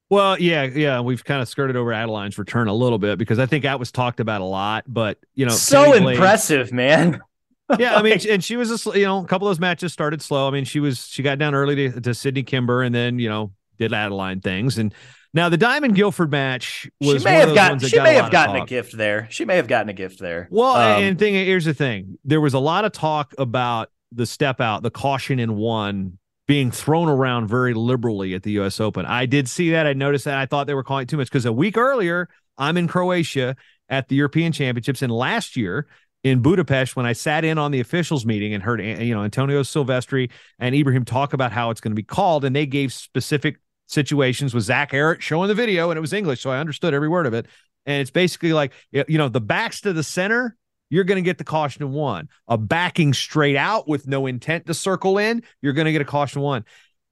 Well, 0.08 0.38
yeah, 0.38 0.64
yeah, 0.64 1.00
we've 1.00 1.24
kind 1.24 1.42
of 1.42 1.48
skirted 1.48 1.74
over 1.74 1.92
Adeline's 1.92 2.38
return 2.38 2.68
a 2.68 2.74
little 2.74 2.98
bit 2.98 3.18
because 3.18 3.40
I 3.40 3.46
think 3.46 3.64
that 3.64 3.80
was 3.80 3.90
talked 3.90 4.20
about 4.20 4.40
a 4.40 4.44
lot. 4.44 4.84
But 4.86 5.18
you 5.34 5.46
know, 5.46 5.52
so 5.52 5.92
impressive, 5.94 6.72
man. 6.72 7.20
yeah, 7.78 7.96
I 7.96 8.02
mean, 8.02 8.18
and 8.30 8.42
she 8.42 8.56
was 8.56 8.86
a 8.86 8.98
you 8.98 9.04
know 9.04 9.18
a 9.18 9.26
couple 9.26 9.48
of 9.48 9.50
those 9.50 9.60
matches 9.60 9.92
started 9.92 10.22
slow. 10.22 10.46
I 10.46 10.52
mean, 10.52 10.64
she 10.64 10.78
was 10.78 11.06
she 11.06 11.22
got 11.24 11.38
down 11.38 11.54
early 11.54 11.90
to, 11.90 12.00
to 12.00 12.14
Sydney 12.14 12.44
Kimber 12.44 12.82
and 12.82 12.94
then 12.94 13.18
you 13.18 13.28
know 13.28 13.52
did 13.78 13.92
Adeline 13.92 14.40
things 14.40 14.78
and 14.78 14.94
now 15.36 15.50
the 15.50 15.58
Dymond 15.58 15.94
Guilford 15.94 16.30
match 16.30 16.90
was 17.00 17.22
she 17.22 17.24
may 17.24 17.34
have 17.34 17.54
gotten 17.54 17.78
she 17.78 17.94
got 17.94 18.04
may 18.04 18.14
have 18.14 18.32
gotten 18.32 18.56
a 18.56 18.64
gift 18.64 18.96
there. 18.96 19.28
She 19.30 19.44
may 19.44 19.56
have 19.56 19.68
gotten 19.68 19.90
a 19.90 19.92
gift 19.92 20.18
there. 20.18 20.48
Well, 20.50 20.74
um, 20.74 21.02
and 21.02 21.18
thing 21.18 21.34
here's 21.34 21.66
the 21.66 21.74
thing: 21.74 22.18
there 22.24 22.40
was 22.40 22.54
a 22.54 22.58
lot 22.58 22.86
of 22.86 22.92
talk 22.92 23.34
about 23.36 23.90
the 24.10 24.24
step 24.24 24.62
out, 24.62 24.82
the 24.82 24.90
caution 24.90 25.38
in 25.38 25.56
one 25.56 26.18
being 26.48 26.70
thrown 26.70 27.08
around 27.08 27.48
very 27.48 27.74
liberally 27.74 28.34
at 28.34 28.44
the 28.44 28.52
U.S. 28.52 28.80
Open. 28.80 29.04
I 29.04 29.26
did 29.26 29.46
see 29.48 29.72
that. 29.72 29.86
I 29.86 29.92
noticed 29.92 30.24
that. 30.24 30.38
I 30.38 30.46
thought 30.46 30.66
they 30.66 30.74
were 30.74 30.84
calling 30.84 31.02
it 31.02 31.08
too 31.10 31.18
much 31.18 31.28
because 31.28 31.44
a 31.44 31.52
week 31.52 31.76
earlier, 31.76 32.30
I'm 32.56 32.78
in 32.78 32.88
Croatia 32.88 33.56
at 33.90 34.08
the 34.08 34.16
European 34.16 34.52
Championships, 34.52 35.02
and 35.02 35.12
last 35.12 35.54
year 35.54 35.86
in 36.24 36.40
Budapest 36.40 36.96
when 36.96 37.04
I 37.04 37.12
sat 37.12 37.44
in 37.44 37.58
on 37.58 37.72
the 37.72 37.80
officials 37.80 38.24
meeting 38.24 38.54
and 38.54 38.62
heard 38.62 38.80
you 38.80 39.14
know 39.14 39.22
Antonio 39.22 39.62
Silvestri 39.62 40.30
and 40.58 40.74
Ibrahim 40.74 41.04
talk 41.04 41.34
about 41.34 41.52
how 41.52 41.68
it's 41.68 41.82
going 41.82 41.92
to 41.92 41.96
be 41.96 42.02
called, 42.02 42.46
and 42.46 42.56
they 42.56 42.64
gave 42.64 42.90
specific 42.92 43.58
situations 43.86 44.54
with 44.54 44.64
Zach 44.64 44.92
Arrett 44.92 45.22
showing 45.22 45.48
the 45.48 45.54
video, 45.54 45.90
and 45.90 45.98
it 45.98 46.00
was 46.00 46.12
English, 46.12 46.40
so 46.40 46.50
I 46.50 46.58
understood 46.58 46.94
every 46.94 47.08
word 47.08 47.26
of 47.26 47.34
it. 47.34 47.46
And 47.86 48.00
it's 48.00 48.10
basically 48.10 48.52
like 48.52 48.72
you 48.90 49.18
know 49.18 49.28
the 49.28 49.40
backs 49.40 49.80
to 49.82 49.92
the 49.92 50.02
center, 50.02 50.56
you're 50.90 51.04
going 51.04 51.16
to 51.16 51.22
get 51.22 51.38
the 51.38 51.44
caution 51.44 51.92
one. 51.92 52.28
A 52.48 52.58
backing 52.58 53.12
straight 53.12 53.56
out 53.56 53.88
with 53.88 54.06
no 54.06 54.26
intent 54.26 54.66
to 54.66 54.74
circle 54.74 55.18
in, 55.18 55.42
you're 55.62 55.72
going 55.72 55.86
to 55.86 55.92
get 55.92 56.02
a 56.02 56.06
caution 56.06 56.42
one. 56.42 56.64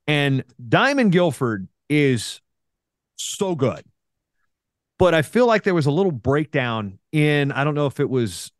And 0.06 0.44
Dymond 0.68 1.10
Guilford 1.10 1.68
is 1.88 2.40
so 3.16 3.54
good. 3.54 3.84
But 4.98 5.14
I 5.14 5.22
feel 5.22 5.46
like 5.46 5.64
there 5.64 5.74
was 5.74 5.86
a 5.86 5.90
little 5.90 6.12
breakdown 6.12 6.98
in, 7.10 7.50
I 7.50 7.64
don't 7.64 7.74
know 7.74 7.86
if 7.86 7.98
it 7.98 8.08
was, 8.08 8.52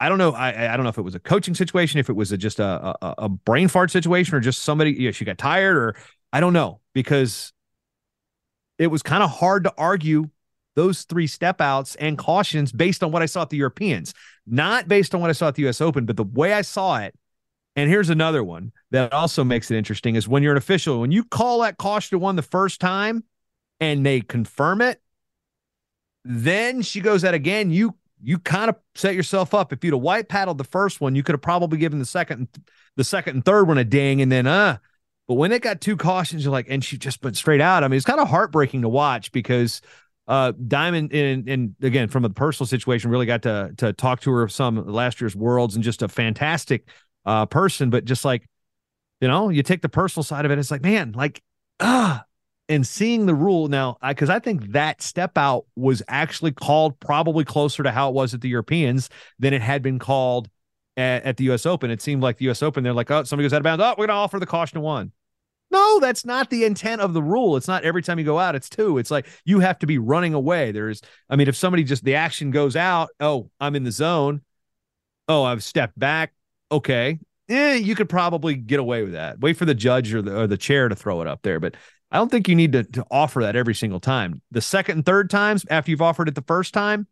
I 0.00 0.08
don't 0.08 0.18
know, 0.18 0.32
I, 0.32 0.72
I 0.72 0.76
don't 0.76 0.84
know 0.84 0.88
if 0.88 0.98
it 0.98 1.02
was 1.02 1.14
a 1.14 1.20
coaching 1.20 1.54
situation, 1.54 2.00
if 2.00 2.08
it 2.08 2.16
was 2.16 2.32
a, 2.32 2.38
just 2.38 2.60
a, 2.60 2.96
a, 3.02 3.14
a 3.18 3.28
brain 3.28 3.68
fart 3.68 3.90
situation 3.90 4.34
or 4.34 4.40
just 4.40 4.62
somebody, 4.62 4.92
you 4.92 5.08
know, 5.08 5.12
she 5.12 5.24
got 5.24 5.38
tired 5.38 5.76
or 5.76 5.96
I 6.32 6.40
don't 6.40 6.54
know 6.54 6.80
because 6.94 7.52
it 8.78 8.88
was 8.88 9.02
kind 9.02 9.22
of 9.22 9.30
hard 9.30 9.64
to 9.64 9.74
argue 9.76 10.28
those 10.74 11.02
three 11.02 11.26
step 11.26 11.60
outs 11.60 11.94
and 11.96 12.16
cautions 12.16 12.72
based 12.72 13.02
on 13.02 13.12
what 13.12 13.22
I 13.22 13.26
saw 13.26 13.42
at 13.42 13.50
the 13.50 13.56
Europeans, 13.56 14.14
not 14.46 14.88
based 14.88 15.14
on 15.14 15.20
what 15.20 15.30
I 15.30 15.34
saw 15.34 15.48
at 15.48 15.54
the 15.54 15.68
US 15.68 15.80
Open, 15.80 16.06
but 16.06 16.16
the 16.16 16.24
way 16.24 16.52
I 16.52 16.62
saw 16.62 16.98
it. 16.98 17.14
And 17.76 17.88
here's 17.88 18.10
another 18.10 18.44
one 18.44 18.72
that 18.90 19.12
also 19.12 19.44
makes 19.44 19.70
it 19.70 19.76
interesting 19.76 20.14
is 20.14 20.28
when 20.28 20.42
you're 20.42 20.52
an 20.52 20.58
official, 20.58 21.00
when 21.00 21.12
you 21.12 21.24
call 21.24 21.62
that 21.62 21.78
caution 21.78 22.10
to 22.16 22.18
one 22.18 22.36
the 22.36 22.42
first 22.42 22.80
time 22.80 23.24
and 23.80 24.04
they 24.04 24.20
confirm 24.20 24.82
it, 24.82 25.00
then 26.24 26.82
she 26.82 27.00
goes 27.00 27.24
out 27.24 27.34
again. 27.34 27.70
You 27.70 27.96
you 28.24 28.38
kind 28.38 28.68
of 28.68 28.76
set 28.94 29.14
yourself 29.14 29.52
up. 29.54 29.72
If 29.72 29.82
you'd 29.82 29.94
have 29.94 30.02
white 30.02 30.28
paddled 30.28 30.58
the 30.58 30.64
first 30.64 31.00
one, 31.00 31.16
you 31.16 31.22
could 31.22 31.32
have 31.32 31.42
probably 31.42 31.78
given 31.78 31.98
the 31.98 32.04
second 32.04 32.48
the 32.96 33.04
second 33.04 33.36
and 33.36 33.44
third 33.44 33.66
one 33.66 33.78
a 33.78 33.84
ding, 33.84 34.20
and 34.20 34.30
then 34.30 34.46
uh 34.46 34.76
but 35.28 35.34
when 35.34 35.52
it 35.52 35.62
got 35.62 35.80
two 35.80 35.96
cautions, 35.96 36.44
you're 36.44 36.52
like, 36.52 36.66
and 36.68 36.84
she 36.84 36.98
just 36.98 37.22
went 37.22 37.36
straight 37.36 37.60
out. 37.60 37.84
I 37.84 37.88
mean, 37.88 37.96
it's 37.96 38.06
kind 38.06 38.20
of 38.20 38.28
heartbreaking 38.28 38.82
to 38.82 38.88
watch 38.88 39.32
because 39.32 39.80
uh, 40.28 40.52
Dymond, 40.52 41.12
and, 41.12 41.48
and 41.48 41.74
again, 41.82 42.08
from 42.08 42.24
a 42.24 42.30
personal 42.30 42.66
situation, 42.66 43.10
really 43.10 43.26
got 43.26 43.42
to 43.42 43.72
to 43.78 43.92
talk 43.92 44.20
to 44.22 44.30
her 44.32 44.48
some 44.48 44.86
last 44.86 45.20
year's 45.20 45.36
Worlds 45.36 45.74
and 45.74 45.84
just 45.84 46.02
a 46.02 46.08
fantastic 46.08 46.88
uh, 47.24 47.46
person. 47.46 47.90
But 47.90 48.04
just 48.04 48.24
like, 48.24 48.46
you 49.20 49.28
know, 49.28 49.48
you 49.48 49.62
take 49.62 49.82
the 49.82 49.88
personal 49.88 50.24
side 50.24 50.44
of 50.44 50.50
it, 50.50 50.58
it's 50.58 50.70
like, 50.70 50.82
man, 50.82 51.12
like, 51.12 51.42
ah, 51.80 52.24
and 52.68 52.86
seeing 52.86 53.26
the 53.26 53.34
rule 53.34 53.68
now, 53.68 53.96
because 54.06 54.30
I, 54.30 54.36
I, 54.36 54.38
think 54.38 54.72
that 54.72 55.02
step 55.02 55.36
out 55.36 55.66
was 55.76 56.02
actually 56.08 56.52
called 56.52 56.98
probably 57.00 57.44
closer 57.44 57.82
to 57.82 57.90
how 57.90 58.08
it 58.08 58.14
was 58.14 58.34
at 58.34 58.40
the 58.40 58.48
Europeans 58.48 59.10
than 59.38 59.52
it 59.52 59.62
had 59.62 59.82
been 59.82 59.98
called 59.98 60.48
at, 60.96 61.24
at 61.24 61.36
the 61.36 61.44
U.S. 61.44 61.66
Open. 61.66 61.90
It 61.90 62.02
seemed 62.02 62.22
like 62.22 62.38
the 62.38 62.46
U.S. 62.46 62.62
Open, 62.62 62.84
they're 62.84 62.92
like, 62.92 63.10
oh, 63.10 63.24
somebody 63.24 63.44
goes 63.44 63.52
out 63.52 63.58
of 63.58 63.64
bounds. 63.64 63.82
Oh, 63.82 63.90
we're 63.90 64.06
going 64.06 64.08
to 64.08 64.14
offer 64.14 64.38
the 64.38 64.46
caution 64.46 64.78
of 64.78 64.84
one. 64.84 65.12
No, 65.70 66.00
that's 66.00 66.26
not 66.26 66.50
the 66.50 66.64
intent 66.64 67.00
of 67.00 67.14
the 67.14 67.22
rule. 67.22 67.56
It's 67.56 67.66
not 67.66 67.82
every 67.82 68.02
time 68.02 68.18
you 68.18 68.26
go 68.26 68.38
out, 68.38 68.54
it's 68.54 68.68
two. 68.68 68.98
It's 68.98 69.10
like 69.10 69.26
you 69.46 69.60
have 69.60 69.78
to 69.78 69.86
be 69.86 69.96
running 69.96 70.34
away. 70.34 70.70
There's, 70.70 71.00
I 71.30 71.36
mean, 71.36 71.48
if 71.48 71.56
somebody 71.56 71.82
just 71.82 72.04
the 72.04 72.16
action 72.16 72.50
goes 72.50 72.76
out, 72.76 73.08
oh, 73.20 73.50
I'm 73.58 73.74
in 73.74 73.82
the 73.82 73.90
zone. 73.90 74.42
Oh, 75.28 75.44
I've 75.44 75.62
stepped 75.64 75.98
back. 75.98 76.34
Okay. 76.70 77.18
Eh, 77.48 77.76
you 77.76 77.94
could 77.94 78.10
probably 78.10 78.54
get 78.54 78.80
away 78.80 79.02
with 79.02 79.12
that. 79.12 79.40
Wait 79.40 79.56
for 79.56 79.64
the 79.64 79.74
judge 79.74 80.12
or 80.12 80.20
the, 80.20 80.40
or 80.40 80.46
the 80.46 80.58
chair 80.58 80.90
to 80.90 80.94
throw 80.94 81.22
it 81.22 81.26
up 81.26 81.40
there. 81.42 81.58
But 81.58 81.76
I 82.10 82.18
don't 82.18 82.30
think 82.30 82.48
you 82.48 82.54
need 82.54 82.72
to, 82.72 82.84
to 82.84 83.06
offer 83.10 83.40
that 83.40 83.56
every 83.56 83.74
single 83.74 84.00
time. 84.00 84.42
The 84.50 84.60
second 84.60 84.98
and 84.98 85.06
third 85.06 85.30
times 85.30 85.64
after 85.70 85.90
you've 85.90 86.02
offered 86.02 86.28
it 86.28 86.34
the 86.34 86.42
first 86.42 86.74
time, 86.74 87.06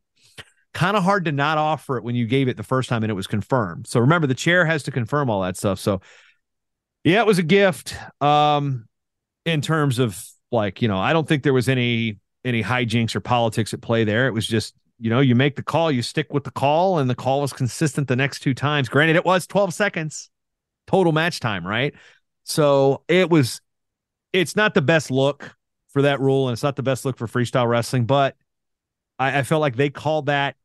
kind 0.73 0.97
of 0.97 1.03
hard 1.03 1.25
to 1.25 1.33
not 1.33 1.59
offer 1.59 1.97
it 1.97 2.05
when 2.05 2.15
you 2.15 2.27
gave 2.27 2.49
it 2.49 2.57
the 2.57 2.63
first 2.63 2.89
time 2.89 3.03
and 3.03 3.11
it 3.11 3.15
was 3.15 3.27
confirmed. 3.27 3.87
So 3.87 4.01
remember, 4.01 4.27
the 4.27 4.35
chair 4.35 4.65
has 4.65 4.83
to 4.85 4.91
confirm 4.91 5.29
all 5.29 5.43
that 5.43 5.57
stuff. 5.57 5.79
So 5.79 6.01
yeah, 7.05 7.21
it 7.21 7.27
was 7.27 7.39
a 7.39 7.43
gift. 7.43 7.97
Um, 8.21 8.87
in 9.47 9.61
terms 9.61 9.99
of 9.99 10.23
like, 10.53 10.83
you 10.83 10.89
know, 10.89 10.99
I 10.99 11.13
don't 11.13 11.27
think 11.27 11.43
there 11.43 11.55
was 11.55 11.69
any 11.69 12.19
any 12.45 12.63
hijinks 12.63 13.15
or 13.15 13.21
politics 13.21 13.75
at 13.75 13.81
play 13.81 14.05
there. 14.05 14.27
It 14.27 14.33
was 14.33 14.47
just, 14.47 14.75
you 14.99 15.11
know, 15.11 15.21
you 15.21 15.35
make 15.35 15.57
the 15.57 15.63
call, 15.63 15.91
you 15.91 16.03
stick 16.03 16.33
with 16.33 16.45
the 16.45 16.51
call, 16.51 16.99
and 16.99 17.09
the 17.09 17.15
call 17.15 17.41
was 17.41 17.53
consistent 17.53 18.09
the 18.09 18.17
next 18.17 18.41
two 18.41 18.55
times. 18.55 18.89
Granted, 18.89 19.17
it 19.17 19.25
was 19.25 19.47
12 19.47 19.75
seconds 19.75 20.31
total 20.87 21.13
match 21.13 21.41
time, 21.41 21.67
right? 21.67 21.95
So 22.45 23.03
it 23.09 23.31
was 23.31 23.61
it's 24.33 24.57
not 24.57 24.75
the 24.75 24.83
best 24.83 25.11
look 25.11 25.55
for 25.89 26.03
that 26.03 26.21
rule, 26.21 26.49
and 26.49 26.53
it's 26.53 26.63
not 26.63 26.77
the 26.77 26.83
best 26.83 27.05
look 27.05 27.17
for 27.17 27.27
freestyle 27.27 27.69
wrestling, 27.69 28.05
but 28.05 28.37
I, 29.21 29.39
I 29.39 29.43
felt 29.45 29.61
like 29.61 29.77
they 29.77 29.91
called 29.91 30.27
that 30.27 30.57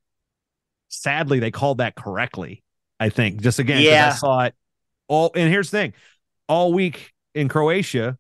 sadly, 0.89 1.39
they 1.39 1.51
called 1.51 1.79
that 1.79 1.95
correctly. 1.95 2.63
I 2.99 3.09
think 3.09 3.41
just 3.41 3.59
again, 3.59 3.81
Yeah. 3.81 4.07
I 4.07 4.09
saw 4.11 4.39
it 4.45 4.55
all. 5.07 5.31
And 5.35 5.51
here's 5.51 5.69
the 5.69 5.77
thing: 5.77 5.93
all 6.47 6.73
week 6.73 7.13
in 7.33 7.49
Croatia, 7.49 8.17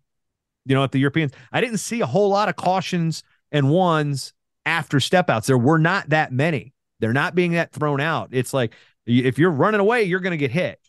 you 0.65 0.75
know, 0.75 0.83
at 0.83 0.91
the 0.91 0.99
Europeans, 0.99 1.31
I 1.51 1.61
didn't 1.61 1.77
see 1.77 2.01
a 2.01 2.05
whole 2.05 2.29
lot 2.29 2.49
of 2.49 2.55
cautions 2.55 3.23
and 3.51 3.69
ones 3.69 4.33
after 4.65 4.99
step 4.99 5.29
outs. 5.29 5.47
There 5.47 5.57
were 5.57 5.79
not 5.79 6.09
that 6.09 6.33
many. 6.33 6.73
They're 6.99 7.13
not 7.13 7.35
being 7.35 7.53
that 7.53 7.71
thrown 7.71 8.01
out. 8.01 8.29
It's 8.31 8.53
like 8.53 8.73
if 9.05 9.37
you're 9.37 9.51
running 9.51 9.79
away, 9.79 10.03
you're 10.03 10.19
going 10.19 10.31
to 10.31 10.37
get 10.37 10.51
hit. 10.51 10.79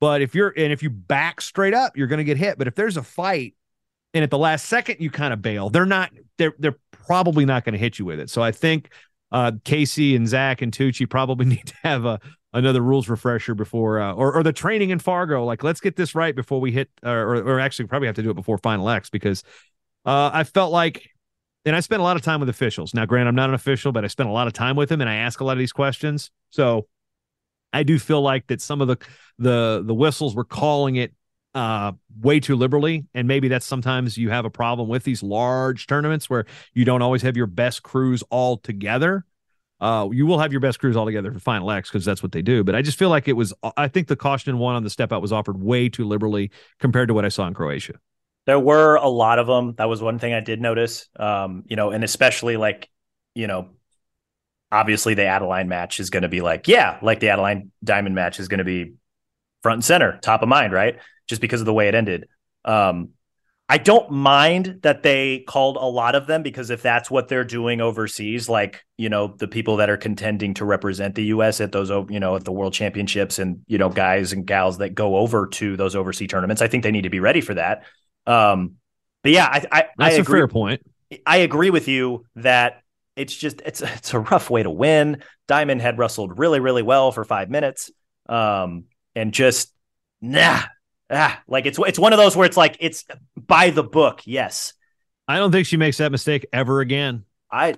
But 0.00 0.22
if 0.22 0.34
you're 0.34 0.52
and 0.56 0.72
if 0.72 0.82
you 0.82 0.90
back 0.90 1.40
straight 1.40 1.74
up, 1.74 1.96
you're 1.96 2.06
going 2.08 2.18
to 2.18 2.24
get 2.24 2.36
hit. 2.36 2.58
But 2.58 2.66
if 2.66 2.74
there's 2.74 2.96
a 2.96 3.02
fight 3.02 3.54
and 4.14 4.24
at 4.24 4.30
the 4.30 4.38
last 4.38 4.66
second 4.66 4.96
you 4.98 5.10
kind 5.10 5.32
of 5.32 5.40
bail, 5.42 5.70
they're 5.70 5.86
not. 5.86 6.10
They're 6.38 6.54
they're 6.58 6.76
probably 7.10 7.44
not 7.44 7.64
going 7.64 7.72
to 7.72 7.78
hit 7.78 7.98
you 7.98 8.04
with 8.04 8.20
it. 8.20 8.30
So 8.30 8.40
I 8.40 8.52
think 8.52 8.92
uh, 9.32 9.50
Casey 9.64 10.14
and 10.14 10.28
Zach 10.28 10.62
and 10.62 10.70
Tucci 10.70 11.10
probably 11.10 11.44
need 11.56 11.66
to 11.66 11.74
have 11.82 12.04
a 12.04 12.20
another 12.52 12.80
rules 12.80 13.08
refresher 13.08 13.52
before 13.56 14.00
uh, 14.00 14.12
or 14.12 14.32
or 14.32 14.44
the 14.44 14.52
training 14.52 14.90
in 14.90 15.00
Fargo. 15.00 15.44
Like 15.44 15.64
let's 15.64 15.80
get 15.80 15.96
this 15.96 16.14
right 16.14 16.36
before 16.36 16.60
we 16.60 16.70
hit 16.70 16.88
or 17.02 17.34
or 17.38 17.58
actually 17.58 17.88
probably 17.88 18.06
have 18.06 18.14
to 18.14 18.22
do 18.22 18.30
it 18.30 18.34
before 18.34 18.58
Final 18.58 18.88
X 18.88 19.10
because 19.10 19.42
uh, 20.06 20.30
I 20.32 20.44
felt 20.44 20.72
like. 20.72 21.08
And 21.66 21.76
I 21.76 21.80
spent 21.80 22.00
a 22.00 22.02
lot 22.02 22.16
of 22.16 22.22
time 22.22 22.40
with 22.40 22.48
officials. 22.48 22.94
Now, 22.94 23.04
Grant, 23.04 23.28
I'm 23.28 23.34
not 23.34 23.50
an 23.50 23.54
official, 23.54 23.92
but 23.92 24.02
I 24.02 24.06
spent 24.06 24.30
a 24.30 24.32
lot 24.32 24.46
of 24.46 24.54
time 24.54 24.76
with 24.76 24.88
them, 24.88 25.02
and 25.02 25.10
I 25.10 25.16
ask 25.16 25.40
a 25.40 25.44
lot 25.44 25.52
of 25.52 25.58
these 25.58 25.74
questions. 25.74 26.30
So, 26.48 26.88
I 27.70 27.82
do 27.82 27.98
feel 27.98 28.22
like 28.22 28.46
that 28.46 28.62
some 28.62 28.80
of 28.80 28.88
the 28.88 28.96
the 29.38 29.82
the 29.84 29.92
whistles 29.92 30.34
were 30.34 30.46
calling 30.46 30.96
it 30.96 31.12
uh 31.54 31.92
way 32.20 32.38
too 32.38 32.54
liberally 32.54 33.06
and 33.14 33.26
maybe 33.26 33.48
that's 33.48 33.66
sometimes 33.66 34.16
you 34.16 34.30
have 34.30 34.44
a 34.44 34.50
problem 34.50 34.88
with 34.88 35.02
these 35.04 35.22
large 35.22 35.86
tournaments 35.86 36.30
where 36.30 36.44
you 36.74 36.84
don't 36.84 37.02
always 37.02 37.22
have 37.22 37.36
your 37.36 37.46
best 37.46 37.82
crews 37.82 38.22
all 38.30 38.56
together 38.56 39.24
uh 39.80 40.08
you 40.12 40.26
will 40.26 40.38
have 40.38 40.52
your 40.52 40.60
best 40.60 40.78
crews 40.78 40.96
all 40.96 41.06
together 41.06 41.32
for 41.32 41.40
final 41.40 41.70
x 41.70 41.90
because 41.90 42.04
that's 42.04 42.22
what 42.22 42.30
they 42.30 42.42
do 42.42 42.62
but 42.62 42.76
i 42.76 42.82
just 42.82 42.98
feel 42.98 43.08
like 43.08 43.26
it 43.26 43.32
was 43.32 43.52
i 43.76 43.88
think 43.88 44.06
the 44.06 44.14
caution 44.14 44.58
one 44.58 44.76
on 44.76 44.84
the 44.84 44.90
step 44.90 45.12
out 45.12 45.20
was 45.20 45.32
offered 45.32 45.60
way 45.60 45.88
too 45.88 46.06
liberally 46.06 46.50
compared 46.78 47.08
to 47.08 47.14
what 47.14 47.24
i 47.24 47.28
saw 47.28 47.46
in 47.48 47.54
croatia 47.54 47.94
There 48.46 48.58
were 48.58 48.96
a 48.96 49.08
lot 49.08 49.38
of 49.38 49.46
them. 49.46 49.74
That 49.76 49.88
was 49.88 50.00
one 50.02 50.18
thing 50.18 50.32
I 50.32 50.40
did 50.40 50.60
notice. 50.60 51.08
Um, 51.18 51.62
you 51.66 51.76
know, 51.76 51.90
and 51.90 52.02
especially 52.02 52.56
like, 52.56 52.88
you 53.34 53.46
know, 53.46 53.68
obviously 54.72 55.14
the 55.14 55.24
Adeline 55.26 55.68
match 55.68 56.00
is 56.00 56.10
going 56.10 56.22
to 56.22 56.28
be 56.28 56.40
like, 56.40 56.66
yeah, 56.66 56.98
like 57.02 57.20
the 57.20 57.28
Adeline 57.28 57.70
Dymond 57.84 58.12
match 58.12 58.40
is 58.40 58.48
going 58.48 58.58
to 58.58 58.64
be 58.64 58.94
front 59.62 59.76
and 59.76 59.84
center, 59.84 60.18
top 60.22 60.42
of 60.42 60.48
mind, 60.48 60.72
right? 60.72 60.98
Just 61.30 61.40
because 61.40 61.60
of 61.60 61.66
the 61.66 61.72
way 61.72 61.88
it 61.88 61.94
ended. 61.94 62.28
Um, 62.64 63.10
I 63.68 63.78
don't 63.78 64.10
mind 64.10 64.80
that 64.82 65.04
they 65.04 65.44
called 65.46 65.76
a 65.76 65.86
lot 65.86 66.16
of 66.16 66.26
them 66.26 66.42
because 66.42 66.70
if 66.70 66.82
that's 66.82 67.08
what 67.08 67.28
they're 67.28 67.44
doing 67.44 67.80
overseas, 67.80 68.48
like, 68.48 68.84
you 68.98 69.08
know, 69.08 69.28
the 69.28 69.46
people 69.46 69.76
that 69.76 69.88
are 69.88 69.96
contending 69.96 70.54
to 70.54 70.64
represent 70.64 71.14
the 71.14 71.24
US 71.26 71.60
at 71.60 71.70
those, 71.70 71.88
you 72.10 72.18
know, 72.18 72.34
at 72.34 72.44
the 72.44 72.50
world 72.50 72.72
championships 72.72 73.38
and, 73.38 73.60
you 73.68 73.78
know, 73.78 73.88
guys 73.88 74.32
and 74.32 74.44
gals 74.44 74.78
that 74.78 74.96
go 74.96 75.16
over 75.16 75.46
to 75.46 75.76
those 75.76 75.94
overseas 75.94 76.28
tournaments, 76.28 76.60
I 76.60 76.66
think 76.66 76.82
they 76.82 76.90
need 76.90 77.04
to 77.04 77.10
be 77.10 77.20
ready 77.20 77.40
for 77.40 77.54
that. 77.54 77.84
Um, 78.26 78.74
but 79.22 79.32
yeah, 79.32 79.46
I, 79.46 79.64
I, 79.70 79.84
that's 79.96 80.14
I 80.14 80.18
a 80.18 80.20
agree. 80.22 80.40
fair 80.40 80.48
point 80.48 80.82
I 81.26 81.38
agree 81.38 81.70
with 81.70 81.88
you 81.88 82.24
that 82.36 82.82
it's 83.16 83.34
just 83.34 83.60
it's 83.64 83.82
it's 83.82 84.14
a 84.14 84.20
rough 84.20 84.50
way 84.50 84.62
to 84.62 84.70
win. 84.70 85.22
Dymond 85.48 85.80
had 85.80 85.98
wrestled 85.98 86.38
really 86.38 86.60
really 86.60 86.82
well 86.82 87.12
for 87.12 87.24
five 87.24 87.50
minutes, 87.50 87.90
um, 88.28 88.84
and 89.14 89.32
just 89.32 89.72
nah, 90.20 90.62
ah, 91.10 91.42
like 91.48 91.66
it's 91.66 91.78
it's 91.78 91.98
one 91.98 92.12
of 92.12 92.18
those 92.18 92.36
where 92.36 92.46
it's 92.46 92.56
like 92.56 92.76
it's 92.80 93.04
by 93.36 93.70
the 93.70 93.82
book. 93.82 94.22
Yes, 94.24 94.72
i 95.28 95.36
don't 95.36 95.52
think 95.52 95.66
she 95.66 95.76
makes 95.76 95.98
that 95.98 96.10
mistake 96.10 96.46
ever 96.52 96.80
again 96.80 97.24
I 97.50 97.74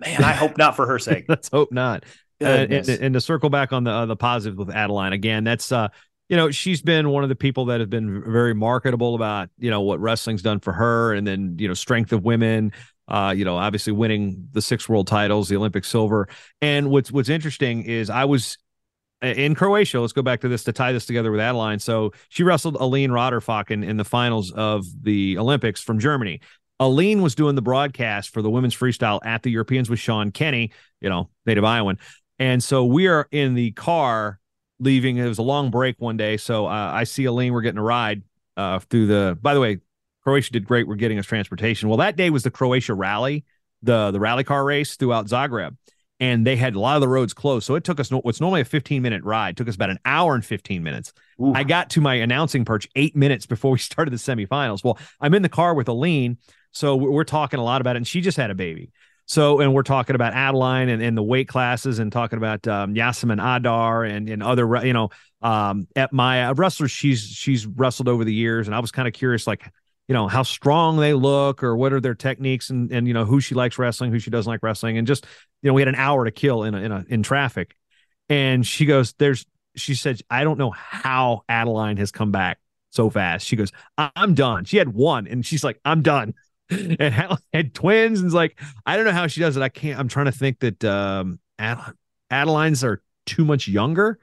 man, 0.00 0.22
I 0.22 0.32
hope 0.32 0.56
not 0.56 0.76
for 0.76 0.86
her 0.86 0.98
sake. 0.98 1.24
let's 1.28 1.48
hope 1.48 1.72
not 1.72 2.04
Uh, 2.40 2.66
and, 2.70 2.88
and 2.88 3.14
to 3.14 3.20
circle 3.20 3.50
back 3.50 3.72
on 3.72 3.84
the 3.84 3.90
uh, 3.90 4.06
the 4.06 4.16
positive 4.16 4.58
with 4.58 4.70
Adeline 4.70 5.12
again, 5.12 5.44
that's 5.44 5.72
uh, 5.72 5.88
you 6.28 6.36
know, 6.36 6.50
she's 6.50 6.82
been 6.82 7.08
one 7.08 7.22
of 7.22 7.28
the 7.28 7.36
people 7.36 7.66
that 7.66 7.80
have 7.80 7.90
been 7.90 8.22
very 8.30 8.54
marketable 8.54 9.14
about 9.14 9.48
you 9.58 9.70
know 9.70 9.80
what 9.80 9.98
wrestling's 9.98 10.42
done 10.42 10.60
for 10.60 10.72
her, 10.72 11.14
and 11.14 11.26
then 11.26 11.56
you 11.58 11.68
know 11.68 11.74
strength 11.74 12.12
of 12.12 12.24
women. 12.24 12.72
Uh, 13.08 13.32
you 13.34 13.42
know, 13.42 13.56
obviously 13.56 13.92
winning 13.92 14.48
the 14.52 14.60
six 14.60 14.86
world 14.86 15.06
titles, 15.06 15.48
the 15.48 15.56
Olympic 15.56 15.84
silver, 15.84 16.28
and 16.60 16.90
what's 16.90 17.10
what's 17.10 17.30
interesting 17.30 17.82
is 17.82 18.10
I 18.10 18.26
was 18.26 18.58
in 19.22 19.54
Croatia. 19.54 20.00
Let's 20.00 20.12
go 20.12 20.22
back 20.22 20.40
to 20.40 20.48
this 20.48 20.64
to 20.64 20.72
tie 20.72 20.92
this 20.92 21.06
together 21.06 21.30
with 21.30 21.40
Adeline. 21.40 21.78
So 21.78 22.12
she 22.28 22.42
wrestled 22.42 22.76
Aline 22.76 23.10
Rotter-Focken 23.10 23.82
in, 23.82 23.90
in 23.90 23.96
the 23.96 24.04
finals 24.04 24.52
of 24.52 24.84
the 25.02 25.38
Olympics 25.38 25.80
from 25.80 25.98
Germany. 25.98 26.40
Aline 26.80 27.22
was 27.22 27.34
doing 27.34 27.56
the 27.56 27.62
broadcast 27.62 28.30
for 28.30 28.40
the 28.40 28.50
women's 28.50 28.76
freestyle 28.76 29.18
at 29.24 29.42
the 29.42 29.50
Europeans 29.50 29.90
with 29.90 29.98
Sean 29.98 30.30
Kenny, 30.30 30.70
you 31.00 31.08
know, 31.08 31.28
native 31.44 31.64
Iowan. 31.64 31.98
And 32.38 32.62
so 32.62 32.84
we 32.84 33.08
are 33.08 33.26
in 33.32 33.54
the 33.54 33.72
car 33.72 34.38
leaving. 34.78 35.16
It 35.16 35.26
was 35.26 35.38
a 35.38 35.42
long 35.42 35.72
break 35.72 35.96
one 35.98 36.16
day. 36.16 36.36
So 36.36 36.66
uh, 36.66 36.70
I 36.70 37.02
see 37.02 37.24
Aline, 37.24 37.52
we're 37.52 37.62
getting 37.62 37.80
a 37.80 37.82
ride 37.82 38.22
uh, 38.56 38.78
through 38.78 39.06
the, 39.06 39.36
by 39.42 39.54
the 39.54 39.60
way, 39.60 39.78
Croatia 40.22 40.52
did 40.52 40.64
great. 40.64 40.86
We're 40.86 40.94
getting 40.94 41.18
us 41.18 41.26
transportation. 41.26 41.88
Well, 41.88 41.98
that 41.98 42.14
day 42.14 42.30
was 42.30 42.44
the 42.44 42.50
Croatia 42.50 42.94
rally, 42.94 43.44
the, 43.82 44.12
the 44.12 44.20
rally 44.20 44.44
car 44.44 44.64
race 44.64 44.94
throughout 44.94 45.26
Zagreb. 45.26 45.76
And 46.20 46.46
they 46.46 46.56
had 46.56 46.74
a 46.74 46.80
lot 46.80 46.96
of 46.96 47.00
the 47.00 47.08
roads 47.08 47.32
closed. 47.32 47.66
So 47.66 47.76
it 47.76 47.84
took 47.84 48.00
us 48.00 48.10
what's 48.10 48.40
normally 48.40 48.60
a 48.60 48.64
15 48.64 49.02
minute 49.02 49.22
ride, 49.22 49.56
took 49.56 49.68
us 49.68 49.76
about 49.76 49.90
an 49.90 50.00
hour 50.04 50.34
and 50.34 50.44
15 50.44 50.82
minutes. 50.82 51.12
Ooh. 51.40 51.52
I 51.54 51.62
got 51.62 51.90
to 51.90 52.00
my 52.00 52.14
announcing 52.14 52.64
perch 52.64 52.88
eight 52.96 53.14
minutes 53.14 53.46
before 53.46 53.70
we 53.70 53.78
started 53.78 54.10
the 54.10 54.16
semifinals. 54.16 54.82
Well, 54.82 54.98
I'm 55.20 55.34
in 55.34 55.42
the 55.42 55.48
car 55.48 55.74
with 55.74 55.88
Aline. 55.88 56.38
So 56.72 56.96
we're 56.96 57.24
talking 57.24 57.60
a 57.60 57.64
lot 57.64 57.80
about 57.80 57.96
it. 57.96 57.98
And 57.98 58.06
she 58.06 58.20
just 58.20 58.36
had 58.36 58.50
a 58.50 58.54
baby. 58.54 58.90
So, 59.26 59.60
and 59.60 59.74
we're 59.74 59.82
talking 59.82 60.14
about 60.14 60.32
Adeline 60.32 60.88
and, 60.88 61.02
and 61.02 61.16
the 61.16 61.22
weight 61.22 61.48
classes 61.48 61.98
and 61.98 62.10
talking 62.10 62.38
about 62.38 62.66
um, 62.66 62.94
Yasemin 62.94 63.56
Adar 63.56 64.04
and, 64.04 64.28
and 64.28 64.42
other, 64.42 64.84
you 64.84 64.94
know, 64.94 65.10
um, 65.42 65.86
at 65.94 66.14
my 66.14 66.50
wrestlers 66.52 66.90
she's, 66.90 67.22
she's 67.22 67.66
wrestled 67.66 68.08
over 68.08 68.24
the 68.24 68.32
years. 68.32 68.66
And 68.68 68.74
I 68.74 68.80
was 68.80 68.90
kind 68.90 69.06
of 69.06 69.12
curious, 69.12 69.46
like, 69.46 69.70
you 70.08 70.14
know, 70.14 70.26
how 70.28 70.42
strong 70.42 70.96
they 70.96 71.12
look 71.14 71.62
or 71.62 71.76
what 71.76 71.92
are 71.92 72.00
their 72.00 72.14
techniques 72.14 72.70
and, 72.70 72.90
and, 72.90 73.06
you 73.06 73.14
know, 73.14 73.24
who 73.24 73.40
she 73.40 73.54
likes 73.54 73.78
wrestling, 73.78 74.10
who 74.10 74.18
she 74.18 74.30
doesn't 74.30 74.50
like 74.50 74.62
wrestling. 74.62 74.98
And 74.98 75.06
just, 75.06 75.26
you 75.62 75.68
know, 75.68 75.74
we 75.74 75.82
had 75.82 75.88
an 75.88 75.94
hour 75.96 76.24
to 76.24 76.30
kill 76.30 76.62
in 76.64 76.74
a, 76.74 76.78
in 76.78 76.92
a, 76.92 77.04
in 77.08 77.22
traffic. 77.22 77.74
And 78.28 78.66
she 78.66 78.86
goes, 78.86 79.14
there's, 79.18 79.44
she 79.76 79.94
said, 79.94 80.20
I 80.30 80.44
don't 80.44 80.58
know 80.58 80.70
how 80.70 81.42
Adeline 81.48 81.98
has 81.98 82.10
come 82.10 82.32
back 82.32 82.58
so 82.90 83.10
fast. 83.10 83.46
She 83.46 83.56
goes, 83.56 83.70
"I- 83.96 84.10
I'm 84.16 84.34
done. 84.34 84.64
She 84.64 84.76
had 84.78 84.88
one 84.88 85.26
and 85.26 85.44
she's 85.44 85.62
like, 85.64 85.78
I'm 85.84 86.02
done. 86.02 86.34
And 86.70 87.00
had, 87.14 87.34
had 87.54 87.72
twins 87.72 88.20
and 88.20 88.26
it's 88.26 88.34
like, 88.34 88.60
I 88.84 88.96
don't 88.96 89.06
know 89.06 89.12
how 89.12 89.26
she 89.26 89.40
does 89.40 89.56
it. 89.56 89.62
I 89.62 89.70
can't, 89.70 89.98
I'm 89.98 90.08
trying 90.08 90.26
to 90.26 90.32
think 90.32 90.58
that 90.60 90.84
um 90.84 91.38
Ad- 91.58 91.94
Adeline's 92.30 92.84
are 92.84 93.00
too 93.24 93.46
much 93.46 93.68
younger 93.68 94.18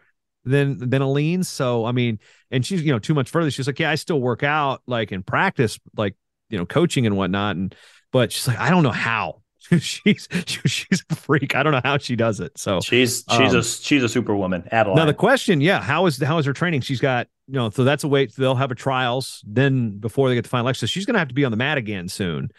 than 0.45 0.89
than 0.89 1.01
Aline's. 1.01 1.47
So 1.49 1.85
I 1.85 1.91
mean, 1.91 2.19
and 2.51 2.65
she's 2.65 2.81
you 2.83 2.91
know 2.91 2.99
too 2.99 3.13
much 3.13 3.29
further. 3.29 3.51
She's 3.51 3.67
like, 3.67 3.79
Yeah, 3.79 3.89
I 3.91 3.95
still 3.95 4.21
work 4.21 4.43
out 4.43 4.81
like 4.87 5.11
in 5.11 5.23
practice, 5.23 5.79
like 5.97 6.15
you 6.49 6.57
know, 6.57 6.65
coaching 6.65 7.05
and 7.05 7.17
whatnot. 7.17 7.55
And 7.55 7.75
but 8.11 8.31
she's 8.31 8.47
like, 8.47 8.59
I 8.59 8.69
don't 8.69 8.83
know 8.83 8.91
how. 8.91 9.41
she's 9.79 10.27
she's 10.65 11.03
a 11.09 11.15
freak. 11.15 11.55
I 11.55 11.63
don't 11.63 11.73
know 11.73 11.81
how 11.83 11.97
she 11.97 12.15
does 12.15 12.39
it. 12.39 12.57
So 12.57 12.79
She's 12.81 13.23
she's 13.29 13.53
Um, 13.53 13.59
a 13.59 13.63
she's 13.63 14.03
a 14.03 14.09
superwoman. 14.09 14.67
Adeline. 14.71 14.97
now 14.97 15.05
the 15.05 15.13
question, 15.13 15.59
yeah, 15.59 15.81
how 15.81 16.05
is 16.05 16.21
how 16.21 16.37
is 16.37 16.45
her 16.45 16.53
training? 16.53 16.81
She's 16.81 17.01
got 17.01 17.27
you 17.47 17.53
know, 17.55 17.69
so 17.69 17.83
that's 17.83 18.03
a 18.03 18.07
wait. 18.07 18.35
They'll 18.35 18.55
have 18.55 18.71
a 18.71 18.75
trials 18.75 19.43
then 19.47 19.97
before 19.97 20.29
they 20.29 20.35
get 20.35 20.43
to 20.45 20.49
final. 20.49 20.73
So 20.73 20.85
she's 20.87 21.05
going 21.05 21.13
to 21.13 21.19
have 21.19 21.27
to 21.27 21.33
be 21.35 21.45
on 21.45 21.51
the 21.51 21.57
mat 21.57 21.77
again 21.77 22.07
soon. 22.07 22.49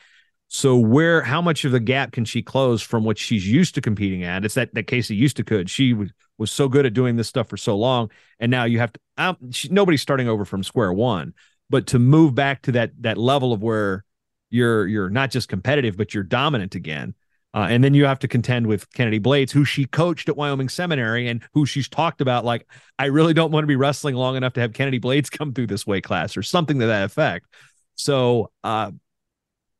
So 0.48 0.76
where, 0.76 1.22
how 1.22 1.42
much 1.42 1.64
of 1.64 1.72
the 1.72 1.80
gap 1.80 2.12
can 2.12 2.24
she 2.24 2.40
close 2.40 2.80
from 2.80 3.02
what 3.02 3.18
she's 3.18 3.46
used 3.48 3.74
to 3.74 3.80
competing 3.80 4.22
at? 4.22 4.44
It's 4.44 4.54
that 4.54 4.72
that 4.74 4.86
Casey 4.86 5.16
used 5.16 5.36
to 5.38 5.44
could. 5.44 5.68
She 5.68 5.92
was 5.92 6.10
was 6.38 6.50
so 6.50 6.68
good 6.68 6.86
at 6.86 6.94
doing 6.94 7.16
this 7.16 7.28
stuff 7.28 7.48
for 7.48 7.56
so 7.56 7.76
long, 7.76 8.10
and 8.40 8.50
now 8.50 8.64
you 8.64 8.78
have 8.78 8.92
to. 8.92 9.00
Um, 9.16 9.52
she, 9.52 9.68
nobody's 9.68 10.02
starting 10.02 10.28
over 10.28 10.44
from 10.44 10.62
square 10.62 10.92
one, 10.92 11.34
but 11.70 11.86
to 11.88 11.98
move 11.98 12.34
back 12.34 12.62
to 12.62 12.72
that 12.72 12.92
that 13.00 13.18
level 13.18 13.52
of 13.52 13.62
where 13.62 14.04
you're 14.50 14.86
you're 14.86 15.10
not 15.10 15.30
just 15.30 15.48
competitive, 15.48 15.96
but 15.96 16.14
you're 16.14 16.24
dominant 16.24 16.74
again. 16.74 17.14
Uh, 17.54 17.68
and 17.70 17.82
then 17.82 17.94
you 17.94 18.04
have 18.04 18.18
to 18.18 18.28
contend 18.28 18.66
with 18.66 18.92
Kennedy 18.92 19.18
Blades, 19.18 19.50
who 19.50 19.64
she 19.64 19.86
coached 19.86 20.28
at 20.28 20.36
Wyoming 20.36 20.68
Seminary 20.68 21.26
and 21.26 21.42
who 21.54 21.64
she's 21.64 21.88
talked 21.88 22.20
about. 22.20 22.44
Like, 22.44 22.66
I 22.98 23.06
really 23.06 23.32
don't 23.32 23.50
want 23.50 23.62
to 23.62 23.68
be 23.68 23.76
wrestling 23.76 24.14
long 24.14 24.36
enough 24.36 24.52
to 24.54 24.60
have 24.60 24.74
Kennedy 24.74 24.98
Blades 24.98 25.30
come 25.30 25.54
through 25.54 25.68
this 25.68 25.86
weight 25.86 26.04
class 26.04 26.36
or 26.36 26.42
something 26.42 26.78
to 26.80 26.86
that 26.86 27.04
effect. 27.04 27.46
So, 27.94 28.50
uh, 28.62 28.90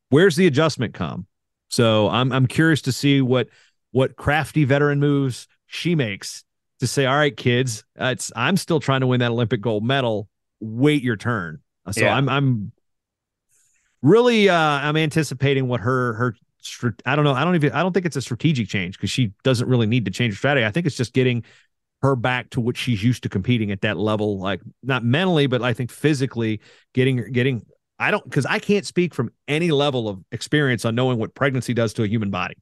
where's 0.09 0.35
the 0.35 0.47
adjustment 0.47 0.95
come? 0.95 1.27
So 1.69 2.09
I'm 2.09 2.31
I'm 2.31 2.47
curious 2.47 2.81
to 2.83 2.91
see 2.91 3.21
what 3.21 3.49
what 3.91 4.15
crafty 4.15 4.63
veteran 4.63 4.99
moves 4.99 5.47
she 5.65 5.95
makes 5.95 6.43
to 6.79 6.87
say, 6.87 7.05
all 7.05 7.15
right, 7.15 7.35
kids, 7.35 7.83
uh, 7.99 8.05
it's 8.05 8.31
I'm 8.35 8.57
still 8.57 8.79
trying 8.79 9.01
to 9.01 9.07
win 9.07 9.19
that 9.19 9.31
Olympic 9.31 9.61
gold 9.61 9.83
medal. 9.83 10.29
Wait 10.59 11.03
your 11.03 11.17
turn. 11.17 11.59
So 11.91 12.01
yeah. 12.01 12.15
I'm 12.15 12.27
I'm 12.27 12.71
really 14.01 14.49
uh 14.49 14.55
I'm 14.55 14.97
anticipating 14.97 15.67
what 15.67 15.79
her 15.81 16.13
her 16.13 16.35
I 17.05 17.15
don't 17.15 17.23
know 17.23 17.33
I 17.33 17.43
don't 17.43 17.55
even 17.55 17.71
I 17.71 17.81
don't 17.81 17.93
think 17.93 18.05
it's 18.05 18.15
a 18.15 18.21
strategic 18.21 18.67
change 18.67 18.97
because 18.97 19.09
she 19.09 19.31
doesn't 19.43 19.67
really 19.67 19.87
need 19.87 20.05
to 20.05 20.11
change 20.11 20.33
her 20.33 20.37
strategy. 20.37 20.65
I 20.65 20.71
think 20.71 20.85
it's 20.85 20.97
just 20.97 21.13
getting 21.13 21.43
her 22.01 22.15
back 22.15 22.49
to 22.51 22.61
what 22.61 22.77
she's 22.77 23.03
used 23.03 23.23
to 23.23 23.29
competing 23.29 23.71
at 23.71 23.81
that 23.81 23.97
level, 23.97 24.39
like 24.39 24.61
not 24.83 25.03
mentally, 25.03 25.47
but 25.47 25.61
I 25.61 25.73
think 25.73 25.91
physically 25.91 26.61
getting 26.93 27.31
getting 27.31 27.65
I 27.99 28.11
don't 28.11 28.23
because 28.23 28.45
I 28.45 28.59
can't 28.59 28.85
speak 28.85 29.15
from 29.15 29.31
any 29.47 29.71
level 29.71 30.07
of 30.07 30.23
experience 30.31 30.85
on 30.85 30.95
knowing 30.95 31.17
what 31.17 31.33
pregnancy 31.33 31.73
does 31.73 31.93
to 31.93 32.03
a 32.03 32.07
human 32.07 32.29
body. 32.29 32.55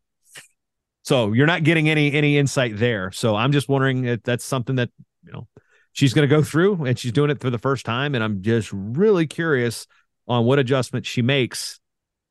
So 1.06 1.34
you're 1.34 1.45
not 1.45 1.64
getting 1.64 1.88
any 1.88 2.12
any 2.14 2.38
insight 2.38 2.78
there. 2.78 3.12
So 3.12 3.36
I'm 3.36 3.51
just 3.51 3.70
wondering 3.70 4.06
if 4.06 4.24
that's 4.24 4.43
something 4.43 4.78
that 4.78 4.89
you 5.24 5.32
know 5.32 5.47
she's 5.93 6.14
going 6.14 6.28
to 6.28 6.36
go 6.36 6.41
through, 6.41 6.86
and 6.86 6.97
she's 6.97 7.12
doing 7.12 7.30
it 7.30 7.39
for 7.39 7.49
the 7.49 7.60
first 7.60 7.86
time. 7.86 8.16
And 8.16 8.24
I'm 8.24 8.41
just 8.41 8.70
really 8.74 9.28
curious 9.28 9.86
on 10.28 10.45
what 10.45 10.58
adjustment 10.58 11.06
she 11.06 11.22
makes 11.22 11.80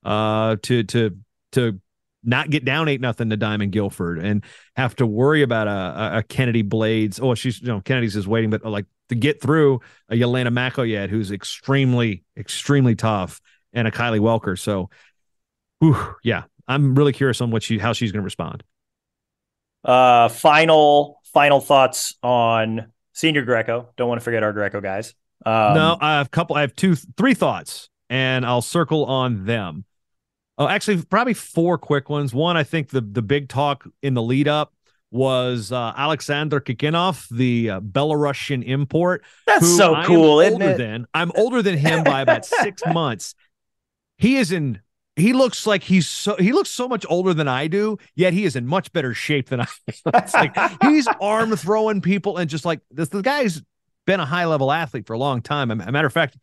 uh, 0.05 0.57
to 0.62 0.83
to 0.85 1.16
to 1.53 1.81
not 2.25 2.51
get 2.51 2.64
down 2.64 2.89
eight 2.89 3.01
nothing 3.01 3.31
to 3.31 3.37
Dymond 3.37 3.70
Guilford 3.70 4.18
and 4.18 4.45
have 4.75 4.97
to 4.97 5.07
worry 5.07 5.43
about 5.43 5.68
a, 5.68 6.18
a, 6.18 6.22
Kennedy 6.22 6.62
Blades. 6.62 7.20
Oh, 7.20 7.35
she's 7.35 7.61
you 7.61 7.68
know 7.68 7.81
Kennedy's 7.81 8.16
is 8.16 8.27
waiting, 8.27 8.51
but 8.51 8.64
like 8.64 8.87
to 9.11 9.14
get 9.14 9.41
through 9.41 9.81
a 10.09 10.14
Yelena 10.14 10.49
Makoyed 10.49 11.11
who's 11.11 11.31
extremely 11.31 12.25
extremely 12.37 12.97
tough 12.97 13.41
and 13.72 13.87
a 13.87 13.93
Kylie 13.93 14.20
Welker. 14.20 14.59
So, 14.59 14.91
whew, 15.79 16.16
yeah, 16.25 16.45
I'm 16.67 16.95
really 16.95 17.12
curious 17.12 17.41
on 17.41 17.51
what 17.51 17.62
she 17.62 17.79
how 17.79 17.93
she's 17.93 18.12
going 18.12 18.23
to 18.23 18.25
respond. 18.25 18.62
Uh, 19.85 20.29
final 20.29 21.21
final 21.33 21.61
thoughts 21.61 22.15
on 22.23 22.93
senior 23.12 23.43
Greco. 23.43 23.91
Don't 23.97 24.09
want 24.09 24.21
to 24.21 24.25
forget 24.25 24.43
our 24.43 24.53
Greco 24.53 24.81
guys. 24.81 25.15
Um, 25.45 25.75
no, 25.75 25.99
I 26.01 26.19
have 26.19 26.27
a 26.27 26.31
couple. 26.31 26.57
I 26.57 26.62
have 26.62 26.75
two, 26.75 26.95
three 26.95 27.35
thoughts, 27.35 27.91
and 28.09 28.47
I'll 28.47 28.62
circle 28.62 29.05
on 29.05 29.45
them. 29.45 29.85
Oh, 30.57 30.69
actually, 30.69 31.03
probably 31.03 31.35
four 31.35 31.79
quick 31.79 32.09
ones. 32.09 32.33
One, 32.33 32.57
I 32.57 32.62
think 32.62 32.91
the 32.91 33.01
the 33.01 33.23
big 33.23 33.49
talk 33.49 33.85
in 34.03 34.15
the 34.15 34.23
lead 34.23 34.49
up 34.49 34.73
was 35.11 35.71
uh, 35.71 35.93
Alexander 35.97 36.61
Kikiniou, 36.61 37.29
the 37.29 37.71
uh, 37.71 37.81
Belarusian 37.81 38.65
import. 38.65 39.25
That's 39.47 39.77
so 39.77 40.03
cool, 40.05 40.41
isn't 40.41 40.62
it? 40.62 40.79
Than, 40.79 41.07
I'm 41.15 41.31
older 41.37 41.62
than 41.62 41.77
him 41.77 42.03
by 42.05 42.21
about 42.21 42.45
six 42.45 42.83
months. 42.93 43.35
He 44.17 44.37
is 44.37 44.51
in 44.51 44.81
he 45.17 45.33
looks 45.33 45.67
like 45.67 45.83
he's 45.83 46.09
so 46.09 46.37
he 46.37 46.53
looks 46.53 46.71
so 46.71 46.89
much 46.89 47.07
older 47.09 47.35
than 47.35 47.49
I 47.49 47.69
do, 47.69 47.99
yet 48.15 48.33
he 48.33 48.45
is 48.45 48.57
in 48.57 48.67
much 48.67 48.93
better 48.93 49.15
shape 49.15 49.49
than 49.49 49.61
I 49.61 49.67
it's 49.89 50.35
like 50.35 50.57
he's 50.83 51.07
arm 51.21 51.55
throwing 51.57 52.01
people 52.01 52.37
and 52.37 52.51
just 52.51 52.65
like 52.65 52.81
this 52.91 53.09
the 53.09 53.23
guy's 53.23 53.62
been 54.07 54.21
a 54.21 54.27
high 54.27 54.47
level 54.47 54.73
athlete 54.73 55.07
for 55.07 55.12
a 55.12 55.19
long 55.19 55.41
time. 55.41 55.71
A 55.71 55.77
matter 55.77 56.07
of 56.07 56.12
fact, 56.12 56.37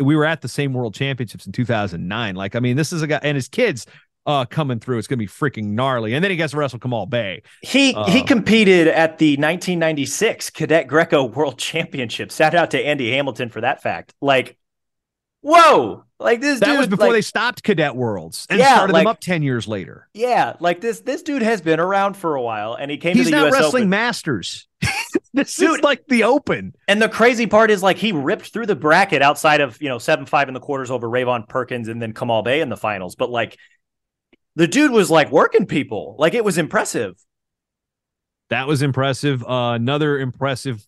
we 0.00 0.16
were 0.16 0.24
at 0.24 0.42
the 0.42 0.48
same 0.48 0.72
world 0.72 0.94
championships 0.94 1.46
in 1.46 1.52
2009. 1.52 2.34
Like, 2.34 2.56
I 2.56 2.60
mean, 2.60 2.76
this 2.76 2.92
is 2.92 3.02
a 3.02 3.06
guy 3.06 3.20
and 3.22 3.36
his 3.36 3.48
kids 3.48 3.86
uh 4.26 4.44
coming 4.44 4.80
through. 4.80 4.98
It's 4.98 5.06
gonna 5.06 5.18
be 5.18 5.28
freaking 5.28 5.66
gnarly. 5.66 6.14
And 6.14 6.24
then 6.24 6.32
he 6.32 6.36
gets 6.36 6.50
to 6.50 6.56
wrestle 6.56 6.80
Kamal 6.80 7.06
Bey. 7.06 7.42
He 7.62 7.92
he 8.08 8.24
competed 8.24 8.88
at 8.88 9.18
the 9.18 9.32
1996 9.36 10.50
Cadet 10.50 10.88
Greco 10.88 11.24
World 11.24 11.58
Championship. 11.58 12.32
Shout 12.32 12.54
out 12.54 12.72
to 12.72 12.84
Andy 12.84 13.12
Hamilton 13.12 13.50
for 13.50 13.60
that 13.60 13.82
fact. 13.82 14.14
Like 14.20 14.58
whoa! 15.46 16.04
Like 16.18 16.40
this 16.40 16.60
that 16.60 16.66
dude, 16.66 16.78
was 16.78 16.88
before 16.88 17.08
like, 17.08 17.14
they 17.14 17.20
stopped 17.22 17.62
cadet 17.62 17.94
worlds 17.94 18.46
and 18.48 18.58
yeah, 18.58 18.74
started 18.74 18.92
like, 18.94 19.02
them 19.02 19.10
up 19.10 19.20
10 19.20 19.42
years 19.42 19.68
later. 19.68 20.08
Yeah 20.14 20.54
like 20.60 20.80
this 20.80 21.00
this 21.00 21.22
dude 21.22 21.42
has 21.42 21.60
been 21.60 21.78
around 21.78 22.16
for 22.16 22.36
a 22.36 22.42
while 22.42 22.74
and 22.74 22.90
he 22.90 22.96
came 22.96 23.16
he's 23.16 23.26
to 23.26 23.30
the 23.30 23.36
not 23.36 23.48
US 23.48 23.52
wrestling 23.52 23.82
Open. 23.82 23.90
masters. 23.90 24.66
This 25.34 25.54
dude, 25.54 25.80
is 25.80 25.82
like 25.82 26.06
the 26.06 26.24
open. 26.24 26.74
and 26.88 27.02
the 27.02 27.10
crazy 27.10 27.46
part 27.46 27.70
is 27.70 27.82
like 27.82 27.98
he 27.98 28.12
ripped 28.12 28.54
through 28.54 28.64
the 28.64 28.74
bracket 28.74 29.20
outside 29.20 29.60
of 29.60 29.76
you 29.82 29.88
know 29.90 29.98
7-5 29.98 30.48
in 30.48 30.54
the 30.54 30.60
quarters 30.60 30.90
over 30.90 31.06
Rayvon 31.06 31.46
Perkins 31.46 31.88
and 31.88 32.00
then 32.00 32.14
Kamal 32.14 32.42
Bey 32.42 32.62
in 32.62 32.70
the 32.70 32.76
finals 32.76 33.16
but 33.16 33.28
like 33.28 33.58
the 34.54 34.66
dude 34.66 34.90
was 34.90 35.10
like 35.10 35.30
working 35.30 35.66
people. 35.66 36.16
Like 36.18 36.32
it 36.32 36.42
was 36.42 36.56
impressive. 36.56 37.14
That 38.48 38.66
was 38.66 38.80
impressive. 38.80 39.42
Uh, 39.42 39.72
another 39.74 40.18
impressive 40.18 40.86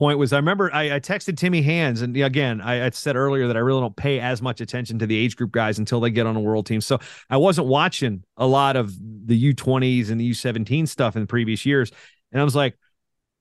point 0.00 0.18
was 0.18 0.32
I 0.32 0.36
remember 0.36 0.70
I, 0.74 0.96
I 0.96 1.00
texted 1.00 1.36
Timmy 1.36 1.60
Hands, 1.60 2.00
and 2.00 2.16
again, 2.16 2.60
I, 2.62 2.86
I, 2.86 2.90
said 2.90 3.16
earlier 3.16 3.46
that 3.46 3.56
I 3.56 3.60
really 3.60 3.82
don't 3.82 3.94
pay 3.94 4.18
as 4.18 4.40
much 4.40 4.62
attention 4.62 4.98
to 4.98 5.06
the 5.06 5.14
age 5.14 5.36
group 5.36 5.52
guys 5.52 5.78
until 5.78 6.00
they 6.00 6.10
get 6.10 6.26
on 6.26 6.34
a 6.36 6.40
world 6.40 6.66
team. 6.66 6.80
So 6.80 6.98
I 7.28 7.36
wasn't 7.36 7.66
watching 7.66 8.24
a 8.38 8.46
lot 8.46 8.76
of 8.76 8.92
the 8.98 9.54
U20s 9.54 10.10
and 10.10 10.18
the 10.18 10.30
U17 10.30 10.88
stuff 10.88 11.16
in 11.16 11.22
the 11.22 11.26
previous 11.26 11.66
years. 11.66 11.92
And 12.32 12.40
I 12.40 12.44
was 12.44 12.56
like, 12.56 12.78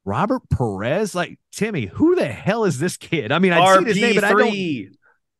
Robert 0.03 0.41
Perez, 0.49 1.16
like 1.16 1.39
Timmy, 1.53 1.86
who 1.86 2.16
the 2.16 2.28
hell 2.28 2.66
is 2.66 2.78
this 2.78 2.97
kid? 2.97 3.32
I 3.32 3.39
mean, 3.39 3.53
I'd 3.53 3.78
seen 3.78 3.86
his 3.86 4.01
name, 4.01 4.16
but 4.16 4.24
I 4.26 4.34
don't 4.34 4.89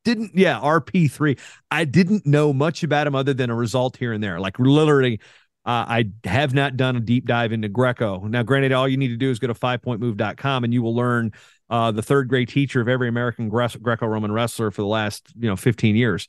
didn't 0.02 0.30
yeah 0.34 0.58
rp3 0.58 1.38
i 1.70 1.84
didn't 1.84 2.24
know 2.24 2.54
much 2.54 2.82
about 2.82 3.06
him 3.06 3.14
other 3.14 3.34
than 3.34 3.50
a 3.50 3.54
result 3.54 3.98
here 3.98 4.14
and 4.14 4.24
there 4.24 4.40
like 4.40 4.58
literally 4.58 5.20
uh, 5.66 5.84
I 5.88 6.10
have 6.24 6.54
not 6.54 6.76
done 6.76 6.96
a 6.96 7.00
deep 7.00 7.26
dive 7.26 7.52
into 7.52 7.68
Greco. 7.68 8.20
Now, 8.26 8.42
granted, 8.42 8.72
all 8.72 8.88
you 8.88 8.96
need 8.96 9.08
to 9.08 9.16
do 9.16 9.30
is 9.30 9.38
go 9.38 9.46
to 9.46 9.54
fivepointmove.com 9.54 10.64
and 10.64 10.72
you 10.72 10.82
will 10.82 10.96
learn 10.96 11.32
uh, 11.68 11.90
the 11.92 12.02
third 12.02 12.28
grade 12.28 12.48
teacher 12.48 12.80
of 12.80 12.88
every 12.88 13.08
American 13.08 13.48
Greco 13.48 14.06
Roman 14.06 14.32
wrestler 14.32 14.70
for 14.70 14.82
the 14.82 14.88
last, 14.88 15.32
you 15.38 15.48
know, 15.48 15.56
15 15.56 15.96
years. 15.96 16.28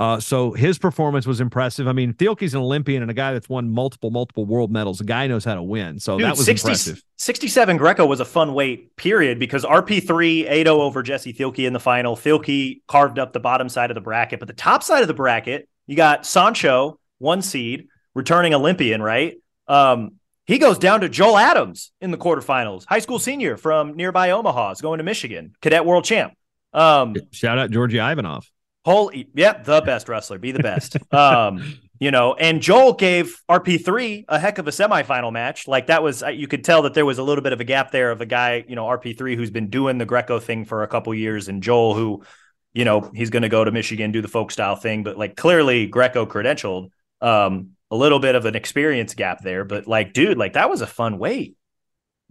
Uh, 0.00 0.18
so 0.18 0.52
his 0.52 0.78
performance 0.78 1.26
was 1.26 1.42
impressive. 1.42 1.86
I 1.86 1.92
mean, 1.92 2.14
Thielke's 2.14 2.54
an 2.54 2.60
Olympian 2.60 3.02
and 3.02 3.10
a 3.10 3.14
guy 3.14 3.34
that's 3.34 3.50
won 3.50 3.68
multiple, 3.68 4.10
multiple 4.10 4.46
world 4.46 4.72
medals. 4.72 4.96
The 4.96 5.04
guy 5.04 5.26
knows 5.26 5.44
how 5.44 5.56
to 5.56 5.62
win. 5.62 5.98
So 6.00 6.16
Dude, 6.16 6.24
that 6.24 6.38
was 6.38 6.46
60, 6.46 6.68
impressive. 6.68 7.04
67 7.18 7.76
Greco 7.76 8.06
was 8.06 8.20
a 8.20 8.24
fun 8.24 8.54
weight, 8.54 8.96
period, 8.96 9.38
because 9.38 9.62
RP3 9.62 10.50
8 10.50 10.66
0 10.66 10.80
over 10.80 11.02
Jesse 11.02 11.34
Thielke 11.34 11.66
in 11.66 11.74
the 11.74 11.80
final. 11.80 12.16
Thielke 12.16 12.80
carved 12.88 13.18
up 13.18 13.34
the 13.34 13.40
bottom 13.40 13.68
side 13.68 13.90
of 13.90 13.94
the 13.94 14.00
bracket, 14.00 14.38
but 14.38 14.48
the 14.48 14.54
top 14.54 14.82
side 14.82 15.02
of 15.02 15.08
the 15.08 15.12
bracket, 15.12 15.68
you 15.86 15.96
got 15.96 16.24
Sancho, 16.24 16.98
one 17.18 17.42
seed, 17.42 17.88
returning 18.14 18.54
Olympian, 18.54 19.02
right? 19.02 19.36
Um, 19.68 20.12
he 20.46 20.58
goes 20.58 20.78
down 20.78 21.02
to 21.02 21.08
Joel 21.08 21.38
Adams 21.38 21.92
in 22.00 22.10
the 22.10 22.18
quarterfinals, 22.18 22.84
high 22.84 22.98
school 22.98 23.18
senior 23.18 23.56
from 23.56 23.94
nearby 23.94 24.30
Omaha, 24.32 24.72
is 24.72 24.80
going 24.80 24.98
to 24.98 25.04
Michigan, 25.04 25.54
cadet 25.62 25.84
world 25.84 26.04
champ. 26.04 26.34
Um, 26.72 27.14
Shout 27.30 27.58
out 27.58 27.70
Georgi 27.70 27.98
Ivanov. 27.98 28.50
Holy, 28.84 29.28
yep, 29.34 29.64
the 29.64 29.80
best 29.82 30.08
wrestler, 30.08 30.38
be 30.38 30.52
the 30.52 30.62
best. 30.62 30.96
um, 31.12 31.78
you 32.00 32.10
know, 32.10 32.34
and 32.34 32.62
Joel 32.62 32.94
gave 32.94 33.40
RP3 33.48 34.24
a 34.28 34.38
heck 34.38 34.58
of 34.58 34.66
a 34.66 34.70
semifinal 34.70 35.30
match. 35.32 35.68
Like 35.68 35.88
that 35.88 36.02
was, 36.02 36.22
you 36.22 36.48
could 36.48 36.64
tell 36.64 36.82
that 36.82 36.94
there 36.94 37.04
was 37.04 37.18
a 37.18 37.22
little 37.22 37.42
bit 37.42 37.52
of 37.52 37.60
a 37.60 37.64
gap 37.64 37.90
there 37.90 38.10
of 38.10 38.20
a 38.20 38.26
guy, 38.26 38.64
you 38.66 38.74
know, 38.74 38.86
RP3 38.86 39.36
who's 39.36 39.50
been 39.50 39.68
doing 39.68 39.98
the 39.98 40.06
Greco 40.06 40.40
thing 40.40 40.64
for 40.64 40.82
a 40.82 40.88
couple 40.88 41.14
years, 41.14 41.48
and 41.48 41.62
Joel 41.62 41.94
who, 41.94 42.24
you 42.72 42.84
know, 42.84 43.10
he's 43.14 43.30
going 43.30 43.42
to 43.42 43.48
go 43.48 43.62
to 43.62 43.70
Michigan 43.70 44.12
do 44.12 44.22
the 44.22 44.28
folk 44.28 44.50
style 44.50 44.76
thing, 44.76 45.02
but 45.02 45.18
like 45.18 45.36
clearly 45.36 45.86
Greco 45.86 46.24
credentialed. 46.24 46.88
Um, 47.20 47.72
a 47.90 47.96
little 47.96 48.18
bit 48.18 48.34
of 48.34 48.46
an 48.46 48.54
experience 48.54 49.14
gap 49.14 49.42
there, 49.42 49.64
but 49.64 49.86
like, 49.86 50.12
dude, 50.12 50.38
like 50.38 50.52
that 50.52 50.70
was 50.70 50.80
a 50.80 50.86
fun 50.86 51.18
wait. 51.18 51.56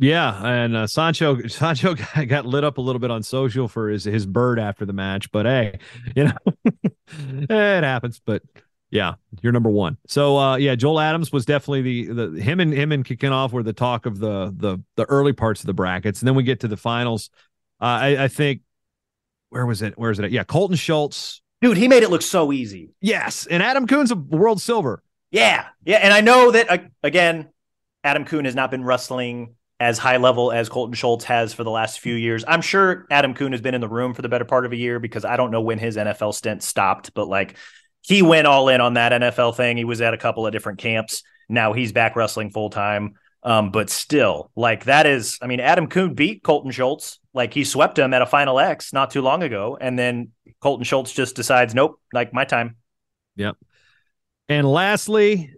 Yeah, 0.02 0.46
and 0.46 0.78
uh, 0.78 0.88
Sancho 0.88 1.46
Sancho 1.48 1.94
got 2.28 2.46
lit 2.46 2.64
up 2.64 2.78
a 2.78 2.82
little 2.82 3.00
bit 3.00 3.12
on 3.12 3.22
social 3.22 3.68
for 3.68 3.90
his 3.90 4.06
his 4.06 4.26
bird 4.26 4.58
after 4.58 4.86
the 4.86 4.94
match, 4.94 5.30
but 5.32 5.46
hey, 5.46 5.80
you 6.16 6.26
know, 6.26 6.54
it 7.50 7.84
happens. 7.84 8.22
But 8.26 8.42
yeah, 8.90 9.16
you're 9.42 9.52
number 9.52 9.70
one. 9.70 9.98
So 10.08 10.38
uh, 10.38 10.56
yeah, 10.56 10.76
Joel 10.76 11.02
Adams 11.02 11.34
was 11.34 11.46
definitely 11.46 11.82
the 11.82 12.14
the 12.14 12.42
him 12.42 12.62
and 12.62 12.74
him 12.74 12.94
and 12.94 13.04
Kikiniou 13.04 13.52
were 13.52 13.62
the 13.62 13.74
talk 13.74 14.06
of 14.06 14.20
the 14.20 14.54
the 14.56 14.82
the 14.96 15.04
early 15.06 15.34
parts 15.34 15.60
of 15.62 15.68
the 15.68 15.74
brackets, 15.74 16.22
and 16.22 16.28
then 16.28 16.36
we 16.36 16.44
get 16.44 16.62
to 16.62 16.70
the 16.70 16.78
finals. 16.78 17.30
Uh, 17.82 17.86
I, 17.86 18.24
I 18.24 18.28
think 18.30 18.62
where 19.50 19.66
was 19.66 19.82
it? 19.82 19.98
Where 19.98 20.12
is 20.12 20.20
it? 20.20 20.26
At? 20.26 20.32
Yeah, 20.32 20.46
Colton 20.46 20.78
Schultz. 20.78 21.42
Dude, 21.62 21.76
he 21.76 21.90
made 21.90 22.04
it 22.04 22.10
look 22.10 22.22
so 22.22 22.54
easy. 22.54 22.92
Yes, 23.02 23.46
and 23.48 23.62
Adam 23.62 23.86
Coon's 23.86 24.12
a 24.12 24.16
world 24.16 24.62
silver. 24.62 25.04
Yeah, 25.32 25.68
yeah, 25.84 25.98
and 25.98 26.14
I 26.14 26.22
know 26.22 26.52
that 26.52 26.92
again, 27.04 27.50
Adam 28.04 28.26
Coon 28.26 28.46
has 28.46 28.56
not 28.56 28.72
been 28.72 28.84
wrestling 28.84 29.56
as 29.80 29.98
high 29.98 30.18
level 30.18 30.52
as 30.52 30.68
Colton 30.68 30.94
Schultz 30.94 31.26
has 31.26 31.54
for 31.54 31.64
the 31.64 31.72
last 31.72 32.00
few 32.00 32.14
years. 32.14 32.44
I'm 32.48 32.62
sure 32.62 33.06
Adam 33.10 33.34
Coon 33.34 33.54
has 33.54 33.62
been 33.62 33.76
in 33.76 33.82
the 33.82 33.88
room 33.88 34.14
for 34.14 34.22
the 34.22 34.30
better 34.30 34.46
part 34.46 34.66
of 34.66 34.74
a 34.74 34.76
year 34.76 35.00
because 35.00 35.24
I 35.24 35.38
don't 35.38 35.52
know 35.52 35.62
when 35.62 35.80
his 35.80 35.96
NFL 35.96 36.34
stint 36.34 36.64
stopped, 36.64 37.14
but 37.14 37.28
like 37.28 37.56
he 38.02 38.22
went 38.22 38.48
all 38.48 38.68
in 38.70 38.82
on 38.82 38.96
that 38.96 39.14
NFL 39.14 39.56
thing. 39.56 39.78
He 39.78 39.86
was 39.86 40.02
at 40.02 40.14
a 40.14 40.18
couple 40.18 40.46
of 40.46 40.52
different 40.52 40.80
camps. 40.80 41.24
Now 41.48 41.74
he's 41.74 41.92
back 41.92 42.16
wrestling 42.16 42.50
full 42.50 42.70
time. 42.70 43.16
Um, 43.42 43.72
but 43.72 43.90
still, 43.90 44.52
like 44.56 44.84
that 44.86 45.06
is, 45.06 45.40
I 45.42 45.48
mean, 45.48 45.62
Adam 45.62 45.88
Coon 45.88 46.14
beat 46.14 46.44
Colton 46.44 46.72
Schultz. 46.72 47.20
Like 47.34 47.54
he 47.54 47.64
swept 47.64 47.98
him 47.98 48.14
at 48.14 48.22
a 48.22 48.26
final 48.26 48.60
X 48.60 48.92
not 48.92 49.12
too 49.12 49.22
long 49.22 49.44
ago. 49.44 49.78
And 49.80 49.98
then 49.98 50.32
Colton 50.60 50.84
Schultz 50.84 51.14
just 51.14 51.38
decides, 51.38 51.74
nope, 51.74 52.02
like 52.12 52.34
my 52.34 52.44
time. 52.44 52.76
Yep. 53.38 53.56
And 54.50 54.70
lastly, 54.70 55.54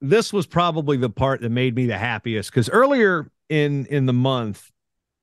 this 0.00 0.32
was 0.32 0.46
probably 0.46 0.96
the 0.96 1.10
part 1.10 1.42
that 1.42 1.50
made 1.50 1.74
me 1.74 1.86
the 1.86 1.98
happiest 1.98 2.50
because 2.50 2.70
earlier 2.70 3.30
in 3.50 3.86
in 3.86 4.06
the 4.06 4.14
month, 4.14 4.70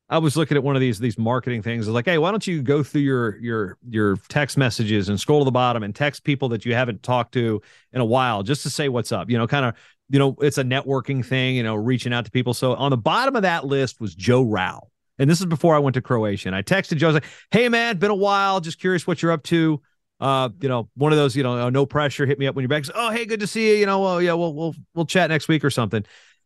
I 0.08 0.20
was 0.20 0.38
looking 0.38 0.56
at 0.56 0.64
one 0.64 0.76
of 0.76 0.82
these 0.82 1.00
these 1.00 1.18
marketing 1.18 1.64
things. 1.64 1.88
I 1.88 1.90
was 1.90 1.96
like, 1.96 2.06
hey, 2.06 2.20
why 2.20 2.30
don't 2.30 2.46
you 2.46 2.62
go 2.62 2.84
through 2.84 3.02
your 3.02 3.38
your 3.40 3.78
your 3.90 4.18
text 4.30 4.56
messages 4.56 5.10
and 5.10 5.20
scroll 5.20 5.40
to 5.40 5.46
the 5.46 5.52
bottom 5.52 5.82
and 5.82 5.96
text 5.96 6.24
people 6.24 6.50
that 6.50 6.64
you 6.64 6.76
haven't 6.76 7.02
talked 7.02 7.34
to 7.34 7.60
in 7.92 8.02
a 8.02 8.06
while 8.06 8.44
just 8.44 8.62
to 8.64 8.70
say 8.70 8.88
what's 8.88 9.12
up. 9.12 9.30
You 9.30 9.38
know, 9.40 9.48
kind 9.48 9.66
of 9.66 9.74
you 10.10 10.20
know, 10.20 10.36
it's 10.40 10.60
a 10.60 10.64
networking 10.64 11.26
thing. 11.26 11.56
You 11.56 11.64
know, 11.64 11.76
reaching 11.76 12.14
out 12.14 12.26
to 12.26 12.32
people. 12.32 12.54
So 12.54 12.76
on 12.76 12.92
the 12.92 12.98
bottom 12.98 13.36
of 13.36 13.42
that 13.42 13.66
list 13.66 14.00
was 14.00 14.14
Joe 14.14 14.44
Rau. 14.44 14.82
And 15.20 15.28
this 15.28 15.40
is 15.40 15.48
before 15.48 15.76
I 15.76 15.80
went 15.80 15.96
to 15.96 16.02
Croatia. 16.02 16.50
And 16.50 16.56
I 16.56 16.62
texted 16.62 16.98
Joe, 16.98 17.08
I 17.08 17.10
was 17.10 17.16
like, 17.16 17.32
hey, 17.50 17.70
man, 17.70 17.98
been 17.98 18.12
a 18.12 18.16
while. 18.16 18.60
Just 18.60 18.80
curious 18.80 19.08
what 19.08 19.24
you're 19.24 19.32
up 19.32 19.42
to 19.46 19.82
uh, 20.20 20.50
you 20.62 20.70
know, 20.70 20.90
one 20.96 21.12
of 21.12 21.18
those, 21.18 21.36
you 21.36 21.44
know, 21.44 21.70
no 21.70 21.86
pressure, 21.86 22.26
hit 22.26 22.40
me 22.40 22.48
up 22.48 22.56
when 22.56 22.64
you're 22.64 22.70
back. 22.70 22.86
Oh, 22.96 23.12
hey, 23.12 23.26
good 23.26 23.40
to 23.42 23.48
see 23.48 23.70
you. 23.72 23.76
You 23.76 23.86
know, 23.86 24.02
well, 24.02 24.22
yeah, 24.22 24.34
we'll 24.34 24.54
we'll 24.54 24.76
we'll 24.94 25.06
chat 25.06 25.30
next 25.30 25.48
week 25.48 25.64
or 25.64 25.70
something. 25.70 26.04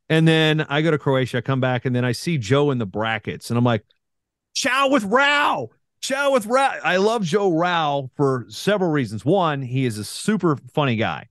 And 0.10 0.27
then 0.27 0.61
I 0.61 0.81
go 0.81 0.91
to 0.91 0.98
Croatia, 0.98 1.38
I 1.38 1.41
come 1.41 1.61
back, 1.61 1.85
and 1.85 1.95
then 1.95 2.03
I 2.03 2.11
see 2.11 2.38
Joe 2.38 2.72
in 2.72 2.77
the 2.80 2.85
brackets, 2.85 3.49
and 3.49 3.57
I'm 3.57 3.64
like, 3.64 3.85
"Ciao 4.53 4.89
with 4.89 5.03
Rau. 5.06 5.69
ciao 6.02 6.31
with 6.31 6.45
Rau. 6.48 6.80
I 6.84 6.98
love 6.98 7.23
Joe 7.23 7.52
Rao 7.52 8.10
for 8.15 8.45
several 8.49 8.91
reasons. 8.91 9.23
One, 9.23 9.61
he 9.61 9.85
is 9.85 9.98
a 9.98 10.03
super 10.03 10.57
funny 10.73 10.95
guy. 10.98 11.30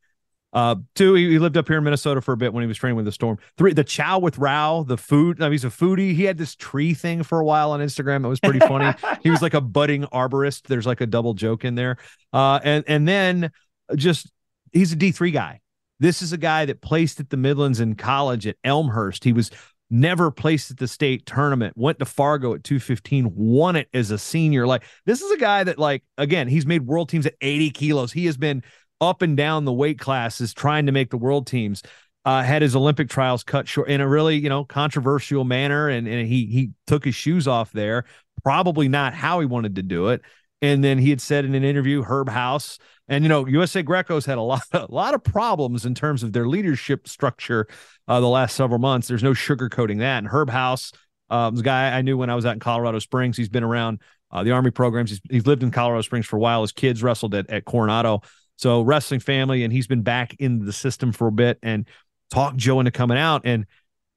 Uh, 0.53 0.77
two, 0.97 1.15
he, 1.15 1.31
he, 1.31 1.39
lived 1.39 1.57
up 1.57 1.69
here 1.69 1.79
in 1.79 1.85
Minnesota 1.85 2.21
for 2.21 2.33
a 2.33 2.37
bit 2.37 2.53
when 2.53 2.63
he 2.63 2.69
was 2.69 2.77
training 2.77 2.97
with 2.97 3.05
the 3.05 3.13
Storm. 3.13 3.39
Three, 3.57 3.73
the 3.73 3.85
chow 3.85 4.19
with 4.19 4.37
Rau, 4.37 4.83
the 4.83 4.97
food. 4.97 5.41
I 5.41 5.45
mean, 5.45 5.53
he's 5.53 5.65
a 5.65 5.69
foodie. 5.69 6.13
He 6.13 6.25
had 6.25 6.39
this 6.39 6.57
tree 6.57 6.93
thing 6.93 7.23
for 7.23 7.39
a 7.39 7.45
while 7.45 7.71
on 7.71 7.81
Instagram. 7.81 8.25
It 8.25 8.29
was 8.29 8.41
pretty 8.41 8.59
funny. 8.59 8.93
he 9.23 9.31
was 9.31 9.43
like 9.43 9.55
a 9.55 9.61
budding 9.61 10.05
arborist. 10.05 10.63
There's 10.67 10.87
like 10.87 11.01
a 11.01 11.07
double 11.07 11.35
joke 11.35 11.65
in 11.65 11.77
there. 11.77 11.99
Uh, 12.33 12.59
and 12.65 12.85
and 12.89 13.07
then 13.07 13.53
just 13.95 14.33
he's 14.73 14.93
a 14.93 14.97
D 14.97 15.13
three 15.13 15.31
guy. 15.31 15.61
This 16.01 16.23
is 16.23 16.33
a 16.33 16.39
guy 16.39 16.65
that 16.65 16.81
placed 16.81 17.21
at 17.21 17.31
the 17.31 17.37
Midlands 17.37 17.79
in 17.79 17.95
college 17.95 18.47
at 18.47 18.57
Elmhurst. 18.65 19.23
He 19.23 19.33
was 19.33 19.51
never 19.91 20.31
placed 20.31 20.71
at 20.71 20.79
the 20.79 20.89
state 20.89 21.27
tournament, 21.27 21.77
went 21.77 21.99
to 21.99 22.05
Fargo 22.05 22.55
at 22.55 22.65
215, 22.65 23.33
won 23.35 23.77
it 23.77 23.89
as 23.93 24.11
a 24.11 24.19
senior. 24.19 24.67
Like, 24.67 24.85
this 25.05 25.21
is 25.21 25.31
a 25.33 25.37
guy 25.37 25.65
that, 25.65 25.79
like, 25.79 26.05
again, 26.17 26.49
he's 26.49 26.65
made 26.65 26.87
world 26.87 27.09
teams 27.09 27.27
at 27.27 27.35
80 27.41 27.71
kilos. 27.71 28.13
He 28.13 28.27
has 28.27 28.37
been 28.37 28.63
up 29.01 29.23
and 29.23 29.37
down 29.37 29.65
the 29.65 29.73
weight 29.73 29.99
classes 29.99 30.53
trying 30.53 30.87
to 30.87 30.93
make 30.93 31.11
the 31.11 31.19
world 31.19 31.47
teams. 31.47 31.83
Uh, 32.27 32.43
had 32.43 32.61
his 32.61 32.77
Olympic 32.77 33.09
trials 33.09 33.43
cut 33.43 33.67
short 33.67 33.89
in 33.89 34.03
a 34.03 34.07
really, 34.07 34.37
you 34.37 34.51
know, 34.51 34.63
controversial 34.63 35.43
manner, 35.43 35.89
and 35.89 36.07
and 36.07 36.29
he 36.29 36.45
he 36.47 36.71
took 36.87 37.03
his 37.03 37.15
shoes 37.15 37.49
off 37.49 37.73
there. 37.73 38.05
Probably 38.45 38.89
not 38.89 39.15
how 39.15 39.41
he 39.41 39.47
wanted 39.47 39.77
to 39.77 39.83
do 39.83 40.09
it. 40.09 40.21
And 40.63 40.85
then 40.85 40.99
he 40.99 41.09
had 41.09 41.23
said 41.23 41.47
in 41.47 41.55
an 41.55 41.65
interview, 41.65 42.03
Herb 42.03 42.29
House, 42.29 42.79
and 43.09 43.25
you 43.25 43.29
know, 43.29 43.47
USA 43.47 43.83
Greco's 43.83 44.27
had 44.27 44.39
a 44.39 44.43
lot 44.43 44.63
a 44.73 44.87
lot 44.91 45.15
of 45.15 45.25
problems 45.25 45.87
in 45.87 45.95
terms 45.95 46.23
of 46.23 46.33
their 46.33 46.47
leadership 46.47 47.09
structure 47.09 47.67
uh, 48.07 48.21
the 48.21 48.29
last 48.29 48.55
several 48.55 48.79
months. 48.79 49.09
There's 49.09 49.23
no 49.23 49.33
sugarcoating 49.33 49.99
that. 49.99 50.19
And 50.19 50.29
Herb 50.29 50.51
House, 50.51 50.93
um, 51.31 51.57
the 51.57 51.63
guy 51.63 51.97
I 51.97 52.03
knew 52.03 52.19
when 52.19 52.31
I 52.31 52.35
was 52.35 52.45
out 52.45 52.55
in 52.55 52.61
Colorado 52.61 52.99
Springs, 52.99 53.37
he's 53.37 53.49
been 53.49 53.65
around 53.65 54.01
uh, 54.31 54.45
the 54.45 54.53
Army 54.53 54.71
programs. 54.71 55.11
He's, 55.11 55.21
he's 55.31 55.47
lived 55.47 55.63
in 55.63 55.71
Colorado 55.71 56.03
Springs 56.03 56.27
for 56.27 56.37
a 56.37 56.41
while. 56.41 56.63
His 56.63 56.73
kids 56.73 57.03
wrestled 57.03 57.35
at, 57.35 57.49
at 57.51 57.65
Coronado. 57.65 58.23
So 58.61 58.83
wrestling 58.83 59.21
family, 59.21 59.65
and 59.65 59.73
he's 59.73 59.87
been 59.87 60.03
back 60.03 60.37
in 60.39 60.67
the 60.67 60.73
system 60.73 61.13
for 61.13 61.29
a 61.29 61.33
bit 61.33 61.59
and 61.63 61.87
talked 62.31 62.59
Joe 62.59 62.79
into 62.79 62.91
coming 62.91 63.17
out. 63.17 63.41
And 63.47 63.65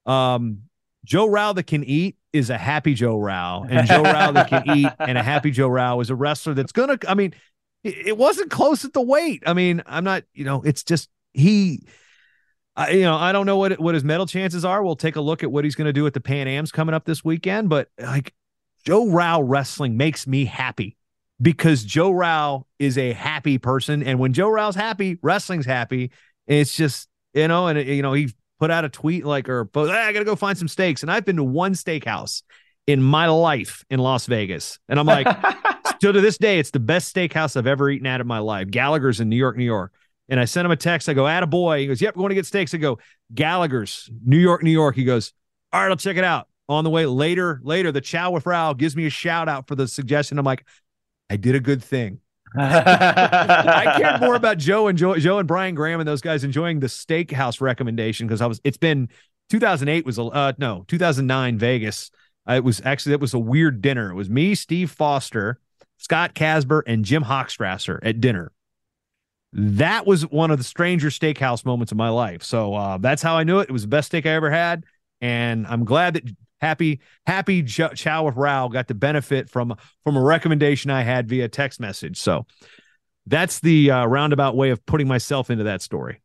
um, 0.06 0.64
Joe 1.06 1.30
Rau 1.30 1.53
that 1.53 1.64
can 1.64 1.82
eat 1.86 2.18
is 2.34 2.49
a 2.49 2.57
happy 2.57 2.94
Joe 2.94 3.18
Rau, 3.18 3.65
and 3.70 3.88
Joe 3.88 4.02
Rau 4.03 4.32
that 4.34 4.49
can 4.49 4.78
eat 4.78 4.90
and 4.99 5.18
a 5.18 5.24
happy 5.24 5.49
Joe 5.49 5.70
Rau 5.70 6.02
is 6.02 6.10
a 6.10 6.15
wrestler 6.15 6.53
that's 6.53 6.74
gonna. 6.74 6.99
I 7.07 7.14
mean, 7.14 7.34
it, 7.86 8.07
it 8.07 8.18
wasn't 8.18 8.52
close 8.52 8.84
at 8.84 8.91
the 8.91 9.02
weight. 9.02 9.44
I 9.45 9.53
mean, 9.53 9.82
I'm 9.86 10.03
not. 10.03 10.24
You 10.34 10.44
know, 10.44 10.61
it's 10.61 10.84
just 10.84 11.10
he. 11.32 11.88
I, 12.76 12.90
you 12.90 13.03
know, 13.03 13.15
I 13.15 13.32
don't 13.32 13.45
know 13.45 13.57
what 13.57 13.80
what 13.80 13.94
his 13.94 14.03
medal 14.03 14.26
chances 14.26 14.65
are. 14.65 14.84
We'll 14.84 14.98
take 14.98 15.15
a 15.15 15.22
look 15.22 15.44
at 15.44 15.53
what 15.53 15.64
he's 15.64 15.76
going 15.76 15.88
to 15.88 15.94
do 15.94 16.06
at 16.06 16.14
the 16.14 16.20
Pan 16.20 16.49
Am's 16.49 16.72
coming 16.74 16.94
up 16.94 17.06
this 17.06 17.24
weekend. 17.24 17.70
But 17.70 17.88
like 17.98 18.34
Joe 18.86 19.07
Rau 19.07 19.40
wrestling 19.40 19.95
makes 19.95 20.28
me 20.28 20.44
happy 20.44 20.98
because 21.44 21.84
Joe 21.84 22.11
Rau 22.11 22.65
is 22.80 22.98
a 22.98 23.11
happy 23.11 23.57
person. 23.57 24.02
And 24.02 24.18
when 24.18 24.32
Joe 24.32 24.48
Rau's 24.48 24.76
happy, 24.76 25.20
wrestling's 25.22 25.65
happy. 25.65 26.11
It's 26.48 26.76
just, 26.76 27.10
you 27.34 27.49
know, 27.49 27.68
and, 27.68 27.78
you 27.88 28.02
know, 28.02 28.14
he 28.14 28.34
put 28.60 28.72
out 28.72 28.86
a 28.86 28.90
tweet 28.90 29.26
like, 29.26 29.49
or 29.49 29.70
hey, 29.74 29.82
ah, 29.90 30.07
I 30.07 30.14
got 30.14 30.20
to 30.20 30.26
go 30.26 30.38
find 30.38 30.57
some 30.57 30.70
steaks. 30.70 31.03
And 31.03 31.11
I've 31.11 31.26
been 31.26 31.36
to 31.36 31.44
one 31.44 31.74
steakhouse 31.74 32.44
in 32.88 33.03
my 33.03 33.28
life 33.28 33.84
in 33.90 33.99
Las 33.99 34.26
Vegas. 34.26 34.80
And 34.88 34.98
I'm 34.98 35.06
like, 35.06 35.28
still 35.98 36.14
to 36.14 36.22
this 36.22 36.38
day, 36.38 36.60
it's 36.60 36.72
the 36.72 36.80
best 36.80 37.14
steakhouse 37.14 37.57
I've 37.57 37.68
ever 37.68 37.90
eaten 37.90 38.07
at 38.07 38.22
in 38.22 38.28
my 38.28 38.40
life. 38.40 38.70
Gallagher's 38.70 39.20
in 39.20 39.28
New 39.28 39.36
York, 39.36 39.57
New 39.57 39.65
York. 39.65 39.94
And 40.30 40.40
I 40.40 40.45
sent 40.45 40.65
him 40.65 40.72
a 40.72 40.78
text. 40.78 41.10
I 41.10 41.14
go, 41.14 41.28
at 41.28 41.44
a 41.44 41.48
boy. 41.48 41.80
He 41.80 41.88
goes, 41.88 42.02
yep, 42.02 42.15
going 42.15 42.30
to 42.30 42.36
get 42.36 42.45
steaks. 42.45 42.74
I 42.74 42.78
go, 42.78 42.99
Gallagher's, 43.34 44.10
New 44.26 44.38
York, 44.38 44.64
New 44.64 44.72
York. 44.72 44.95
He 44.95 45.03
goes, 45.03 45.34
all 45.74 45.82
right, 45.82 45.90
I'll 45.90 45.98
check 45.98 46.15
it 46.15 46.24
out. 46.24 46.48
On 46.70 46.86
the 46.86 46.90
way 46.90 47.06
later, 47.06 47.60
later, 47.61 47.91
the 47.91 47.99
chow 47.99 48.32
with 48.32 48.45
Rau 48.45 48.72
gives 48.72 48.95
me 48.95 49.06
a 49.06 49.10
shout 49.10 49.49
out 49.49 49.68
for 49.68 49.76
the 49.76 49.86
suggestion. 49.86 50.40
I'm 50.40 50.45
like, 50.45 50.64
I 51.30 51.38
did 51.38 51.56
a 51.56 51.60
good 51.60 51.84
thing. 51.84 52.20
I 52.58 53.95
cared 53.98 54.22
more 54.22 54.36
about 54.36 54.60
Joe 54.60 54.88
and 54.88 54.98
Joe, 54.98 55.18
Joe 55.18 55.40
and 55.40 55.48
Brian 55.48 55.74
Graham 55.74 56.00
and 56.00 56.08
those 56.08 56.22
guys 56.22 56.44
enjoying 56.44 56.80
the 56.80 56.88
steakhouse 56.88 57.62
recommendation 57.62 58.28
because 58.28 58.41
I 58.41 58.45
was. 58.45 58.62
It's 58.64 58.78
been 58.78 59.10
2008 59.50 60.06
was 60.06 60.20
a 60.20 60.24
uh, 60.24 60.54
no 60.58 60.86
2009 60.88 61.58
Vegas. 61.58 62.12
Uh, 62.48 62.54
it 62.54 62.64
was 62.64 62.82
actually 62.86 63.14
it 63.14 63.22
was 63.22 63.34
a 63.34 63.40
weird 63.40 63.82
dinner. 63.82 64.12
It 64.12 64.16
was 64.16 64.30
me, 64.30 64.54
Steve 64.54 64.91
Foster, 64.91 65.60
Scott 65.98 66.36
Casper, 66.36 66.84
and 66.86 67.04
Jim 67.04 67.24
Hochstrasser 67.24 68.00
at 68.04 68.22
dinner. 68.22 68.52
That 69.54 70.06
was 70.06 70.24
one 70.30 70.52
of 70.52 70.58
the 70.58 70.64
stranger 70.64 71.10
steakhouse 71.10 71.64
moments 71.66 71.91
of 71.91 71.98
my 71.98 72.10
life. 72.10 72.44
So 72.44 72.74
uh, 72.74 72.98
that's 72.98 73.22
how 73.22 73.36
I 73.36 73.44
knew 73.44 73.60
it. 73.60 73.70
It 73.70 73.72
was 73.72 73.84
the 73.84 73.88
best 73.88 74.08
steak 74.08 74.26
I 74.26 74.32
ever 74.32 74.52
had, 74.52 74.84
and 75.22 75.66
I'm 75.68 75.86
glad 75.86 76.16
that 76.16 76.24
happy 76.64 77.02
happy 77.26 77.64
chow 77.64 78.23
with 78.23 78.35
Rau 78.35 78.69
got 78.69 78.88
to 78.88 78.95
benefit 78.95 79.49
from 79.49 79.76
from 80.03 80.15
a 80.15 80.22
recommendation 80.22 80.90
I 80.90 81.02
had 81.03 81.27
via 81.27 81.49
text 81.49 81.80
message. 81.80 82.18
So 82.19 82.45
that's 83.26 83.60
the 83.60 83.91
uh, 83.91 84.06
roundabout 84.06 84.56
way 84.56 84.69
of 84.69 84.85
putting 84.85 85.07
myself 85.07 85.49
into 85.49 85.65
that 85.65 85.81
story. 85.81 86.22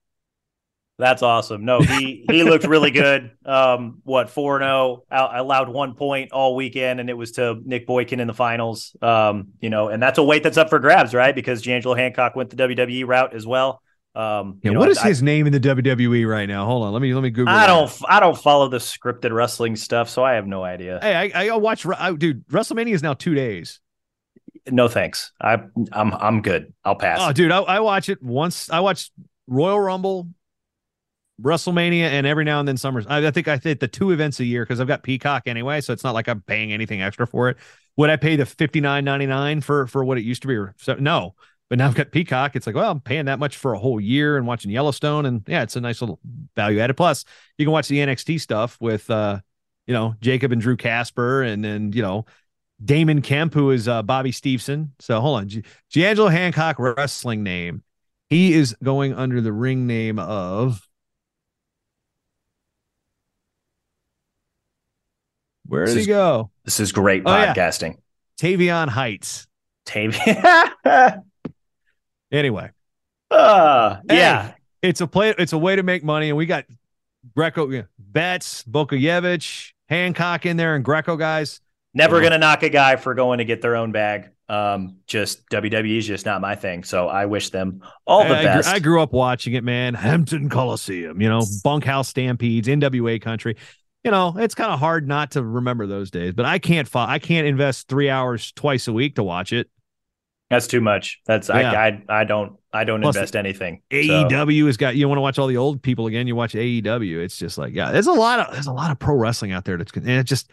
That's 0.98 1.22
awesome. 1.22 1.64
No, 1.64 1.80
he 1.80 2.24
he 2.28 2.42
looked 2.42 2.64
really 2.66 2.90
good. 2.90 3.30
Um, 3.44 4.00
what 4.02 4.30
four 4.30 4.58
zero 4.58 5.04
oh, 5.10 5.28
allowed 5.32 5.68
one 5.68 5.94
point 5.94 6.32
all 6.32 6.56
weekend, 6.56 6.98
and 6.98 7.08
it 7.08 7.14
was 7.14 7.32
to 7.32 7.60
Nick 7.64 7.86
Boykin 7.86 8.18
in 8.18 8.26
the 8.26 8.34
finals. 8.34 8.96
Um, 9.00 9.48
you 9.60 9.70
know, 9.70 9.88
and 9.88 10.02
that's 10.02 10.18
a 10.18 10.24
weight 10.24 10.42
that's 10.42 10.56
up 10.56 10.70
for 10.70 10.80
grabs, 10.80 11.14
right? 11.14 11.34
Because 11.34 11.62
D'Angelo 11.62 11.94
Hancock 11.94 12.34
went 12.34 12.50
the 12.50 12.56
WWE 12.56 13.06
route 13.06 13.32
as 13.32 13.46
well. 13.46 13.80
Um, 14.18 14.58
yeah, 14.64 14.72
know, 14.72 14.80
what 14.80 14.88
is 14.88 14.98
I, 14.98 15.06
his 15.06 15.22
name 15.22 15.46
in 15.46 15.52
the 15.52 15.60
WWE 15.60 16.28
right 16.28 16.46
now? 16.46 16.66
Hold 16.66 16.82
on, 16.82 16.92
let 16.92 17.00
me 17.00 17.14
let 17.14 17.22
me 17.22 17.30
Google. 17.30 17.54
I 17.54 17.60
that. 17.60 17.66
don't 17.68 17.92
I 18.08 18.18
don't 18.18 18.36
follow 18.36 18.68
the 18.68 18.78
scripted 18.78 19.30
wrestling 19.30 19.76
stuff, 19.76 20.10
so 20.10 20.24
I 20.24 20.32
have 20.32 20.44
no 20.44 20.64
idea. 20.64 20.98
Hey, 21.00 21.32
I, 21.32 21.46
I 21.46 21.56
watch. 21.56 21.86
I, 21.86 22.12
dude, 22.12 22.44
WrestleMania 22.48 22.94
is 22.94 23.02
now 23.02 23.14
two 23.14 23.34
days. 23.34 23.78
No 24.68 24.88
thanks. 24.88 25.30
I 25.40 25.60
I'm 25.92 26.12
I'm 26.14 26.42
good. 26.42 26.74
I'll 26.84 26.96
pass. 26.96 27.20
Oh, 27.22 27.32
dude, 27.32 27.52
I, 27.52 27.60
I 27.60 27.78
watch 27.78 28.08
it 28.08 28.20
once. 28.20 28.68
I 28.70 28.80
watch 28.80 29.12
Royal 29.46 29.78
Rumble, 29.78 30.28
WrestleMania, 31.40 32.08
and 32.08 32.26
every 32.26 32.44
now 32.44 32.58
and 32.58 32.66
then 32.66 32.76
Summers. 32.76 33.06
I, 33.08 33.24
I 33.24 33.30
think 33.30 33.46
I 33.46 33.58
did 33.58 33.78
the 33.78 33.86
two 33.86 34.10
events 34.10 34.40
a 34.40 34.44
year 34.44 34.64
because 34.64 34.80
I've 34.80 34.88
got 34.88 35.04
Peacock 35.04 35.44
anyway, 35.46 35.80
so 35.80 35.92
it's 35.92 36.02
not 36.02 36.14
like 36.14 36.28
I'm 36.28 36.40
paying 36.40 36.72
anything 36.72 37.02
extra 37.02 37.24
for 37.24 37.50
it. 37.50 37.56
Would 37.96 38.10
I 38.10 38.16
pay 38.16 38.34
the 38.34 38.46
fifty 38.46 38.80
nine 38.80 39.04
ninety 39.04 39.26
nine 39.26 39.60
for 39.60 39.86
for 39.86 40.04
what 40.04 40.18
it 40.18 40.24
used 40.24 40.42
to 40.42 40.48
be? 40.48 40.72
So, 40.78 40.94
no, 40.94 41.36
but 41.68 41.78
now 41.78 41.86
I've 41.86 41.94
got 41.94 42.10
Peacock. 42.10 42.56
It's 42.56 42.66
like, 42.66 42.76
well, 42.76 42.90
I'm 42.90 43.00
paying 43.00 43.26
that 43.26 43.38
much 43.38 43.56
for 43.56 43.74
a 43.74 43.78
whole 43.78 44.00
year 44.00 44.36
and 44.36 44.46
watching 44.46 44.70
Yellowstone. 44.70 45.26
And 45.26 45.42
yeah, 45.46 45.62
it's 45.62 45.76
a 45.76 45.80
nice 45.80 46.00
little 46.00 46.18
value 46.56 46.80
added. 46.80 46.94
Plus, 46.96 47.24
you 47.58 47.66
can 47.66 47.72
watch 47.72 47.88
the 47.88 47.98
NXT 47.98 48.40
stuff 48.40 48.78
with, 48.80 49.10
uh, 49.10 49.40
you 49.86 49.92
know, 49.92 50.14
Jacob 50.20 50.52
and 50.52 50.60
Drew 50.60 50.76
Casper 50.76 51.42
and 51.42 51.62
then, 51.62 51.92
you 51.92 52.02
know, 52.02 52.24
Damon 52.82 53.20
Kemp, 53.20 53.52
who 53.52 53.70
is 53.70 53.86
uh, 53.86 54.02
Bobby 54.02 54.30
Steveson. 54.30 54.90
So 54.98 55.20
hold 55.20 55.40
on. 55.40 55.48
G- 55.48 55.64
D'Angelo 55.92 56.28
Hancock 56.28 56.78
wrestling 56.78 57.42
name. 57.42 57.82
He 58.30 58.54
is 58.54 58.74
going 58.82 59.14
under 59.14 59.40
the 59.40 59.52
ring 59.52 59.86
name 59.86 60.18
of. 60.18 60.86
Where 65.66 65.84
did 65.84 65.98
he 65.98 66.06
go? 66.06 66.50
This 66.64 66.80
is 66.80 66.92
great 66.92 67.24
podcasting. 67.24 67.96
Oh, 67.96 68.00
yeah. 68.42 68.56
Tavion 68.56 68.88
Heights. 68.88 69.46
Tavion. 69.84 71.22
Anyway. 72.30 72.70
Uh, 73.30 73.96
hey, 74.08 74.16
yeah. 74.18 74.52
It's 74.82 75.00
a 75.00 75.06
play, 75.06 75.34
it's 75.38 75.52
a 75.52 75.58
way 75.58 75.76
to 75.76 75.82
make 75.82 76.04
money. 76.04 76.28
And 76.28 76.36
we 76.36 76.46
got 76.46 76.64
Greco 77.34 77.84
Betts, 77.98 78.64
Bogojevic, 78.64 79.72
Hancock 79.88 80.46
in 80.46 80.56
there, 80.56 80.74
and 80.74 80.84
Greco 80.84 81.16
guys. 81.16 81.60
Never 81.94 82.20
gonna 82.20 82.38
knock 82.38 82.62
a 82.62 82.68
guy 82.68 82.96
for 82.96 83.14
going 83.14 83.38
to 83.38 83.44
get 83.44 83.62
their 83.62 83.74
own 83.74 83.92
bag. 83.92 84.30
Um, 84.48 84.98
just 85.06 85.48
WWE 85.50 85.98
is 85.98 86.06
just 86.06 86.24
not 86.24 86.40
my 86.40 86.54
thing. 86.54 86.84
So 86.84 87.08
I 87.08 87.26
wish 87.26 87.50
them 87.50 87.82
all 88.06 88.24
the 88.24 88.36
I, 88.36 88.44
best. 88.44 88.68
I 88.68 88.78
grew 88.78 89.02
up 89.02 89.12
watching 89.12 89.54
it, 89.54 89.64
man. 89.64 89.94
Hampton 89.94 90.48
Coliseum, 90.48 91.20
you 91.20 91.28
know, 91.28 91.44
bunkhouse 91.64 92.08
stampedes, 92.08 92.68
NWA 92.68 93.20
country. 93.20 93.56
You 94.04 94.10
know, 94.10 94.34
it's 94.38 94.54
kind 94.54 94.72
of 94.72 94.78
hard 94.78 95.08
not 95.08 95.32
to 95.32 95.42
remember 95.42 95.86
those 95.86 96.10
days, 96.10 96.32
but 96.32 96.46
I 96.46 96.58
can't. 96.58 96.88
Fo- 96.88 97.00
I 97.00 97.18
can't 97.18 97.46
invest 97.46 97.88
three 97.88 98.08
hours 98.08 98.52
twice 98.52 98.88
a 98.88 98.92
week 98.92 99.16
to 99.16 99.22
watch 99.22 99.52
it. 99.52 99.68
That's 100.50 100.66
too 100.66 100.80
much. 100.80 101.20
That's 101.26 101.48
Yeah. 101.48 101.72
I, 101.72 102.02
I 102.08 102.20
I 102.20 102.24
don't 102.24 102.56
I 102.72 102.84
don't 102.84 103.02
Plus, 103.02 103.16
invest 103.16 103.36
anything. 103.36 103.82
So- 103.90 103.98
AEW 103.98 104.66
has 104.66 104.76
got 104.76 104.96
you 104.96 105.08
want 105.08 105.18
to 105.18 105.22
watch 105.22 105.38
all 105.38 105.46
the 105.46 105.56
old 105.56 105.82
people 105.82 106.06
again. 106.06 106.26
You 106.26 106.36
watch 106.36 106.54
AEW. 106.54 107.22
It's 107.22 107.36
just 107.36 107.58
like 107.58 107.74
yeah, 107.74 107.92
there's 107.92 108.06
a 108.06 108.12
lot 108.12 108.40
of 108.40 108.52
there's 108.52 108.66
a 108.66 108.72
lot 108.72 108.90
of 108.90 108.98
pro 108.98 109.14
wrestling 109.14 109.52
out 109.52 109.64
there 109.64 109.76
that's 109.76 109.92
and 109.92 110.08
it 110.08 110.24
just 110.24 110.50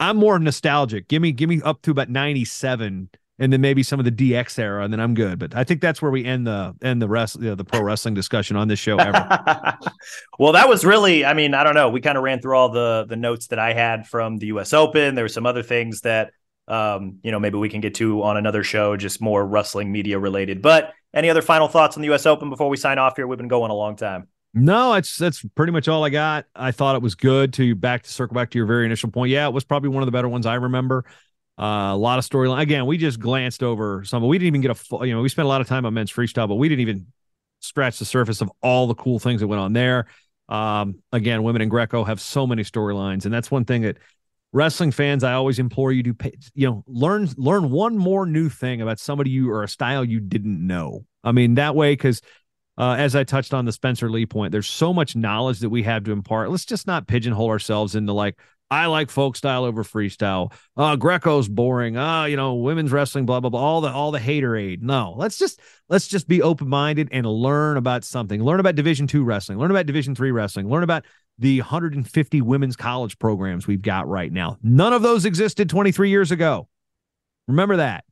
I'm 0.00 0.16
more 0.16 0.38
nostalgic. 0.38 1.08
Give 1.08 1.20
me 1.20 1.32
give 1.32 1.48
me 1.48 1.60
up 1.62 1.82
to 1.82 1.90
about 1.90 2.08
97 2.08 3.10
and 3.38 3.52
then 3.52 3.60
maybe 3.60 3.82
some 3.82 3.98
of 3.98 4.06
the 4.06 4.12
DX 4.12 4.58
era 4.58 4.84
and 4.84 4.92
then 4.92 5.00
I'm 5.00 5.12
good. 5.14 5.38
But 5.38 5.54
I 5.54 5.64
think 5.64 5.82
that's 5.82 6.00
where 6.00 6.10
we 6.10 6.24
end 6.24 6.46
the 6.46 6.74
end 6.82 7.02
the 7.02 7.08
rest 7.08 7.36
you 7.36 7.50
know, 7.50 7.54
the 7.54 7.64
pro 7.64 7.82
wrestling 7.82 8.14
discussion 8.14 8.56
on 8.56 8.68
this 8.68 8.78
show 8.78 8.96
ever. 8.96 9.76
well, 10.38 10.52
that 10.52 10.68
was 10.68 10.84
really, 10.84 11.24
I 11.26 11.34
mean, 11.34 11.52
I 11.52 11.62
don't 11.62 11.74
know. 11.74 11.90
We 11.90 12.00
kind 12.00 12.16
of 12.16 12.24
ran 12.24 12.40
through 12.40 12.56
all 12.56 12.70
the 12.70 13.04
the 13.06 13.16
notes 13.16 13.48
that 13.48 13.58
I 13.58 13.74
had 13.74 14.06
from 14.06 14.38
the 14.38 14.46
US 14.46 14.72
Open. 14.72 15.14
There 15.14 15.24
were 15.24 15.28
some 15.28 15.46
other 15.46 15.62
things 15.62 16.00
that 16.02 16.30
um, 16.68 17.18
you 17.22 17.30
know, 17.30 17.38
maybe 17.38 17.58
we 17.58 17.68
can 17.68 17.80
get 17.80 17.94
to 17.96 18.22
on 18.22 18.36
another 18.36 18.64
show, 18.64 18.96
just 18.96 19.20
more 19.20 19.46
wrestling 19.46 19.92
media 19.92 20.18
related. 20.18 20.62
But 20.62 20.92
any 21.14 21.30
other 21.30 21.42
final 21.42 21.68
thoughts 21.68 21.96
on 21.96 22.02
the 22.02 22.12
US 22.12 22.26
Open 22.26 22.50
before 22.50 22.68
we 22.68 22.76
sign 22.76 22.98
off 22.98 23.16
here? 23.16 23.26
We've 23.26 23.38
been 23.38 23.48
going 23.48 23.70
a 23.70 23.74
long 23.74 23.96
time. 23.96 24.28
No, 24.54 24.94
that's 24.94 25.18
that's 25.18 25.44
pretty 25.54 25.72
much 25.72 25.86
all 25.86 26.02
I 26.02 26.08
got. 26.08 26.46
I 26.54 26.72
thought 26.72 26.96
it 26.96 27.02
was 27.02 27.14
good 27.14 27.52
to 27.54 27.74
back 27.74 28.02
to 28.04 28.10
circle 28.10 28.34
back 28.34 28.50
to 28.50 28.58
your 28.58 28.66
very 28.66 28.86
initial 28.86 29.10
point. 29.10 29.30
Yeah, 29.30 29.46
it 29.46 29.52
was 29.52 29.64
probably 29.64 29.90
one 29.90 30.02
of 30.02 30.06
the 30.06 30.12
better 30.12 30.28
ones 30.28 30.46
I 30.46 30.54
remember. 30.54 31.04
Uh, 31.58 31.92
a 31.92 31.96
lot 31.96 32.18
of 32.18 32.26
storyline. 32.26 32.60
Again, 32.60 32.86
we 32.86 32.96
just 32.96 33.20
glanced 33.20 33.62
over 33.62 34.04
some, 34.04 34.22
but 34.22 34.28
we 34.28 34.38
didn't 34.38 34.48
even 34.48 34.60
get 34.62 34.70
a. 34.70 35.06
You 35.06 35.14
know, 35.14 35.20
we 35.20 35.28
spent 35.28 35.44
a 35.44 35.48
lot 35.48 35.60
of 35.60 35.68
time 35.68 35.84
on 35.84 35.92
men's 35.92 36.10
freestyle, 36.10 36.48
but 36.48 36.54
we 36.54 36.68
didn't 36.68 36.80
even 36.80 37.06
scratch 37.60 37.98
the 37.98 38.04
surface 38.04 38.40
of 38.40 38.50
all 38.62 38.86
the 38.86 38.94
cool 38.94 39.18
things 39.18 39.40
that 39.40 39.46
went 39.46 39.60
on 39.60 39.72
there. 39.74 40.06
Um, 40.48 41.02
again, 41.12 41.42
women 41.42 41.60
in 41.60 41.68
Greco 41.68 42.04
have 42.04 42.20
so 42.20 42.46
many 42.46 42.62
storylines, 42.62 43.24
and 43.24 43.34
that's 43.34 43.50
one 43.50 43.64
thing 43.64 43.82
that 43.82 43.98
wrestling 44.56 44.90
fans 44.90 45.22
I 45.22 45.34
always 45.34 45.58
implore 45.58 45.92
you 45.92 46.02
to 46.04 46.14
pay, 46.14 46.32
you 46.54 46.66
know 46.66 46.84
learn 46.86 47.28
learn 47.36 47.70
one 47.70 47.98
more 47.98 48.24
new 48.24 48.48
thing 48.48 48.80
about 48.80 48.98
somebody 48.98 49.30
you 49.30 49.50
or 49.50 49.62
a 49.62 49.68
style 49.68 50.04
you 50.04 50.18
didn't 50.18 50.66
know. 50.66 51.04
I 51.22 51.32
mean 51.32 51.54
that 51.54 51.76
way 51.76 51.92
because 51.92 52.22
uh, 52.78 52.94
as 52.98 53.16
I 53.16 53.24
touched 53.24 53.54
on 53.54 53.64
the 53.64 53.72
Spencer 53.72 54.10
Lee 54.10 54.26
point, 54.26 54.52
there's 54.52 54.68
so 54.68 54.92
much 54.92 55.16
knowledge 55.16 55.60
that 55.60 55.70
we 55.70 55.82
have 55.84 56.04
to 56.04 56.12
impart. 56.12 56.50
Let's 56.50 56.66
just 56.66 56.86
not 56.86 57.06
pigeonhole 57.06 57.48
ourselves 57.48 57.94
into 57.94 58.12
like, 58.12 58.38
I 58.70 58.86
like 58.86 59.10
folk 59.10 59.36
style 59.36 59.64
over 59.64 59.82
freestyle. 59.82 60.52
Uh, 60.76 60.96
Greco's 60.96 61.48
boring. 61.48 61.96
Uh, 61.96 62.24
you 62.24 62.36
know, 62.36 62.56
women's 62.56 62.92
wrestling, 62.92 63.24
blah, 63.24 63.40
blah, 63.40 63.48
blah. 63.48 63.60
All 63.60 63.80
the 63.80 63.90
all 63.90 64.10
the 64.10 64.18
hater 64.18 64.56
aid. 64.56 64.82
No, 64.82 65.14
let's 65.16 65.38
just 65.38 65.60
let's 65.88 66.08
just 66.08 66.26
be 66.26 66.42
open-minded 66.42 67.08
and 67.12 67.26
learn 67.26 67.76
about 67.76 68.04
something. 68.04 68.42
Learn 68.42 68.60
about 68.60 68.74
division 68.74 69.06
two 69.06 69.22
wrestling, 69.22 69.58
learn 69.58 69.70
about 69.70 69.86
division 69.86 70.14
three 70.14 70.32
wrestling, 70.32 70.68
learn 70.68 70.82
about 70.82 71.04
the 71.38 71.60
150 71.60 72.40
women's 72.40 72.76
college 72.76 73.18
programs 73.18 73.66
we've 73.66 73.82
got 73.82 74.08
right 74.08 74.32
now. 74.32 74.56
None 74.62 74.92
of 74.92 75.02
those 75.02 75.24
existed 75.24 75.68
23 75.68 76.08
years 76.08 76.30
ago. 76.30 76.68
Remember 77.48 77.76
that. 77.76 78.04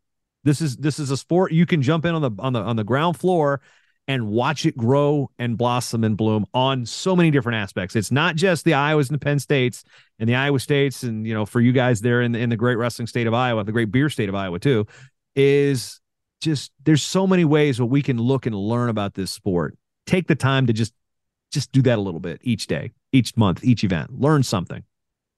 This 0.45 0.61
is 0.61 0.77
this 0.77 0.99
is 0.99 1.11
a 1.11 1.17
sport 1.17 1.53
you 1.53 1.65
can 1.65 1.81
jump 1.81 2.05
in 2.05 2.15
on 2.15 2.23
the 2.23 2.31
on 2.39 2.53
the 2.53 2.61
on 2.61 2.77
the 2.77 2.85
ground 2.85 3.17
floor 3.17 3.63
and 4.07 4.29
watch 4.29 4.67
it 4.67 4.77
grow 4.77 5.31
and 5.39 5.57
blossom 5.57 6.05
and 6.05 6.17
bloom 6.17 6.45
on 6.53 6.85
so 6.85 7.17
many 7.17 7.31
different 7.31 7.57
aspects. 7.57 7.97
It's 7.97 8.11
not 8.11 8.37
just 8.37 8.65
the 8.65 8.73
Iowas 8.73 9.09
and 9.09 9.19
the 9.19 9.25
Penn 9.25 9.39
States 9.39 9.83
and 10.19 10.29
the 10.29 10.35
Iowa 10.35 10.61
States, 10.61 11.03
and 11.03 11.27
you 11.27 11.33
know, 11.33 11.47
for 11.47 11.61
you 11.61 11.73
guys 11.73 12.03
there 12.03 12.21
in 12.21 12.33
the, 12.33 12.39
in 12.39 12.51
the 12.51 12.57
great 12.57 12.77
wrestling 12.77 13.07
state 13.07 13.27
of 13.27 13.33
Iowa, 13.33 13.65
the 13.65 13.73
great 13.73 13.91
beer 13.91 14.11
state 14.11 14.29
of 14.29 14.35
Iowa 14.35 14.59
too, 14.59 14.87
is 15.35 16.01
just 16.43 16.71
there's 16.85 17.03
so 17.03 17.27
many 17.27 17.47
ways 17.47 17.79
that 17.79 17.87
we 17.87 18.03
can 18.03 18.19
look 18.19 18.45
and 18.45 18.55
learn 18.55 18.91
about 18.91 19.15
this 19.15 19.31
sport. 19.31 19.77
Take 20.07 20.29
the 20.29 20.35
time 20.35 20.67
to 20.67 20.75
just 20.75 20.93
just 21.55 21.73
do 21.73 21.81
that 21.83 21.99
a 21.99 22.03
little 22.03 22.21
bit 22.21 22.41
each 22.43 22.67
day, 22.67 22.93
each 23.13 23.37
month, 23.37 23.65
each 23.65 23.85
event. 23.85 24.21
Learn 24.21 24.43
something. 24.43 24.83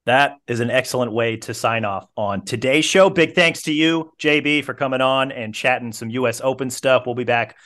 That 0.06 0.36
is 0.46 0.60
an 0.60 0.70
excellent 0.70 1.12
way 1.12 1.36
to 1.38 1.52
sign 1.52 1.84
off 1.84 2.06
on 2.16 2.44
today's 2.44 2.84
show. 2.84 3.10
Big 3.10 3.34
thanks 3.34 3.62
to 3.62 3.72
you, 3.72 4.12
JB, 4.18 4.64
for 4.64 4.72
coming 4.72 5.00
on 5.00 5.32
and 5.32 5.54
chatting 5.54 5.92
some 5.92 6.10
US 6.10 6.40
Open 6.40 6.70
stuff. 6.70 7.02
We'll 7.06 7.16
be 7.16 7.24
back 7.24 7.56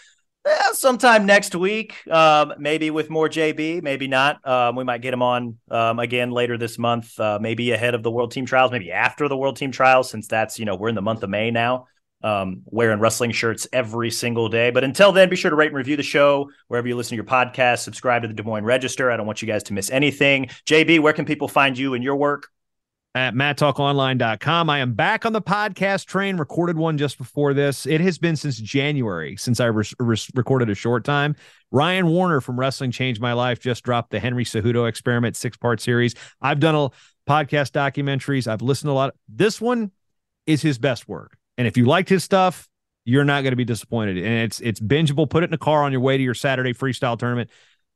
eh, 0.47 0.73
sometime 0.73 1.27
next 1.27 1.55
week, 1.55 1.97
um, 2.11 2.55
maybe 2.59 2.91
with 2.91 3.11
more 3.11 3.29
JB, 3.29 3.83
maybe 3.83 4.09
not. 4.09 4.47
Um, 4.49 4.75
we 4.75 4.85
might 4.85 5.03
get 5.03 5.13
him 5.13 5.23
on 5.23 5.59
um, 5.71 5.99
again 5.99 6.31
later 6.31 6.57
this 6.57 6.79
month, 6.79 7.21
uh, 7.21 7.39
maybe 7.41 7.73
ahead 7.73 7.95
of 7.95 8.03
the 8.03 8.11
World 8.11 8.33
Team 8.33 8.47
Trials, 8.47 8.73
maybe 8.73 8.91
after 8.91 9.29
the 9.29 9.37
World 9.37 9.57
Team 9.57 9.71
Trials, 9.71 10.11
since 10.11 10.27
that's, 10.27 10.59
you 10.59 10.65
know, 10.65 10.77
we're 10.77 10.89
in 10.89 10.95
the 10.95 11.03
month 11.03 11.23
of 11.23 11.31
May 11.31 11.51
now. 11.51 11.87
Um, 12.23 12.63
wearing 12.67 13.01
wrestling 13.01 13.31
shirts 13.31 13.67
every 13.73 14.11
single 14.11 14.51
day. 14.51 14.71
But 14.71 14.85
until 14.85 15.11
then, 15.11 15.31
be 15.31 15.37
sure 15.37 15.51
to 15.51 15.57
rate 15.57 15.69
and 15.69 15.77
review 15.77 15.97
the 15.97 16.03
show 16.03 16.51
wherever 16.69 16.87
you 16.87 16.95
listen 16.95 17.11
to 17.11 17.15
your 17.17 17.25
podcast. 17.25 17.79
Subscribe 17.79 18.23
to 18.23 18.29
the 18.29 18.35
Des 18.35 18.43
Moines 18.43 18.65
Register. 18.65 19.11
I 19.11 19.17
don't 19.17 19.27
want 19.27 19.41
you 19.41 19.49
guys 19.49 19.63
to 19.65 19.73
miss 19.73 19.91
anything. 19.91 20.49
JB, 20.67 21.01
where 21.01 21.15
can 21.15 21.25
people 21.25 21.49
find 21.49 21.79
you 21.79 21.95
and 21.95 22.05
your 22.05 22.17
work? 22.17 22.49
at 23.15 23.35
mattalkonline.com. 23.35 24.71
I 24.71 24.79
am 24.79 24.95
back 24.95 25.27
on 25.27 25.33
the 25.33 25.43
podcast 25.43 26.07
train, 26.07 26.37
recorded 26.37 26.77
one 26.77 26.97
just 26.97 27.19
before 27.19 27.55
this. 27.55 27.87
It 27.87 28.01
has 28.01 28.19
been 28.19 28.37
since 28.37 28.57
January 28.59 29.37
since 29.37 29.59
I 29.59 29.67
re- 29.67 29.85
re- 29.99 30.17
recorded 30.35 30.71
a 30.71 30.75
short 30.75 31.05
time. 31.05 31.35
Ryan 31.73 32.07
Warner 32.09 32.41
from 32.41 32.59
Wrestling 32.59 32.93
Changed 32.93 33.21
My 33.21 33.33
Life 33.33 33.59
just 33.61 33.83
dropped 33.83 34.11
the 34.11 34.21
Henry 34.21 34.45
Cejudo 34.45 34.89
Experiment 34.89 35.37
six 35.37 35.57
part 35.57 35.81
series. 35.81 36.15
I've 36.41 36.61
done 36.61 36.75
a 36.75 36.91
podcast 37.29 37.73
documentaries, 37.73 38.47
I've 38.47 38.63
listened 38.63 38.91
a 38.91 38.95
lot. 38.95 39.15
This 39.29 39.61
one 39.61 39.91
is 40.47 40.63
his 40.63 40.79
best 40.79 41.09
work. 41.09 41.37
And 41.61 41.67
if 41.67 41.77
you 41.77 41.85
liked 41.85 42.09
his 42.09 42.25
stuff, 42.25 42.67
you're 43.05 43.23
not 43.23 43.43
going 43.43 43.53
to 43.53 43.57
be 43.57 43.67
disappointed. 43.67 44.17
And 44.17 44.45
it's 44.45 44.61
it's 44.61 44.81
bingeable. 44.81 45.29
Put 45.29 45.43
it 45.43 45.51
in 45.51 45.55
a 45.55 45.59
car 45.59 45.83
on 45.83 45.93
your 45.93 46.01
way 46.01 46.17
to 46.17 46.23
your 46.23 46.33
Saturday 46.33 46.73
freestyle 46.73 47.19
tournament. 47.19 47.51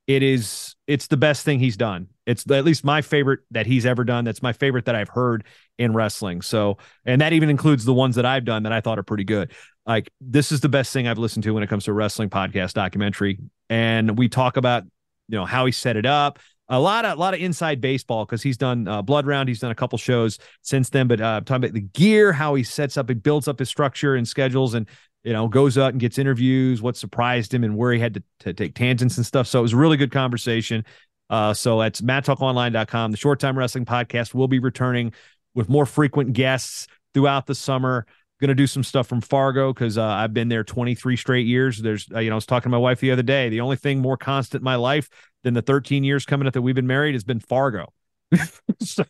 It 0.06 0.22
is 0.22 0.76
it's 0.86 1.06
the 1.06 1.16
best 1.16 1.46
thing 1.46 1.60
he's 1.60 1.78
done. 1.78 2.08
It's 2.26 2.50
at 2.50 2.62
least 2.66 2.84
my 2.84 3.00
favorite 3.00 3.40
that 3.52 3.64
he's 3.64 3.86
ever 3.86 4.04
done. 4.04 4.26
That's 4.26 4.42
my 4.42 4.52
favorite 4.52 4.84
that 4.84 4.94
I've 4.94 5.08
heard 5.08 5.44
in 5.78 5.94
wrestling. 5.94 6.42
So, 6.42 6.76
and 7.06 7.22
that 7.22 7.32
even 7.32 7.48
includes 7.48 7.86
the 7.86 7.94
ones 7.94 8.16
that 8.16 8.26
I've 8.26 8.44
done 8.44 8.64
that 8.64 8.72
I 8.72 8.82
thought 8.82 8.98
are 8.98 9.02
pretty 9.02 9.24
good. 9.24 9.52
Like 9.86 10.10
this 10.20 10.52
is 10.52 10.60
the 10.60 10.68
best 10.68 10.92
thing 10.92 11.08
I've 11.08 11.16
listened 11.16 11.44
to 11.44 11.52
when 11.52 11.62
it 11.62 11.70
comes 11.70 11.84
to 11.84 11.92
a 11.92 11.94
wrestling 11.94 12.28
podcast 12.28 12.74
documentary. 12.74 13.38
And 13.70 14.18
we 14.18 14.28
talk 14.28 14.58
about, 14.58 14.82
you 15.28 15.38
know, 15.38 15.46
how 15.46 15.64
he 15.64 15.72
set 15.72 15.96
it 15.96 16.04
up, 16.04 16.38
a 16.68 16.80
lot 16.80 17.04
of 17.04 17.18
a 17.18 17.20
lot 17.20 17.34
of 17.34 17.40
inside 17.40 17.80
baseball 17.80 18.24
because 18.24 18.42
he's 18.42 18.56
done 18.56 18.88
uh, 18.88 19.02
Blood 19.02 19.26
Round. 19.26 19.48
He's 19.48 19.60
done 19.60 19.70
a 19.70 19.74
couple 19.74 19.98
shows 19.98 20.38
since 20.62 20.90
then, 20.90 21.06
but 21.08 21.20
uh, 21.20 21.40
talking 21.44 21.64
about 21.64 21.74
the 21.74 21.80
gear, 21.80 22.32
how 22.32 22.54
he 22.54 22.62
sets 22.62 22.96
up, 22.96 23.08
he 23.08 23.14
builds 23.14 23.48
up 23.48 23.58
his 23.58 23.68
structure 23.68 24.14
and 24.14 24.26
schedules, 24.26 24.74
and 24.74 24.88
you 25.24 25.32
know 25.32 25.46
goes 25.48 25.76
out 25.76 25.92
and 25.92 26.00
gets 26.00 26.18
interviews, 26.18 26.80
what 26.80 26.96
surprised 26.96 27.52
him, 27.52 27.64
and 27.64 27.76
where 27.76 27.92
he 27.92 28.00
had 28.00 28.14
to, 28.14 28.22
to 28.40 28.54
take 28.54 28.74
tangents 28.74 29.16
and 29.16 29.26
stuff. 29.26 29.46
So 29.46 29.58
it 29.58 29.62
was 29.62 29.74
a 29.74 29.76
really 29.76 29.96
good 29.96 30.12
conversation. 30.12 30.84
Uh, 31.30 31.52
so 31.54 31.80
that's 31.80 32.00
mattalkonline.com. 32.00 33.10
The 33.10 33.16
Short 33.16 33.40
Time 33.40 33.58
Wrestling 33.58 33.84
Podcast 33.84 34.34
will 34.34 34.48
be 34.48 34.58
returning 34.58 35.12
with 35.54 35.68
more 35.68 35.86
frequent 35.86 36.32
guests 36.32 36.86
throughout 37.12 37.46
the 37.46 37.54
summer. 37.54 38.06
Going 38.44 38.54
to 38.54 38.62
do 38.62 38.66
some 38.66 38.84
stuff 38.84 39.06
from 39.06 39.22
Fargo 39.22 39.72
because 39.72 39.96
uh, 39.96 40.04
I've 40.04 40.34
been 40.34 40.50
there 40.50 40.62
23 40.62 41.16
straight 41.16 41.46
years. 41.46 41.78
There's, 41.78 42.06
uh, 42.14 42.18
you 42.18 42.28
know, 42.28 42.34
I 42.34 42.36
was 42.36 42.44
talking 42.44 42.64
to 42.64 42.68
my 42.68 42.76
wife 42.76 43.00
the 43.00 43.10
other 43.10 43.22
day. 43.22 43.48
The 43.48 43.62
only 43.62 43.76
thing 43.76 44.00
more 44.00 44.18
constant 44.18 44.60
in 44.60 44.64
my 44.64 44.74
life 44.74 45.08
than 45.44 45.54
the 45.54 45.62
13 45.62 46.04
years 46.04 46.26
coming 46.26 46.46
up 46.46 46.52
that 46.52 46.60
we've 46.60 46.74
been 46.74 46.86
married 46.86 47.14
has 47.14 47.24
been 47.24 47.40
Fargo. 47.40 47.90
so, 48.82 49.04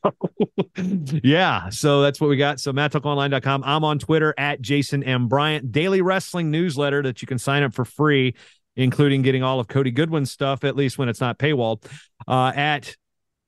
yeah, 0.76 1.68
so 1.70 2.00
that's 2.00 2.20
what 2.20 2.30
we 2.30 2.36
got. 2.36 2.60
So, 2.60 2.72
mattalkonline.com. 2.72 3.64
I'm 3.66 3.82
on 3.82 3.98
Twitter 3.98 4.34
at 4.38 4.60
Jason 4.60 5.02
M. 5.02 5.26
Bryant, 5.26 5.72
daily 5.72 6.00
wrestling 6.00 6.52
newsletter 6.52 7.02
that 7.02 7.20
you 7.20 7.26
can 7.26 7.40
sign 7.40 7.64
up 7.64 7.74
for 7.74 7.84
free, 7.84 8.36
including 8.76 9.22
getting 9.22 9.42
all 9.42 9.58
of 9.58 9.66
Cody 9.66 9.90
Goodwin's 9.90 10.30
stuff, 10.30 10.62
at 10.62 10.76
least 10.76 10.96
when 10.96 11.08
it's 11.08 11.20
not 11.20 11.40
paywalled, 11.40 11.84
uh, 12.28 12.52
at 12.54 12.94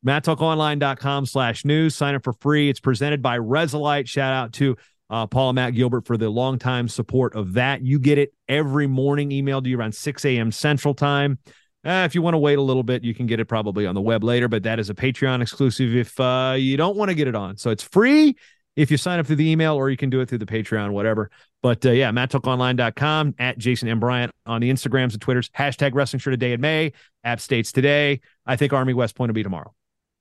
mattalkonline.com 0.04 1.26
slash 1.26 1.64
news. 1.64 1.94
Sign 1.94 2.16
up 2.16 2.24
for 2.24 2.32
free. 2.32 2.68
It's 2.68 2.80
presented 2.80 3.22
by 3.22 3.38
Resilite. 3.38 4.08
Shout 4.08 4.32
out 4.32 4.52
to 4.54 4.76
uh, 5.10 5.26
Paul 5.26 5.50
and 5.50 5.56
Matt 5.56 5.74
Gilbert 5.74 6.06
for 6.06 6.16
the 6.16 6.28
longtime 6.28 6.88
support 6.88 7.34
of 7.34 7.54
that. 7.54 7.82
You 7.82 7.98
get 7.98 8.18
it 8.18 8.32
every 8.48 8.86
morning, 8.86 9.30
emailed 9.30 9.64
to 9.64 9.70
you 9.70 9.78
around 9.78 9.94
6 9.94 10.24
a.m. 10.24 10.52
Central 10.52 10.94
Time. 10.94 11.38
Uh, 11.84 12.02
if 12.04 12.16
you 12.16 12.22
want 12.22 12.34
to 12.34 12.38
wait 12.38 12.58
a 12.58 12.62
little 12.62 12.82
bit, 12.82 13.04
you 13.04 13.14
can 13.14 13.26
get 13.26 13.38
it 13.38 13.44
probably 13.44 13.86
on 13.86 13.94
the 13.94 14.00
web 14.00 14.24
later, 14.24 14.48
but 14.48 14.64
that 14.64 14.80
is 14.80 14.90
a 14.90 14.94
Patreon 14.94 15.40
exclusive 15.40 15.94
if 15.94 16.18
uh, 16.18 16.56
you 16.58 16.76
don't 16.76 16.96
want 16.96 17.10
to 17.10 17.14
get 17.14 17.28
it 17.28 17.36
on. 17.36 17.56
So 17.56 17.70
it's 17.70 17.84
free 17.84 18.34
if 18.74 18.90
you 18.90 18.96
sign 18.96 19.20
up 19.20 19.26
through 19.26 19.36
the 19.36 19.48
email 19.48 19.76
or 19.76 19.88
you 19.88 19.96
can 19.96 20.10
do 20.10 20.20
it 20.20 20.28
through 20.28 20.38
the 20.38 20.46
Patreon, 20.46 20.90
whatever. 20.90 21.30
But 21.62 21.86
uh, 21.86 21.92
yeah, 21.92 22.10
mattalkonline.com, 22.10 23.36
at 23.38 23.58
Jason 23.58 23.88
M. 23.88 24.00
Bryant 24.00 24.32
on 24.46 24.60
the 24.60 24.70
Instagrams 24.70 25.12
and 25.12 25.20
Twitters, 25.20 25.48
hashtag 25.50 25.94
wrestling 25.94 26.18
shirt 26.18 26.34
a 26.34 26.36
day 26.36 26.52
in 26.52 26.60
May, 26.60 26.92
App 27.22 27.40
States 27.40 27.70
today. 27.70 28.20
I 28.44 28.56
think 28.56 28.72
Army 28.72 28.92
West 28.92 29.14
Point 29.14 29.30
will 29.30 29.34
be 29.34 29.44
tomorrow. 29.44 29.72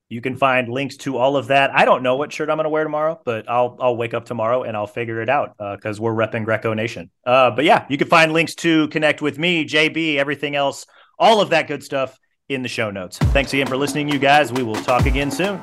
You 0.08 0.22
can 0.22 0.36
find 0.36 0.70
links 0.70 0.98
to 0.98 1.18
all 1.18 1.36
of 1.36 1.48
that. 1.48 1.72
I 1.74 1.84
don't 1.84 2.04
know 2.04 2.16
what 2.16 2.32
shirt 2.32 2.50
I'm 2.50 2.58
going 2.58 2.66
to 2.66 2.70
wear 2.70 2.84
tomorrow, 2.84 3.20
but 3.26 3.50
I'll 3.50 3.76
I'll 3.80 3.98
wake 3.98 4.14
up 4.14 4.26
tomorrow 4.26 4.64
and 4.64 4.78
I'll 4.78 4.88
figure 4.88 5.22
it 5.22 5.30
out 5.30 5.56
because 5.58 6.00
uh, 6.00 6.04
we're 6.04 6.14
repping 6.14 6.46
Greco 6.46 6.74
Nation. 6.74 7.10
Uh, 7.26 7.52
but 7.52 7.66
yeah, 7.66 7.86
you 7.90 7.98
can 7.98 8.08
find 8.08 8.32
links 8.32 8.54
to 8.56 8.88
connect 8.90 9.22
with 9.22 9.40
me, 9.40 9.66
JB, 9.66 10.18
everything 10.18 10.56
else, 10.56 10.86
all 11.18 11.42
of 11.42 11.50
that 11.50 11.68
good 11.68 11.84
stuff 11.84 12.20
in 12.50 12.62
the 12.62 12.70
show 12.70 12.92
notes. 12.92 13.18
Thanks 13.18 13.52
again 13.54 13.68
for 13.68 13.78
listening, 13.78 14.08
you 14.08 14.20
guys. 14.20 14.54
We 14.54 14.62
will 14.62 14.76
talk 14.76 15.08
again 15.08 15.32
soon. 15.32 15.60